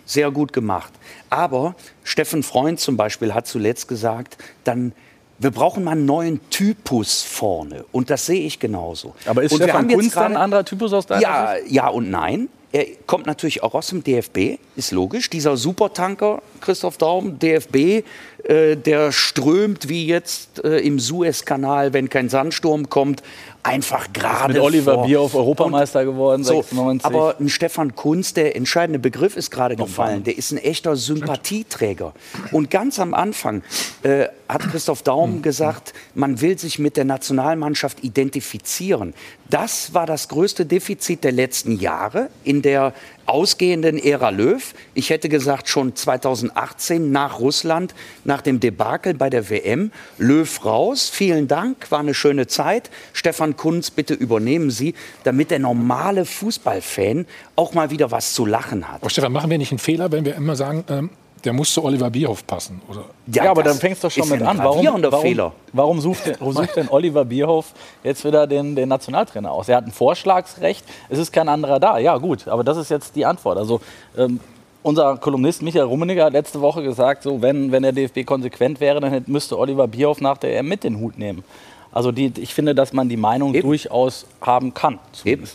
sehr 0.06 0.32
gut 0.32 0.53
gemacht. 0.53 0.94
Aber 1.30 1.76
Steffen 2.03 2.44
Freund 2.44 2.80
zum 2.80 2.98
Beispiel 2.98 3.34
hat 3.34 3.48
zuletzt 3.48 3.88
gesagt, 3.88 4.38
dann 4.64 4.94
wir 5.41 5.49
brauchen 5.49 5.84
mal 5.84 5.91
einen 5.91 6.06
neuen 6.06 6.40
Typus 6.52 7.23
vorne. 7.23 7.84
Und 7.91 8.11
das 8.11 8.28
sehe 8.28 8.41
ich 8.41 8.60
genauso. 8.60 9.15
Aber 9.26 9.41
ist 9.41 9.52
und 9.52 9.64
Stefan 9.64 9.88
Kunz 9.88 10.14
dann 10.14 10.34
ein 10.34 10.38
anderer 10.38 10.64
Typus 10.64 10.94
aus 10.94 11.07
deiner 11.07 11.22
ja, 11.22 11.56
Sicht? 11.56 11.72
ja 11.72 11.88
und 11.88 12.11
nein. 12.11 12.48
Er 12.73 12.85
kommt 13.06 13.26
natürlich 13.26 13.64
auch 13.64 13.73
aus 13.73 13.88
dem 13.88 14.03
DFB, 14.03 14.57
ist 14.77 14.91
logisch. 14.91 15.30
Dieser 15.30 15.57
Supertanker, 15.57 16.41
Christoph 16.61 16.98
Daum, 16.98 17.38
DFB, 17.38 18.03
äh, 18.43 18.77
der 18.77 19.11
strömt 19.11 19.89
wie 19.89 20.07
jetzt 20.07 20.64
äh, 20.64 20.80
im 20.80 20.99
Suezkanal, 20.99 21.91
wenn 21.91 22.10
kein 22.10 22.30
Sandsturm 22.30 22.88
kommt, 22.88 23.23
einfach 23.64 24.11
gerade 24.14 24.53
Mit 24.53 24.61
Oliver 24.61 24.95
vor. 24.95 25.06
Bierhoff 25.06 25.35
Europameister 25.35 26.06
geworden, 26.06 26.43
So, 26.43 26.61
96. 26.61 27.06
aber 27.06 27.35
ein 27.39 27.49
Stefan 27.49 27.95
Kunz, 27.95 28.34
der 28.34 28.56
entscheidende 28.56 28.99
Begriff 28.99 29.35
ist 29.35 29.52
gerade 29.52 29.76
gefallen, 29.76 30.23
der 30.23 30.38
ist 30.38 30.52
ein 30.52 30.57
echter 30.57 30.95
Sympathieträger. 30.95 32.14
Und 32.52 32.72
ganz 32.72 32.99
am 32.99 33.14
Anfang 33.14 33.64
äh, 34.03 34.27
hat 34.48 34.61
Christoph 34.69 35.03
Daum 35.03 35.41
gesagt, 35.41 35.93
man 36.15 36.41
will 36.41 36.57
sich 36.57 36.80
mit 36.80 36.98
der 36.98 37.06
Nationalmannschaft 37.06 38.03
identifizieren. 38.03 39.14
Das 39.52 39.94
war 39.94 40.06
das 40.06 40.30
größte 40.30 40.65
Defizit 40.65 41.26
der 41.26 41.34
letzten 41.34 41.78
Jahre 41.78 42.30
in 42.45 42.61
der 42.61 42.94
ausgehenden 43.26 43.98
Ära 43.98 44.30
Löw. 44.30 44.73
Ich 44.94 45.10
hätte 45.10 45.28
gesagt, 45.28 45.68
schon 45.68 45.94
2018 45.94 47.11
nach 47.11 47.41
Russland, 47.41 47.94
nach 48.23 48.41
dem 48.41 48.61
Debakel 48.61 49.14
bei 49.14 49.30
der 49.30 49.49
WM. 49.49 49.91
Löw 50.18 50.65
raus, 50.65 51.10
vielen 51.14 51.49
Dank, 51.49 51.91
war 51.91 51.99
eine 51.99 52.14
schöne 52.14 52.48
Zeit. 52.48 52.90
Stefan 53.11 53.57
Kunz, 53.57 53.91
bitte 53.91 54.14
übernehmen 54.14 54.72
Sie, 54.72 54.94
damit 55.26 55.52
der 55.52 55.60
normale 55.60 56.23
Fußballfan 56.23 57.26
auch 57.57 57.73
mal 57.73 57.91
wieder 57.91 58.10
was 58.10 58.34
zu 58.34 58.45
lachen 58.45 58.88
hat. 58.88 59.02
Aber 59.02 59.10
Stefan, 59.10 59.34
machen 59.34 59.49
wir 59.49 59.57
nicht 59.57 59.73
einen 59.73 59.80
Fehler, 59.80 60.14
wenn 60.14 60.23
wir 60.23 60.36
immer 60.36 60.56
sagen, 60.56 60.86
ähm, 60.88 61.10
der 61.43 61.53
muss 61.53 61.73
zu 61.73 61.84
Oliver 61.84 62.09
Bierhoff 62.09 62.45
passen? 62.45 62.81
Oder? 62.89 63.05
Ja, 63.27 63.51
aber 63.51 63.63
das 63.63 63.73
dann 63.73 63.81
fängst 63.81 64.03
du 64.03 64.09
schon 64.09 64.30
mit 64.30 64.41
an. 64.41 64.57
Warum, 64.57 64.85
warum, 64.85 65.22
Fehler. 65.22 65.53
warum 65.73 66.01
sucht, 66.01 66.39
warum 66.39 66.53
sucht 66.53 66.76
denn 66.76 66.89
Oliver 66.89 67.26
Bierhoff 67.26 67.73
jetzt 68.03 68.23
wieder 68.23 68.47
den, 68.47 68.76
den 68.76 68.89
Nationaltrainer 68.89 69.51
aus? 69.51 69.69
Er 69.69 69.77
hat 69.77 69.85
ein 69.85 69.91
Vorschlagsrecht, 69.91 70.85
es 71.09 71.19
ist 71.19 71.31
kein 71.31 71.49
anderer 71.49 71.80
da. 71.80 71.97
Ja, 71.97 72.18
gut, 72.18 72.47
aber 72.47 72.63
das 72.63 72.77
ist 72.77 72.89
jetzt 72.89 73.15
die 73.15 73.26
Antwort. 73.26 73.57
Also, 73.57 73.81
ähm, 74.18 74.39
unser 74.84 75.18
Kolumnist 75.18 75.61
Michael 75.61 75.85
Rummeniger 75.85 76.26
hat 76.26 76.34
letzte 76.34 76.59
Woche 76.59 76.81
gesagt, 76.81 77.23
so, 77.23 77.41
wenn, 77.41 77.72
wenn 77.72 77.84
der 77.84 77.91
DFB 77.91 78.26
konsequent 78.26 78.80
wäre, 78.80 78.99
dann 78.99 79.23
müsste 79.27 79.57
Oliver 79.57 79.88
Bierhoff 79.88 80.22
nach 80.22 80.38
der 80.38 80.57
EM 80.57 80.68
mit 80.68 80.84
den 80.84 80.99
Hut 80.99 81.19
nehmen. 81.19 81.43
Also 81.91 82.11
die, 82.11 82.31
ich 82.38 82.53
finde, 82.53 82.73
dass 82.73 82.93
man 82.93 83.09
die 83.09 83.18
Meinung 83.18 83.53
Eben. 83.53 83.68
durchaus 83.68 84.26
haben 84.41 84.73
kann. 84.73 84.99
Eben. 85.23 85.47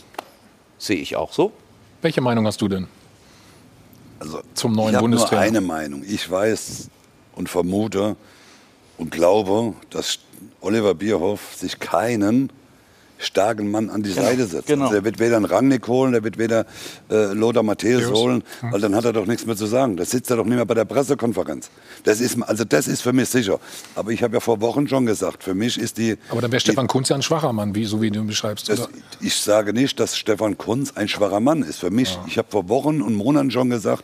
Sehe 0.77 0.97
ich 0.97 1.15
auch 1.15 1.33
so. 1.33 1.51
Welche 2.01 2.21
Meinung 2.21 2.45
hast 2.45 2.61
du 2.61 2.67
denn 2.67 2.87
Also, 4.19 4.41
zum 4.53 4.73
neuen 4.73 4.89
ich 4.89 4.95
habe 4.95 5.09
nur 5.09 5.19
Bundestrainer? 5.19 5.41
eine 5.41 5.61
Meinung. 5.61 6.03
Ich 6.07 6.29
weiß 6.29 6.89
und 7.35 7.49
vermute 7.49 8.15
und 8.97 9.11
glaube, 9.11 9.73
dass 9.89 10.19
Oliver 10.61 10.95
Bierhoff 10.95 11.55
sich 11.55 11.79
keinen 11.79 12.51
starken 13.17 13.71
Mann 13.71 13.89
an 13.89 14.03
die 14.03 14.11
Seite 14.11 14.45
setzt. 14.45 14.67
genau. 14.67 14.85
Also 14.85 14.95
er 14.95 15.03
wird 15.03 15.19
weder 15.19 15.37
einen 15.37 15.45
Rangnick 15.45 15.87
holen, 15.87 16.13
er 16.13 16.23
wird 16.23 16.37
weder 16.37 16.65
äh, 17.09 17.33
Lothar 17.33 17.63
Matthäus 17.63 18.11
holen, 18.11 18.43
weil 18.61 18.81
dann 18.81 18.95
hat 18.95 19.05
er 19.05 19.13
doch 19.13 19.25
nichts 19.25 19.45
mehr 19.45 19.55
zu 19.55 19.65
sagen. 19.65 19.97
Da 19.97 20.05
sitzt 20.05 20.29
er 20.29 20.37
doch 20.37 20.45
nicht 20.45 20.55
mehr 20.55 20.65
bei 20.65 20.73
der 20.73 20.85
Pressekonferenz. 20.85 21.69
Das 22.03 22.21
ist, 22.21 22.41
also 22.43 22.63
das 22.63 22.87
ist 22.87 23.01
für 23.01 23.13
mich 23.13 23.29
sicher. 23.29 23.59
Aber 23.95 24.11
ich 24.11 24.23
habe 24.23 24.35
ja 24.35 24.39
vor 24.39 24.61
Wochen 24.61 24.87
schon 24.87 25.05
gesagt, 25.05 25.43
für 25.43 25.53
mich 25.53 25.77
ist 25.77 25.97
die... 25.97 26.17
Aber 26.29 26.41
dann 26.41 26.51
wäre 26.51 26.59
Stefan 26.59 26.87
Kunz 26.87 27.09
ja 27.09 27.15
ein 27.15 27.21
schwacher 27.23 27.53
Mann, 27.53 27.75
wie, 27.75 27.85
so 27.85 28.01
wie 28.01 28.11
du 28.11 28.19
ihn 28.19 28.27
beschreibst. 28.27 28.69
das, 28.69 28.81
Oder? 28.81 28.89
ich 29.19 29.35
sage 29.35 29.73
nicht, 29.73 29.99
dass 29.99 30.17
Stefan 30.17 30.57
Kunz 30.57 30.93
ein 30.95 31.07
schwacher 31.07 31.39
Mann 31.39 31.63
ist. 31.63 31.79
Für 31.79 31.91
mich, 31.91 32.17
ich 32.27 32.37
habe 32.37 32.47
vor 32.49 32.69
Wochen 32.69 33.01
und 33.01 33.15
Monaten 33.15 33.51
schon 33.51 33.69
gesagt, 33.69 34.03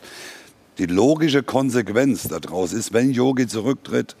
die 0.78 0.86
logische 0.86 1.42
Konsequenz 1.42 2.26
daraus 2.28 2.72
ist, 2.72 2.92
wenn 2.92 3.10
Yogi 3.12 3.46
zurücktritt, 3.46 4.16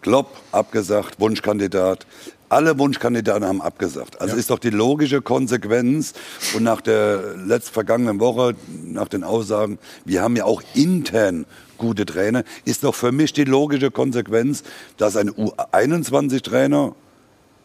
Klopp 0.00 0.36
abgesagt, 0.52 1.18
Wunschkandidat, 1.18 2.06
Alle 2.54 2.78
Wunschkandidaten 2.78 3.44
haben 3.44 3.60
abgesagt. 3.60 4.20
Also 4.20 4.34
ja. 4.34 4.38
ist 4.38 4.48
doch 4.48 4.60
die 4.60 4.70
logische 4.70 5.20
Konsequenz. 5.20 6.12
Und 6.54 6.62
nach 6.62 6.80
der 6.80 7.34
letztvergangenen 7.36 8.20
Woche, 8.20 8.54
nach 8.84 9.08
den 9.08 9.24
Aussagen, 9.24 9.80
wir 10.04 10.22
haben 10.22 10.36
ja 10.36 10.44
auch 10.44 10.62
intern 10.72 11.46
gute 11.78 12.06
Trainer, 12.06 12.44
ist 12.64 12.84
doch 12.84 12.94
für 12.94 13.10
mich 13.10 13.32
die 13.32 13.42
logische 13.42 13.90
Konsequenz, 13.90 14.62
dass 14.98 15.16
ein 15.16 15.30
U21-Trainer 15.30 16.94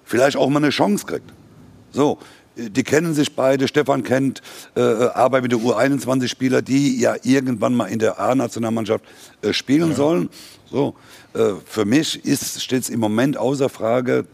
vielleicht 0.06 0.38
auch 0.38 0.50
mal 0.50 0.58
eine 0.58 0.72
Chance 0.72 1.06
kriegt. 1.06 1.32
So, 1.92 2.18
die 2.56 2.84
kennen 2.84 3.14
sich 3.14 3.36
beide. 3.36 3.68
Stefan 3.68 4.02
kennt, 4.02 4.42
äh, 4.76 4.82
arbeitet 4.82 5.52
mit 5.52 5.62
den 5.62 5.70
U21-Spielern, 5.70 6.66
die 6.66 7.00
ja 7.00 7.16
irgendwann 7.22 7.76
mal 7.76 7.86
in 7.86 8.00
der 8.00 8.20
A-Nationalmannschaft 8.20 9.06
äh, 9.44 9.54
spielen 9.54 9.92
ja. 9.92 9.96
sollen. 9.96 10.30
So, 10.66 10.96
äh, 11.36 11.52
für 11.64 11.86
mich 11.86 12.22
steht 12.58 12.82
es 12.82 12.90
im 12.90 13.00
Moment 13.00 13.38
außer 13.38 13.70
Frage, 13.70 14.26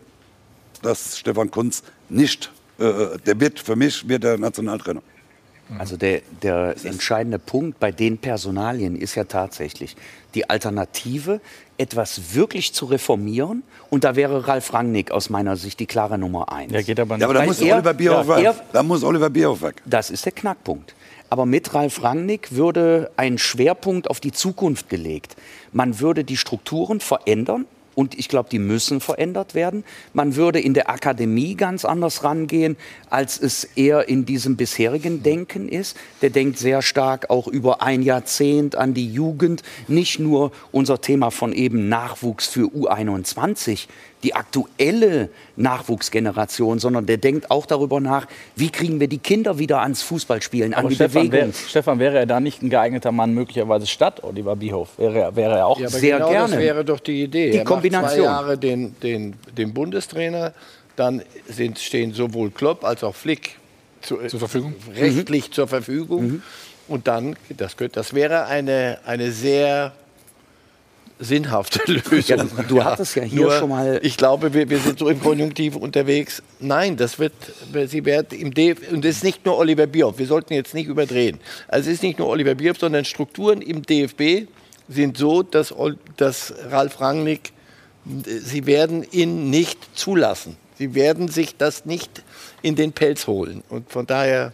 dass 0.86 1.18
Stefan 1.18 1.52
Kunz 1.52 1.84
nicht, 2.10 2.52
äh, 2.80 3.18
der 3.26 3.40
wird, 3.40 3.60
für 3.60 3.76
mich 3.76 4.08
wird 4.08 4.24
der 4.24 4.38
Nationaltrainer. 4.38 5.02
Also 5.80 5.98
der, 5.98 6.22
der 6.44 6.76
entscheidende 6.84 7.40
Punkt 7.40 7.80
bei 7.80 7.92
den 7.92 8.20
Personalien 8.20 8.96
ist 8.96 9.16
ja 9.16 9.24
tatsächlich 9.24 9.96
die 10.36 10.48
Alternative, 10.48 11.42
etwas 11.78 12.36
wirklich 12.36 12.74
zu 12.74 12.86
reformieren. 12.86 13.64
Und 13.90 14.04
da 14.04 14.16
wäre 14.16 14.48
Ralf 14.48 14.74
Rangnick 14.74 15.12
aus 15.12 15.30
meiner 15.30 15.58
Sicht 15.58 15.80
die 15.80 15.88
klare 15.88 16.18
Nummer 16.20 16.52
eins. 16.52 16.72
Ja, 16.72 16.82
geht 16.82 17.00
aber 17.00 17.16
nicht. 17.16 17.22
Ja, 17.22 17.28
aber 17.28 17.40
da 17.40 17.46
muss, 17.46 17.60
er, 17.62 17.76
Oliver 17.76 17.94
Bierhoff 17.94 18.40
ja, 18.40 18.56
da 18.72 18.84
muss 18.84 19.04
Oliver 19.04 19.30
Bierhoff 19.30 19.62
weg. 19.64 19.82
Das 19.86 20.12
ist 20.12 20.26
der 20.26 20.34
Knackpunkt. 20.34 20.94
Aber 21.32 21.48
mit 21.48 21.74
Ralf 21.74 22.04
Rangnick 22.04 22.52
würde 22.52 23.12
ein 23.18 23.40
Schwerpunkt 23.40 24.10
auf 24.10 24.20
die 24.20 24.32
Zukunft 24.32 24.90
gelegt. 24.90 25.36
Man 25.74 26.00
würde 26.00 26.24
die 26.24 26.38
Strukturen 26.38 27.00
verändern 27.00 27.66
und 27.96 28.20
ich 28.20 28.30
glaube, 28.30 28.50
die 28.50 28.60
müssen 28.60 29.00
verändert 29.00 29.56
werden. 29.56 29.84
Man 30.14 30.36
würde 30.36 30.60
in 30.60 30.74
der 30.74 30.90
Akademie 30.90 31.56
ganz 31.56 31.86
anders 31.86 32.24
rangehen, 32.24 32.78
als 33.10 33.40
es 33.40 33.64
eher 33.64 34.08
in 34.08 34.26
diesem 34.26 34.58
bisherigen 34.58 35.24
Denken 35.24 35.68
ist. 35.68 35.98
Der 36.22 36.30
denkt 36.30 36.60
sehr 36.60 36.82
stark 36.82 37.30
auch 37.30 37.48
über 37.48 37.82
ein 37.82 38.04
Jahrzehnt 38.04 38.76
an 38.76 38.94
die 38.94 39.12
Jugend, 39.12 39.64
nicht 39.88 40.20
nur 40.20 40.52
unser 40.72 41.02
Thema 41.02 41.32
von 41.32 41.54
eben 41.54 41.90
Nachwuchs 41.90 42.48
für 42.48 42.68
U21, 42.68 43.88
die 44.26 44.34
aktuelle 44.34 45.30
Nachwuchsgeneration, 45.56 46.80
sondern 46.80 47.06
der 47.06 47.18
denkt 47.18 47.52
auch 47.52 47.68
darüber 47.68 48.00
nach, 48.00 48.26
wie 48.56 48.72
kriegen 48.72 49.00
wir 49.00 49.08
die 49.08 49.20
Kinder 49.20 49.60
wieder 49.60 49.82
ans 49.82 50.02
Fußballspielen, 50.02 50.74
an 50.74 50.90
die 50.90 50.96
Stefan, 50.96 51.30
Bewegung. 51.30 51.50
Wär, 51.50 51.70
Stefan, 51.70 52.00
wäre 52.00 52.18
er 52.18 52.26
da 52.26 52.40
nicht 52.40 52.64
ein 52.64 52.72
geeigneter 52.72 53.12
Mann 53.12 53.36
möglicherweise 53.36 53.86
statt 53.86 54.24
Oliver 54.24 54.56
Bierhoff? 54.56 54.98
Wäre, 54.98 55.36
wäre 55.36 55.60
er 55.60 55.68
auch 55.68 55.80
ja, 55.80 55.90
sehr 55.90 56.18
genau 56.18 56.32
gerne. 56.32 56.56
Das 56.56 56.60
wäre 56.60 56.84
doch 56.84 57.00
die 57.00 57.24
Idee. 57.24 57.52
Die 57.52 57.58
er 57.60 57.66
Kombination. 57.66 58.02
Macht 58.02 58.16
zwei 58.16 58.24
Jahre 58.24 58.58
den, 58.58 58.96
den, 59.00 59.36
den 59.56 59.74
Bundestrainer, 59.76 60.54
dann 60.96 61.22
sind, 61.48 61.78
stehen 61.78 62.12
sowohl 62.12 62.50
Klopp 62.50 62.84
als 62.84 63.04
auch 63.04 63.14
Flick 63.14 63.58
zu, 64.02 64.18
zur 64.28 64.40
Verfügung? 64.40 64.74
rechtlich 64.96 65.50
mhm. 65.50 65.54
zur 65.54 65.68
Verfügung. 65.68 66.24
Mhm. 66.24 66.44
Und 66.88 67.08
dann, 67.08 67.36
das, 67.56 67.76
das 67.92 68.16
wäre 68.16 68.46
eine, 68.46 68.98
eine 69.06 69.32
sehr 69.32 69.94
sinnhafte 71.20 71.80
Lösung. 71.92 72.38
Ja, 72.38 72.38
du 72.68 72.84
hattest 72.84 73.16
ja 73.16 73.24
hier 73.24 73.42
Nur, 73.42 73.52
schon 73.58 73.70
mal. 73.70 74.00
Ich 74.04 74.18
glaube, 74.18 74.54
wir, 74.54 74.70
wir, 74.70 74.80
sind 74.80 75.00
so 75.00 75.10
im 75.10 75.20
Konjunktiv 75.20 75.76
unterwegs. 75.76 76.44
Nein, 76.60 76.98
das 76.98 77.20
wird, 77.20 77.34
sie 77.88 78.06
werden 78.06 78.38
im 78.38 78.54
DF 78.54 78.92
und 78.92 79.06
es 79.06 79.18
ist 79.18 79.24
nicht 79.24 79.46
nur 79.46 79.58
Oliver 79.58 79.88
Bierhoff. 79.88 80.18
Wir 80.18 80.28
sollten 80.28 80.54
jetzt 80.54 80.74
nicht 80.74 80.88
überdrehen. 80.88 81.40
Also 81.68 81.90
es 81.90 81.96
ist 81.96 82.04
nicht 82.04 82.20
nur 82.20 82.28
Oliver 82.28 82.56
Bierhoff, 82.56 82.80
sondern 82.80 83.06
Strukturen 83.06 83.62
im 83.62 83.84
DFB 83.84 84.48
sind 84.88 85.18
so, 85.18 85.42
dass, 85.42 85.74
dass 86.18 86.54
Ralf 86.70 87.00
Rangnick, 87.02 87.54
sie 88.06 88.66
werden 88.66 89.06
ihn 89.12 89.50
nicht 89.50 89.80
zulassen. 89.98 90.58
Sie 90.78 90.94
werden 90.94 91.30
sich 91.30 91.56
das 91.56 91.86
nicht 91.86 92.24
in 92.62 92.76
den 92.76 92.92
Pelz 92.92 93.28
holen. 93.28 93.64
Und 93.70 93.90
von 93.92 94.06
daher 94.06 94.54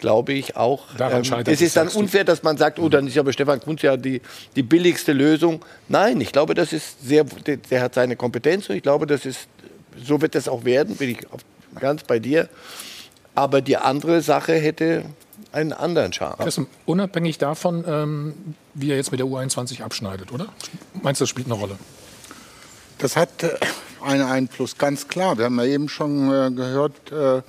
glaube 0.00 0.32
ich 0.32 0.56
auch. 0.56 0.86
Daran 0.96 1.24
ähm, 1.24 1.44
es 1.46 1.60
ist 1.60 1.76
dann 1.76 1.88
unfair, 1.88 2.24
dass 2.24 2.42
man 2.42 2.56
sagt, 2.56 2.78
oh, 2.78 2.88
dann 2.88 3.06
ist 3.06 3.16
aber 3.18 3.32
Stefan 3.32 3.60
Kunz 3.60 3.82
ja 3.82 3.96
die, 3.96 4.20
die 4.56 4.62
billigste 4.62 5.12
Lösung. 5.12 5.64
Nein, 5.88 6.20
ich 6.20 6.32
glaube, 6.32 6.54
das 6.54 6.72
ist 6.72 7.06
sehr, 7.06 7.24
der, 7.24 7.58
der 7.58 7.82
hat 7.82 7.94
seine 7.94 8.16
Kompetenz 8.16 8.68
und 8.68 8.76
ich 8.76 8.82
glaube, 8.82 9.06
das 9.06 9.26
ist, 9.26 9.48
so 10.02 10.20
wird 10.20 10.34
das 10.34 10.48
auch 10.48 10.64
werden, 10.64 10.96
bin 10.96 11.10
ich 11.10 11.18
ganz 11.78 12.02
bei 12.02 12.18
dir. 12.18 12.48
Aber 13.34 13.60
die 13.60 13.76
andere 13.76 14.22
Sache 14.22 14.54
hätte 14.54 15.04
einen 15.52 15.72
anderen 15.72 16.12
Charme. 16.12 16.36
Das 16.44 16.60
unabhängig 16.86 17.38
davon, 17.38 17.84
ähm, 17.86 18.34
wie 18.74 18.90
er 18.90 18.96
jetzt 18.96 19.10
mit 19.10 19.20
der 19.20 19.26
U21 19.26 19.82
abschneidet, 19.82 20.32
oder? 20.32 20.46
Meinst 21.02 21.20
du, 21.20 21.24
das 21.24 21.30
spielt 21.30 21.46
eine 21.46 21.54
Rolle? 21.54 21.78
Das 22.98 23.16
hat 23.16 23.42
äh, 23.42 23.50
einen 24.02 24.22
Einfluss, 24.22 24.76
ganz 24.78 25.08
klar. 25.08 25.38
Wir 25.38 25.46
haben 25.46 25.58
ja 25.58 25.64
eben 25.64 25.88
schon 25.88 26.30
äh, 26.30 26.50
gehört, 26.50 27.12
äh, 27.12 27.42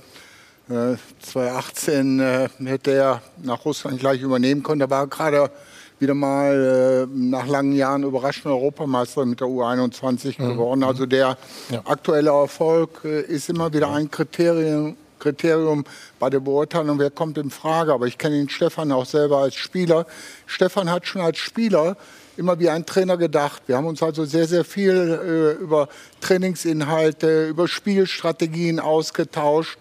2018 0.68 2.20
äh, 2.20 2.48
hätte 2.64 2.92
er 2.92 3.22
nach 3.42 3.64
Russland 3.64 3.98
gleich 3.98 4.20
übernehmen 4.20 4.62
können. 4.62 4.80
Da 4.80 4.90
war 4.90 5.06
gerade 5.06 5.50
wieder 5.98 6.14
mal 6.14 7.06
äh, 7.08 7.16
nach 7.16 7.46
langen 7.46 7.72
Jahren 7.72 8.02
überraschender 8.02 8.56
Europameister 8.56 9.24
mit 9.24 9.40
der 9.40 9.46
U21 9.46 10.40
mhm. 10.40 10.48
geworden. 10.48 10.82
Also 10.82 11.06
der 11.06 11.36
ja. 11.70 11.82
aktuelle 11.84 12.30
Erfolg 12.30 13.02
äh, 13.04 13.22
ist 13.22 13.48
immer 13.48 13.72
wieder 13.72 13.90
ein 13.90 14.10
Kriterium, 14.10 14.96
Kriterium 15.18 15.84
bei 16.18 16.28
der 16.28 16.40
Beurteilung, 16.40 16.98
wer 16.98 17.10
kommt 17.10 17.38
in 17.38 17.50
Frage. 17.50 17.92
Aber 17.92 18.06
ich 18.06 18.18
kenne 18.18 18.36
den 18.36 18.48
Stefan 18.48 18.90
auch 18.92 19.06
selber 19.06 19.38
als 19.38 19.54
Spieler. 19.54 20.06
Stefan 20.46 20.90
hat 20.90 21.06
schon 21.06 21.20
als 21.22 21.38
Spieler 21.38 21.96
immer 22.36 22.58
wie 22.58 22.68
ein 22.68 22.86
Trainer 22.86 23.16
gedacht. 23.16 23.62
Wir 23.66 23.76
haben 23.76 23.86
uns 23.86 24.02
also 24.02 24.24
sehr, 24.24 24.48
sehr 24.48 24.64
viel 24.64 25.56
äh, 25.58 25.62
über 25.62 25.88
Trainingsinhalte, 26.20 27.48
über 27.48 27.68
Spielstrategien 27.68 28.80
ausgetauscht. 28.80 29.78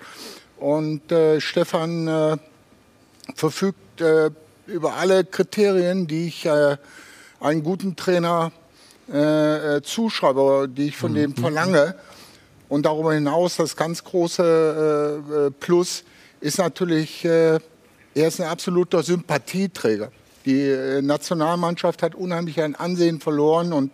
Und 0.61 1.11
äh, 1.11 1.41
Stefan 1.41 2.07
äh, 2.07 2.37
verfügt 3.33 3.99
äh, 3.99 4.29
über 4.67 4.93
alle 4.93 5.25
Kriterien, 5.25 6.05
die 6.05 6.27
ich 6.27 6.45
äh, 6.45 6.77
einen 7.39 7.63
guten 7.63 7.95
Trainer 7.95 8.51
äh, 9.11 9.77
äh, 9.77 9.81
zuschreibe, 9.81 10.69
die 10.69 10.89
ich 10.89 10.97
von 10.97 11.13
mhm. 11.13 11.15
dem 11.15 11.35
verlange. 11.35 11.95
Und 12.69 12.85
darüber 12.85 13.15
hinaus 13.15 13.57
das 13.57 13.75
ganz 13.75 14.03
große 14.03 15.51
Plus 15.59 16.03
ist 16.39 16.57
natürlich, 16.57 17.25
er 17.25 17.59
ist 18.13 18.39
ein 18.39 18.47
absoluter 18.47 19.03
Sympathieträger. 19.03 20.09
Die 20.45 21.01
Nationalmannschaft 21.01 22.01
hat 22.01 22.15
unheimlich 22.15 22.61
ein 22.61 22.75
Ansehen 22.75 23.19
verloren 23.19 23.73
und 23.73 23.91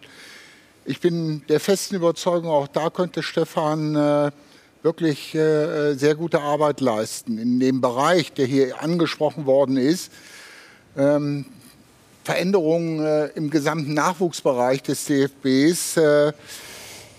ich 0.85 0.99
bin 0.99 1.41
der 1.49 1.59
festen 1.59 1.95
Überzeugung, 1.95 2.51
auch 2.51 2.67
da 2.67 2.91
könnte 2.91 3.23
Stefan 3.23 4.31
wirklich 4.83 5.35
äh, 5.35 5.93
sehr 5.95 6.15
gute 6.15 6.41
Arbeit 6.41 6.81
leisten. 6.81 7.37
In 7.37 7.59
dem 7.59 7.81
Bereich, 7.81 8.33
der 8.33 8.45
hier 8.45 8.81
angesprochen 8.81 9.45
worden 9.45 9.77
ist, 9.77 10.11
ähm, 10.97 11.45
Veränderungen 12.23 12.99
äh, 13.03 13.27
im 13.35 13.49
gesamten 13.49 13.93
Nachwuchsbereich 13.93 14.83
des 14.83 15.05
DFBs. 15.05 15.97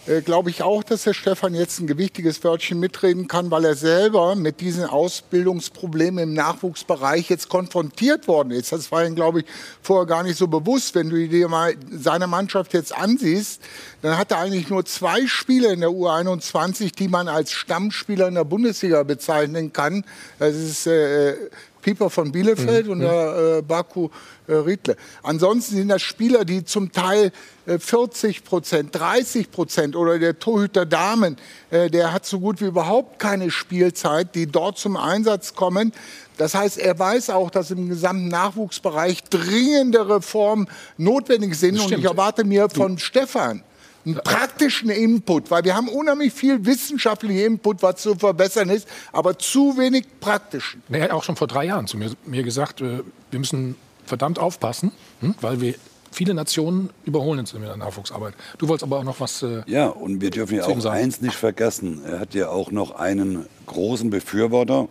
Äh, 0.09 0.22
glaube 0.22 0.48
ich 0.48 0.62
auch, 0.62 0.82
dass 0.82 1.05
der 1.05 1.12
Stefan 1.12 1.55
jetzt 1.55 1.80
ein 1.80 1.86
gewichtiges 1.86 2.43
Wörtchen 2.43 2.80
mitreden 2.80 3.28
kann, 3.28 3.51
weil 3.51 3.64
er 3.64 3.74
selber 3.74 4.36
mit 4.36 4.60
diesen 4.60 4.86
Ausbildungsproblemen 4.86 6.30
im 6.30 6.32
Nachwuchsbereich 6.32 7.28
jetzt 7.28 7.51
konfrontiert 7.51 8.26
worden 8.26 8.52
ist. 8.52 8.72
Das 8.72 8.90
war 8.90 9.05
ihm, 9.05 9.14
glaube 9.14 9.40
ich, 9.40 9.47
vorher 9.82 10.06
gar 10.06 10.22
nicht 10.22 10.39
so 10.39 10.48
bewusst. 10.48 10.94
Wenn 10.94 11.10
du 11.10 11.28
dir 11.28 11.48
mal 11.48 11.74
seine 11.90 12.26
Mannschaft 12.26 12.72
jetzt 12.72 12.94
ansiehst, 12.94 13.60
dann 14.01 14.16
hat 14.16 14.30
er 14.30 14.39
eigentlich 14.39 14.70
nur 14.70 14.85
zwei 14.86 15.26
Spiele 15.26 15.72
in 15.72 15.80
der 15.80 15.90
U21, 15.90 16.94
die 16.94 17.09
man 17.09 17.28
als 17.28 17.52
Stammspieler 17.52 18.28
in 18.28 18.35
der 18.35 18.44
Bundesliga 18.44 19.02
bezeichnen 19.02 19.74
kann. 19.74 20.05
Das 20.39 20.55
ist 20.55 20.86
äh, 20.86 21.35
Pieper 21.82 22.10
von 22.10 22.32
Bielefeld 22.32 22.86
mhm. 22.86 22.92
und 22.92 23.00
der 23.00 23.59
äh, 23.59 23.62
Baku 23.62 24.09
äh, 24.46 24.55
Riedle. 24.55 24.96
Ansonsten 25.22 25.76
sind 25.76 25.88
das 25.88 26.02
Spieler, 26.02 26.44
die 26.44 26.64
zum 26.64 26.92
Teil 26.92 27.32
äh, 27.66 27.78
40 27.78 28.44
Prozent, 28.44 28.94
30 28.94 29.50
Prozent 29.50 29.96
oder 29.96 30.18
der 30.18 30.38
Torhüter 30.38 30.86
Damen, 30.86 31.36
äh, 31.70 31.90
der 31.90 32.12
hat 32.12 32.26
so 32.26 32.40
gut 32.40 32.60
wie 32.60 32.66
überhaupt 32.66 33.18
keine 33.18 33.50
Spielzeit, 33.50 34.34
die 34.34 34.46
dort 34.46 34.78
zum 34.78 34.96
Einsatz 34.96 35.55
kommen. 35.55 35.92
Das 36.36 36.55
heißt, 36.55 36.78
er 36.78 36.98
weiß 36.98 37.30
auch, 37.30 37.50
dass 37.50 37.70
im 37.70 37.88
gesamten 37.88 38.28
Nachwuchsbereich 38.28 39.24
dringende 39.24 40.09
Reformen 40.09 40.68
notwendig 40.96 41.56
sind. 41.56 41.80
Und 41.80 41.92
ich 41.92 42.05
erwarte 42.05 42.44
mir 42.44 42.68
von. 42.70 42.98
Stefan, 42.98 43.62
einen 44.09 44.22
praktischen 44.24 44.90
Input, 44.90 45.51
weil 45.51 45.64
wir 45.64 45.74
haben 45.74 45.89
unheimlich 45.89 46.32
viel 46.32 46.64
wissenschaftlichen 46.64 47.39
Input, 47.39 47.82
was 47.82 47.97
zu 47.97 48.14
verbessern 48.14 48.70
ist, 48.70 48.89
aber 49.12 49.39
zu 49.39 49.76
wenig 49.76 50.06
praktischen. 50.20 50.82
Er 50.90 51.05
hat 51.05 51.10
auch 51.10 51.22
schon 51.22 51.36
vor 51.36 51.47
drei 51.47 51.66
Jahren 51.66 51.86
zu 51.86 51.97
mir, 51.97 52.12
mir 52.24 52.43
gesagt, 52.43 52.80
äh, 52.80 53.02
wir 53.30 53.39
müssen 53.39 53.76
verdammt 54.05 54.39
aufpassen, 54.39 54.93
hm, 55.20 55.35
weil 55.40 55.60
wir 55.60 55.74
viele 56.10 56.35
Nationen 56.35 56.90
überholen 57.05 57.40
uns 57.40 57.52
in 57.52 57.62
der 57.62 57.76
Nachwuchsarbeit. 57.76 58.35
Du 58.56 58.68
wolltest 58.68 58.85
aber 58.85 58.98
auch 58.98 59.05
noch 59.05 59.20
was. 59.20 59.43
Äh, 59.43 59.62
ja, 59.66 59.89
und 59.89 60.20
wir 60.20 60.30
dürfen 60.30 60.56
ja 60.56 60.64
auch 60.64 60.80
sagen. 60.80 60.97
eins 60.97 61.20
nicht 61.20 61.35
vergessen. 61.35 62.02
Er 62.05 62.20
hat 62.20 62.35
ja 62.35 62.48
auch 62.48 62.70
noch 62.70 62.93
einen 62.93 63.47
großen 63.66 64.10
Befürworter. 64.10 64.89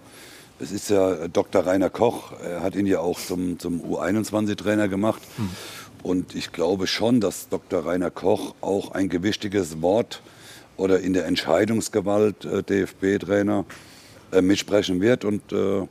Es 0.60 0.72
ist 0.72 0.89
ja 0.89 1.27
Dr. 1.27 1.65
Rainer 1.65 1.89
Koch. 1.89 2.31
Er 2.41 2.61
hat 2.61 2.76
ihn 2.76 2.88
ja 2.88 2.99
auch 2.99 3.19
zum, 3.19 3.60
zum 3.60 3.81
U21-Trainer 3.81 4.88
gemacht. 4.88 5.22
Hm. 5.38 5.49
Und 6.03 6.36
ich 6.36 6.52
glaube 6.52 6.88
schon, 6.88 7.19
dass 7.19 7.49
Dr. 7.49 7.86
Rainer 7.86 8.11
Koch 8.11 8.56
auch 8.61 8.91
ein 8.91 9.10
gewichtiges 9.10 9.82
Wort 9.82 10.22
oder 10.78 10.99
in 10.99 11.14
der 11.14 11.26
Entscheidungsgewalt 11.26 12.45
äh, 12.45 12.64
DFB-Trainer 12.64 13.65
äh, 14.32 14.41
mitsprechen 14.41 15.02
wird. 15.02 15.26
Und 15.26 15.52
äh, 15.52 15.88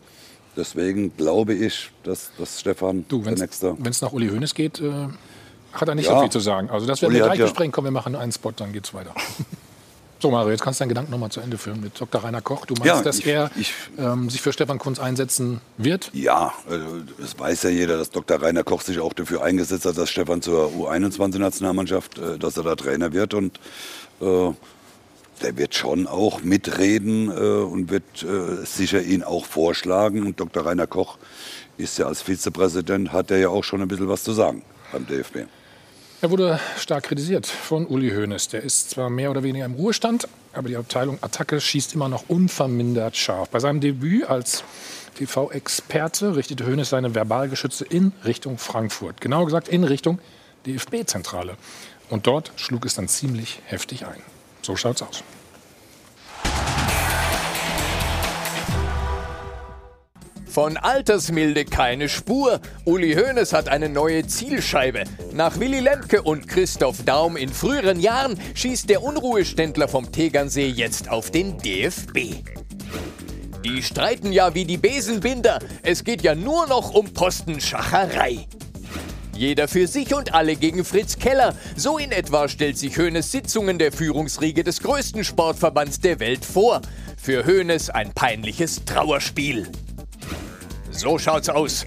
deswegen 0.57 1.17
glaube 1.17 1.55
ich, 1.55 1.91
dass, 2.05 2.31
dass 2.39 2.61
Stefan 2.61 3.05
du, 3.09 3.23
der 3.23 3.35
nächste. 3.35 3.77
Wenn 3.79 3.91
es 3.91 4.01
nach 4.01 4.13
Uli 4.13 4.29
Hoeneß 4.29 4.55
geht, 4.55 4.81
äh, 4.81 5.09
hat 5.73 5.89
er 5.89 5.95
nicht 5.95 6.07
ja. 6.07 6.15
so 6.15 6.21
viel 6.23 6.31
zu 6.31 6.41
sagen. 6.41 6.71
Also 6.71 6.87
das 6.87 7.03
werden 7.03 7.15
wir 7.15 7.23
gleich 7.25 7.39
ja. 7.39 7.45
besprechen. 7.45 7.73
Komm, 7.73 7.85
wir 7.85 7.91
machen 7.91 8.15
einen 8.15 8.33
Spot, 8.33 8.53
dann 8.53 8.73
geht's 8.73 8.95
weiter. 8.95 9.15
So, 10.19 10.31
Mario, 10.31 10.51
jetzt 10.51 10.63
kannst 10.63 10.81
du 10.81 10.83
deinen 10.83 10.89
Gedanken 10.91 11.11
nochmal 11.11 11.31
zu 11.31 11.41
Ende 11.41 11.59
führen 11.59 11.81
mit 11.81 12.01
Dr. 12.01 12.25
Rainer 12.25 12.41
Koch. 12.41 12.65
Du 12.65 12.75
meinst, 12.75 12.87
ja, 12.87 13.03
dass 13.03 13.19
ich, 13.19 13.27
er 13.27 13.51
ich, 13.57 13.75
ähm, 13.99 14.31
sich 14.31 14.41
für 14.41 14.53
Stefan 14.53 14.79
Kunz 14.79 14.99
einsetzen 14.99 15.61
wird? 15.77 16.11
Ja, 16.15 16.55
es 17.23 17.35
äh, 17.35 17.39
weiß 17.39 17.65
ja 17.65 17.71
jeder, 17.71 17.99
dass 17.99 18.11
Dr. 18.11 18.41
Rainer 18.41 18.65
Koch 18.65 18.81
sich 18.81 18.99
auch 18.99 19.13
dafür 19.13 19.43
eingesetzt 19.43 19.85
hat, 19.85 19.99
dass 19.99 20.09
Stefan 20.09 20.41
zur 20.41 20.69
U21-Nationalmannschaft, 20.69 22.19
äh, 22.19 22.39
dass 22.39 22.57
er 22.57 22.63
da 22.63 22.77
Trainer 22.77 23.13
wird. 23.13 23.35
Und 23.35 23.61
äh, 24.21 24.53
der 25.43 25.57
wird 25.59 25.75
schon 25.75 26.07
auch 26.07 26.43
mitreden 26.43 27.29
äh, 27.31 27.63
und 27.63 27.91
wird 27.91 28.23
äh, 28.23 28.65
sicher 28.65 29.03
ihn 29.03 29.23
auch 29.23 29.45
vorschlagen. 29.45 30.25
Und 30.25 30.41
Dr. 30.41 30.65
Rainer 30.65 30.87
Koch 30.87 31.19
ist 31.77 31.99
ja 31.99 32.07
als 32.07 32.23
Vizepräsident, 32.23 33.13
hat 33.13 33.31
er 33.31 33.37
ja 33.37 33.49
auch 33.51 33.65
schon 33.65 33.83
ein 33.83 33.89
bisschen 33.89 34.09
was 34.09 34.25
zu 34.25 34.33
sagen 34.33 34.63
beim 34.93 35.07
DFB. 35.07 35.47
Er 36.23 36.31
wurde 36.31 36.59
stark 36.79 37.05
kritisiert 37.05 37.47
von 37.47 37.87
Uli 37.87 38.11
Hoeneß. 38.11 38.49
Der 38.49 38.63
ist 38.63 38.89
zwar 38.89 39.11
mehr 39.11 39.31
oder 39.31 39.43
weniger 39.43 39.67
im 39.67 39.75
Ruhestand, 39.75 40.27
aber 40.55 40.69
die 40.69 40.77
Abteilung 40.77 41.19
Attacke 41.23 41.61
schießt 41.61 41.95
immer 41.95 42.09
noch 42.09 42.25
unvermindert 42.29 43.19
scharf. 43.19 43.51
Bei 43.51 43.61
seinem 43.61 43.81
Debüt 43.81 44.25
als 44.25 44.65
TV-Experte 45.19 46.35
richtete 46.35 46.67
Hoeneß 46.67 46.89
seine 46.89 47.15
Verbalgeschütze 47.15 47.85
in 47.85 48.13
Richtung 48.25 48.57
Frankfurt. 48.57 49.21
Genauer 49.21 49.45
gesagt 49.45 49.69
in 49.69 49.85
Richtung 49.85 50.19
DFB-Zentrale. 50.65 51.59
Und 52.09 52.27
dort 52.27 52.51
schlug 52.57 52.87
es 52.87 52.95
dann 52.95 53.09
ziemlich 53.09 53.61
heftig 53.67 54.07
ein. 54.07 54.23
So 54.63 54.75
schaut's 54.75 55.03
aus. 55.03 55.23
Von 60.57 60.79
Altersmilde 60.79 61.67
keine 61.67 62.09
Spur. 62.09 62.63
Uli 62.87 63.13
Hoeneß 63.13 63.53
hat 63.53 63.69
eine 63.69 63.91
neue 63.91 64.27
Zielscheibe. 64.27 65.05
Nach 65.35 65.61
Willy 65.61 65.81
Lemke 65.81 66.23
und 66.23 66.49
Christoph 66.49 67.05
Daum 67.05 67.37
in 67.37 67.51
früheren 67.51 68.01
Jahren 68.01 68.41
schießt 68.55 68.89
der 68.89 69.03
Unruheständler 69.03 69.87
vom 69.87 70.11
Tegernsee 70.11 70.69
jetzt 70.69 71.11
auf 71.11 71.31
den 71.31 71.59
DFB. 71.59 72.43
Die 73.67 73.83
streiten 73.83 74.33
ja 74.33 74.55
wie 74.55 74.65
die 74.65 74.79
Besenbinder. 74.79 75.59
Es 75.83 76.05
geht 76.05 76.23
ja 76.23 76.35
nur 76.35 76.67
noch 76.69 76.95
um 76.95 77.13
Postenschacherei. 77.13 78.47
Jeder 79.35 79.69
für 79.69 79.87
sich 79.87 80.15
und 80.15 80.33
alle 80.33 80.57
gegen 80.57 80.87
Fritz 80.87 81.19
Keller. 81.19 81.55
So 81.77 81.99
in 81.99 82.13
etwa 82.13 82.49
stellt 82.49 82.79
sich 82.79 82.97
Hoeneß 82.97 83.31
Sitzungen 83.31 83.79
der 83.79 83.93
Führungsriege 83.93 84.65
des 84.65 84.83
größten 84.83 85.23
Sportverbands 85.23 86.01
der 86.01 86.19
Welt 86.19 86.47
vor. 86.47 86.81
Für 87.19 87.45
Hoeneß 87.45 87.91
ein 87.91 88.15
peinliches 88.15 88.87
Trauerspiel. 88.87 89.71
So 90.97 91.19
schaut's 91.19 91.51
aus. 91.51 91.85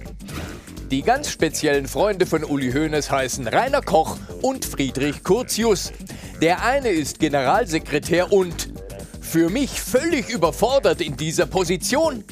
Die 0.92 1.02
ganz 1.02 1.30
speziellen 1.30 1.88
Freunde 1.88 2.26
von 2.26 2.44
Uli 2.44 2.70
Hoeneß 2.72 3.10
heißen 3.10 3.48
Rainer 3.48 3.82
Koch 3.82 4.16
und 4.40 4.64
Friedrich 4.64 5.24
Curtius. 5.24 5.92
Der 6.40 6.64
eine 6.64 6.90
ist 6.90 7.18
Generalsekretär 7.18 8.32
und 8.32 8.72
für 9.20 9.50
mich 9.50 9.80
völlig 9.80 10.28
überfordert 10.28 11.00
in 11.00 11.16
dieser 11.16 11.46
Position. 11.46 12.22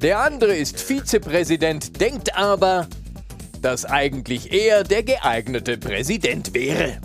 Der 0.00 0.20
andere 0.20 0.56
ist 0.56 0.80
Vizepräsident, 0.80 2.00
denkt 2.00 2.34
aber, 2.34 2.86
dass 3.60 3.84
eigentlich 3.84 4.52
er 4.52 4.82
der 4.82 5.02
geeignete 5.02 5.76
Präsident 5.76 6.54
wäre. 6.54 6.98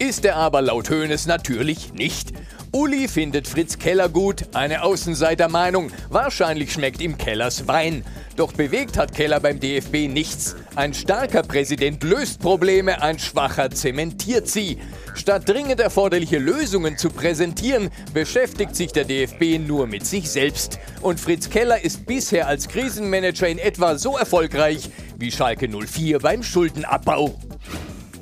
Ist 0.00 0.24
er 0.24 0.36
aber 0.36 0.60
laut 0.60 0.90
Hoeneß 0.90 1.26
natürlich 1.26 1.92
nicht. 1.92 2.32
Uli 2.72 3.08
findet 3.08 3.48
Fritz 3.48 3.78
Keller 3.78 4.10
gut, 4.10 4.44
eine 4.52 4.82
Außenseitermeinung. 4.82 5.90
Wahrscheinlich 6.10 6.70
schmeckt 6.70 7.00
ihm 7.00 7.16
Kellers 7.16 7.66
Wein. 7.66 8.04
Doch 8.36 8.52
bewegt 8.52 8.98
hat 8.98 9.14
Keller 9.14 9.40
beim 9.40 9.58
DFB 9.58 10.08
nichts. 10.08 10.54
Ein 10.76 10.92
starker 10.92 11.42
Präsident 11.42 12.04
löst 12.04 12.40
Probleme, 12.40 13.00
ein 13.00 13.18
schwacher 13.18 13.70
zementiert 13.70 14.48
sie. 14.48 14.78
Statt 15.14 15.48
dringend 15.48 15.80
erforderliche 15.80 16.38
Lösungen 16.38 16.98
zu 16.98 17.08
präsentieren, 17.08 17.88
beschäftigt 18.12 18.76
sich 18.76 18.92
der 18.92 19.04
DFB 19.04 19.58
nur 19.66 19.86
mit 19.86 20.04
sich 20.04 20.30
selbst. 20.30 20.78
Und 21.00 21.18
Fritz 21.18 21.48
Keller 21.48 21.82
ist 21.82 22.04
bisher 22.04 22.48
als 22.48 22.68
Krisenmanager 22.68 23.48
in 23.48 23.58
etwa 23.58 23.96
so 23.96 24.18
erfolgreich 24.18 24.90
wie 25.16 25.32
Schalke 25.32 25.68
04 25.68 26.18
beim 26.18 26.42
Schuldenabbau. 26.42 27.34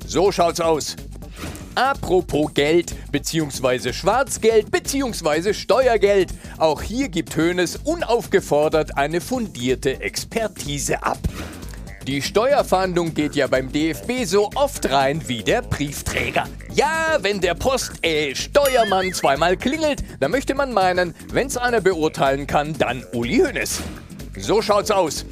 So 0.06 0.30
schaut's 0.30 0.60
aus. 0.60 0.94
Apropos 1.76 2.54
Geld 2.54 2.94
bzw. 3.12 3.92
Schwarzgeld 3.92 4.70
bzw. 4.70 5.52
Steuergeld. 5.52 6.30
Auch 6.56 6.80
hier 6.80 7.10
gibt 7.10 7.36
Hoeneß 7.36 7.80
unaufgefordert 7.84 8.96
eine 8.96 9.20
fundierte 9.20 10.00
Expertise 10.00 11.02
ab. 11.02 11.18
Die 12.06 12.22
Steuerfahndung 12.22 13.12
geht 13.12 13.34
ja 13.34 13.46
beim 13.46 13.70
DFB 13.70 14.24
so 14.24 14.48
oft 14.54 14.90
rein 14.90 15.28
wie 15.28 15.42
der 15.42 15.60
Briefträger. 15.60 16.44
Ja, 16.72 17.18
wenn 17.20 17.42
der 17.42 17.54
Post, 17.54 17.92
äh, 18.02 18.34
Steuermann 18.34 19.12
zweimal 19.12 19.58
klingelt, 19.58 20.02
dann 20.20 20.30
möchte 20.30 20.54
man 20.54 20.72
meinen, 20.72 21.14
wenn's 21.30 21.58
einer 21.58 21.82
beurteilen 21.82 22.46
kann, 22.46 22.78
dann 22.78 23.04
Uli 23.12 23.40
Hoeneß. 23.40 23.82
So 24.38 24.62
schaut's 24.62 24.90
aus. 24.90 25.26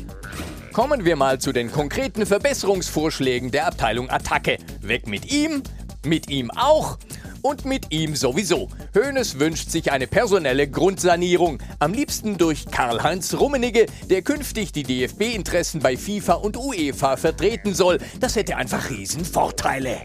Kommen 0.74 1.04
wir 1.04 1.14
mal 1.16 1.38
zu 1.38 1.52
den 1.52 1.70
konkreten 1.70 2.26
Verbesserungsvorschlägen 2.26 3.52
der 3.52 3.68
Abteilung 3.68 4.10
Attacke. 4.10 4.58
Weg 4.82 5.06
mit 5.06 5.32
ihm, 5.32 5.62
mit 6.04 6.30
ihm 6.30 6.50
auch 6.50 6.98
und 7.42 7.64
mit 7.64 7.92
ihm 7.92 8.16
sowieso. 8.16 8.68
Hoeneß 8.94 9.38
wünscht 9.38 9.70
sich 9.70 9.92
eine 9.92 10.06
personelle 10.06 10.66
Grundsanierung, 10.68 11.58
am 11.78 11.92
liebsten 11.92 12.38
durch 12.38 12.66
Karl-Heinz 12.70 13.34
Rummenigge, 13.34 13.86
der 14.08 14.22
künftig 14.22 14.72
die 14.72 14.82
DFB-Interessen 14.82 15.80
bei 15.80 15.96
FIFA 15.96 16.34
und 16.34 16.56
UEFA 16.56 17.16
vertreten 17.16 17.74
soll. 17.74 17.98
Das 18.20 18.36
hätte 18.36 18.56
einfach 18.56 18.90
Riesenvorteile. 18.90 20.00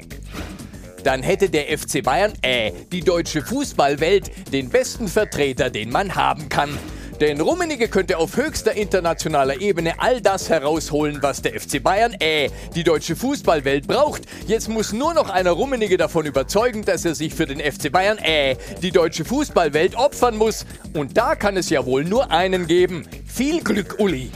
Dann 1.04 1.24
hätte 1.24 1.50
der 1.50 1.78
FC 1.78 2.04
Bayern, 2.04 2.34
äh, 2.42 2.72
die 2.92 3.02
deutsche 3.02 3.42
Fußballwelt, 3.42 4.52
den 4.52 4.70
besten 4.70 5.08
Vertreter, 5.08 5.70
den 5.70 5.92
man 5.92 6.16
haben 6.16 6.50
kann. 6.50 6.78
Denn 7.20 7.42
Rummenigge 7.42 7.90
könnte 7.90 8.18
auf 8.18 8.38
höchster 8.38 8.74
internationaler 8.74 9.60
Ebene 9.60 10.00
all 10.00 10.22
das 10.22 10.50
herausholen, 10.50 11.18
was 11.22 11.42
der 11.42 11.60
FC 11.60 11.84
Bayern, 11.84 12.14
äh, 12.14 12.50
die 12.76 12.84
deutsche 12.86 13.18
Fußballwelt 13.18 13.88
braucht. 13.88 14.22
Jetzt 14.48 14.70
muss 14.70 14.94
nur 14.94 15.14
noch 15.14 15.30
einer 15.30 15.52
Rummenigge 15.52 15.98
davon 15.98 16.26
überzeugen, 16.26 16.86
dass 16.86 17.04
er 17.04 17.16
sich 17.16 17.34
für 17.36 17.46
den 17.46 17.60
FC 17.60 17.92
Bayern, 17.92 18.20
äh, 18.20 18.56
die 18.82 18.92
deutsche 18.92 19.26
Fußballwelt 19.26 19.96
opfern 19.96 20.38
muss. 20.38 20.66
Und 20.94 21.18
da 21.18 21.36
kann 21.36 21.58
es 21.58 21.70
ja 21.70 21.86
wohl 21.86 22.06
nur 22.06 22.32
einen 22.32 22.68
geben. 22.68 23.06
Viel 23.26 23.62
Glück, 23.64 23.98
Uli. 24.00 24.32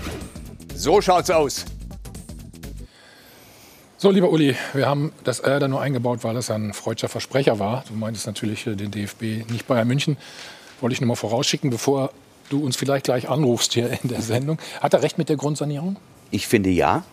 So 0.76 1.00
schaut's 1.00 1.30
aus. 1.30 1.64
So, 3.96 4.12
lieber 4.12 4.30
Uli, 4.30 4.58
wir 4.74 4.88
haben 4.88 5.14
das 5.24 5.40
R 5.40 5.62
da 5.62 5.70
nur 5.70 5.80
eingebaut, 5.80 6.20
weil 6.24 6.34
das 6.34 6.52
ein 6.52 6.74
freudscher 6.74 7.08
Versprecher 7.08 7.60
war. 7.60 7.86
Du 7.88 7.94
meintest 7.94 8.28
natürlich 8.28 8.66
den 8.66 8.92
DFB, 8.92 9.50
nicht 9.50 9.68
Bayern 9.68 9.88
München. 9.88 10.18
Wollte 10.82 10.96
ich 10.96 11.00
nur 11.00 11.08
mal 11.08 11.16
vorausschicken, 11.16 11.70
bevor 11.70 12.12
du 12.54 12.64
uns 12.64 12.76
vielleicht 12.76 13.06
gleich 13.06 13.28
anrufst 13.30 13.74
hier 13.74 13.90
in 14.04 14.10
der 14.10 14.22
Sendung. 14.22 14.58
Hat 14.80 14.94
er 14.94 15.02
recht 15.02 15.18
mit 15.18 15.30
der 15.30 15.36
Grundsanierung? 15.36 15.98
Ich 16.32 16.48
finde 16.48 16.70
ja. 16.70 17.04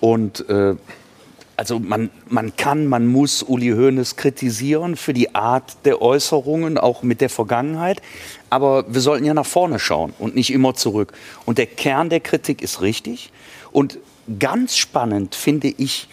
Und 0.00 0.48
äh, 0.48 0.74
also 1.56 1.78
man, 1.78 2.10
man 2.28 2.56
kann, 2.56 2.86
man 2.86 3.06
muss 3.06 3.42
Uli 3.42 3.70
Hoeneß 3.70 4.16
kritisieren 4.16 4.96
für 4.96 5.12
die 5.12 5.34
Art 5.34 5.76
der 5.84 6.02
Äußerungen, 6.02 6.78
auch 6.78 7.02
mit 7.02 7.20
der 7.20 7.30
Vergangenheit. 7.30 8.02
Aber 8.50 8.84
wir 8.92 9.00
sollten 9.00 9.24
ja 9.24 9.34
nach 9.34 9.46
vorne 9.46 9.78
schauen 9.78 10.12
und 10.18 10.34
nicht 10.34 10.52
immer 10.52 10.74
zurück. 10.74 11.12
Und 11.46 11.58
der 11.58 11.66
Kern 11.66 12.10
der 12.10 12.20
Kritik 12.20 12.60
ist 12.60 12.82
richtig. 12.82 13.30
Und 13.70 13.98
ganz 14.38 14.76
spannend 14.76 15.34
finde 15.34 15.68
ich 15.68 16.08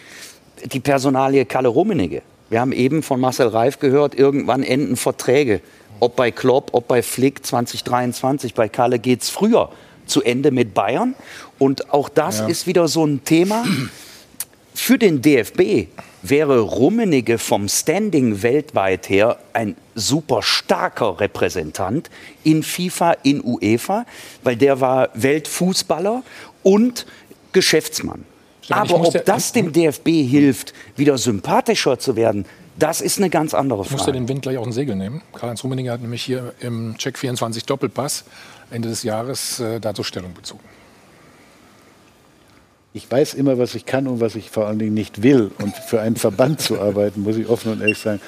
die 0.66 0.80
Personalie 0.80 1.46
Kalle 1.46 1.70
Rummenigge. 1.70 2.22
Wir 2.50 2.60
haben 2.60 2.74
eben 2.74 3.02
von 3.02 3.20
Marcel 3.20 3.48
Reif 3.48 3.80
gehört, 3.80 4.14
irgendwann 4.14 4.62
enden 4.62 4.98
Verträge 4.98 5.62
ob 6.02 6.18
bei 6.18 6.32
Klopp, 6.32 6.72
ob 6.74 6.90
bei 6.90 7.02
Flick 7.02 7.46
2023. 7.46 8.54
Bei 8.54 8.68
Kalle 8.68 9.00
geht 9.00 9.22
es 9.22 9.30
früher 9.30 9.70
zu 10.06 10.22
Ende 10.22 10.52
mit 10.52 10.74
Bayern. 10.74 11.16
Und 11.58 11.94
auch 11.94 12.10
das 12.10 12.40
ja. 12.40 12.48
ist 12.48 12.68
wieder 12.68 12.90
so 12.90 13.06
ein 13.06 13.24
Thema. 13.24 13.64
Für 14.74 14.98
den 14.98 15.22
DFB 15.22 15.88
wäre 16.24 16.60
Rummenigge 16.60 17.38
vom 17.38 17.70
Standing 17.70 18.42
weltweit 18.42 19.10
her 19.10 19.38
ein 19.54 19.76
super 19.96 20.42
starker 20.42 21.20
Repräsentant 21.20 22.10
in 22.44 22.64
FIFA, 22.64 23.14
in 23.24 23.42
UEFA, 23.44 24.06
weil 24.44 24.56
der 24.56 24.82
war 24.82 25.10
Weltfußballer 25.14 26.24
und 26.64 27.06
Geschäftsmann. 27.54 28.26
Aber 28.70 29.02
ob 29.02 29.26
das 29.26 29.52
dem 29.52 29.72
DFB 29.72 30.08
hilft, 30.08 30.74
wieder 30.96 31.18
sympathischer 31.18 32.00
zu 32.00 32.16
werden, 32.16 32.46
das 32.82 33.00
ist 33.00 33.20
eine 33.20 33.30
ganz 33.30 33.54
andere 33.54 33.84
Frage. 33.84 33.96
Ich 33.96 33.98
muss 34.00 34.08
ja 34.08 34.14
den 34.14 34.28
Wind 34.28 34.42
gleich 34.42 34.58
aus 34.58 34.64
dem 34.64 34.74
Segel 34.74 34.96
nehmen. 34.96 35.22
Karl-Heinz 35.34 35.64
Rummenigge 35.64 35.92
hat 35.92 36.02
nämlich 36.02 36.24
hier 36.24 36.54
im 36.62 36.98
Check 36.98 37.18
24 37.18 37.66
Doppelpass 37.66 38.24
Ende 38.72 38.90
des 38.90 39.04
Jahres 39.04 39.60
äh, 39.60 39.80
dazu 39.80 40.04
Stellung 40.04 40.34
bezogen. 40.34 40.64
Ich 42.94 43.10
weiß 43.10 43.36
immer, 43.36 43.58
was 43.58 43.76
ich 43.76 43.86
kann 43.86 44.08
und 44.08 44.20
was 44.20 44.36
ich 44.36 44.50
vor 44.50 44.68
allen 44.68 44.80
Dingen 44.80 44.96
nicht 44.96 45.22
will. 45.22 45.52
Und 45.60 45.76
für 45.76 46.02
einen 46.02 46.16
Verband 46.16 46.60
zu 46.60 46.82
arbeiten, 46.82 47.22
muss 47.22 47.38
ich 47.38 47.48
offen 47.48 47.72
und 47.72 47.82
ehrlich 47.82 48.00
sagen, 48.00 48.20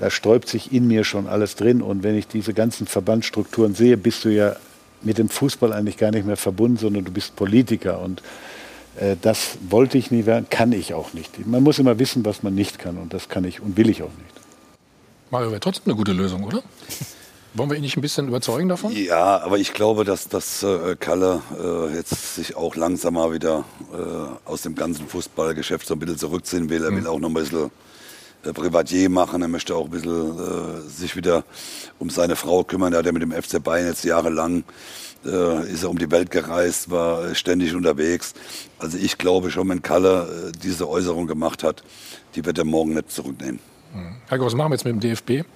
da 0.00 0.10
sträubt 0.10 0.48
sich 0.48 0.72
in 0.72 0.88
mir 0.88 1.04
schon 1.04 1.28
alles 1.28 1.54
drin. 1.54 1.80
Und 1.80 2.02
wenn 2.02 2.16
ich 2.16 2.26
diese 2.26 2.52
ganzen 2.52 2.86
Verbandsstrukturen 2.86 3.74
sehe, 3.74 3.96
bist 3.96 4.24
du 4.24 4.28
ja 4.28 4.56
mit 5.02 5.18
dem 5.18 5.28
Fußball 5.28 5.72
eigentlich 5.72 5.96
gar 5.98 6.10
nicht 6.10 6.26
mehr 6.26 6.36
verbunden, 6.36 6.78
sondern 6.78 7.04
du 7.04 7.12
bist 7.12 7.36
Politiker. 7.36 8.00
Und 8.00 8.20
äh, 8.20 8.22
das 9.22 9.58
wollte 9.68 9.98
ich 9.98 10.10
nie 10.10 10.24
werden, 10.24 10.46
kann 10.50 10.70
ich 10.72 10.94
auch 10.94 11.14
nicht. 11.14 11.46
Man 11.46 11.62
muss 11.62 11.78
immer 11.80 11.98
wissen, 11.98 12.24
was 12.24 12.42
man 12.42 12.54
nicht 12.54 12.78
kann. 12.78 12.96
Und 12.96 13.12
das 13.12 13.28
kann 13.28 13.44
ich 13.44 13.60
und 13.60 13.76
will 13.76 13.90
ich 13.90 14.02
auch 14.02 14.06
nicht. 14.06 14.34
Mario 15.30 15.50
wäre 15.50 15.60
trotzdem 15.60 15.86
eine 15.86 15.96
gute 15.96 16.12
Lösung, 16.12 16.44
oder? 16.44 16.62
Wollen 17.54 17.70
wir 17.70 17.76
ihn 17.76 17.82
nicht 17.82 17.96
ein 17.96 18.00
bisschen 18.00 18.26
überzeugen 18.26 18.68
davon? 18.68 18.90
Ja, 18.90 19.40
aber 19.40 19.58
ich 19.58 19.72
glaube, 19.72 20.04
dass, 20.04 20.28
dass 20.28 20.64
äh, 20.64 20.96
Kalle 20.98 21.40
äh, 21.56 21.94
jetzt 21.94 22.34
sich 22.34 22.56
auch 22.56 22.74
langsam 22.74 23.14
mal 23.14 23.32
wieder 23.32 23.64
äh, 23.92 24.48
aus 24.48 24.62
dem 24.62 24.74
ganzen 24.74 25.06
Fußballgeschäft 25.06 25.86
so 25.86 25.94
ein 25.94 26.00
bisschen 26.00 26.18
zurückziehen 26.18 26.68
will. 26.68 26.82
Er 26.82 26.90
mhm. 26.90 26.96
will 26.96 27.06
auch 27.06 27.20
noch 27.20 27.28
ein 27.28 27.34
bisschen 27.34 27.70
äh, 28.44 28.52
Privatier 28.52 29.08
machen. 29.08 29.40
Er 29.40 29.46
möchte 29.46 29.76
auch 29.76 29.84
ein 29.84 29.90
bisschen 29.90 30.36
äh, 30.36 30.88
sich 30.88 31.14
wieder 31.14 31.44
um 32.00 32.10
seine 32.10 32.34
Frau 32.34 32.64
kümmern. 32.64 32.92
Er 32.92 32.98
hat 32.98 33.06
ja 33.06 33.12
mit 33.12 33.22
dem 33.22 33.30
FC 33.30 33.62
Bayern 33.62 33.86
jetzt 33.86 34.04
jahrelang 34.04 34.64
äh, 35.26 35.70
ist 35.70 35.82
er 35.82 35.90
um 35.90 35.98
die 35.98 36.10
Welt 36.10 36.30
gereist, 36.30 36.90
war 36.90 37.34
ständig 37.34 37.74
unterwegs. 37.74 38.34
Also 38.78 38.98
ich 38.98 39.18
glaube 39.18 39.50
schon, 39.50 39.68
wenn 39.68 39.82
Kalle 39.82 40.50
äh, 40.50 40.52
diese 40.62 40.88
Äußerung 40.88 41.26
gemacht 41.26 41.62
hat, 41.62 41.82
die 42.34 42.44
wird 42.44 42.58
er 42.58 42.64
morgen 42.64 42.94
nicht 42.94 43.10
zurücknehmen. 43.10 43.60
Mhm. 43.94 44.16
Herr 44.28 44.40
was 44.40 44.54
machen 44.54 44.70
wir 44.70 44.74
jetzt 44.74 44.84
mit 44.84 44.94
dem 44.94 45.00
DFB? 45.00 45.46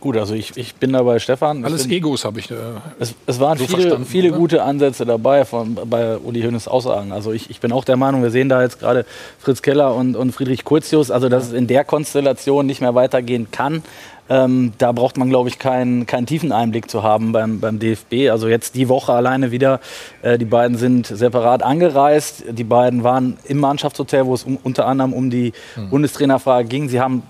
Gut, 0.00 0.16
also 0.16 0.34
ich, 0.34 0.56
ich 0.56 0.74
bin 0.74 0.92
da 0.92 1.02
bei 1.02 1.18
Stefan. 1.18 1.64
Alles 1.64 1.84
bin, 1.84 1.92
Egos 1.92 2.24
habe 2.24 2.40
ich. 2.40 2.50
Äh, 2.50 2.56
es, 2.98 3.14
es 3.26 3.38
waren 3.38 3.58
so 3.58 3.66
viele, 3.66 4.04
viele 4.04 4.32
gute 4.32 4.62
Ansätze 4.62 5.04
dabei 5.04 5.44
von, 5.44 5.76
bei 5.86 6.18
Uli 6.18 6.42
Hoeneß 6.42 6.66
Aussagen. 6.68 7.12
Also 7.12 7.32
ich, 7.32 7.48
ich 7.48 7.60
bin 7.60 7.72
auch 7.72 7.84
der 7.84 7.96
Meinung, 7.96 8.22
wir 8.22 8.30
sehen 8.30 8.48
da 8.48 8.62
jetzt 8.62 8.80
gerade 8.80 9.06
Fritz 9.38 9.62
Keller 9.62 9.94
und, 9.94 10.16
und 10.16 10.32
Friedrich 10.32 10.64
Kurzius, 10.64 11.10
also 11.10 11.28
dass 11.28 11.46
es 11.46 11.52
in 11.52 11.68
der 11.68 11.84
Konstellation 11.84 12.66
nicht 12.66 12.80
mehr 12.80 12.94
weitergehen 12.94 13.50
kann. 13.50 13.82
Ähm, 14.28 14.72
da 14.78 14.92
braucht 14.92 15.16
man, 15.16 15.28
glaube 15.28 15.48
ich, 15.48 15.58
keinen, 15.58 16.06
keinen 16.06 16.26
tiefen 16.26 16.50
Einblick 16.50 16.90
zu 16.90 17.02
haben 17.02 17.32
beim, 17.32 17.60
beim 17.60 17.78
DFB. 17.78 18.30
Also 18.30 18.48
jetzt 18.48 18.74
die 18.74 18.88
Woche 18.88 19.12
alleine 19.12 19.50
wieder. 19.50 19.80
Äh, 20.22 20.38
die 20.38 20.46
beiden 20.46 20.78
sind 20.78 21.06
separat 21.06 21.62
angereist. 21.62 22.44
Die 22.50 22.64
beiden 22.64 23.04
waren 23.04 23.36
im 23.44 23.58
Mannschaftshotel, 23.58 24.26
wo 24.26 24.34
es 24.34 24.44
um, 24.44 24.58
unter 24.62 24.86
anderem 24.86 25.12
um 25.12 25.30
die 25.30 25.52
hm. 25.74 25.90
Bundestrainerfrage 25.90 26.68
ging. 26.68 26.88
Sie 26.88 27.00
haben 27.00 27.22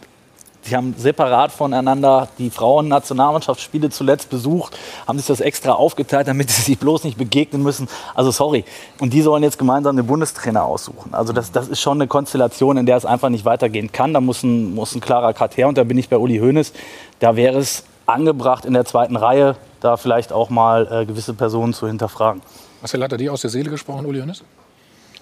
Sie 0.65 0.75
haben 0.75 0.95
separat 0.97 1.53
voneinander 1.53 2.29
die 2.39 2.49
Frauen-Nationalmannschaftsspiele 2.49 3.91
zuletzt 3.91 4.31
besucht, 4.31 4.79
haben 5.07 5.19
sich 5.19 5.27
das 5.27 5.41
extra 5.41 5.73
aufgeteilt, 5.73 6.27
damit 6.27 6.51
sie 6.51 6.63
sich 6.63 6.79
bloß 6.79 7.05
nicht 7.05 7.19
begegnen 7.19 7.63
müssen. 7.63 7.89
Also 8.15 8.31
sorry. 8.31 8.65
Und 8.99 9.13
die 9.13 9.21
sollen 9.21 9.43
jetzt 9.43 9.59
gemeinsam 9.59 9.97
den 9.97 10.07
Bundestrainer 10.07 10.65
aussuchen. 10.65 11.13
Also 11.13 11.33
das, 11.33 11.53
das 11.53 11.69
ist 11.69 11.81
schon 11.81 11.99
eine 11.99 12.09
Konstellation, 12.09 12.79
in 12.79 12.87
der 12.87 12.97
es 12.97 13.05
einfach 13.05 13.29
nicht 13.29 13.45
weitergehen 13.45 13.93
kann. 13.93 14.15
Da 14.15 14.21
muss 14.21 14.43
ein, 14.43 14.75
muss 14.75 14.95
ein 14.95 15.01
klarer 15.01 15.35
Cut 15.35 15.57
her. 15.57 15.69
Und 15.69 15.77
da 15.77 15.85
bin 15.85 15.99
ich 15.99 16.09
bei 16.09 16.17
Uli 16.17 16.39
Hoeneß. 16.39 16.73
Da 17.21 17.37
wäre 17.37 17.59
es 17.59 17.85
angebracht, 18.07 18.65
in 18.65 18.73
der 18.73 18.85
zweiten 18.85 19.17
Reihe 19.17 19.57
da 19.81 19.97
vielleicht 19.99 20.33
auch 20.33 20.49
mal 20.49 20.89
äh, 20.91 21.05
gewisse 21.05 21.35
Personen 21.35 21.75
zu 21.75 21.87
hinterfragen. 21.87 22.41
Marcel, 22.81 23.03
hat 23.03 23.13
er 23.13 23.19
dir 23.19 23.33
aus 23.33 23.43
der 23.43 23.51
Seele 23.51 23.71
gesprochen, 23.71 24.07
Uli 24.07 24.21
Hoeneß? 24.21 24.43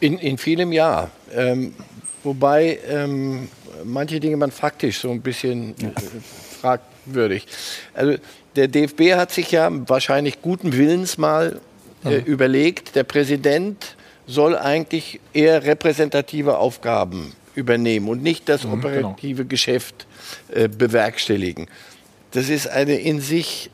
In, 0.00 0.18
in 0.18 0.38
vielem 0.38 0.72
ja. 0.72 1.08
Ähm, 1.34 1.74
wobei 2.24 2.78
ähm, 2.88 3.48
manche 3.84 4.20
Dinge 4.20 4.36
man 4.36 4.50
faktisch 4.50 4.98
so 5.00 5.10
ein 5.10 5.20
bisschen 5.20 5.74
äh, 5.80 5.90
fragwürdig. 6.60 7.46
Also 7.94 8.16
der 8.56 8.68
DFB 8.68 9.14
hat 9.14 9.32
sich 9.32 9.50
ja 9.50 9.70
wahrscheinlich 9.88 10.42
guten 10.42 10.72
Willens 10.72 11.18
mal 11.18 11.60
äh, 12.04 12.18
mhm. 12.18 12.24
überlegt, 12.24 12.94
der 12.94 13.04
Präsident 13.04 13.96
soll 14.26 14.56
eigentlich 14.56 15.20
eher 15.32 15.64
repräsentative 15.64 16.58
Aufgaben 16.58 17.32
übernehmen 17.54 18.08
und 18.08 18.22
nicht 18.22 18.48
das 18.48 18.64
mhm, 18.64 18.74
operative 18.74 19.42
genau. 19.42 19.48
Geschäft 19.48 20.06
äh, 20.54 20.68
bewerkstelligen. 20.68 21.68
Das 22.30 22.48
ist 22.48 22.66
eine 22.68 22.94
in 22.94 23.20
sich 23.20 23.70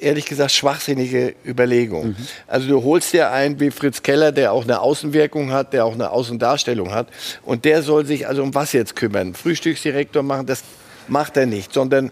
ehrlich 0.00 0.26
gesagt 0.26 0.52
schwachsinnige 0.52 1.34
Überlegung. 1.44 2.08
Mhm. 2.08 2.16
Also 2.46 2.68
du 2.68 2.82
holst 2.82 3.12
dir 3.12 3.30
einen 3.30 3.58
wie 3.60 3.70
Fritz 3.70 4.02
Keller, 4.02 4.32
der 4.32 4.52
auch 4.52 4.64
eine 4.64 4.80
Außenwirkung 4.80 5.52
hat, 5.52 5.72
der 5.72 5.84
auch 5.84 5.94
eine 5.94 6.10
Außendarstellung 6.10 6.92
hat 6.92 7.08
und 7.44 7.64
der 7.64 7.82
soll 7.82 8.06
sich 8.06 8.26
also 8.26 8.42
um 8.42 8.54
was 8.54 8.72
jetzt 8.72 8.96
kümmern? 8.96 9.34
Frühstücksdirektor 9.34 10.22
machen, 10.22 10.46
das 10.46 10.62
macht 11.08 11.36
er 11.36 11.46
nicht, 11.46 11.72
sondern 11.72 12.10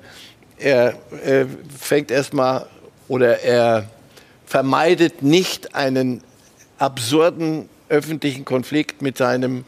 er, 0.59 0.95
er 1.25 1.47
fängt 1.79 2.11
erstmal 2.11 2.67
oder 3.09 3.41
er 3.41 3.89
vermeidet 4.47 5.23
nicht 5.23 5.75
einen 5.75 6.23
absurden 6.79 7.69
öffentlichen 7.89 8.45
Konflikt 8.45 9.03
mit 9.03 9.19
seinem 9.19 9.65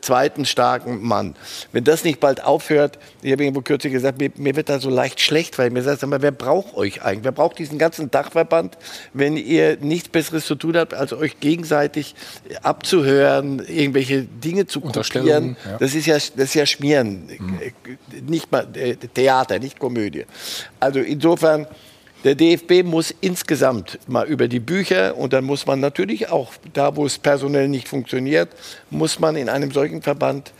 zweiten 0.00 0.44
starken 0.44 1.02
Mann. 1.06 1.34
Wenn 1.72 1.84
das 1.84 2.04
nicht 2.04 2.20
bald 2.20 2.42
aufhört, 2.42 2.98
ich 3.22 3.32
habe 3.32 3.44
irgendwo 3.44 3.62
kürzlich 3.62 3.92
gesagt, 3.92 4.18
mir, 4.18 4.30
mir, 4.36 4.56
wird 4.56 4.68
da 4.68 4.80
so 4.80 4.90
leicht 4.90 5.20
schlecht, 5.20 5.58
weil 5.58 5.68
ich 5.68 5.72
mir 5.72 5.82
sagt, 5.82 6.02
aber 6.02 6.22
wer 6.22 6.32
braucht 6.32 6.74
euch 6.74 7.02
eigentlich? 7.02 7.24
Wer 7.24 7.32
braucht 7.32 7.58
diesen 7.58 7.78
ganzen 7.78 8.10
Dachverband, 8.10 8.76
wenn 9.12 9.36
ihr 9.36 9.78
nichts 9.80 10.08
Besseres 10.08 10.46
zu 10.46 10.54
tun 10.54 10.76
habt, 10.76 10.94
als 10.94 11.12
euch 11.12 11.40
gegenseitig 11.40 12.14
abzuhören, 12.62 13.64
irgendwelche 13.66 14.22
Dinge 14.22 14.66
zu 14.66 14.80
kopieren? 14.80 15.56
Ja. 15.64 15.78
Das 15.78 15.94
ist 15.94 16.06
ja, 16.06 16.14
das 16.14 16.32
ist 16.36 16.54
ja 16.54 16.66
Schmieren, 16.66 17.28
mhm. 17.38 17.60
nicht 18.26 18.50
mal 18.50 18.66
äh, 18.74 18.96
Theater, 18.96 19.58
nicht 19.58 19.78
Komödie. 19.78 20.26
Also 20.80 21.00
insofern 21.00 21.66
der 22.24 22.34
DFB 22.34 22.84
muss 22.84 23.14
insgesamt 23.20 23.98
mal 24.08 24.26
über 24.26 24.48
die 24.48 24.60
Bücher 24.60 25.16
und 25.16 25.32
dann 25.32 25.44
muss 25.44 25.66
man 25.66 25.80
natürlich 25.80 26.30
auch, 26.30 26.52
da 26.72 26.96
wo 26.96 27.06
es 27.06 27.18
personell 27.18 27.68
nicht 27.68 27.88
funktioniert, 27.88 28.48
muss 28.90 29.20
man 29.20 29.36
in 29.36 29.48
einem 29.48 29.70
solchen 29.70 30.02
Verband 30.02 30.52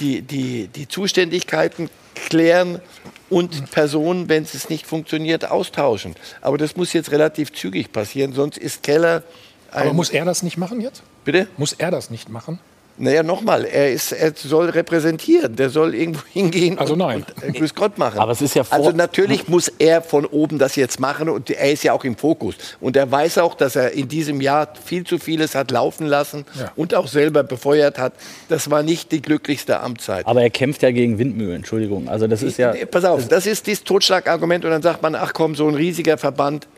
die, 0.00 0.22
die, 0.22 0.68
die 0.68 0.88
Zuständigkeiten 0.88 1.90
klären 2.14 2.80
und 3.28 3.70
Personen, 3.70 4.28
wenn 4.28 4.42
es 4.42 4.68
nicht 4.68 4.86
funktioniert, 4.86 5.50
austauschen. 5.50 6.14
Aber 6.40 6.58
das 6.58 6.76
muss 6.76 6.92
jetzt 6.92 7.10
relativ 7.10 7.52
zügig 7.52 7.92
passieren, 7.92 8.32
sonst 8.32 8.58
ist 8.58 8.82
Keller. 8.82 9.22
Aber 9.70 9.92
muss 9.92 10.10
er 10.10 10.24
das 10.24 10.42
nicht 10.42 10.56
machen 10.56 10.80
jetzt? 10.80 11.02
Bitte? 11.24 11.46
Muss 11.56 11.72
er 11.72 11.90
das 11.90 12.10
nicht 12.10 12.28
machen? 12.28 12.58
Naja, 12.98 13.22
nochmal, 13.22 13.64
er, 13.64 13.90
er 13.90 14.32
soll 14.36 14.68
repräsentieren, 14.68 15.56
der 15.56 15.70
soll 15.70 15.94
irgendwo 15.94 16.22
hingehen 16.32 16.78
also 16.78 16.94
nein. 16.94 17.24
und, 17.36 17.42
und 17.42 17.54
äh, 17.54 17.58
Grüß 17.58 17.74
Gott 17.74 17.96
machen. 17.98 18.18
Aber 18.18 18.32
es 18.32 18.42
ist 18.42 18.54
ja 18.54 18.64
also 18.70 18.90
natürlich 18.90 19.48
muss 19.48 19.68
er 19.78 20.02
von 20.02 20.26
oben 20.26 20.58
das 20.58 20.76
jetzt 20.76 21.00
machen 21.00 21.28
und 21.28 21.50
er 21.50 21.72
ist 21.72 21.84
ja 21.84 21.94
auch 21.94 22.04
im 22.04 22.16
Fokus. 22.16 22.56
Und 22.80 22.96
er 22.96 23.10
weiß 23.10 23.38
auch, 23.38 23.54
dass 23.54 23.76
er 23.76 23.92
in 23.92 24.08
diesem 24.08 24.40
Jahr 24.40 24.68
viel 24.84 25.04
zu 25.04 25.18
vieles 25.18 25.54
hat 25.54 25.70
laufen 25.70 26.06
lassen 26.06 26.44
ja. 26.58 26.70
und 26.76 26.94
auch 26.94 27.08
selber 27.08 27.42
befeuert 27.42 27.98
hat. 27.98 28.12
Das 28.48 28.70
war 28.70 28.82
nicht 28.82 29.10
die 29.10 29.22
glücklichste 29.22 29.80
Amtszeit. 29.80 30.26
Aber 30.26 30.42
er 30.42 30.50
kämpft 30.50 30.82
ja 30.82 30.90
gegen 30.90 31.18
Windmühlen, 31.18 31.56
Entschuldigung. 31.56 32.08
Also 32.08 32.26
das 32.26 32.42
ist 32.42 32.58
ja... 32.58 32.74
Pass 32.90 33.04
auf, 33.04 33.26
das 33.26 33.46
ist 33.46 33.66
dieses 33.66 33.84
Totschlagargument 33.84 34.64
und 34.64 34.70
dann 34.70 34.82
sagt 34.82 35.02
man, 35.02 35.14
ach 35.14 35.32
komm, 35.32 35.54
so 35.54 35.66
ein 35.66 35.74
riesiger 35.74 36.18
Verband. 36.18 36.68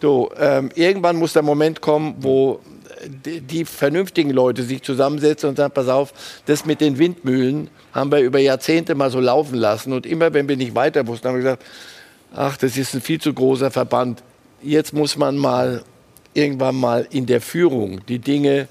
So, 0.00 0.30
ähm, 0.38 0.70
irgendwann 0.74 1.16
muss 1.16 1.32
der 1.32 1.42
Moment 1.42 1.80
kommen, 1.80 2.16
wo 2.18 2.60
die, 3.08 3.64
vernünftigen 3.64 4.30
Leute 4.30 4.62
sich 4.62 4.82
zusammensetzen 4.82 5.48
und 5.48 5.56
sagen, 5.56 5.72
pass 5.74 5.88
auf, 5.88 6.12
das 6.46 6.64
mit 6.64 6.80
den 6.80 6.98
Windmühlen 6.98 7.70
haben 7.92 8.10
wir 8.10 8.20
über 8.20 8.38
Jahrzehnte 8.38 8.94
mal 8.94 9.10
so 9.10 9.20
laufen 9.20 9.56
lassen. 9.56 9.92
Und 9.92 10.06
immer, 10.06 10.32
wenn 10.34 10.48
wir 10.48 10.56
nicht 10.56 10.74
weiter 10.74 11.06
wussten, 11.06 11.28
haben 11.28 11.36
wir 11.36 11.42
gesagt, 11.42 11.64
ach, 12.34 12.56
das 12.56 12.76
ist 12.76 12.94
ein 12.94 13.00
viel 13.00 13.20
zu 13.20 13.32
großer 13.32 13.70
Verband. 13.70 14.22
Jetzt 14.62 14.92
muss 14.92 15.16
man 15.16 15.36
mal 15.36 15.84
irgendwann 16.34 16.74
mal 16.74 17.06
in 17.10 17.26
der 17.26 17.40
Führung 17.40 18.00
die 18.06 18.18
Dinge 18.18 18.68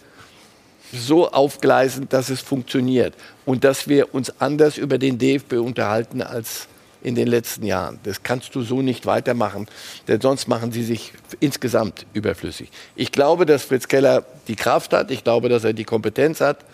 so 0.91 1.29
aufgleisen, 1.29 2.07
dass 2.09 2.29
es 2.29 2.41
funktioniert 2.41 3.15
und 3.45 3.63
dass 3.63 3.87
wir 3.87 4.13
uns 4.13 4.41
anders 4.41 4.77
über 4.77 4.97
den 4.97 5.17
DFB 5.17 5.53
unterhalten 5.53 6.21
als 6.21 6.67
in 7.03 7.15
den 7.15 7.27
letzten 7.27 7.65
Jahren. 7.65 7.99
Das 8.03 8.23
kannst 8.23 8.55
du 8.55 8.61
so 8.61 8.81
nicht 8.81 9.05
weitermachen, 9.05 9.67
denn 10.07 10.21
sonst 10.21 10.47
machen 10.47 10.71
sie 10.71 10.83
sich 10.83 11.13
insgesamt 11.39 12.05
überflüssig. 12.13 12.69
Ich 12.95 13.11
glaube, 13.11 13.45
dass 13.45 13.63
Fritz 13.63 13.87
Keller 13.87 14.25
die 14.47 14.55
Kraft 14.55 14.93
hat, 14.93 15.11
ich 15.11 15.23
glaube, 15.23 15.49
dass 15.49 15.63
er 15.63 15.73
die 15.73 15.83
Kompetenz 15.83 16.41
hat 16.41 16.65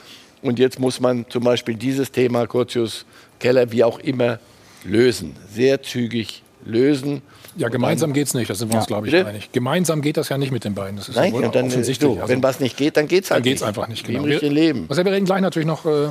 und 0.42 0.60
jetzt 0.60 0.80
muss 0.80 1.00
man 1.00 1.26
zum 1.30 1.44
Beispiel 1.44 1.76
dieses 1.76 2.12
Thema 2.12 2.48
Curtius 2.48 3.06
Keller 3.40 3.72
wie 3.72 3.84
auch 3.84 4.00
immer 4.00 4.40
lösen, 4.84 5.36
sehr 5.54 5.82
zügig 5.82 6.44
lösen. 6.66 7.22
Ja, 7.56 7.68
gemeinsam 7.68 8.14
geht 8.14 8.28
es 8.28 8.34
nicht, 8.34 8.50
da 8.50 8.56
sind 8.56 8.70
wir 8.70 8.76
ja. 8.76 8.80
uns, 8.80 8.88
glaube 8.88 9.08
ich, 9.08 9.12
Bitte? 9.12 9.28
einig. 9.28 9.52
Gemeinsam 9.52 10.02
geht 10.02 10.18
das 10.18 10.30
ja 10.30 10.38
nicht 10.38 10.52
mit 10.52 10.64
den 10.64 10.76
beiden. 10.76 10.98
Das 10.98 11.10
ist 11.10 11.16
Nein, 11.16 11.34
ja 11.34 11.48
und 11.48 11.56
dann, 11.56 11.68
offensichtlich. 11.68 12.10
Du, 12.10 12.16
also, 12.22 12.30
wenn 12.30 12.44
was 12.44 12.60
nicht 12.60 12.78
geht, 12.78 12.96
dann 12.96 13.08
geht 13.08 13.26
es 13.26 13.32
halt 13.32 13.40
dann 13.40 13.44
geht's 13.44 13.62
nicht. 13.62 13.68
einfach 13.68 13.88
nicht. 13.88 14.06
Genau. 14.06 14.26
Wir, 14.26 14.40
Leben. 14.42 14.86
Also 14.88 15.04
wir 15.04 15.12
reden 15.12 15.26
gleich 15.26 15.42
natürlich 15.42 15.68
noch 15.68 15.86
äh, 15.86 16.10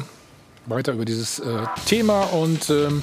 weiter 0.66 0.92
über 0.92 1.04
dieses 1.04 1.38
äh, 1.38 1.44
Thema 1.86 2.22
und 2.24 2.68
ähm, 2.70 3.02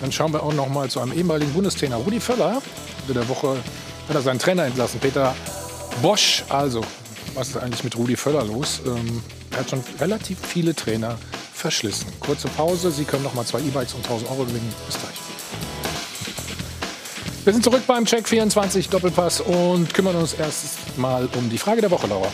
dann 0.00 0.12
schauen 0.12 0.32
wir 0.32 0.42
auch 0.42 0.52
noch 0.52 0.68
mal 0.68 0.88
zu 0.90 1.00
einem 1.00 1.12
ehemaligen 1.12 1.52
Bundestrainer, 1.52 1.96
Rudi 1.96 2.20
Völler. 2.20 2.62
In 3.08 3.14
der 3.14 3.28
Woche 3.28 3.56
hat 4.08 4.14
er 4.14 4.22
seinen 4.22 4.38
Trainer 4.38 4.64
entlassen, 4.64 5.00
Peter 5.00 5.34
Bosch. 6.02 6.44
Also, 6.48 6.82
was 7.34 7.48
ist 7.48 7.56
eigentlich 7.56 7.84
mit 7.84 7.96
Rudi 7.96 8.16
Völler 8.16 8.44
los? 8.44 8.80
Ähm, 8.86 9.22
er 9.52 9.60
hat 9.60 9.70
schon 9.70 9.82
relativ 10.00 10.38
viele 10.40 10.74
Trainer 10.74 11.18
verschlissen. 11.52 12.06
Kurze 12.20 12.48
Pause, 12.48 12.90
Sie 12.90 13.04
können 13.04 13.22
noch 13.22 13.34
mal 13.34 13.44
zwei 13.46 13.60
E-Bikes 13.60 13.94
und 13.94 14.04
1000 14.04 14.30
Euro 14.30 14.44
gewinnen. 14.44 14.72
Bis 14.86 14.98
gleich. 14.98 15.16
Wir 17.44 17.52
sind 17.52 17.62
zurück 17.62 17.82
beim 17.86 18.04
Check 18.04 18.28
24 18.28 18.88
Doppelpass 18.88 19.40
und 19.40 19.94
kümmern 19.94 20.16
uns 20.16 20.34
erst 20.34 20.98
mal 20.98 21.28
um 21.36 21.48
die 21.48 21.58
Frage 21.58 21.80
der 21.80 21.90
Woche, 21.90 22.08
Laura. 22.08 22.28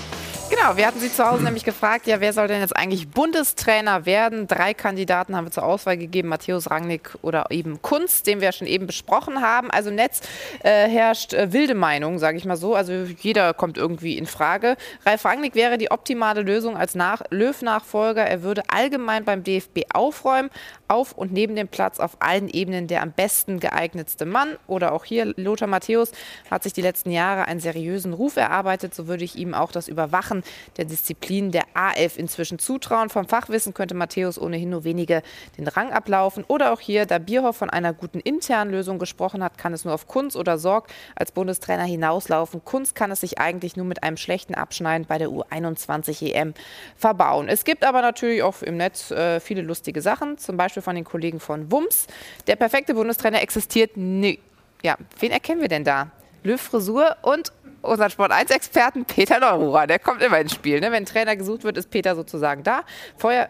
Genau, 0.54 0.76
wir 0.76 0.86
hatten 0.86 1.00
Sie 1.00 1.10
zu 1.10 1.26
Hause 1.26 1.44
nämlich 1.44 1.64
gefragt, 1.64 2.06
ja, 2.06 2.20
wer 2.20 2.34
soll 2.34 2.46
denn 2.46 2.60
jetzt 2.60 2.76
eigentlich 2.76 3.08
Bundestrainer 3.08 4.04
werden? 4.04 4.46
Drei 4.46 4.74
Kandidaten 4.74 5.34
haben 5.34 5.46
wir 5.46 5.50
zur 5.50 5.62
Auswahl 5.62 5.96
gegeben, 5.96 6.28
Matthäus 6.28 6.70
Rangnick 6.70 7.16
oder 7.22 7.46
eben 7.48 7.80
Kunz, 7.80 8.22
den 8.22 8.40
wir 8.40 8.48
ja 8.48 8.52
schon 8.52 8.66
eben 8.66 8.86
besprochen 8.86 9.40
haben. 9.40 9.70
Also 9.70 9.88
im 9.88 9.96
Netz 9.96 10.20
äh, 10.62 10.90
herrscht 10.90 11.32
äh, 11.32 11.54
wilde 11.54 11.74
Meinung, 11.74 12.18
sage 12.18 12.36
ich 12.36 12.44
mal 12.44 12.58
so. 12.58 12.74
Also 12.74 12.92
jeder 12.92 13.54
kommt 13.54 13.78
irgendwie 13.78 14.18
in 14.18 14.26
Frage. 14.26 14.76
Ralf 15.06 15.24
Rangnick 15.24 15.54
wäre 15.54 15.78
die 15.78 15.90
optimale 15.90 16.42
Lösung 16.42 16.76
als 16.76 16.94
Nach 16.94 17.22
Löw-Nachfolger. 17.30 18.22
Er 18.22 18.42
würde 18.42 18.62
allgemein 18.68 19.24
beim 19.24 19.44
DFB 19.44 19.84
aufräumen, 19.94 20.50
auf 20.92 21.12
und 21.12 21.32
neben 21.32 21.56
dem 21.56 21.68
Platz 21.68 21.98
auf 21.98 22.16
allen 22.20 22.48
Ebenen 22.48 22.86
der 22.86 23.02
am 23.02 23.12
besten 23.12 23.60
geeignetste 23.60 24.26
Mann. 24.26 24.56
Oder 24.66 24.92
auch 24.92 25.04
hier, 25.04 25.32
Lothar 25.36 25.68
Matthäus 25.68 26.12
hat 26.50 26.62
sich 26.62 26.72
die 26.72 26.82
letzten 26.82 27.10
Jahre 27.10 27.46
einen 27.46 27.60
seriösen 27.60 28.12
Ruf 28.12 28.36
erarbeitet. 28.36 28.94
So 28.94 29.06
würde 29.06 29.24
ich 29.24 29.36
ihm 29.36 29.54
auch 29.54 29.72
das 29.72 29.88
Überwachen 29.88 30.42
der 30.76 30.84
Disziplin 30.84 31.50
der 31.50 31.64
A11 31.74 32.16
inzwischen 32.16 32.58
zutrauen. 32.58 33.08
Vom 33.08 33.26
Fachwissen 33.26 33.74
könnte 33.74 33.94
Matthäus 33.94 34.38
ohnehin 34.38 34.70
nur 34.70 34.84
wenige 34.84 35.22
den 35.56 35.66
Rang 35.68 35.92
ablaufen. 35.92 36.44
Oder 36.48 36.72
auch 36.72 36.80
hier, 36.80 37.06
da 37.06 37.18
Bierhoff 37.18 37.56
von 37.56 37.70
einer 37.70 37.92
guten 37.92 38.20
internen 38.20 38.70
Lösung 38.70 38.98
gesprochen 38.98 39.42
hat, 39.42 39.58
kann 39.58 39.72
es 39.72 39.84
nur 39.84 39.94
auf 39.94 40.06
Kunz 40.06 40.36
oder 40.36 40.58
Sorg 40.58 40.88
als 41.16 41.32
Bundestrainer 41.32 41.84
hinauslaufen. 41.84 42.64
Kunz 42.64 42.94
kann 42.94 43.10
es 43.10 43.20
sich 43.20 43.38
eigentlich 43.38 43.76
nur 43.76 43.86
mit 43.86 44.02
einem 44.02 44.16
schlechten 44.16 44.54
Abschneiden 44.54 45.06
bei 45.06 45.18
der 45.18 45.28
U21 45.28 46.32
EM 46.32 46.54
verbauen. 46.96 47.48
Es 47.48 47.64
gibt 47.64 47.84
aber 47.84 48.02
natürlich 48.02 48.42
auch 48.42 48.62
im 48.62 48.76
Netz 48.76 49.10
äh, 49.10 49.40
viele 49.40 49.62
lustige 49.62 50.02
Sachen, 50.02 50.38
zum 50.38 50.56
Beispiel 50.56 50.81
von 50.82 50.94
den 50.94 51.04
Kollegen 51.04 51.40
von 51.40 51.70
WUMS. 51.70 52.06
Der 52.46 52.56
perfekte 52.56 52.94
Bundestrainer 52.94 53.42
existiert 53.42 53.96
nicht. 53.96 54.40
Ja, 54.82 54.96
wen 55.20 55.30
erkennen 55.30 55.60
wir 55.60 55.68
denn 55.68 55.84
da? 55.84 56.10
Löw 56.42 56.60
Frisur 56.60 57.16
und 57.22 57.52
unseren 57.82 58.10
Sport 58.10 58.32
1-Experten 58.32 59.04
Peter 59.04 59.40
Neururer. 59.40 59.86
Der 59.86 59.98
kommt 59.98 60.22
immer 60.22 60.38
ins 60.40 60.52
Spiel. 60.52 60.80
Ne? 60.80 60.86
Wenn 60.86 61.04
ein 61.04 61.06
Trainer 61.06 61.36
gesucht 61.36 61.64
wird, 61.64 61.76
ist 61.76 61.90
Peter 61.90 62.14
sozusagen 62.14 62.62
da. 62.62 62.82
Vorher. 63.16 63.48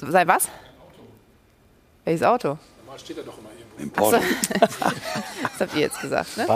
Sei 0.00 0.26
was? 0.26 0.48
Welches 2.04 2.22
Auto? 2.22 2.58
Normal 2.84 2.98
steht 2.98 3.18
er 3.18 3.24
doch 3.24 3.38
immer 3.38 3.48
im 3.78 3.90
Porsche. 3.90 4.20
das 4.60 5.60
habt 5.60 5.74
ihr 5.74 5.80
jetzt 5.80 6.00
gesagt, 6.00 6.36
ne? 6.36 6.46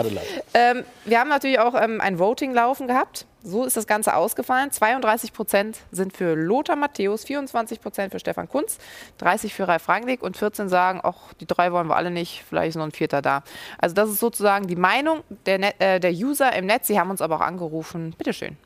Ähm, 0.55 0.85
wir 1.05 1.20
haben 1.20 1.28
natürlich 1.28 1.59
auch 1.59 1.74
ähm, 1.74 2.01
ein 2.01 2.19
Voting 2.19 2.53
laufen 2.55 2.87
gehabt. 2.87 3.27
So 3.43 3.65
ist 3.65 3.77
das 3.77 3.87
Ganze 3.87 4.15
ausgefallen. 4.15 4.71
32 4.71 5.33
Prozent 5.33 5.79
sind 5.91 6.17
für 6.17 6.35
Lothar 6.35 6.77
Matthäus, 6.77 7.25
24 7.25 7.81
Prozent 7.81 8.12
für 8.12 8.19
Stefan 8.19 8.49
Kunz, 8.49 8.79
30 9.19 9.55
für 9.55 9.67
Ralf 9.67 9.89
Rangnick 9.89 10.23
und 10.23 10.37
14 10.37 10.69
sagen, 10.69 11.01
ach, 11.03 11.33
die 11.41 11.47
drei 11.47 11.73
wollen 11.73 11.89
wir 11.89 11.97
alle 11.97 12.11
nicht, 12.11 12.45
vielleicht 12.49 12.71
ist 12.71 12.77
noch 12.77 12.85
ein 12.85 12.93
Vierter 12.93 13.23
da. 13.23 13.43
Also 13.79 13.95
das 13.95 14.11
ist 14.11 14.21
sozusagen 14.21 14.67
die 14.67 14.77
Meinung 14.77 15.23
der, 15.47 15.59
Net 15.59 15.77
äh, 15.79 16.01
der 16.01 16.12
User 16.12 16.55
im 16.55 16.67
Netz. 16.67 16.87
Sie 16.87 16.99
haben 16.99 17.11
uns 17.11 17.23
aber 17.23 17.37
auch 17.37 17.41
angerufen. 17.41 18.15
Bitteschön. 18.17 18.57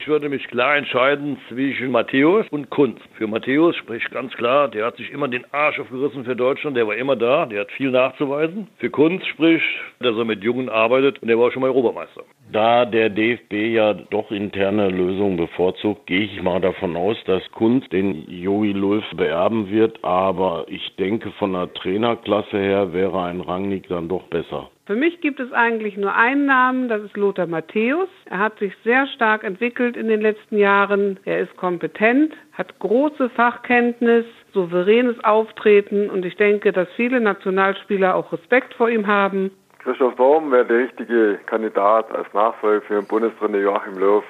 Ich 0.00 0.08
würde 0.08 0.30
mich 0.30 0.48
klar 0.48 0.76
entscheiden 0.76 1.36
zwischen 1.50 1.90
Matthäus 1.90 2.46
und 2.50 2.70
Kunz. 2.70 2.98
Für 3.18 3.26
Matthäus 3.26 3.76
spricht 3.76 4.10
ganz 4.10 4.32
klar, 4.32 4.68
der 4.68 4.86
hat 4.86 4.96
sich 4.96 5.12
immer 5.12 5.28
den 5.28 5.44
Arsch 5.52 5.78
aufgerissen 5.78 6.24
für 6.24 6.34
Deutschland, 6.34 6.74
der 6.74 6.86
war 6.86 6.96
immer 6.96 7.16
da, 7.16 7.44
der 7.44 7.60
hat 7.60 7.70
viel 7.72 7.90
nachzuweisen. 7.90 8.66
Für 8.78 8.88
Kunz 8.88 9.26
spricht, 9.26 9.62
dass 9.98 10.16
er 10.16 10.24
mit 10.24 10.42
Jungen 10.42 10.70
arbeitet 10.70 11.20
und 11.20 11.28
der 11.28 11.38
war 11.38 11.52
schon 11.52 11.60
mal 11.60 11.68
Europameister. 11.68 12.22
Da 12.50 12.86
der 12.86 13.10
DFB 13.10 13.52
ja 13.74 13.92
doch 13.92 14.30
interne 14.30 14.88
Lösungen 14.88 15.36
bevorzugt, 15.36 16.06
gehe 16.06 16.22
ich 16.22 16.42
mal 16.42 16.62
davon 16.62 16.96
aus, 16.96 17.18
dass 17.26 17.42
Kunz 17.52 17.86
den 17.90 18.24
Jogi 18.26 18.72
Löw 18.72 19.04
beerben 19.14 19.70
wird, 19.70 20.02
aber 20.02 20.64
ich 20.68 20.96
denke 20.96 21.30
von 21.32 21.52
der 21.52 21.74
Trainerklasse 21.74 22.58
her 22.58 22.94
wäre 22.94 23.22
ein 23.24 23.42
Rangnick 23.42 23.86
dann 23.88 24.08
doch 24.08 24.22
besser. 24.28 24.70
Für 24.90 24.96
mich 24.96 25.20
gibt 25.20 25.38
es 25.38 25.52
eigentlich 25.52 25.96
nur 25.96 26.16
einen 26.16 26.46
Namen, 26.46 26.88
das 26.88 27.00
ist 27.02 27.16
Lothar 27.16 27.46
Matthäus. 27.46 28.08
Er 28.24 28.40
hat 28.40 28.58
sich 28.58 28.72
sehr 28.82 29.06
stark 29.06 29.44
entwickelt 29.44 29.96
in 29.96 30.08
den 30.08 30.20
letzten 30.20 30.58
Jahren. 30.58 31.20
Er 31.24 31.38
ist 31.38 31.56
kompetent, 31.56 32.34
hat 32.54 32.76
große 32.80 33.30
Fachkenntnis, 33.30 34.24
souveränes 34.52 35.22
Auftreten 35.22 36.10
und 36.10 36.24
ich 36.24 36.34
denke, 36.34 36.72
dass 36.72 36.88
viele 36.96 37.20
Nationalspieler 37.20 38.16
auch 38.16 38.32
Respekt 38.32 38.74
vor 38.74 38.90
ihm 38.90 39.06
haben. 39.06 39.52
Christoph 39.78 40.16
Daum 40.16 40.50
wäre 40.50 40.66
der 40.66 40.78
richtige 40.78 41.38
Kandidat 41.46 42.10
als 42.10 42.26
Nachfolger 42.34 42.84
für 42.84 42.94
den 42.94 43.06
Bundestrainer 43.06 43.58
Joachim 43.58 43.96
Löw. 43.96 44.24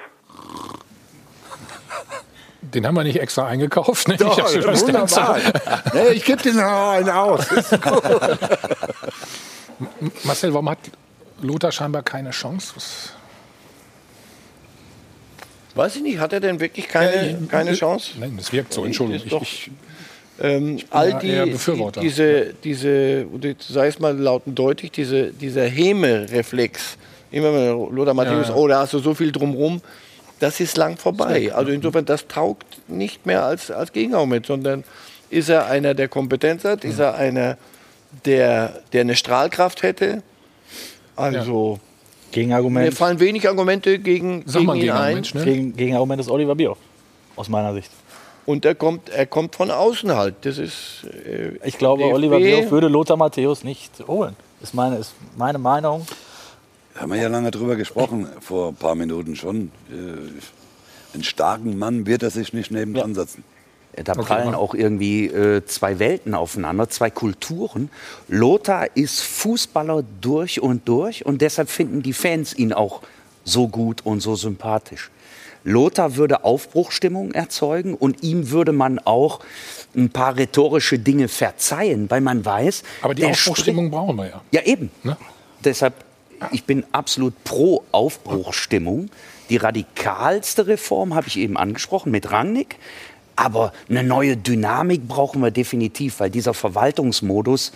Den 2.61 2.85
haben 2.85 2.93
wir 2.93 3.03
nicht 3.03 3.19
extra 3.19 3.47
eingekauft. 3.47 4.07
Ne? 4.07 4.15
Doch, 4.15 4.37
ich 4.37 4.63
wunderbar. 4.63 5.39
nee, 5.95 6.09
ich 6.13 6.23
gebe 6.23 6.43
den 6.43 6.59
einen 6.59 7.09
aus. 7.09 7.49
Marcel, 10.23 10.53
warum 10.53 10.69
hat 10.69 10.79
Lothar 11.41 11.71
scheinbar 11.71 12.03
keine 12.03 12.31
Chance? 12.31 12.73
Was 12.75 13.13
Weiß 15.73 15.95
ich 15.95 16.01
nicht, 16.01 16.19
hat 16.19 16.33
er 16.33 16.39
denn 16.39 16.59
wirklich 16.59 16.87
keine, 16.87 17.31
ja, 17.31 17.37
keine 17.47 17.73
Chance? 17.73 18.11
Nein, 18.19 18.33
das 18.37 18.51
wirkt 18.51 18.73
so, 18.73 18.83
Entschuldigung. 18.83 19.41
Ich, 19.41 19.67
ich, 19.67 19.71
ähm, 20.41 20.79
all 20.89 21.19
die, 21.19 21.55
diese, 22.01 22.53
diese, 22.63 23.25
sei 23.59 23.87
es 23.87 23.99
mal 23.99 24.17
laut 24.17 24.43
und 24.47 24.55
deutlich, 24.55 24.91
diese, 24.91 25.31
dieser 25.31 25.65
Häme-Reflex, 25.65 26.97
immer 27.31 27.53
wenn 27.53 27.95
Lothar 27.95 28.13
Matthäus, 28.13 28.49
ja. 28.49 28.55
oh, 28.55 28.67
da 28.67 28.79
hast 28.79 28.93
du 28.93 28.99
so 28.99 29.13
viel 29.13 29.31
drumrum, 29.31 29.81
das 30.39 30.59
ist 30.59 30.75
lang 30.77 30.97
vorbei. 30.97 31.53
Also 31.53 31.71
insofern, 31.71 32.05
das 32.05 32.27
taugt 32.27 32.65
nicht 32.89 33.25
mehr 33.25 33.45
als, 33.45 33.71
als 33.71 33.93
Gegenargument, 33.93 34.45
sondern 34.45 34.83
ist 35.29 35.47
er 35.47 35.67
einer, 35.67 35.93
der 35.93 36.07
Kompetenz 36.07 36.65
hat, 36.65 36.83
ist 36.83 36.99
er 36.99 37.15
einer, 37.15 37.57
der, 38.25 38.81
der 38.93 39.01
eine 39.01 39.15
Strahlkraft 39.15 39.83
hätte. 39.83 40.23
Also. 41.15 41.79
Ja. 41.81 41.87
Gegenargument. 42.31 42.85
Mir 42.85 42.91
fallen 42.93 43.19
wenig 43.19 43.47
Argumente 43.47 43.99
gegen, 43.99 44.43
Sag 44.45 44.61
gegen 44.61 44.75
ihn 44.75 44.89
ein. 44.91 45.21
Gegen, 45.21 45.75
Gegenargument 45.75 46.21
ist 46.21 46.29
Oliver 46.29 46.55
Bierhoff, 46.55 46.77
aus 47.35 47.49
meiner 47.49 47.73
Sicht. 47.73 47.91
Und 48.45 48.65
er 48.65 48.73
kommt, 48.73 49.09
er 49.09 49.25
kommt 49.25 49.55
von 49.55 49.69
außen 49.69 50.15
halt. 50.15 50.35
Das 50.41 50.57
ist. 50.57 51.05
Äh, 51.25 51.57
ich 51.63 51.77
glaube, 51.77 52.03
DFB. 52.03 52.15
Oliver 52.15 52.37
Bierhoff 52.37 52.71
würde 52.71 52.87
Lothar 52.87 53.17
Matthäus 53.17 53.63
nicht 53.63 53.91
holen. 54.07 54.35
Ist 54.61 54.73
meine, 54.73 54.97
ist 54.97 55.13
meine 55.37 55.57
Meinung. 55.57 56.07
Haben 56.95 57.11
wir 57.11 57.21
ja 57.21 57.27
lange 57.27 57.51
drüber 57.51 57.75
gesprochen, 57.75 58.27
vor 58.39 58.69
ein 58.69 58.75
paar 58.75 58.95
Minuten 58.95 59.35
schon. 59.35 59.71
Äh, 59.89 61.13
einen 61.13 61.23
starken 61.23 61.77
Mann 61.77 62.05
wird 62.05 62.23
er 62.23 62.29
sich 62.29 62.53
nicht 62.53 62.71
nebendran 62.71 63.09
ja. 63.09 63.15
setzen. 63.15 63.43
Da 63.95 64.13
prallen 64.13 64.55
auch 64.55 64.73
irgendwie 64.73 65.27
äh, 65.27 65.65
zwei 65.65 65.99
Welten 65.99 66.33
aufeinander, 66.33 66.89
zwei 66.89 67.09
Kulturen. 67.09 67.89
Lothar 68.29 68.95
ist 68.95 69.21
Fußballer 69.21 70.03
durch 70.21 70.61
und 70.61 70.87
durch 70.87 71.25
und 71.25 71.41
deshalb 71.41 71.69
finden 71.69 72.01
die 72.01 72.13
Fans 72.13 72.53
ihn 72.53 72.71
auch 72.71 73.01
so 73.43 73.67
gut 73.67 74.05
und 74.05 74.21
so 74.21 74.35
sympathisch. 74.35 75.11
Lothar 75.63 76.15
würde 76.15 76.43
Aufbruchstimmung 76.43 77.33
erzeugen 77.33 77.93
und 77.93 78.23
ihm 78.23 78.49
würde 78.49 78.71
man 78.71 78.99
auch 78.99 79.41
ein 79.95 80.09
paar 80.09 80.37
rhetorische 80.37 80.97
Dinge 80.97 81.27
verzeihen, 81.27 82.09
weil 82.09 82.21
man 82.21 82.43
weiß. 82.45 82.83
Aber 83.01 83.13
die 83.13 83.25
Aufbruchstimmung 83.25 83.91
brauchen 83.91 84.15
wir 84.15 84.27
ja. 84.27 84.41
Ja, 84.51 84.61
eben. 84.63 84.89
Ne? 85.03 85.17
Deshalb, 85.63 85.93
ich 86.51 86.63
bin 86.63 86.83
absolut 86.91 87.43
pro 87.43 87.83
Aufbruchstimmung. 87.91 89.09
Die 89.49 89.57
radikalste 89.57 90.67
Reform 90.67 91.13
habe 91.13 91.27
ich 91.27 91.37
eben 91.37 91.57
angesprochen 91.57 92.11
mit 92.11 92.31
Rangnick. 92.31 92.77
Aber 93.41 93.73
eine 93.89 94.03
neue 94.03 94.37
Dynamik 94.37 95.07
brauchen 95.07 95.41
wir 95.41 95.49
definitiv, 95.49 96.19
weil 96.19 96.29
dieser 96.29 96.53
Verwaltungsmodus, 96.53 97.71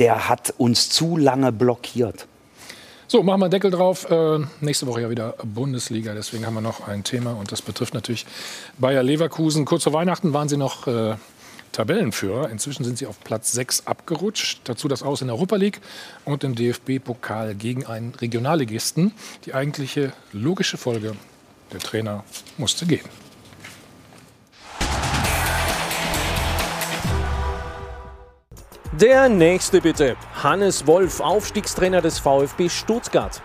der 0.00 0.28
hat 0.28 0.52
uns 0.58 0.90
zu 0.90 1.16
lange 1.16 1.52
blockiert. 1.52 2.26
So, 3.06 3.22
machen 3.22 3.38
wir 3.38 3.48
Deckel 3.48 3.70
drauf. 3.70 4.10
Äh, 4.10 4.40
nächste 4.60 4.88
Woche 4.88 5.02
ja 5.02 5.10
wieder 5.10 5.36
Bundesliga. 5.44 6.14
Deswegen 6.14 6.44
haben 6.44 6.54
wir 6.54 6.62
noch 6.62 6.88
ein 6.88 7.04
Thema 7.04 7.30
und 7.34 7.52
das 7.52 7.62
betrifft 7.62 7.94
natürlich 7.94 8.26
Bayer 8.76 9.04
Leverkusen. 9.04 9.64
Kurz 9.64 9.84
vor 9.84 9.92
Weihnachten 9.92 10.32
waren 10.32 10.48
sie 10.48 10.56
noch 10.56 10.88
äh, 10.88 11.14
Tabellenführer. 11.70 12.50
Inzwischen 12.50 12.82
sind 12.82 12.98
sie 12.98 13.06
auf 13.06 13.20
Platz 13.20 13.52
6 13.52 13.86
abgerutscht. 13.86 14.62
Dazu 14.64 14.88
das 14.88 15.04
Aus 15.04 15.20
in 15.20 15.28
der 15.28 15.36
Europa 15.36 15.54
League 15.54 15.80
und 16.24 16.42
im 16.42 16.56
DFB-Pokal 16.56 17.54
gegen 17.54 17.86
einen 17.86 18.16
Regionalligisten. 18.16 19.12
Die 19.44 19.54
eigentliche 19.54 20.12
logische 20.32 20.76
Folge: 20.76 21.14
der 21.72 21.78
Trainer 21.78 22.24
musste 22.58 22.84
gehen. 22.84 23.23
Der 29.00 29.28
nächste 29.28 29.80
bitte. 29.80 30.14
Hannes 30.40 30.86
Wolf, 30.86 31.18
Aufstiegstrainer 31.18 32.00
des 32.00 32.20
VfB 32.20 32.68
Stuttgart. 32.68 33.42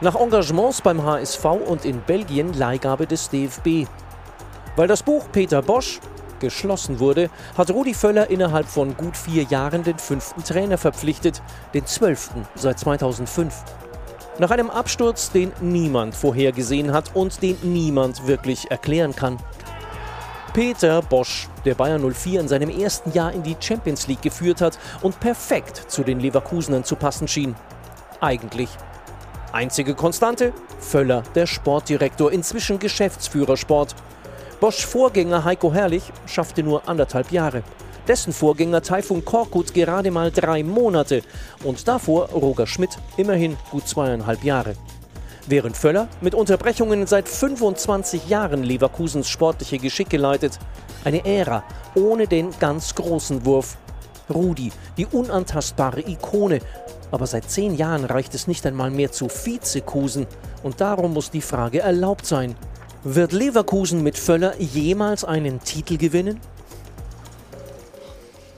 Nach 0.00 0.14
Engagements 0.14 0.80
beim 0.82 1.02
HSV 1.02 1.44
und 1.44 1.84
in 1.84 2.00
Belgien 2.00 2.52
Leihgabe 2.52 3.04
des 3.04 3.28
DFB. 3.28 3.88
Weil 4.76 4.86
das 4.86 5.02
Buch 5.02 5.24
Peter 5.32 5.62
Bosch 5.62 5.98
geschlossen 6.38 7.00
wurde, 7.00 7.28
hat 7.58 7.72
Rudi 7.72 7.92
Völler 7.92 8.30
innerhalb 8.30 8.68
von 8.68 8.96
gut 8.96 9.16
vier 9.16 9.42
Jahren 9.42 9.82
den 9.82 9.98
fünften 9.98 10.44
Trainer 10.44 10.78
verpflichtet, 10.78 11.42
den 11.74 11.86
zwölften 11.86 12.46
seit 12.54 12.78
2005. 12.78 13.52
Nach 14.38 14.52
einem 14.52 14.70
Absturz, 14.70 15.32
den 15.32 15.50
niemand 15.60 16.14
vorhergesehen 16.14 16.92
hat 16.92 17.16
und 17.16 17.42
den 17.42 17.56
niemand 17.62 18.28
wirklich 18.28 18.70
erklären 18.70 19.16
kann. 19.16 19.38
Peter 20.54 21.02
Bosch, 21.02 21.48
der 21.64 21.74
Bayern 21.74 22.08
04 22.08 22.40
in 22.40 22.46
seinem 22.46 22.70
ersten 22.70 23.10
Jahr 23.10 23.32
in 23.32 23.42
die 23.42 23.56
Champions 23.58 24.06
League 24.06 24.22
geführt 24.22 24.60
hat 24.60 24.78
und 25.02 25.18
perfekt 25.18 25.76
zu 25.88 26.04
den 26.04 26.20
Leverkusenern 26.20 26.84
zu 26.84 26.94
passen 26.94 27.26
schien. 27.26 27.56
Eigentlich. 28.20 28.68
Einzige 29.52 29.96
Konstante? 29.96 30.52
Völler, 30.78 31.24
der 31.34 31.46
Sportdirektor, 31.46 32.30
inzwischen 32.30 32.78
Geschäftsführer 32.78 33.56
Sport. 33.56 33.96
Bosch 34.60 34.86
Vorgänger 34.86 35.44
Heiko 35.44 35.74
Herrlich 35.74 36.04
schaffte 36.26 36.62
nur 36.62 36.88
anderthalb 36.88 37.32
Jahre. 37.32 37.64
Dessen 38.06 38.32
Vorgänger 38.32 38.80
Taifun 38.80 39.24
Korkut 39.24 39.74
gerade 39.74 40.12
mal 40.12 40.30
drei 40.30 40.62
Monate 40.62 41.22
und 41.64 41.88
davor 41.88 42.28
Roger 42.28 42.68
Schmidt 42.68 42.96
immerhin 43.16 43.56
gut 43.72 43.88
zweieinhalb 43.88 44.44
Jahre. 44.44 44.76
Während 45.46 45.76
Völler 45.76 46.08
mit 46.22 46.34
Unterbrechungen 46.34 47.06
seit 47.06 47.28
25 47.28 48.28
Jahren 48.28 48.62
Leverkusens 48.62 49.28
sportliche 49.28 49.78
Geschicke 49.78 50.16
leitet. 50.16 50.58
Eine 51.04 51.24
Ära 51.26 51.62
ohne 51.94 52.26
den 52.26 52.50
ganz 52.58 52.94
großen 52.94 53.44
Wurf. 53.44 53.76
Rudi, 54.32 54.72
die 54.96 55.04
unantastbare 55.04 56.00
Ikone. 56.00 56.60
Aber 57.10 57.26
seit 57.26 57.50
zehn 57.50 57.76
Jahren 57.76 58.06
reicht 58.06 58.34
es 58.34 58.46
nicht 58.46 58.64
einmal 58.64 58.90
mehr 58.90 59.12
zu 59.12 59.28
Vizekusen. 59.28 60.26
Und 60.62 60.80
darum 60.80 61.12
muss 61.12 61.30
die 61.30 61.42
Frage 61.42 61.80
erlaubt 61.80 62.24
sein. 62.24 62.56
Wird 63.02 63.32
Leverkusen 63.32 64.02
mit 64.02 64.16
Völler 64.16 64.58
jemals 64.58 65.24
einen 65.24 65.62
Titel 65.62 65.98
gewinnen? 65.98 66.40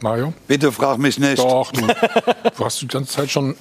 Mario? 0.01 0.33
Bitte 0.47 0.71
frag 0.71 0.99
mich 0.99 1.19
nicht. 1.19 1.39
Doch, 1.39 1.73
du, 1.73 1.81
du 1.85 2.65
hast 2.65 2.81
die 2.81 2.87
ganze 2.87 3.13
Zeit 3.13 3.31
schon 3.31 3.57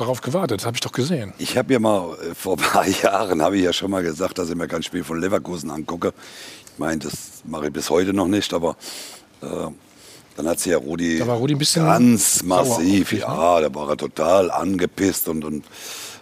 darauf 0.00 0.20
gewartet, 0.20 0.64
habe 0.64 0.76
ich 0.76 0.80
doch 0.80 0.92
gesehen. 0.92 1.32
Ich 1.38 1.56
habe 1.56 1.72
ja 1.72 1.78
mal, 1.78 2.14
äh, 2.14 2.34
vor 2.34 2.56
ein 2.56 2.62
paar 2.62 2.86
Jahren 3.02 3.42
habe 3.42 3.56
ich 3.56 3.64
ja 3.64 3.72
schon 3.72 3.90
mal 3.90 4.02
gesagt, 4.02 4.38
dass 4.38 4.50
ich 4.50 4.56
mir 4.56 4.68
kein 4.68 4.82
Spiel 4.82 5.04
von 5.04 5.20
Leverkusen 5.20 5.70
angucke. 5.70 6.12
Ich 6.72 6.78
meine, 6.78 6.98
das 6.98 7.42
mache 7.44 7.66
ich 7.66 7.72
bis 7.72 7.90
heute 7.90 8.12
noch 8.12 8.28
nicht, 8.28 8.52
aber 8.54 8.76
äh, 9.42 9.46
dann 10.36 10.48
hat 10.48 10.60
sie 10.60 10.70
ja 10.70 10.78
Rudi, 10.78 11.20
Rudi 11.20 11.56
ganz 11.74 12.42
massiv, 12.42 13.10
dich, 13.10 13.20
ne? 13.20 13.26
ja, 13.26 13.60
da 13.60 13.74
war 13.74 13.90
er 13.90 13.96
total 13.96 14.50
angepisst 14.50 15.28
und, 15.28 15.44
und 15.44 15.64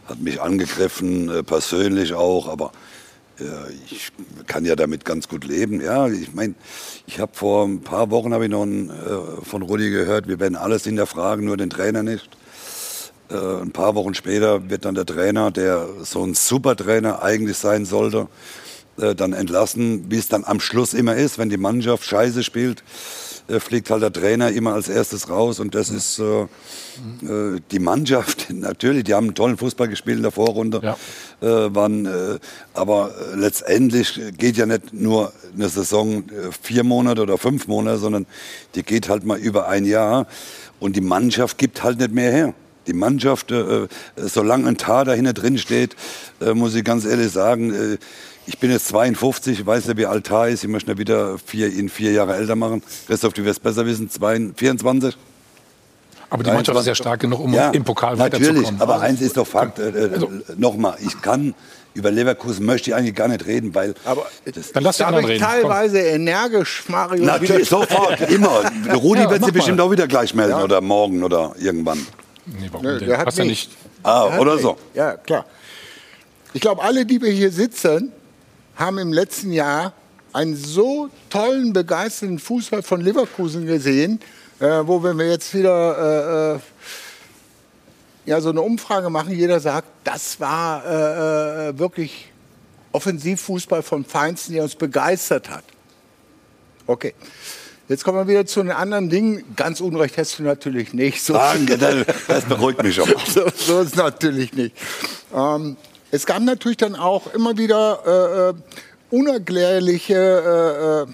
hat 0.06 0.20
mich 0.20 0.40
angegriffen, 0.40 1.28
äh, 1.28 1.42
persönlich 1.42 2.14
auch, 2.14 2.48
aber 2.48 2.72
äh, 3.38 3.44
ich 3.90 4.10
kann 4.46 4.64
ja 4.64 4.74
damit 4.74 5.04
ganz 5.04 5.28
gut 5.28 5.44
leben. 5.44 5.80
Ja, 5.80 6.08
ich 6.08 6.34
meine, 6.34 6.54
ich 7.06 7.20
habe 7.20 7.32
vor 7.34 7.66
ein 7.66 7.82
paar 7.82 8.10
Wochen 8.10 8.32
habe 8.32 8.44
ich 8.44 8.50
noch 8.50 8.62
einen, 8.62 8.90
äh, 8.90 9.44
von 9.44 9.62
Rudi 9.62 9.90
gehört, 9.90 10.28
wir 10.28 10.40
werden 10.40 10.56
alles 10.56 10.84
hinterfragen, 10.84 11.44
nur 11.44 11.56
den 11.56 11.70
Trainer 11.70 12.02
nicht. 12.02 12.28
Äh, 13.30 13.62
ein 13.62 13.72
paar 13.72 13.94
Wochen 13.94 14.14
später 14.14 14.70
wird 14.70 14.84
dann 14.84 14.94
der 14.94 15.06
Trainer, 15.06 15.50
der 15.50 15.86
so 16.02 16.24
ein 16.24 16.34
Supertrainer 16.34 17.22
eigentlich 17.22 17.58
sein 17.58 17.84
sollte, 17.84 18.28
äh, 18.98 19.14
dann 19.14 19.32
entlassen, 19.32 20.06
wie 20.10 20.16
es 20.18 20.28
dann 20.28 20.44
am 20.44 20.60
Schluss 20.60 20.94
immer 20.94 21.14
ist, 21.14 21.38
wenn 21.38 21.50
die 21.50 21.58
Mannschaft 21.58 22.04
scheiße 22.04 22.42
spielt, 22.42 22.82
äh, 23.48 23.60
fliegt 23.60 23.90
halt 23.90 24.02
der 24.02 24.12
Trainer 24.12 24.50
immer 24.50 24.72
als 24.74 24.88
erstes 24.88 25.28
raus. 25.28 25.60
Und 25.60 25.74
das 25.74 25.90
ist 25.90 26.18
äh, 26.18 26.42
äh, 26.42 27.60
die 27.70 27.78
Mannschaft, 27.80 28.46
natürlich, 28.52 29.04
die 29.04 29.14
haben 29.14 29.26
einen 29.26 29.34
tollen 29.34 29.58
Fußball 29.58 29.88
gespielt 29.88 30.16
in 30.16 30.22
der 30.22 30.32
Vorrunde, 30.32 30.96
äh, 31.40 31.46
waren, 31.46 32.06
äh, 32.06 32.38
aber 32.72 33.10
letztendlich 33.34 34.20
geht 34.38 34.56
ja 34.56 34.64
nicht 34.64 34.94
nur 34.94 35.32
eine 35.54 35.68
Saison 35.68 36.24
vier 36.62 36.82
Monate 36.82 37.22
oder 37.22 37.36
fünf 37.36 37.66
Monate, 37.68 37.98
sondern 37.98 38.26
die 38.74 38.82
geht 38.82 39.08
halt 39.08 39.24
mal 39.24 39.38
über 39.38 39.68
ein 39.68 39.84
Jahr. 39.84 40.26
Und 40.80 40.96
die 40.96 41.00
Mannschaft 41.00 41.58
gibt 41.58 41.82
halt 41.82 41.98
nicht 41.98 42.12
mehr 42.12 42.32
her. 42.32 42.54
Die 42.88 42.94
Mannschaft, 42.94 43.50
äh, 43.52 43.60
äh, 43.84 43.88
solange 44.16 44.66
ein 44.66 44.76
Tar 44.78 45.04
dahinter 45.04 45.34
drin 45.34 45.58
steht, 45.58 45.94
äh, 46.40 46.54
muss 46.54 46.74
ich 46.74 46.82
ganz 46.84 47.04
ehrlich 47.04 47.30
sagen, 47.30 47.72
äh, 47.72 47.98
ich 48.46 48.58
bin 48.58 48.70
jetzt 48.70 48.88
52, 48.88 49.60
ich 49.60 49.66
weiß 49.66 49.86
nicht, 49.86 49.98
wie 49.98 50.06
alt 50.06 50.26
Tar 50.26 50.48
ist. 50.48 50.64
Ich 50.64 50.70
möchte 50.70 50.90
ihn 50.92 50.98
wieder 50.98 51.36
vier, 51.44 51.68
ihn 51.68 51.90
vier 51.90 52.12
Jahre 52.12 52.34
älter 52.34 52.56
machen. 52.56 52.82
Christoph, 53.06 53.34
du 53.34 53.44
wirst 53.44 53.62
besser 53.62 53.84
wissen, 53.84 54.08
22, 54.10 54.58
24? 54.58 55.16
Aber 56.30 56.42
die 56.42 56.50
Mannschaft 56.50 56.78
ist 56.80 56.86
ja 56.86 56.94
stark 56.94 57.20
genug, 57.20 57.40
um 57.40 57.54
im 57.54 57.84
Pokal 57.84 58.16
Natürlich, 58.16 58.48
weiterzukommen. 58.48 58.80
aber 58.82 59.00
eins 59.00 59.20
ist 59.20 59.36
doch 59.36 59.46
Fakt. 59.46 59.78
Äh, 59.78 59.88
äh, 59.88 60.28
Nochmal, 60.56 60.96
ich 61.04 61.20
kann 61.22 61.54
über 61.94 62.10
Leverkusen 62.10 62.64
möchte 62.64 62.90
ich 62.90 62.96
eigentlich 62.96 63.14
gar 63.14 63.28
nicht 63.28 63.46
reden, 63.46 63.74
weil. 63.74 63.94
Aber 64.04 64.26
Dann 64.74 64.82
lass 64.84 64.98
Darf 64.98 65.08
anderen 65.08 65.24
ich 65.26 65.30
reden. 65.32 65.44
Komm. 65.44 65.50
teilweise 65.70 65.98
energisch, 66.00 66.84
Mario. 66.88 67.24
Natürlich, 67.24 67.68
sofort, 67.68 68.20
immer. 68.30 68.70
Der 68.86 68.94
Rudi 68.96 69.22
Ja, 69.22 69.30
wird 69.30 69.42
sich 69.44 69.52
bestimmt 69.54 69.80
auch 69.80 69.90
wieder 69.90 70.06
gleich 70.06 70.32
melden 70.34 70.52
Ja. 70.52 70.62
oder 70.64 70.80
morgen 70.80 71.24
oder 71.24 71.54
irgendwann. 71.58 72.06
Nee, 72.58 72.68
warum 72.70 72.86
Nö, 72.86 72.98
denn? 72.98 73.08
der 73.08 73.18
hat 73.18 73.34
ja 73.36 73.44
nicht. 73.44 73.68
nicht. 73.70 73.78
Ah, 74.02 74.24
Der 74.24 74.32
hat 74.32 74.40
oder 74.40 74.54
nicht. 74.54 74.62
so. 74.62 74.78
Ja, 74.94 75.16
klar. 75.16 75.44
Ich 76.52 76.60
glaube, 76.60 76.82
alle, 76.82 77.04
die 77.04 77.20
wir 77.20 77.30
hier 77.30 77.52
sitzen, 77.52 78.12
haben 78.76 78.98
im 78.98 79.12
letzten 79.12 79.52
Jahr 79.52 79.92
einen 80.32 80.56
so 80.56 81.10
tollen, 81.30 81.72
begeisternden 81.72 82.38
Fußball 82.38 82.82
von 82.82 83.00
Leverkusen 83.00 83.66
gesehen, 83.66 84.20
äh, 84.60 84.66
wo 84.84 85.02
wenn 85.02 85.18
wir 85.18 85.28
jetzt 85.28 85.52
wieder 85.54 86.54
äh, 86.54 86.56
äh, 86.56 86.60
ja, 88.26 88.40
so 88.40 88.50
eine 88.50 88.60
Umfrage 88.60 89.10
machen, 89.10 89.32
jeder 89.34 89.58
sagt, 89.60 89.88
das 90.04 90.38
war 90.40 90.84
äh, 90.84 91.68
äh, 91.68 91.78
wirklich 91.78 92.30
Offensivfußball 92.92 93.82
vom 93.82 94.04
Feinsten, 94.04 94.54
der 94.54 94.62
uns 94.62 94.74
begeistert 94.74 95.50
hat. 95.50 95.64
Okay. 96.86 97.14
Jetzt 97.88 98.04
kommen 98.04 98.18
wir 98.18 98.28
wieder 98.28 98.44
zu 98.44 98.62
den 98.62 98.70
anderen 98.70 99.08
Dingen. 99.08 99.42
Ganz 99.56 99.80
Unrecht 99.80 100.18
hast 100.18 100.38
du 100.38 100.42
natürlich 100.42 100.92
nicht. 100.92 101.22
So 101.22 101.32
Danke, 101.32 101.78
das, 101.78 102.04
das 102.26 102.44
beruhigt 102.44 102.82
mich 102.82 102.94
schon 102.94 103.08
mal. 103.08 103.16
so, 103.26 103.48
so 103.56 103.80
ist 103.80 103.96
natürlich 103.96 104.52
nicht. 104.52 104.76
Ähm, 105.34 105.78
es 106.10 106.26
gab 106.26 106.42
natürlich 106.42 106.76
dann 106.76 106.96
auch 106.96 107.32
immer 107.32 107.56
wieder 107.56 108.02
äh, 108.06 108.50
äh, 108.50 108.54
unerklärliche 109.16 111.06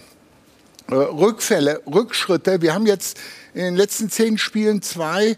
äh, 0.90 0.92
äh, 0.92 0.96
Rückfälle, 0.96 1.80
Rückschritte. 1.86 2.60
Wir 2.60 2.74
haben 2.74 2.86
jetzt 2.86 3.18
in 3.54 3.60
den 3.60 3.76
letzten 3.76 4.10
zehn 4.10 4.36
Spielen 4.36 4.82
zwei 4.82 5.36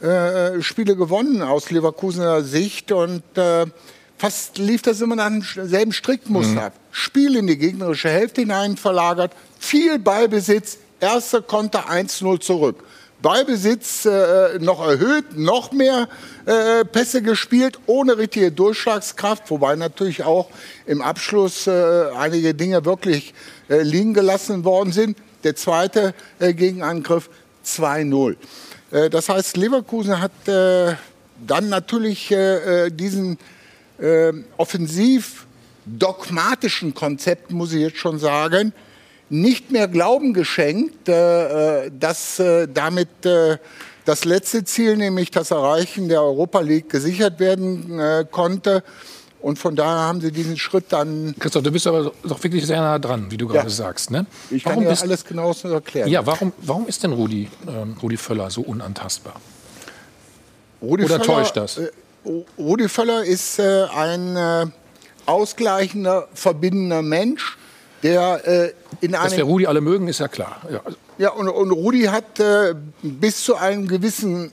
äh, 0.00 0.62
Spiele 0.62 0.96
gewonnen 0.96 1.42
aus 1.42 1.70
Leverkusener 1.70 2.42
Sicht 2.42 2.90
und 2.90 3.22
äh, 3.36 3.66
fast 4.20 4.58
lief 4.58 4.82
das 4.82 5.00
immer 5.00 5.16
nach 5.16 5.30
demselben 5.30 5.92
Strickmuster 5.92 6.64
ab. 6.64 6.72
Spiel 6.90 7.36
in 7.36 7.46
die 7.46 7.56
gegnerische 7.56 8.10
Hälfte 8.10 8.42
hinein 8.42 8.76
verlagert, 8.76 9.32
viel 9.58 9.98
Ballbesitz, 9.98 10.76
erster 11.00 11.40
Konter 11.40 11.88
1-0 11.88 12.38
zurück. 12.40 12.84
Ballbesitz 13.22 14.04
äh, 14.04 14.58
noch 14.58 14.86
erhöht, 14.86 15.38
noch 15.38 15.72
mehr 15.72 16.06
äh, 16.44 16.84
Pässe 16.84 17.22
gespielt, 17.22 17.78
ohne 17.86 18.18
richtige 18.18 18.52
Durchschlagskraft, 18.52 19.50
wobei 19.50 19.74
natürlich 19.76 20.22
auch 20.24 20.50
im 20.84 21.00
Abschluss 21.00 21.66
äh, 21.66 22.04
einige 22.18 22.52
Dinge 22.52 22.84
wirklich 22.84 23.32
äh, 23.70 23.82
liegen 23.82 24.12
gelassen 24.12 24.64
worden 24.64 24.92
sind. 24.92 25.16
Der 25.44 25.56
zweite 25.56 26.12
äh, 26.40 26.52
Gegenangriff 26.52 27.30
2-0. 27.64 28.36
Äh, 28.90 29.08
das 29.08 29.30
heißt, 29.30 29.56
Leverkusen 29.56 30.20
hat 30.20 30.32
dann 30.44 31.70
natürlich 31.70 32.34
diesen 32.92 33.38
äh, 34.00 34.32
offensiv 34.56 35.46
dogmatischen 35.86 36.94
Konzept, 36.94 37.52
muss 37.52 37.72
ich 37.72 37.80
jetzt 37.80 37.98
schon 37.98 38.18
sagen, 38.18 38.72
nicht 39.28 39.70
mehr 39.70 39.88
Glauben 39.88 40.34
geschenkt, 40.34 41.08
äh, 41.08 41.86
äh, 41.86 41.90
dass 41.98 42.38
äh, 42.38 42.66
damit 42.72 43.24
äh, 43.24 43.58
das 44.04 44.24
letzte 44.24 44.64
Ziel, 44.64 44.96
nämlich 44.96 45.30
das 45.30 45.50
Erreichen 45.52 46.08
der 46.08 46.22
Europa 46.22 46.60
League, 46.60 46.88
gesichert 46.88 47.38
werden 47.38 47.98
äh, 48.00 48.24
konnte. 48.30 48.82
Und 49.40 49.58
von 49.58 49.74
daher 49.74 50.00
haben 50.00 50.20
sie 50.20 50.32
diesen 50.32 50.58
Schritt 50.58 50.86
dann. 50.90 51.34
Christoph, 51.38 51.62
du 51.62 51.70
bist 51.70 51.86
aber 51.86 52.12
doch 52.24 52.42
wirklich 52.42 52.66
sehr 52.66 52.80
nah 52.80 52.98
dran, 52.98 53.30
wie 53.30 53.38
du 53.38 53.46
gerade 53.46 53.68
Ja. 53.68 53.74
sagst. 53.74 54.10
Ne? 54.10 54.26
Ich 54.50 54.64
kann 54.64 54.72
warum 54.72 54.84
dir 54.84 54.92
ist, 54.92 55.02
alles 55.02 55.24
genauestens 55.24 55.72
erklären. 55.72 56.08
ja, 56.10 56.26
warum, 56.26 56.52
warum 56.60 56.86
ist 56.86 57.02
denn 57.02 57.12
Rudi, 57.12 57.48
ähm, 57.66 57.96
Rudi 58.02 58.18
Völler 58.18 58.50
so 58.50 58.60
unantastbar? 58.62 59.40
Rudi 60.82 61.04
Oder 61.04 61.20
Völler, 61.20 61.24
täuscht 61.24 61.56
das? 61.56 61.80
Rudi 62.58 62.88
Völler 62.88 63.24
ist 63.24 63.58
äh, 63.58 63.84
ein 63.94 64.36
äh, 64.36 64.66
ausgleichender, 65.26 66.28
verbindender 66.34 67.02
Mensch, 67.02 67.56
der 68.02 68.46
äh, 68.46 68.72
in 69.00 69.12
Dass 69.12 69.32
wir 69.32 69.38
einem 69.38 69.48
Rudi 69.48 69.66
alle 69.66 69.80
mögen, 69.80 70.08
ist 70.08 70.20
ja 70.20 70.28
klar. 70.28 70.60
Ja, 70.70 70.80
Ja, 71.18 71.30
und, 71.30 71.48
und 71.48 71.70
Rudi 71.70 72.02
hat 72.04 72.38
äh, 72.40 72.74
bis 73.02 73.44
zu 73.44 73.56
einem 73.56 73.86
gewissen 73.88 74.50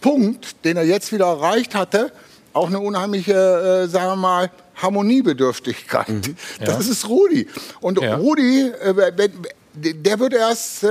Punkt, 0.00 0.64
den 0.64 0.76
er 0.76 0.84
jetzt 0.84 1.12
wieder 1.12 1.26
erreicht 1.26 1.74
hatte, 1.74 2.12
auch 2.52 2.68
eine 2.68 2.80
unheimliche, 2.80 3.84
äh, 3.84 3.88
sagen 3.88 4.08
wir 4.12 4.16
mal, 4.16 4.50
Harmoniebedürftigkeit. 4.76 6.06
Das 6.60 6.86
Ja. 6.86 6.92
ist 6.92 7.08
Rudi. 7.08 7.46
Und 7.80 8.00
Ja. 8.00 8.16
Rudi, 8.16 8.68
äh, 8.68 9.28
der 9.74 10.18
wird 10.20 10.32
erst 10.34 10.84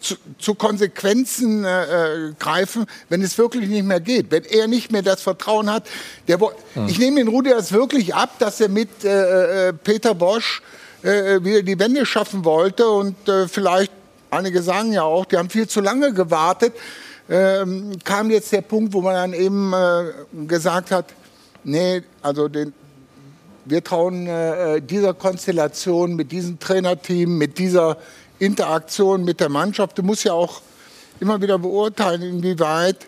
zu, 0.00 0.14
zu 0.38 0.54
Konsequenzen 0.54 1.64
äh, 1.64 2.28
äh, 2.28 2.32
greifen, 2.38 2.86
wenn 3.08 3.22
es 3.22 3.36
wirklich 3.38 3.68
nicht 3.68 3.84
mehr 3.84 4.00
geht. 4.00 4.30
Wenn 4.30 4.44
er 4.44 4.66
nicht 4.68 4.92
mehr 4.92 5.02
das 5.02 5.22
Vertrauen 5.22 5.70
hat. 5.70 5.84
Der, 6.28 6.40
wo- 6.40 6.52
Hm. 6.74 6.88
Ich 6.88 6.98
nehme 6.98 7.16
den 7.16 7.28
Rudi 7.28 7.50
das 7.50 7.72
wirklich 7.72 8.14
ab, 8.14 8.38
dass 8.38 8.60
er 8.60 8.68
mit 8.68 9.04
äh, 9.04 9.68
äh, 9.68 9.72
Peter 9.72 10.14
Bosch 10.14 10.62
äh, 11.02 11.42
wieder 11.42 11.62
die 11.62 11.78
Wende 11.78 12.04
schaffen 12.06 12.44
wollte. 12.44 12.88
Und 12.88 13.28
äh, 13.28 13.48
vielleicht, 13.48 13.92
einige 14.30 14.62
sagen 14.62 14.92
ja 14.92 15.02
auch, 15.02 15.24
die 15.24 15.36
haben 15.36 15.50
viel 15.50 15.66
zu 15.68 15.80
lange 15.80 16.12
gewartet. 16.12 16.74
Ähm, 17.28 17.92
kam 18.04 18.30
jetzt 18.30 18.52
der 18.52 18.60
Punkt, 18.60 18.92
wo 18.92 19.00
man 19.00 19.14
dann 19.14 19.32
eben 19.32 19.72
äh, 19.72 20.46
gesagt 20.46 20.90
hat, 20.92 21.06
nee, 21.64 22.02
also 22.22 22.46
den, 22.48 22.72
wir 23.64 23.82
trauen 23.82 24.28
äh, 24.28 24.80
dieser 24.80 25.12
Konstellation 25.12 26.14
mit 26.14 26.30
diesem 26.30 26.60
Trainerteam, 26.60 27.36
mit 27.36 27.58
dieser 27.58 27.96
Interaktion 28.38 29.24
mit 29.24 29.40
der 29.40 29.48
Mannschaft, 29.48 29.98
du 29.98 30.02
musst 30.02 30.24
ja 30.24 30.32
auch 30.32 30.60
immer 31.20 31.40
wieder 31.40 31.58
beurteilen, 31.58 32.22
inwieweit 32.22 33.06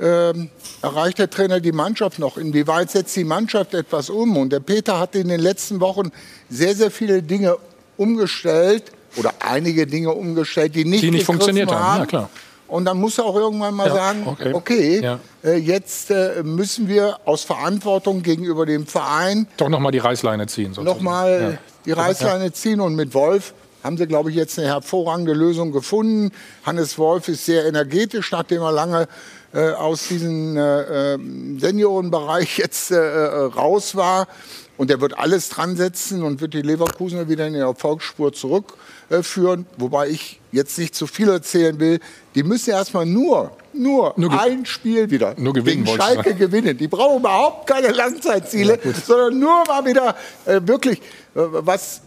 ähm, 0.00 0.50
erreicht 0.80 1.18
der 1.18 1.28
Trainer 1.28 1.60
die 1.60 1.72
Mannschaft 1.72 2.18
noch? 2.18 2.36
Inwieweit 2.36 2.90
setzt 2.90 3.16
die 3.16 3.24
Mannschaft 3.24 3.74
etwas 3.74 4.10
um? 4.10 4.36
Und 4.36 4.50
der 4.50 4.60
Peter 4.60 4.98
hat 4.98 5.14
in 5.14 5.28
den 5.28 5.40
letzten 5.40 5.80
Wochen 5.80 6.12
sehr, 6.48 6.74
sehr 6.74 6.90
viele 6.90 7.22
Dinge 7.22 7.56
umgestellt 7.96 8.84
oder 9.16 9.32
einige 9.40 9.86
Dinge 9.86 10.12
umgestellt, 10.12 10.74
die 10.76 10.84
nicht, 10.84 11.02
die 11.02 11.10
nicht 11.10 11.26
funktioniert 11.26 11.72
haben. 11.72 11.84
haben. 11.84 12.00
Ja, 12.00 12.06
klar. 12.06 12.30
Und 12.68 12.84
dann 12.84 13.00
muss 13.00 13.16
er 13.16 13.24
auch 13.24 13.34
irgendwann 13.34 13.74
mal 13.74 13.88
ja, 13.88 13.94
sagen, 13.94 14.22
okay, 14.26 14.52
okay 14.52 15.00
ja. 15.00 15.18
äh, 15.42 15.56
jetzt 15.56 16.10
äh, 16.10 16.42
müssen 16.44 16.86
wir 16.86 17.18
aus 17.24 17.42
Verantwortung 17.42 18.22
gegenüber 18.22 18.66
dem 18.66 18.86
Verein 18.86 19.48
doch 19.56 19.70
noch 19.70 19.80
mal 19.80 19.90
die 19.90 19.98
Reißleine 19.98 20.46
ziehen. 20.46 20.76
Noch 20.82 21.00
mal 21.00 21.52
ja. 21.52 21.58
die 21.86 21.92
Reißleine 21.92 22.52
ziehen 22.52 22.80
und 22.80 22.94
mit 22.94 23.14
Wolf 23.14 23.54
haben 23.82 23.96
sie, 23.96 24.06
glaube 24.06 24.30
ich, 24.30 24.36
jetzt 24.36 24.58
eine 24.58 24.68
hervorragende 24.68 25.32
Lösung 25.32 25.72
gefunden. 25.72 26.32
Hannes 26.64 26.98
Wolf 26.98 27.28
ist 27.28 27.44
sehr 27.46 27.66
energetisch, 27.66 28.32
nachdem 28.32 28.62
er 28.62 28.72
lange 28.72 29.08
äh, 29.52 29.70
aus 29.70 30.08
diesem 30.08 30.56
äh, 30.56 31.14
ähm, 31.14 31.58
Seniorenbereich 31.58 32.58
jetzt 32.58 32.90
äh, 32.90 32.96
äh, 32.96 33.44
raus 33.44 33.96
war. 33.96 34.28
Und 34.76 34.90
er 34.92 35.00
wird 35.00 35.18
alles 35.18 35.48
dran 35.48 35.76
setzen 35.76 36.22
und 36.22 36.40
wird 36.40 36.54
die 36.54 36.62
Leverkusener 36.62 37.28
wieder 37.28 37.46
in 37.46 37.54
die 37.54 37.58
Erfolgsspur 37.58 38.32
zurückführen. 38.32 39.66
Wobei 39.76 40.08
ich 40.08 40.40
jetzt 40.52 40.78
nicht 40.78 40.94
zu 40.94 41.08
viel 41.08 41.28
erzählen 41.28 41.80
will. 41.80 41.98
Die 42.36 42.44
müssen 42.44 42.70
erstmal 42.70 43.04
nur, 43.04 43.50
nur, 43.72 44.14
nur 44.16 44.40
ein 44.40 44.66
Spiel 44.66 45.10
wieder 45.10 45.34
nur 45.36 45.52
gewinnen, 45.52 45.84
gegen 45.84 45.96
Schalke 45.96 46.34
gewinnen. 46.34 46.78
Die 46.78 46.86
brauchen 46.86 47.18
überhaupt 47.18 47.66
keine 47.66 47.88
Langzeitziele, 47.88 48.78
ja, 48.84 48.92
sondern 48.92 49.38
nur 49.38 49.64
mal 49.66 49.84
wieder 49.84 50.14
äh, 50.46 50.60
wirklich 50.62 50.98
äh, 50.98 51.02
was 51.34 52.02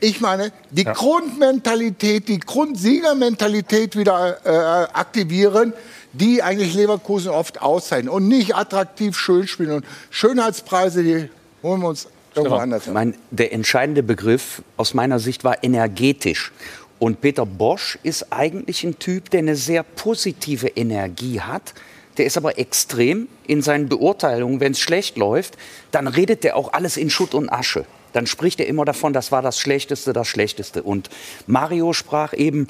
ich 0.00 0.20
meine, 0.20 0.52
die 0.70 0.84
ja. 0.84 0.92
Grundmentalität, 0.92 2.28
die 2.28 2.38
Grundsiegermentalität 2.38 3.96
wieder 3.96 4.38
äh, 4.44 4.92
aktivieren, 4.92 5.72
die 6.12 6.42
eigentlich 6.42 6.74
Leverkusen 6.74 7.30
oft 7.30 7.60
auszeichnen 7.60 8.08
und 8.08 8.28
nicht 8.28 8.54
attraktiv 8.54 9.16
schön 9.16 9.46
spielen. 9.46 9.72
Und 9.72 9.84
Schönheitspreise, 10.10 11.02
die 11.02 11.28
holen 11.62 11.80
wir 11.80 11.88
uns 11.88 12.08
irgendwo 12.34 12.56
anders. 12.56 12.86
Mein, 12.86 13.14
der 13.30 13.52
entscheidende 13.52 14.02
Begriff 14.02 14.62
aus 14.76 14.94
meiner 14.94 15.18
Sicht 15.18 15.44
war 15.44 15.62
energetisch. 15.62 16.52
Und 16.98 17.20
Peter 17.20 17.46
Bosch 17.46 17.98
ist 18.02 18.32
eigentlich 18.32 18.82
ein 18.84 18.98
Typ, 18.98 19.30
der 19.30 19.40
eine 19.40 19.56
sehr 19.56 19.82
positive 19.82 20.68
Energie 20.68 21.40
hat. 21.40 21.74
Der 22.16 22.26
ist 22.26 22.36
aber 22.36 22.58
extrem 22.58 23.28
in 23.46 23.62
seinen 23.62 23.88
Beurteilungen. 23.88 24.58
Wenn 24.58 24.72
es 24.72 24.80
schlecht 24.80 25.16
läuft, 25.16 25.56
dann 25.92 26.08
redet 26.08 26.42
der 26.42 26.56
auch 26.56 26.72
alles 26.72 26.96
in 26.96 27.10
Schutt 27.10 27.34
und 27.34 27.48
Asche 27.48 27.84
dann 28.12 28.26
spricht 28.26 28.60
er 28.60 28.66
immer 28.66 28.84
davon, 28.84 29.12
das 29.12 29.32
war 29.32 29.42
das 29.42 29.58
Schlechteste, 29.58 30.12
das 30.12 30.28
Schlechteste. 30.28 30.82
Und 30.82 31.10
Mario 31.46 31.92
sprach 31.92 32.32
eben 32.32 32.66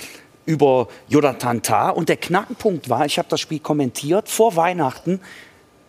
über 0.47 0.89
Jonathan 1.09 1.63
Tah. 1.63 1.91
Und 1.91 2.09
der 2.09 2.17
Knackpunkt 2.17 2.89
war, 2.89 3.05
ich 3.05 3.19
habe 3.19 3.29
das 3.29 3.41
Spiel 3.41 3.59
kommentiert, 3.59 4.29
vor 4.29 4.57
Weihnachten, 4.57 5.21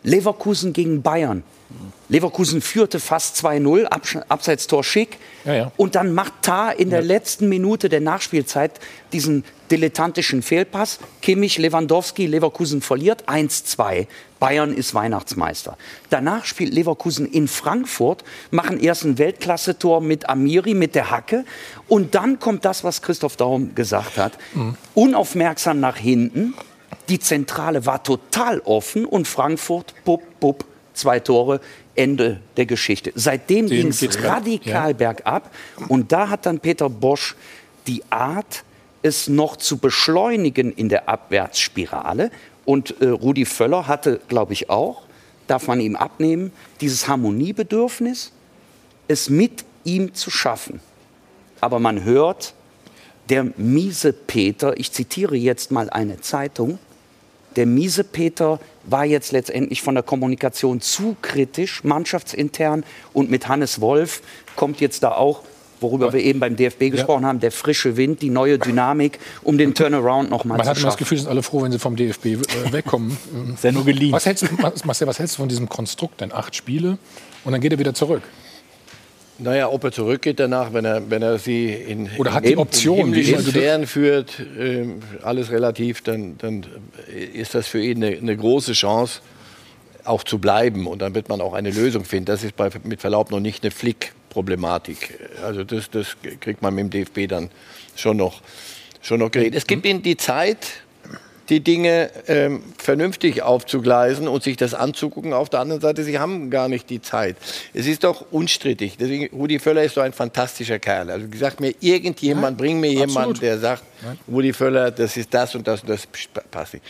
Leverkusen 0.04 0.74
gegen 0.74 1.02
Bayern. 1.02 1.44
Leverkusen 2.10 2.62
führte 2.62 3.00
fast 3.00 3.38
2-0, 3.38 3.86
Abseitstor 4.28 4.84
schick. 4.84 5.18
Ja, 5.46 5.54
ja. 5.54 5.72
Und 5.78 5.96
dann 5.96 6.14
macht 6.14 6.34
Tah 6.42 6.72
in 6.72 6.90
der 6.90 7.02
ja. 7.02 7.06
letzten 7.06 7.48
Minute 7.48 7.90
der 7.90 8.02
Nachspielzeit 8.02 8.80
diesen 9.14 9.44
dilettantischen 9.72 10.42
Fehlpass. 10.42 11.00
Kimmich, 11.22 11.58
Lewandowski, 11.58 12.26
Leverkusen 12.26 12.82
verliert 12.82 13.28
1-2. 13.30 14.08
Bayern 14.40 14.74
ist 14.74 14.94
Weihnachtsmeister. 14.94 15.78
Danach 16.10 16.46
spielt 16.46 16.74
Leverkusen 16.74 17.26
in 17.26 17.48
Frankfurt, 17.48 18.24
machen 18.52 18.80
erst 18.80 19.04
ein 19.04 19.18
Weltklasse-Tor 19.18 20.02
mit 20.02 20.30
Amiri, 20.30 20.74
mit 20.74 20.96
der 20.96 21.12
Hacke. 21.12 21.46
Und 21.88 22.16
dann 22.16 22.40
kommt 22.40 22.66
das, 22.66 22.84
was 22.84 23.02
Christoph 23.02 23.36
Daum 23.36 23.76
gesagt 23.76 24.18
hat. 24.18 24.38
Mhm. 24.54 24.76
Unaufmerksam 24.94 25.80
nach 25.80 25.98
hinten. 25.98 26.54
Die 27.10 27.20
Zentrale 27.20 27.86
war 27.86 28.04
total 28.04 28.60
offen 28.62 29.06
und 29.06 29.28
Frankfurt, 29.28 29.94
bupp, 30.06 30.22
bupp, 30.40 30.66
zwei 30.94 31.20
Tore, 31.20 31.60
Ende 31.96 32.40
der 32.56 32.66
Geschichte. 32.66 33.12
Seitdem 33.16 33.68
ging 33.68 33.88
es 33.88 34.24
radikal 34.24 34.92
ja. 34.92 34.98
bergab. 34.98 35.52
Und 35.90 36.12
da 36.12 36.30
hat 36.30 36.46
dann 36.46 36.60
Peter 36.60 36.90
Bosch 36.90 37.36
die 37.88 38.04
Art, 38.10 38.64
es 39.02 39.28
noch 39.28 39.56
zu 39.56 39.78
beschleunigen 39.78 40.72
in 40.72 40.90
der 40.90 41.10
Abwärtsspirale. 41.10 42.32
Und 42.66 43.02
äh, 43.02 43.08
Rudi 43.08 43.46
Völler 43.46 43.88
hatte, 43.88 44.20
glaube 44.28 44.54
ich, 44.54 44.70
auch, 44.70 45.04
darf 45.48 45.68
man 45.68 45.80
ihm 45.80 45.96
abnehmen, 45.96 46.52
dieses 46.82 47.08
Harmoniebedürfnis, 47.08 48.32
es 49.08 49.30
mit 49.30 49.66
ihm 49.84 50.14
zu 50.14 50.30
schaffen. 50.30 50.80
Aber 51.62 51.80
man 51.80 52.04
hört, 52.04 52.54
der 53.30 53.48
miese 53.58 54.14
Peter, 54.14 54.78
ich 54.78 54.92
zitiere 54.92 55.36
jetzt 55.36 55.72
mal 55.72 55.90
eine 55.90 56.22
Zeitung, 56.22 56.80
der 57.56 57.66
miese 57.66 58.04
Peter 58.04 58.60
war 58.86 59.06
jetzt 59.06 59.32
letztendlich 59.32 59.82
von 59.82 59.96
der 59.96 60.04
Kommunikation 60.04 60.82
zu 60.82 61.16
kritisch, 61.22 61.84
mannschaftsintern. 61.84 62.84
Und 63.14 63.30
mit 63.30 63.48
Hannes 63.48 63.82
Wolf 63.82 64.22
kommt 64.56 64.82
jetzt 64.82 65.04
da 65.04 65.12
auch 65.12 65.44
worüber 65.82 66.08
ja. 66.08 66.14
wir 66.14 66.22
eben 66.22 66.40
beim 66.40 66.56
DFB 66.56 66.92
gesprochen 66.92 67.24
ja. 67.24 67.30
haben, 67.30 67.40
der 67.40 67.52
frische 67.52 67.98
Wind, 67.98 68.22
die 68.22 68.30
neue 68.30 68.60
Dynamik, 68.60 69.20
um 69.44 69.58
den 69.58 69.74
Turnaround 69.74 70.30
nochmal 70.30 70.60
zu 70.60 70.66
schaffen. 70.66 70.68
Man 70.68 70.68
hat 70.68 70.78
immer 70.78 70.88
das 70.88 70.98
Gefühl, 70.98 71.18
sind 71.18 71.28
alle 71.28 71.44
froh, 71.44 71.62
wenn 71.64 71.72
sie 71.72 71.80
vom 71.80 71.96
DFB 71.96 72.26
äh, 72.26 72.38
wegkommen. 72.72 73.18
ist 73.54 73.64
ja 73.64 73.72
nur 73.72 73.86
geliehen. 73.86 74.12
Was 74.12 74.26
hältst, 74.26 74.46
Marcel, 74.86 75.08
was 75.08 75.20
hältst 75.20 75.36
du 75.36 75.42
von 75.42 75.50
diesem 75.50 75.70
Konstrukt 75.70 76.22
denn? 76.22 76.32
Acht 76.32 76.56
Spiele 76.56 76.98
und 77.44 77.52
dann 77.52 77.62
geht 77.62 77.72
er 77.72 77.80
wieder 77.80 77.94
zurück. 77.94 78.24
Naja, 79.42 79.70
ob 79.72 79.86
er 79.86 79.92
zurückgeht 79.94 80.38
danach, 80.40 80.74
wenn 80.74 80.84
er, 80.84 81.10
wenn 81.10 81.22
er 81.22 81.40
sie 81.40 81.72
in, 81.72 82.10
Oder 82.18 82.34
hat 82.34 82.46
die 82.46 82.58
Option, 82.58 83.14
in 83.14 83.40
Sphären 83.40 83.88
führt, 83.88 84.38
äh, 84.40 84.86
alles 85.24 85.50
relativ, 85.50 86.02
dann, 86.02 86.38
dann 86.38 86.66
ist 87.34 87.56
das 87.56 87.68
für 87.68 87.82
ihn 87.82 88.04
eine, 88.04 88.18
eine, 88.18 88.36
große 88.36 88.74
Chance, 88.74 89.22
auch 90.04 90.26
zu 90.26 90.40
bleiben. 90.40 90.88
Und 90.88 91.02
dann 91.02 91.16
wird 91.16 91.30
man 91.30 91.40
auch 91.40 91.54
eine 91.54 91.72
Lösung 91.72 92.04
finden. 92.04 92.26
Das 92.26 92.44
ist 92.44 92.58
bei, 92.58 92.70
mit 92.84 93.00
Verlaub 93.00 93.32
noch 93.32 93.40
nicht 93.40 93.64
eine 93.64 93.72
Flick. 93.72 94.12
Problematik. 94.30 95.20
Also 95.44 95.64
das, 95.64 95.90
das 95.90 96.16
kriegt 96.40 96.62
man 96.62 96.76
mit 96.76 96.94
dem 96.94 97.06
DFB 97.06 97.30
dann 97.30 97.50
schon 97.96 98.18
noch, 98.18 98.42
schon 99.02 99.20
noch 99.20 99.32
geredet. 99.32 99.56
Es 99.56 99.68
gibt 99.68 99.86
ihnen 99.86 100.02
die 100.02 100.18
Zeit, 100.18 100.84
die 101.50 101.62
Dinge 101.62 102.12
ähm, 102.28 102.62
vernünftig 102.78 103.42
aufzugleisen 103.42 104.28
und 104.28 104.44
sich 104.44 104.56
das 104.56 104.74
anzugucken. 104.74 105.34
Auf 105.34 105.50
der 105.50 105.62
anderen 105.62 105.82
Seite, 105.82 106.04
sie 106.04 106.20
haben 106.20 106.50
gar 106.52 106.68
nicht 106.68 106.90
die 106.90 107.02
Zeit. 107.02 107.38
Es 107.74 107.88
ist 107.88 108.04
doch 108.04 108.26
unstrittig. 108.32 108.98
Deswegen, 109.00 109.36
Rudi 109.36 109.58
Völler 109.58 109.84
ist 109.84 109.96
so 109.96 110.02
ein 110.02 110.14
fantastischer 110.14 110.78
Kerl. 110.78 111.10
Also 111.10 111.28
gesagt 111.28 111.60
mir 111.60 111.74
irgendjemand, 111.80 112.60
ja, 112.60 112.66
bring 112.66 112.80
mir 112.80 112.92
jemanden, 112.92 113.40
der 113.40 113.58
sagt, 113.58 113.84
Rudi 114.28 114.54
Völler, 114.54 114.92
das 114.92 115.18
ist 115.18 115.34
das 115.34 115.56
und 115.56 115.68
das 115.68 115.82
und 115.82 115.90
das 115.90 116.08
passt 116.52 116.76
nicht. 116.76 116.86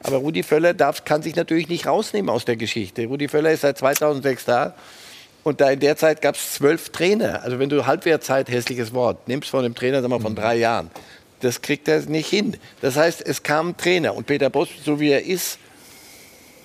Aber 0.00 0.18
Rudi 0.18 0.42
Völler 0.42 0.74
darf, 0.74 1.04
kann 1.04 1.22
sich 1.22 1.34
natürlich 1.34 1.68
nicht 1.68 1.86
rausnehmen 1.86 2.28
aus 2.30 2.44
der 2.44 2.56
Geschichte. 2.56 3.06
Rudi 3.06 3.26
Völler 3.26 3.50
ist 3.50 3.62
seit 3.62 3.78
2006 3.78 4.44
da. 4.44 4.74
Und 5.44 5.60
da 5.60 5.70
in 5.70 5.78
der 5.78 5.96
Zeit 5.96 6.22
gab 6.22 6.34
es 6.34 6.54
zwölf 6.54 6.88
Trainer. 6.88 7.42
Also 7.42 7.58
wenn 7.58 7.68
du 7.68 7.86
Halbwertzeit, 7.86 8.48
hässliches 8.48 8.92
Wort, 8.94 9.28
nimmst 9.28 9.50
von 9.50 9.64
einem 9.64 9.74
Trainer 9.74 10.00
sagen 10.00 10.12
wir, 10.12 10.20
von 10.20 10.32
mhm. 10.32 10.36
drei 10.36 10.56
Jahren, 10.56 10.90
das 11.40 11.60
kriegt 11.60 11.86
er 11.86 12.00
nicht 12.00 12.28
hin. 12.28 12.56
Das 12.80 12.96
heißt, 12.96 13.24
es 13.24 13.42
kam 13.42 13.68
ein 13.68 13.76
Trainer 13.76 14.14
und 14.16 14.26
Peter 14.26 14.48
Bosch, 14.48 14.70
so 14.82 14.98
wie 14.98 15.10
er 15.10 15.24
ist, 15.24 15.58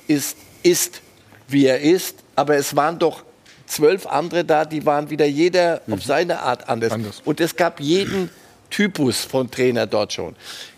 ist, 0.07 0.37
ist 0.63 1.01
wie 1.49 1.65
er 1.65 1.81
ist. 1.81 2.15
Aber 2.35 2.55
es 2.55 2.75
waren 2.75 2.97
doch 2.97 3.23
zwölf 3.65 4.07
andere 4.07 4.45
da, 4.45 4.63
die 4.63 4.85
waren 4.85 5.09
wieder 5.09 5.25
jeder 5.25 5.81
mhm. 5.85 5.95
auf 5.95 6.03
seine 6.03 6.39
Art 6.39 6.69
anders. 6.69 6.93
anders. 6.93 7.21
Und 7.25 7.41
es 7.41 7.57
gab 7.57 7.81
jeden 7.81 8.29
Typus 8.69 9.25
von 9.25 9.51
Trainer 9.51 9.87
dort 9.87 10.13
schon. 10.13 10.35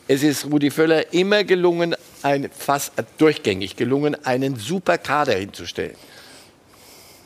Es 0.07 0.23
ist 0.23 0.45
Rudi 0.45 0.71
Völler 0.71 1.13
immer 1.13 1.43
gelungen, 1.43 1.95
ein, 2.23 2.49
fast 2.57 2.93
durchgängig 3.19 3.75
gelungen, 3.75 4.17
einen 4.25 4.55
super 4.55 4.97
Kader 4.97 5.35
hinzustellen. 5.35 5.95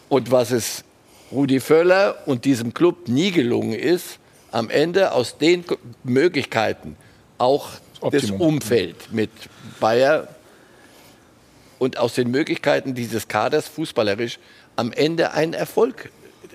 Und 0.09 0.31
was 0.31 0.51
es 0.51 0.83
Rudi 1.31 1.59
Völler 1.59 2.17
und 2.25 2.45
diesem 2.45 2.73
Club 2.73 3.07
nie 3.07 3.31
gelungen 3.31 3.73
ist, 3.73 4.19
am 4.51 4.69
Ende 4.69 5.11
aus 5.11 5.37
den 5.37 5.65
Möglichkeiten 6.03 6.95
auch 7.37 7.69
das 8.11 8.31
Umfeld 8.31 9.11
mit 9.11 9.31
Bayer 9.79 10.27
und 11.79 11.97
aus 11.97 12.13
den 12.13 12.31
Möglichkeiten 12.31 12.93
dieses 12.93 13.27
Kaders 13.27 13.67
fußballerisch 13.67 14.39
am 14.75 14.91
Ende 14.91 15.31
einen 15.31 15.53
Erfolg, 15.53 16.09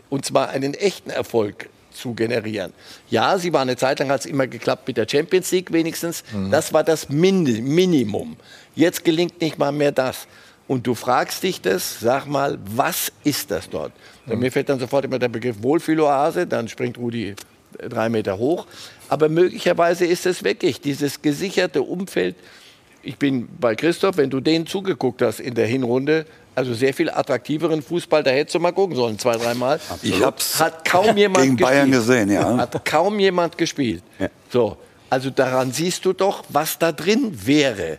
und 0.08 0.24
zwar 0.24 0.50
einen 0.50 0.74
echten 0.74 1.10
Erfolg 1.10 1.68
zu 1.92 2.14
generieren. 2.14 2.72
Ja, 3.10 3.38
sie 3.38 3.52
war 3.52 3.62
eine 3.62 3.76
Zeit 3.76 3.98
lang, 3.98 4.08
hat 4.10 4.20
es 4.20 4.26
immer 4.26 4.46
geklappt 4.46 4.86
mit 4.88 4.96
der 4.96 5.06
Champions 5.08 5.50
League 5.50 5.72
wenigstens. 5.72 6.24
Mhm. 6.32 6.50
Das 6.50 6.72
war 6.72 6.84
das 6.84 7.08
Minimum. 7.08 8.36
Jetzt 8.74 9.04
gelingt 9.04 9.40
nicht 9.40 9.58
mal 9.58 9.72
mehr 9.72 9.92
das 9.92 10.26
und 10.70 10.86
du 10.86 10.94
fragst 10.94 11.42
dich 11.42 11.60
das, 11.60 11.98
sag 11.98 12.26
mal, 12.26 12.56
was 12.64 13.10
ist 13.24 13.50
das 13.50 13.68
dort? 13.68 13.90
Mhm. 14.26 14.38
Mir 14.38 14.52
fällt 14.52 14.68
dann 14.68 14.78
sofort 14.78 15.04
immer 15.04 15.18
der 15.18 15.26
Begriff 15.26 15.56
Wohlfühloase, 15.64 16.46
dann 16.46 16.68
springt 16.68 16.96
Rudi 16.96 17.34
drei 17.88 18.08
Meter 18.08 18.38
hoch. 18.38 18.68
Aber 19.08 19.28
möglicherweise 19.28 20.06
ist 20.06 20.26
es 20.26 20.44
wirklich 20.44 20.80
dieses 20.80 21.22
gesicherte 21.22 21.82
Umfeld. 21.82 22.36
Ich 23.02 23.16
bin 23.16 23.48
bei 23.58 23.74
Christoph, 23.74 24.16
wenn 24.16 24.30
du 24.30 24.38
denen 24.38 24.64
zugeguckt 24.64 25.22
hast 25.22 25.40
in 25.40 25.54
der 25.54 25.66
Hinrunde, 25.66 26.24
also 26.54 26.72
sehr 26.72 26.94
viel 26.94 27.10
attraktiveren 27.10 27.82
Fußball, 27.82 28.22
da 28.22 28.30
hättest 28.30 28.54
du 28.54 28.60
mal 28.60 28.70
gucken 28.70 28.94
sollen, 28.94 29.18
zwei, 29.18 29.36
dreimal. 29.38 29.80
Ich 30.02 30.22
hab's 30.22 30.60
hat 30.60 30.84
kaum 30.84 31.16
jemand 31.16 31.46
gegen 31.46 31.56
gespielt. 31.56 31.78
Bayern 31.78 31.90
gesehen, 31.90 32.30
ja. 32.30 32.56
Hat 32.58 32.84
kaum 32.84 33.18
jemand 33.18 33.58
gespielt. 33.58 34.04
Ja. 34.20 34.28
So, 34.52 34.76
also 35.08 35.30
daran 35.30 35.72
siehst 35.72 36.04
du 36.04 36.12
doch, 36.12 36.44
was 36.48 36.78
da 36.78 36.92
drin 36.92 37.32
wäre. 37.44 37.98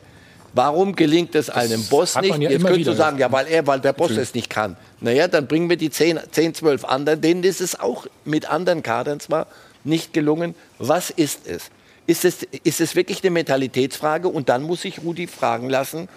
Warum 0.53 0.95
gelingt 0.95 1.33
es 1.35 1.49
einem 1.49 1.83
Boss 1.85 2.15
hat 2.15 2.23
nicht? 2.23 2.37
ja 2.37 2.49
Jetzt 2.49 2.65
könntest 2.65 2.87
du 2.87 2.93
sagen, 2.93 3.17
ja, 3.17 3.31
weil 3.31 3.47
er, 3.47 3.65
weil 3.67 3.79
der 3.79 3.93
Boss 3.93 4.11
es 4.11 4.33
nicht 4.33 4.49
kann. 4.49 4.75
Naja, 4.99 5.27
dann 5.27 5.47
bringen 5.47 5.69
wir 5.69 5.77
die 5.77 5.89
10, 5.89 6.19
10, 6.31 6.55
12 6.55 6.85
anderen, 6.85 7.21
denen 7.21 7.43
ist 7.43 7.61
es 7.61 7.79
auch 7.79 8.05
mit 8.25 8.49
anderen 8.49 8.83
Kadern 8.83 9.19
zwar 9.19 9.47
nicht 9.83 10.13
gelungen. 10.13 10.55
Was 10.77 11.09
ist 11.09 11.47
es? 11.47 11.71
Ist 12.05 12.25
es, 12.25 12.43
ist 12.63 12.81
es 12.81 12.95
wirklich 12.95 13.23
eine 13.23 13.31
Mentalitätsfrage? 13.31 14.27
Und 14.27 14.49
dann 14.49 14.63
muss 14.63 14.83
ich 14.83 15.01
Rudi 15.03 15.27
fragen 15.27 15.69
lassen, 15.69 16.09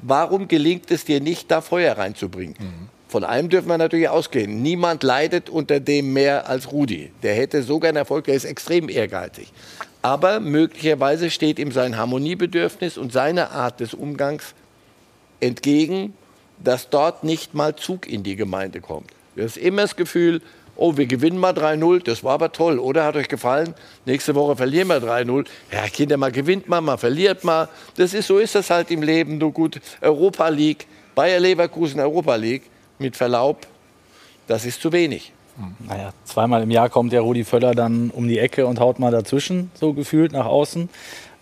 warum 0.00 0.46
gelingt 0.46 0.90
es 0.90 1.04
dir 1.04 1.20
nicht, 1.20 1.50
da 1.50 1.60
Feuer 1.60 1.98
reinzubringen? 1.98 2.54
Von 3.12 3.24
einem 3.24 3.50
dürfen 3.50 3.68
wir 3.68 3.76
natürlich 3.76 4.08
ausgehen. 4.08 4.62
Niemand 4.62 5.02
leidet 5.02 5.50
unter 5.50 5.80
dem 5.80 6.14
mehr 6.14 6.48
als 6.48 6.72
Rudi. 6.72 7.12
Der 7.22 7.34
hätte 7.34 7.62
sogar 7.62 7.90
einen 7.90 7.98
Erfolg, 7.98 8.24
der 8.24 8.34
ist 8.34 8.46
extrem 8.46 8.88
ehrgeizig. 8.88 9.52
Aber 10.00 10.40
möglicherweise 10.40 11.30
steht 11.30 11.58
ihm 11.58 11.72
sein 11.72 11.98
Harmoniebedürfnis 11.98 12.96
und 12.96 13.12
seine 13.12 13.50
Art 13.50 13.80
des 13.80 13.92
Umgangs 13.92 14.54
entgegen, 15.40 16.14
dass 16.64 16.88
dort 16.88 17.22
nicht 17.22 17.52
mal 17.52 17.76
Zug 17.76 18.08
in 18.08 18.22
die 18.22 18.34
Gemeinde 18.34 18.80
kommt. 18.80 19.10
Du 19.36 19.42
hast 19.42 19.58
immer 19.58 19.82
das 19.82 19.94
Gefühl, 19.94 20.40
oh, 20.74 20.96
wir 20.96 21.04
gewinnen 21.04 21.36
mal 21.36 21.52
3-0, 21.52 22.02
das 22.04 22.24
war 22.24 22.32
aber 22.32 22.50
toll, 22.50 22.78
oder? 22.78 23.04
Hat 23.04 23.16
euch 23.16 23.28
gefallen? 23.28 23.74
Nächste 24.06 24.34
Woche 24.34 24.56
verlieren 24.56 24.88
wir 24.88 25.02
3-0. 25.02 25.44
Ja, 25.70 25.86
Kinder, 25.88 26.16
mal 26.16 26.32
gewinnt 26.32 26.66
man, 26.66 26.82
mal 26.82 26.96
verliert 26.96 27.44
mal. 27.44 27.68
Das 27.98 28.14
ist, 28.14 28.26
so 28.26 28.38
ist 28.38 28.54
das 28.54 28.70
halt 28.70 28.90
im 28.90 29.02
Leben. 29.02 29.38
Du 29.38 29.52
gut, 29.52 29.82
Europa 30.00 30.48
League, 30.48 30.86
Bayer 31.14 31.40
Leverkusen 31.40 32.00
Europa 32.00 32.36
League, 32.36 32.71
mit 33.02 33.16
Verlaub, 33.16 33.66
das 34.46 34.64
ist 34.64 34.80
zu 34.80 34.92
wenig. 34.92 35.32
Naja, 35.86 36.14
zweimal 36.24 36.62
im 36.62 36.70
Jahr 36.70 36.88
kommt 36.88 37.12
der 37.12 37.20
Rudi 37.20 37.44
Völler 37.44 37.74
dann 37.74 38.10
um 38.10 38.26
die 38.26 38.38
Ecke 38.38 38.66
und 38.66 38.80
haut 38.80 38.98
mal 38.98 39.10
dazwischen, 39.12 39.70
so 39.74 39.92
gefühlt 39.92 40.32
nach 40.32 40.46
außen, 40.46 40.88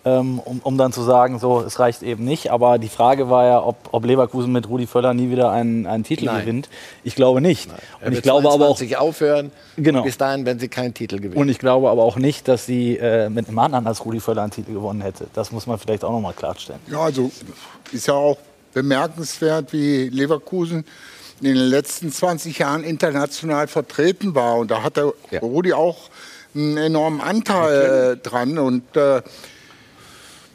ähm, 0.04 0.40
um, 0.40 0.58
um 0.64 0.76
dann 0.76 0.92
zu 0.92 1.02
sagen, 1.02 1.38
so, 1.38 1.60
es 1.60 1.78
reicht 1.78 2.02
eben 2.02 2.24
nicht. 2.24 2.50
Aber 2.50 2.78
die 2.78 2.88
Frage 2.88 3.30
war 3.30 3.44
ja, 3.46 3.62
ob, 3.64 3.76
ob 3.92 4.04
Leverkusen 4.04 4.50
mit 4.50 4.68
Rudi 4.68 4.88
Völler 4.88 5.14
nie 5.14 5.30
wieder 5.30 5.52
einen, 5.52 5.86
einen 5.86 6.02
Titel 6.02 6.24
Nein. 6.24 6.40
gewinnt. 6.40 6.68
Ich 7.04 7.14
glaube 7.14 7.40
nicht. 7.40 7.68
Er 8.00 8.06
Und 8.06 8.12
ich 8.12 8.16
wird 8.16 8.22
glaube 8.24 8.48
aber 8.48 8.64
auch, 8.64 8.76
22 8.78 8.96
aufhören, 8.96 9.52
Genau. 9.76 10.02
bis 10.02 10.18
dahin, 10.18 10.44
wenn 10.44 10.58
sie 10.58 10.68
keinen 10.68 10.92
Titel 10.92 11.16
gewinnen. 11.20 11.36
und 11.40 11.48
ich 11.48 11.58
glaube 11.60 11.88
aber 11.88 12.02
auch 12.02 12.16
nicht, 12.16 12.48
dass 12.48 12.66
sie 12.66 12.96
äh, 12.96 13.28
mit 13.30 13.46
einem 13.46 13.58
anderen 13.60 13.86
als 13.86 14.04
Rudi 14.04 14.18
Völler 14.18 14.42
einen 14.42 14.50
Titel 14.50 14.72
gewonnen 14.72 15.02
hätte. 15.02 15.28
Das 15.34 15.52
muss 15.52 15.68
man 15.68 15.78
vielleicht 15.78 16.02
auch 16.02 16.10
noch 16.12 16.20
mal 16.20 16.32
klarstellen. 16.32 16.80
Ja, 16.90 17.00
also 17.02 17.30
ist 17.92 18.08
ja 18.08 18.14
auch 18.14 18.38
bemerkenswert, 18.74 19.72
wie 19.72 20.08
Leverkusen 20.08 20.84
in 21.40 21.54
den 21.54 21.56
letzten 21.56 22.12
20 22.12 22.58
Jahren 22.58 22.84
international 22.84 23.66
vertreten 23.68 24.34
war. 24.34 24.56
Und 24.56 24.70
da 24.70 24.82
hat 24.82 24.96
der 24.96 25.12
Rudi 25.40 25.72
auch 25.72 26.10
einen 26.54 26.76
enormen 26.76 27.20
Anteil 27.20 28.12
äh, 28.12 28.16
dran. 28.28 28.58
Und 28.58 28.96
äh, 28.96 29.22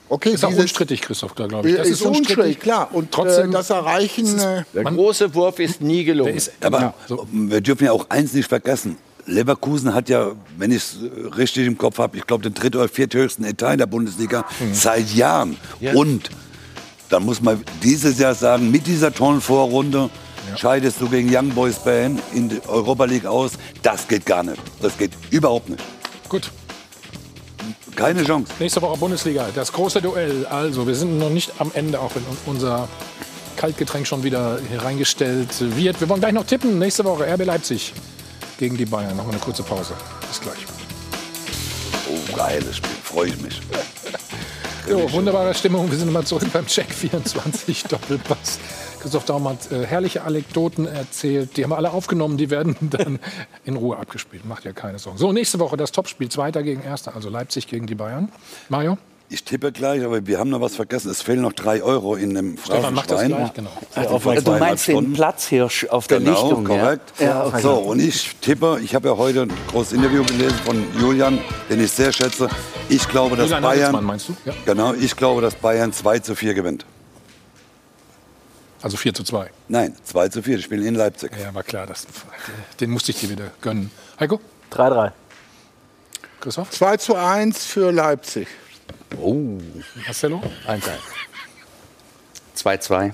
okay, 0.09 0.31
Ist 0.33 0.45
auch 0.45 0.53
unstrittig, 0.55 1.01
Christoph, 1.01 1.33
da 1.33 1.47
glaube 1.47 1.69
ich. 1.69 1.75
ist, 1.75 1.87
ist 1.89 2.01
unstrittig, 2.03 2.59
klar. 2.59 2.89
Und 2.93 3.11
Trotzdem- 3.11 3.49
äh, 3.49 3.53
das 3.53 3.69
Erreichen. 3.69 4.37
Äh, 4.39 4.63
Der 4.73 4.83
große 4.83 5.33
Wurf 5.33 5.59
ist 5.59 5.81
nie 5.81 6.03
gelungen. 6.03 6.39
Aber 6.61 6.93
wir 7.31 7.61
dürfen 7.61 7.85
ja 7.85 7.91
auch 7.91 8.09
eins 8.09 8.33
nicht 8.33 8.47
vergessen. 8.49 8.97
Leverkusen 9.27 9.91
hat 9.95 10.07
ja, 10.07 10.33
wenn 10.57 10.69
ich 10.69 10.77
es 10.77 10.97
richtig 11.35 11.65
im 11.65 11.79
Kopf 11.79 11.97
habe, 11.97 12.15
ich 12.15 12.27
glaube 12.27 12.43
den 12.43 12.53
dritt- 12.53 12.75
oder 12.75 12.87
vierthöchsten 12.87 13.43
Etat 13.43 13.71
in 13.73 13.79
der 13.79 13.87
Bundesliga 13.87 14.45
seit 14.71 15.09
Jahren. 15.15 15.57
Ja. 15.79 15.93
Und 15.95 16.29
dann 17.09 17.23
muss 17.23 17.41
man 17.41 17.63
dieses 17.81 18.19
Jahr 18.19 18.35
sagen, 18.35 18.69
mit 18.69 18.85
dieser 18.85 19.11
tollen 19.11 19.41
Vorrunde 19.41 20.11
scheidest 20.55 21.01
du 21.01 21.09
gegen 21.09 21.33
Young 21.33 21.49
Boys 21.49 21.77
Bern 21.79 22.21
in 22.33 22.49
der 22.49 22.67
Europa 22.69 23.05
League 23.05 23.25
aus. 23.25 23.53
Das 23.81 24.07
geht 24.07 24.25
gar 24.25 24.43
nicht. 24.43 24.61
Das 24.81 24.97
geht 24.97 25.11
überhaupt 25.31 25.69
nicht. 25.69 25.83
Gut. 26.29 26.51
Keine 27.95 28.23
Chance. 28.23 28.51
Nächste 28.59 28.81
Woche 28.81 28.97
Bundesliga, 28.97 29.47
das 29.55 29.71
große 29.71 30.01
Duell. 30.01 30.45
Also, 30.47 30.85
wir 30.85 30.95
sind 30.95 31.17
noch 31.17 31.29
nicht 31.29 31.51
am 31.59 31.71
Ende, 31.73 31.99
auch 31.99 32.11
wenn 32.13 32.23
unser 32.45 32.89
Kaltgetränk 33.55 34.05
schon 34.05 34.23
wieder 34.23 34.59
hier 34.69 34.83
reingestellt 34.83 35.49
wird. 35.59 35.99
Wir 36.01 36.09
wollen 36.09 36.19
gleich 36.19 36.33
noch 36.33 36.45
tippen. 36.45 36.77
Nächste 36.77 37.05
Woche 37.05 37.25
RB 37.25 37.45
Leipzig 37.45 37.93
gegen 38.57 38.75
die 38.77 38.85
Bayern. 38.85 39.15
Wir 39.15 39.23
eine 39.23 39.37
kurze 39.37 39.63
Pause. 39.63 39.93
Bis 40.27 40.41
gleich. 40.41 40.57
Oh, 42.09 42.35
geiles 42.35 42.77
Spiel. 42.77 42.91
Freue 43.03 43.27
ich 43.29 43.41
mich. 43.41 43.61
Jo, 44.87 45.11
wunderbare 45.11 45.51
Stimmung. 45.55 45.89
Wir 45.89 45.97
sind 45.97 46.11
mal 46.13 46.23
zurück 46.23 46.47
beim 46.53 46.67
Check 46.67 46.93
24 46.93 47.85
Doppelpass. 47.85 48.59
Christoph 49.05 49.25
Daum 49.25 49.47
hat 49.47 49.71
äh, 49.71 49.85
herrliche 49.85 50.23
Anekdoten 50.23 50.87
erzählt. 50.87 51.57
Die 51.57 51.63
haben 51.63 51.69
wir 51.69 51.77
alle 51.77 51.91
aufgenommen. 51.91 52.37
Die 52.37 52.49
werden 52.49 52.75
dann 52.89 53.19
in 53.63 53.75
Ruhe 53.75 53.97
abgespielt. 53.97 54.45
Macht 54.45 54.65
ja 54.65 54.71
keine 54.71 54.97
Sorgen. 54.97 55.19
So, 55.19 55.31
nächste 55.31 55.59
Woche 55.59 55.77
das 55.77 55.91
Topspiel. 55.91 56.27
Zweiter 56.29 56.63
gegen 56.63 56.81
Erster. 56.81 57.13
Also 57.15 57.29
Leipzig 57.29 57.67
gegen 57.67 57.85
die 57.85 57.93
Bayern. 57.93 58.31
Mario? 58.67 58.97
Ich 59.29 59.43
tippe 59.43 59.71
gleich, 59.71 60.03
aber 60.03 60.25
wir 60.25 60.39
haben 60.39 60.49
noch 60.49 60.59
was 60.59 60.75
vergessen. 60.75 61.11
Es 61.11 61.21
fehlen 61.21 61.43
noch 61.43 61.53
drei 61.53 61.83
Euro 61.83 62.15
in 62.15 62.33
dem 62.33 62.57
Stefan 62.57 62.95
macht 62.95 63.11
das 63.11 63.25
gleich, 63.25 63.53
genau. 63.53 63.69
Vor 64.19 64.35
du 64.35 64.51
meinst 64.53 64.87
den. 64.87 65.13
Platzhirsch 65.13 65.85
auf 65.89 66.07
der 66.07 66.19
genau, 66.19 66.31
Lichtung, 66.31 66.67
ja? 66.67 66.79
korrekt. 66.79 67.13
Ja, 67.19 67.45
okay. 67.45 67.61
So, 67.61 67.73
und 67.73 67.99
ich 67.99 68.35
tippe, 68.41 68.79
ich 68.83 68.95
habe 68.95 69.09
ja 69.09 69.17
heute 69.17 69.43
ein 69.43 69.53
großes 69.69 69.93
Interview 69.93 70.23
gelesen 70.23 70.57
von 70.65 70.83
Julian, 70.99 71.39
den 71.69 71.79
ich 71.79 71.91
sehr 71.91 72.11
schätze. 72.11 72.49
Ich 72.89 73.07
glaube, 73.07 73.35
dass 73.35 73.51
Julian 73.51 73.63
Bayern, 73.63 74.03
meinst 74.03 74.29
du? 74.29 74.35
Ja. 74.45 74.53
genau, 74.65 74.93
ich 74.93 75.15
glaube, 75.15 75.41
dass 75.41 75.53
Bayern 75.53 75.93
2 75.93 76.19
zu 76.19 76.35
4 76.35 76.55
gewinnt. 76.55 76.85
Also 78.85 78.97
4 78.97 79.15
zu 79.15 79.23
2. 79.23 79.49
Nein, 79.67 79.95
2 80.03 80.29
zu 80.29 80.43
4, 80.43 80.57
die 80.57 80.61
spielen 80.61 80.85
in 80.85 80.93
Leipzig. 80.93 81.31
Ja, 81.41 81.51
war 81.55 81.63
klar. 81.63 81.87
Das, 81.87 82.05
den 82.79 82.91
musste 82.91 83.09
ich 83.09 83.19
dir 83.19 83.31
wieder 83.31 83.49
gönnen. 83.59 83.89
Heiko? 84.19 84.39
3-3. 84.71 85.11
Christoph? 86.39 86.69
2 86.69 86.97
zu 86.97 87.15
1 87.15 87.65
für 87.65 87.91
Leipzig. 87.91 88.47
Oh. 89.19 89.33
Marcelo? 90.05 90.39
1-1. 90.67 90.81
2-2. 92.55 93.13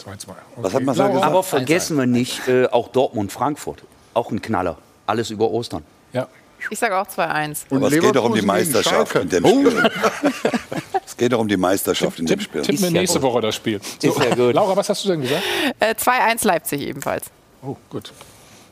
2-2. 0.00 0.28
Was 0.54 0.74
hat 0.74 0.82
Laura? 0.84 0.92
gesagt? 0.92 1.24
Aber 1.24 1.42
vergessen 1.42 1.96
wir 1.96 2.06
nicht, 2.06 2.46
äh, 2.46 2.66
auch 2.66 2.86
Dortmund-Frankfurt. 2.86 3.82
Auch 4.14 4.30
ein 4.30 4.40
Knaller. 4.40 4.78
Alles 5.06 5.30
über 5.30 5.50
Ostern. 5.50 5.82
Ja. 6.12 6.28
Ich 6.70 6.78
sage 6.78 6.96
auch 6.96 7.08
2-1. 7.08 7.62
Aber 7.68 7.88
es 7.88 7.94
geht 7.94 8.14
doch 8.14 8.26
um 8.26 8.34
die 8.36 8.42
Meisterschaft 8.42 9.16
in 9.16 9.28
dem 9.28 9.44
Spiel. 9.44 9.90
es 10.22 10.99
geht 11.20 11.32
doch 11.34 11.38
um 11.38 11.48
die 11.48 11.58
Meisterschaft 11.58 12.18
in 12.18 12.24
dem 12.26 12.40
Spiel. 12.40 12.62
Tippen 12.62 12.80
wir 12.80 12.88
ja 12.88 13.00
nächste 13.00 13.20
gut. 13.20 13.30
Woche 13.30 13.42
das 13.42 13.54
Spiel. 13.54 13.78
So, 14.00 14.08
Ist 14.08 14.18
ja 14.18 14.34
gut. 14.34 14.54
Laura, 14.54 14.74
was 14.74 14.88
hast 14.88 15.04
du 15.04 15.10
denn 15.10 15.20
gesagt? 15.20 15.42
Äh, 15.78 15.92
2-1 15.92 16.46
Leipzig 16.46 16.80
ebenfalls. 16.80 17.26
Oh, 17.62 17.76
gut. 17.90 18.10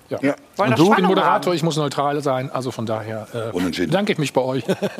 Ja. 0.08 0.18
Ja. 0.22 0.34
Wollen 0.56 0.70
Und 0.70 0.78
du, 0.78 0.88
ich 0.88 0.96
bin 0.96 1.04
Moderator, 1.04 1.50
haben? 1.50 1.56
ich 1.56 1.62
muss 1.62 1.76
neutral 1.76 2.22
sein. 2.22 2.50
Also 2.50 2.70
von 2.70 2.86
daher 2.86 3.52
äh, 3.54 3.70
bedanke 3.70 4.12
ich 4.12 4.18
mich 4.18 4.32
bei 4.32 4.40
euch. 4.40 4.66
Hat 4.68 4.90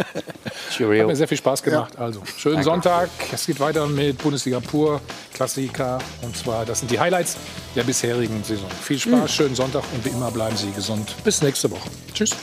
Cheerio. 0.76 1.06
mir 1.06 1.16
sehr 1.16 1.26
viel 1.26 1.38
Spaß 1.38 1.62
gemacht. 1.62 1.98
Also, 1.98 2.20
schönen 2.36 2.62
Sonntag. 2.62 3.08
Es 3.32 3.46
geht 3.46 3.58
weiter 3.58 3.86
mit 3.86 4.18
Bundesliga 4.18 4.60
Pur, 4.60 5.00
Klassiker. 5.32 6.00
Und 6.20 6.36
zwar, 6.36 6.66
das 6.66 6.80
sind 6.80 6.90
die 6.90 7.00
Highlights 7.00 7.38
der 7.74 7.84
bisherigen 7.84 8.44
Saison. 8.44 8.68
Viel 8.82 8.98
Spaß, 8.98 9.32
schönen 9.32 9.54
Sonntag 9.54 9.84
und 9.94 10.04
wie 10.04 10.10
immer 10.10 10.30
bleiben 10.30 10.56
Sie 10.58 10.70
gesund. 10.72 11.14
Bis 11.24 11.40
nächste 11.40 11.70
Woche. 11.70 11.88
Tschüss. 12.12 12.36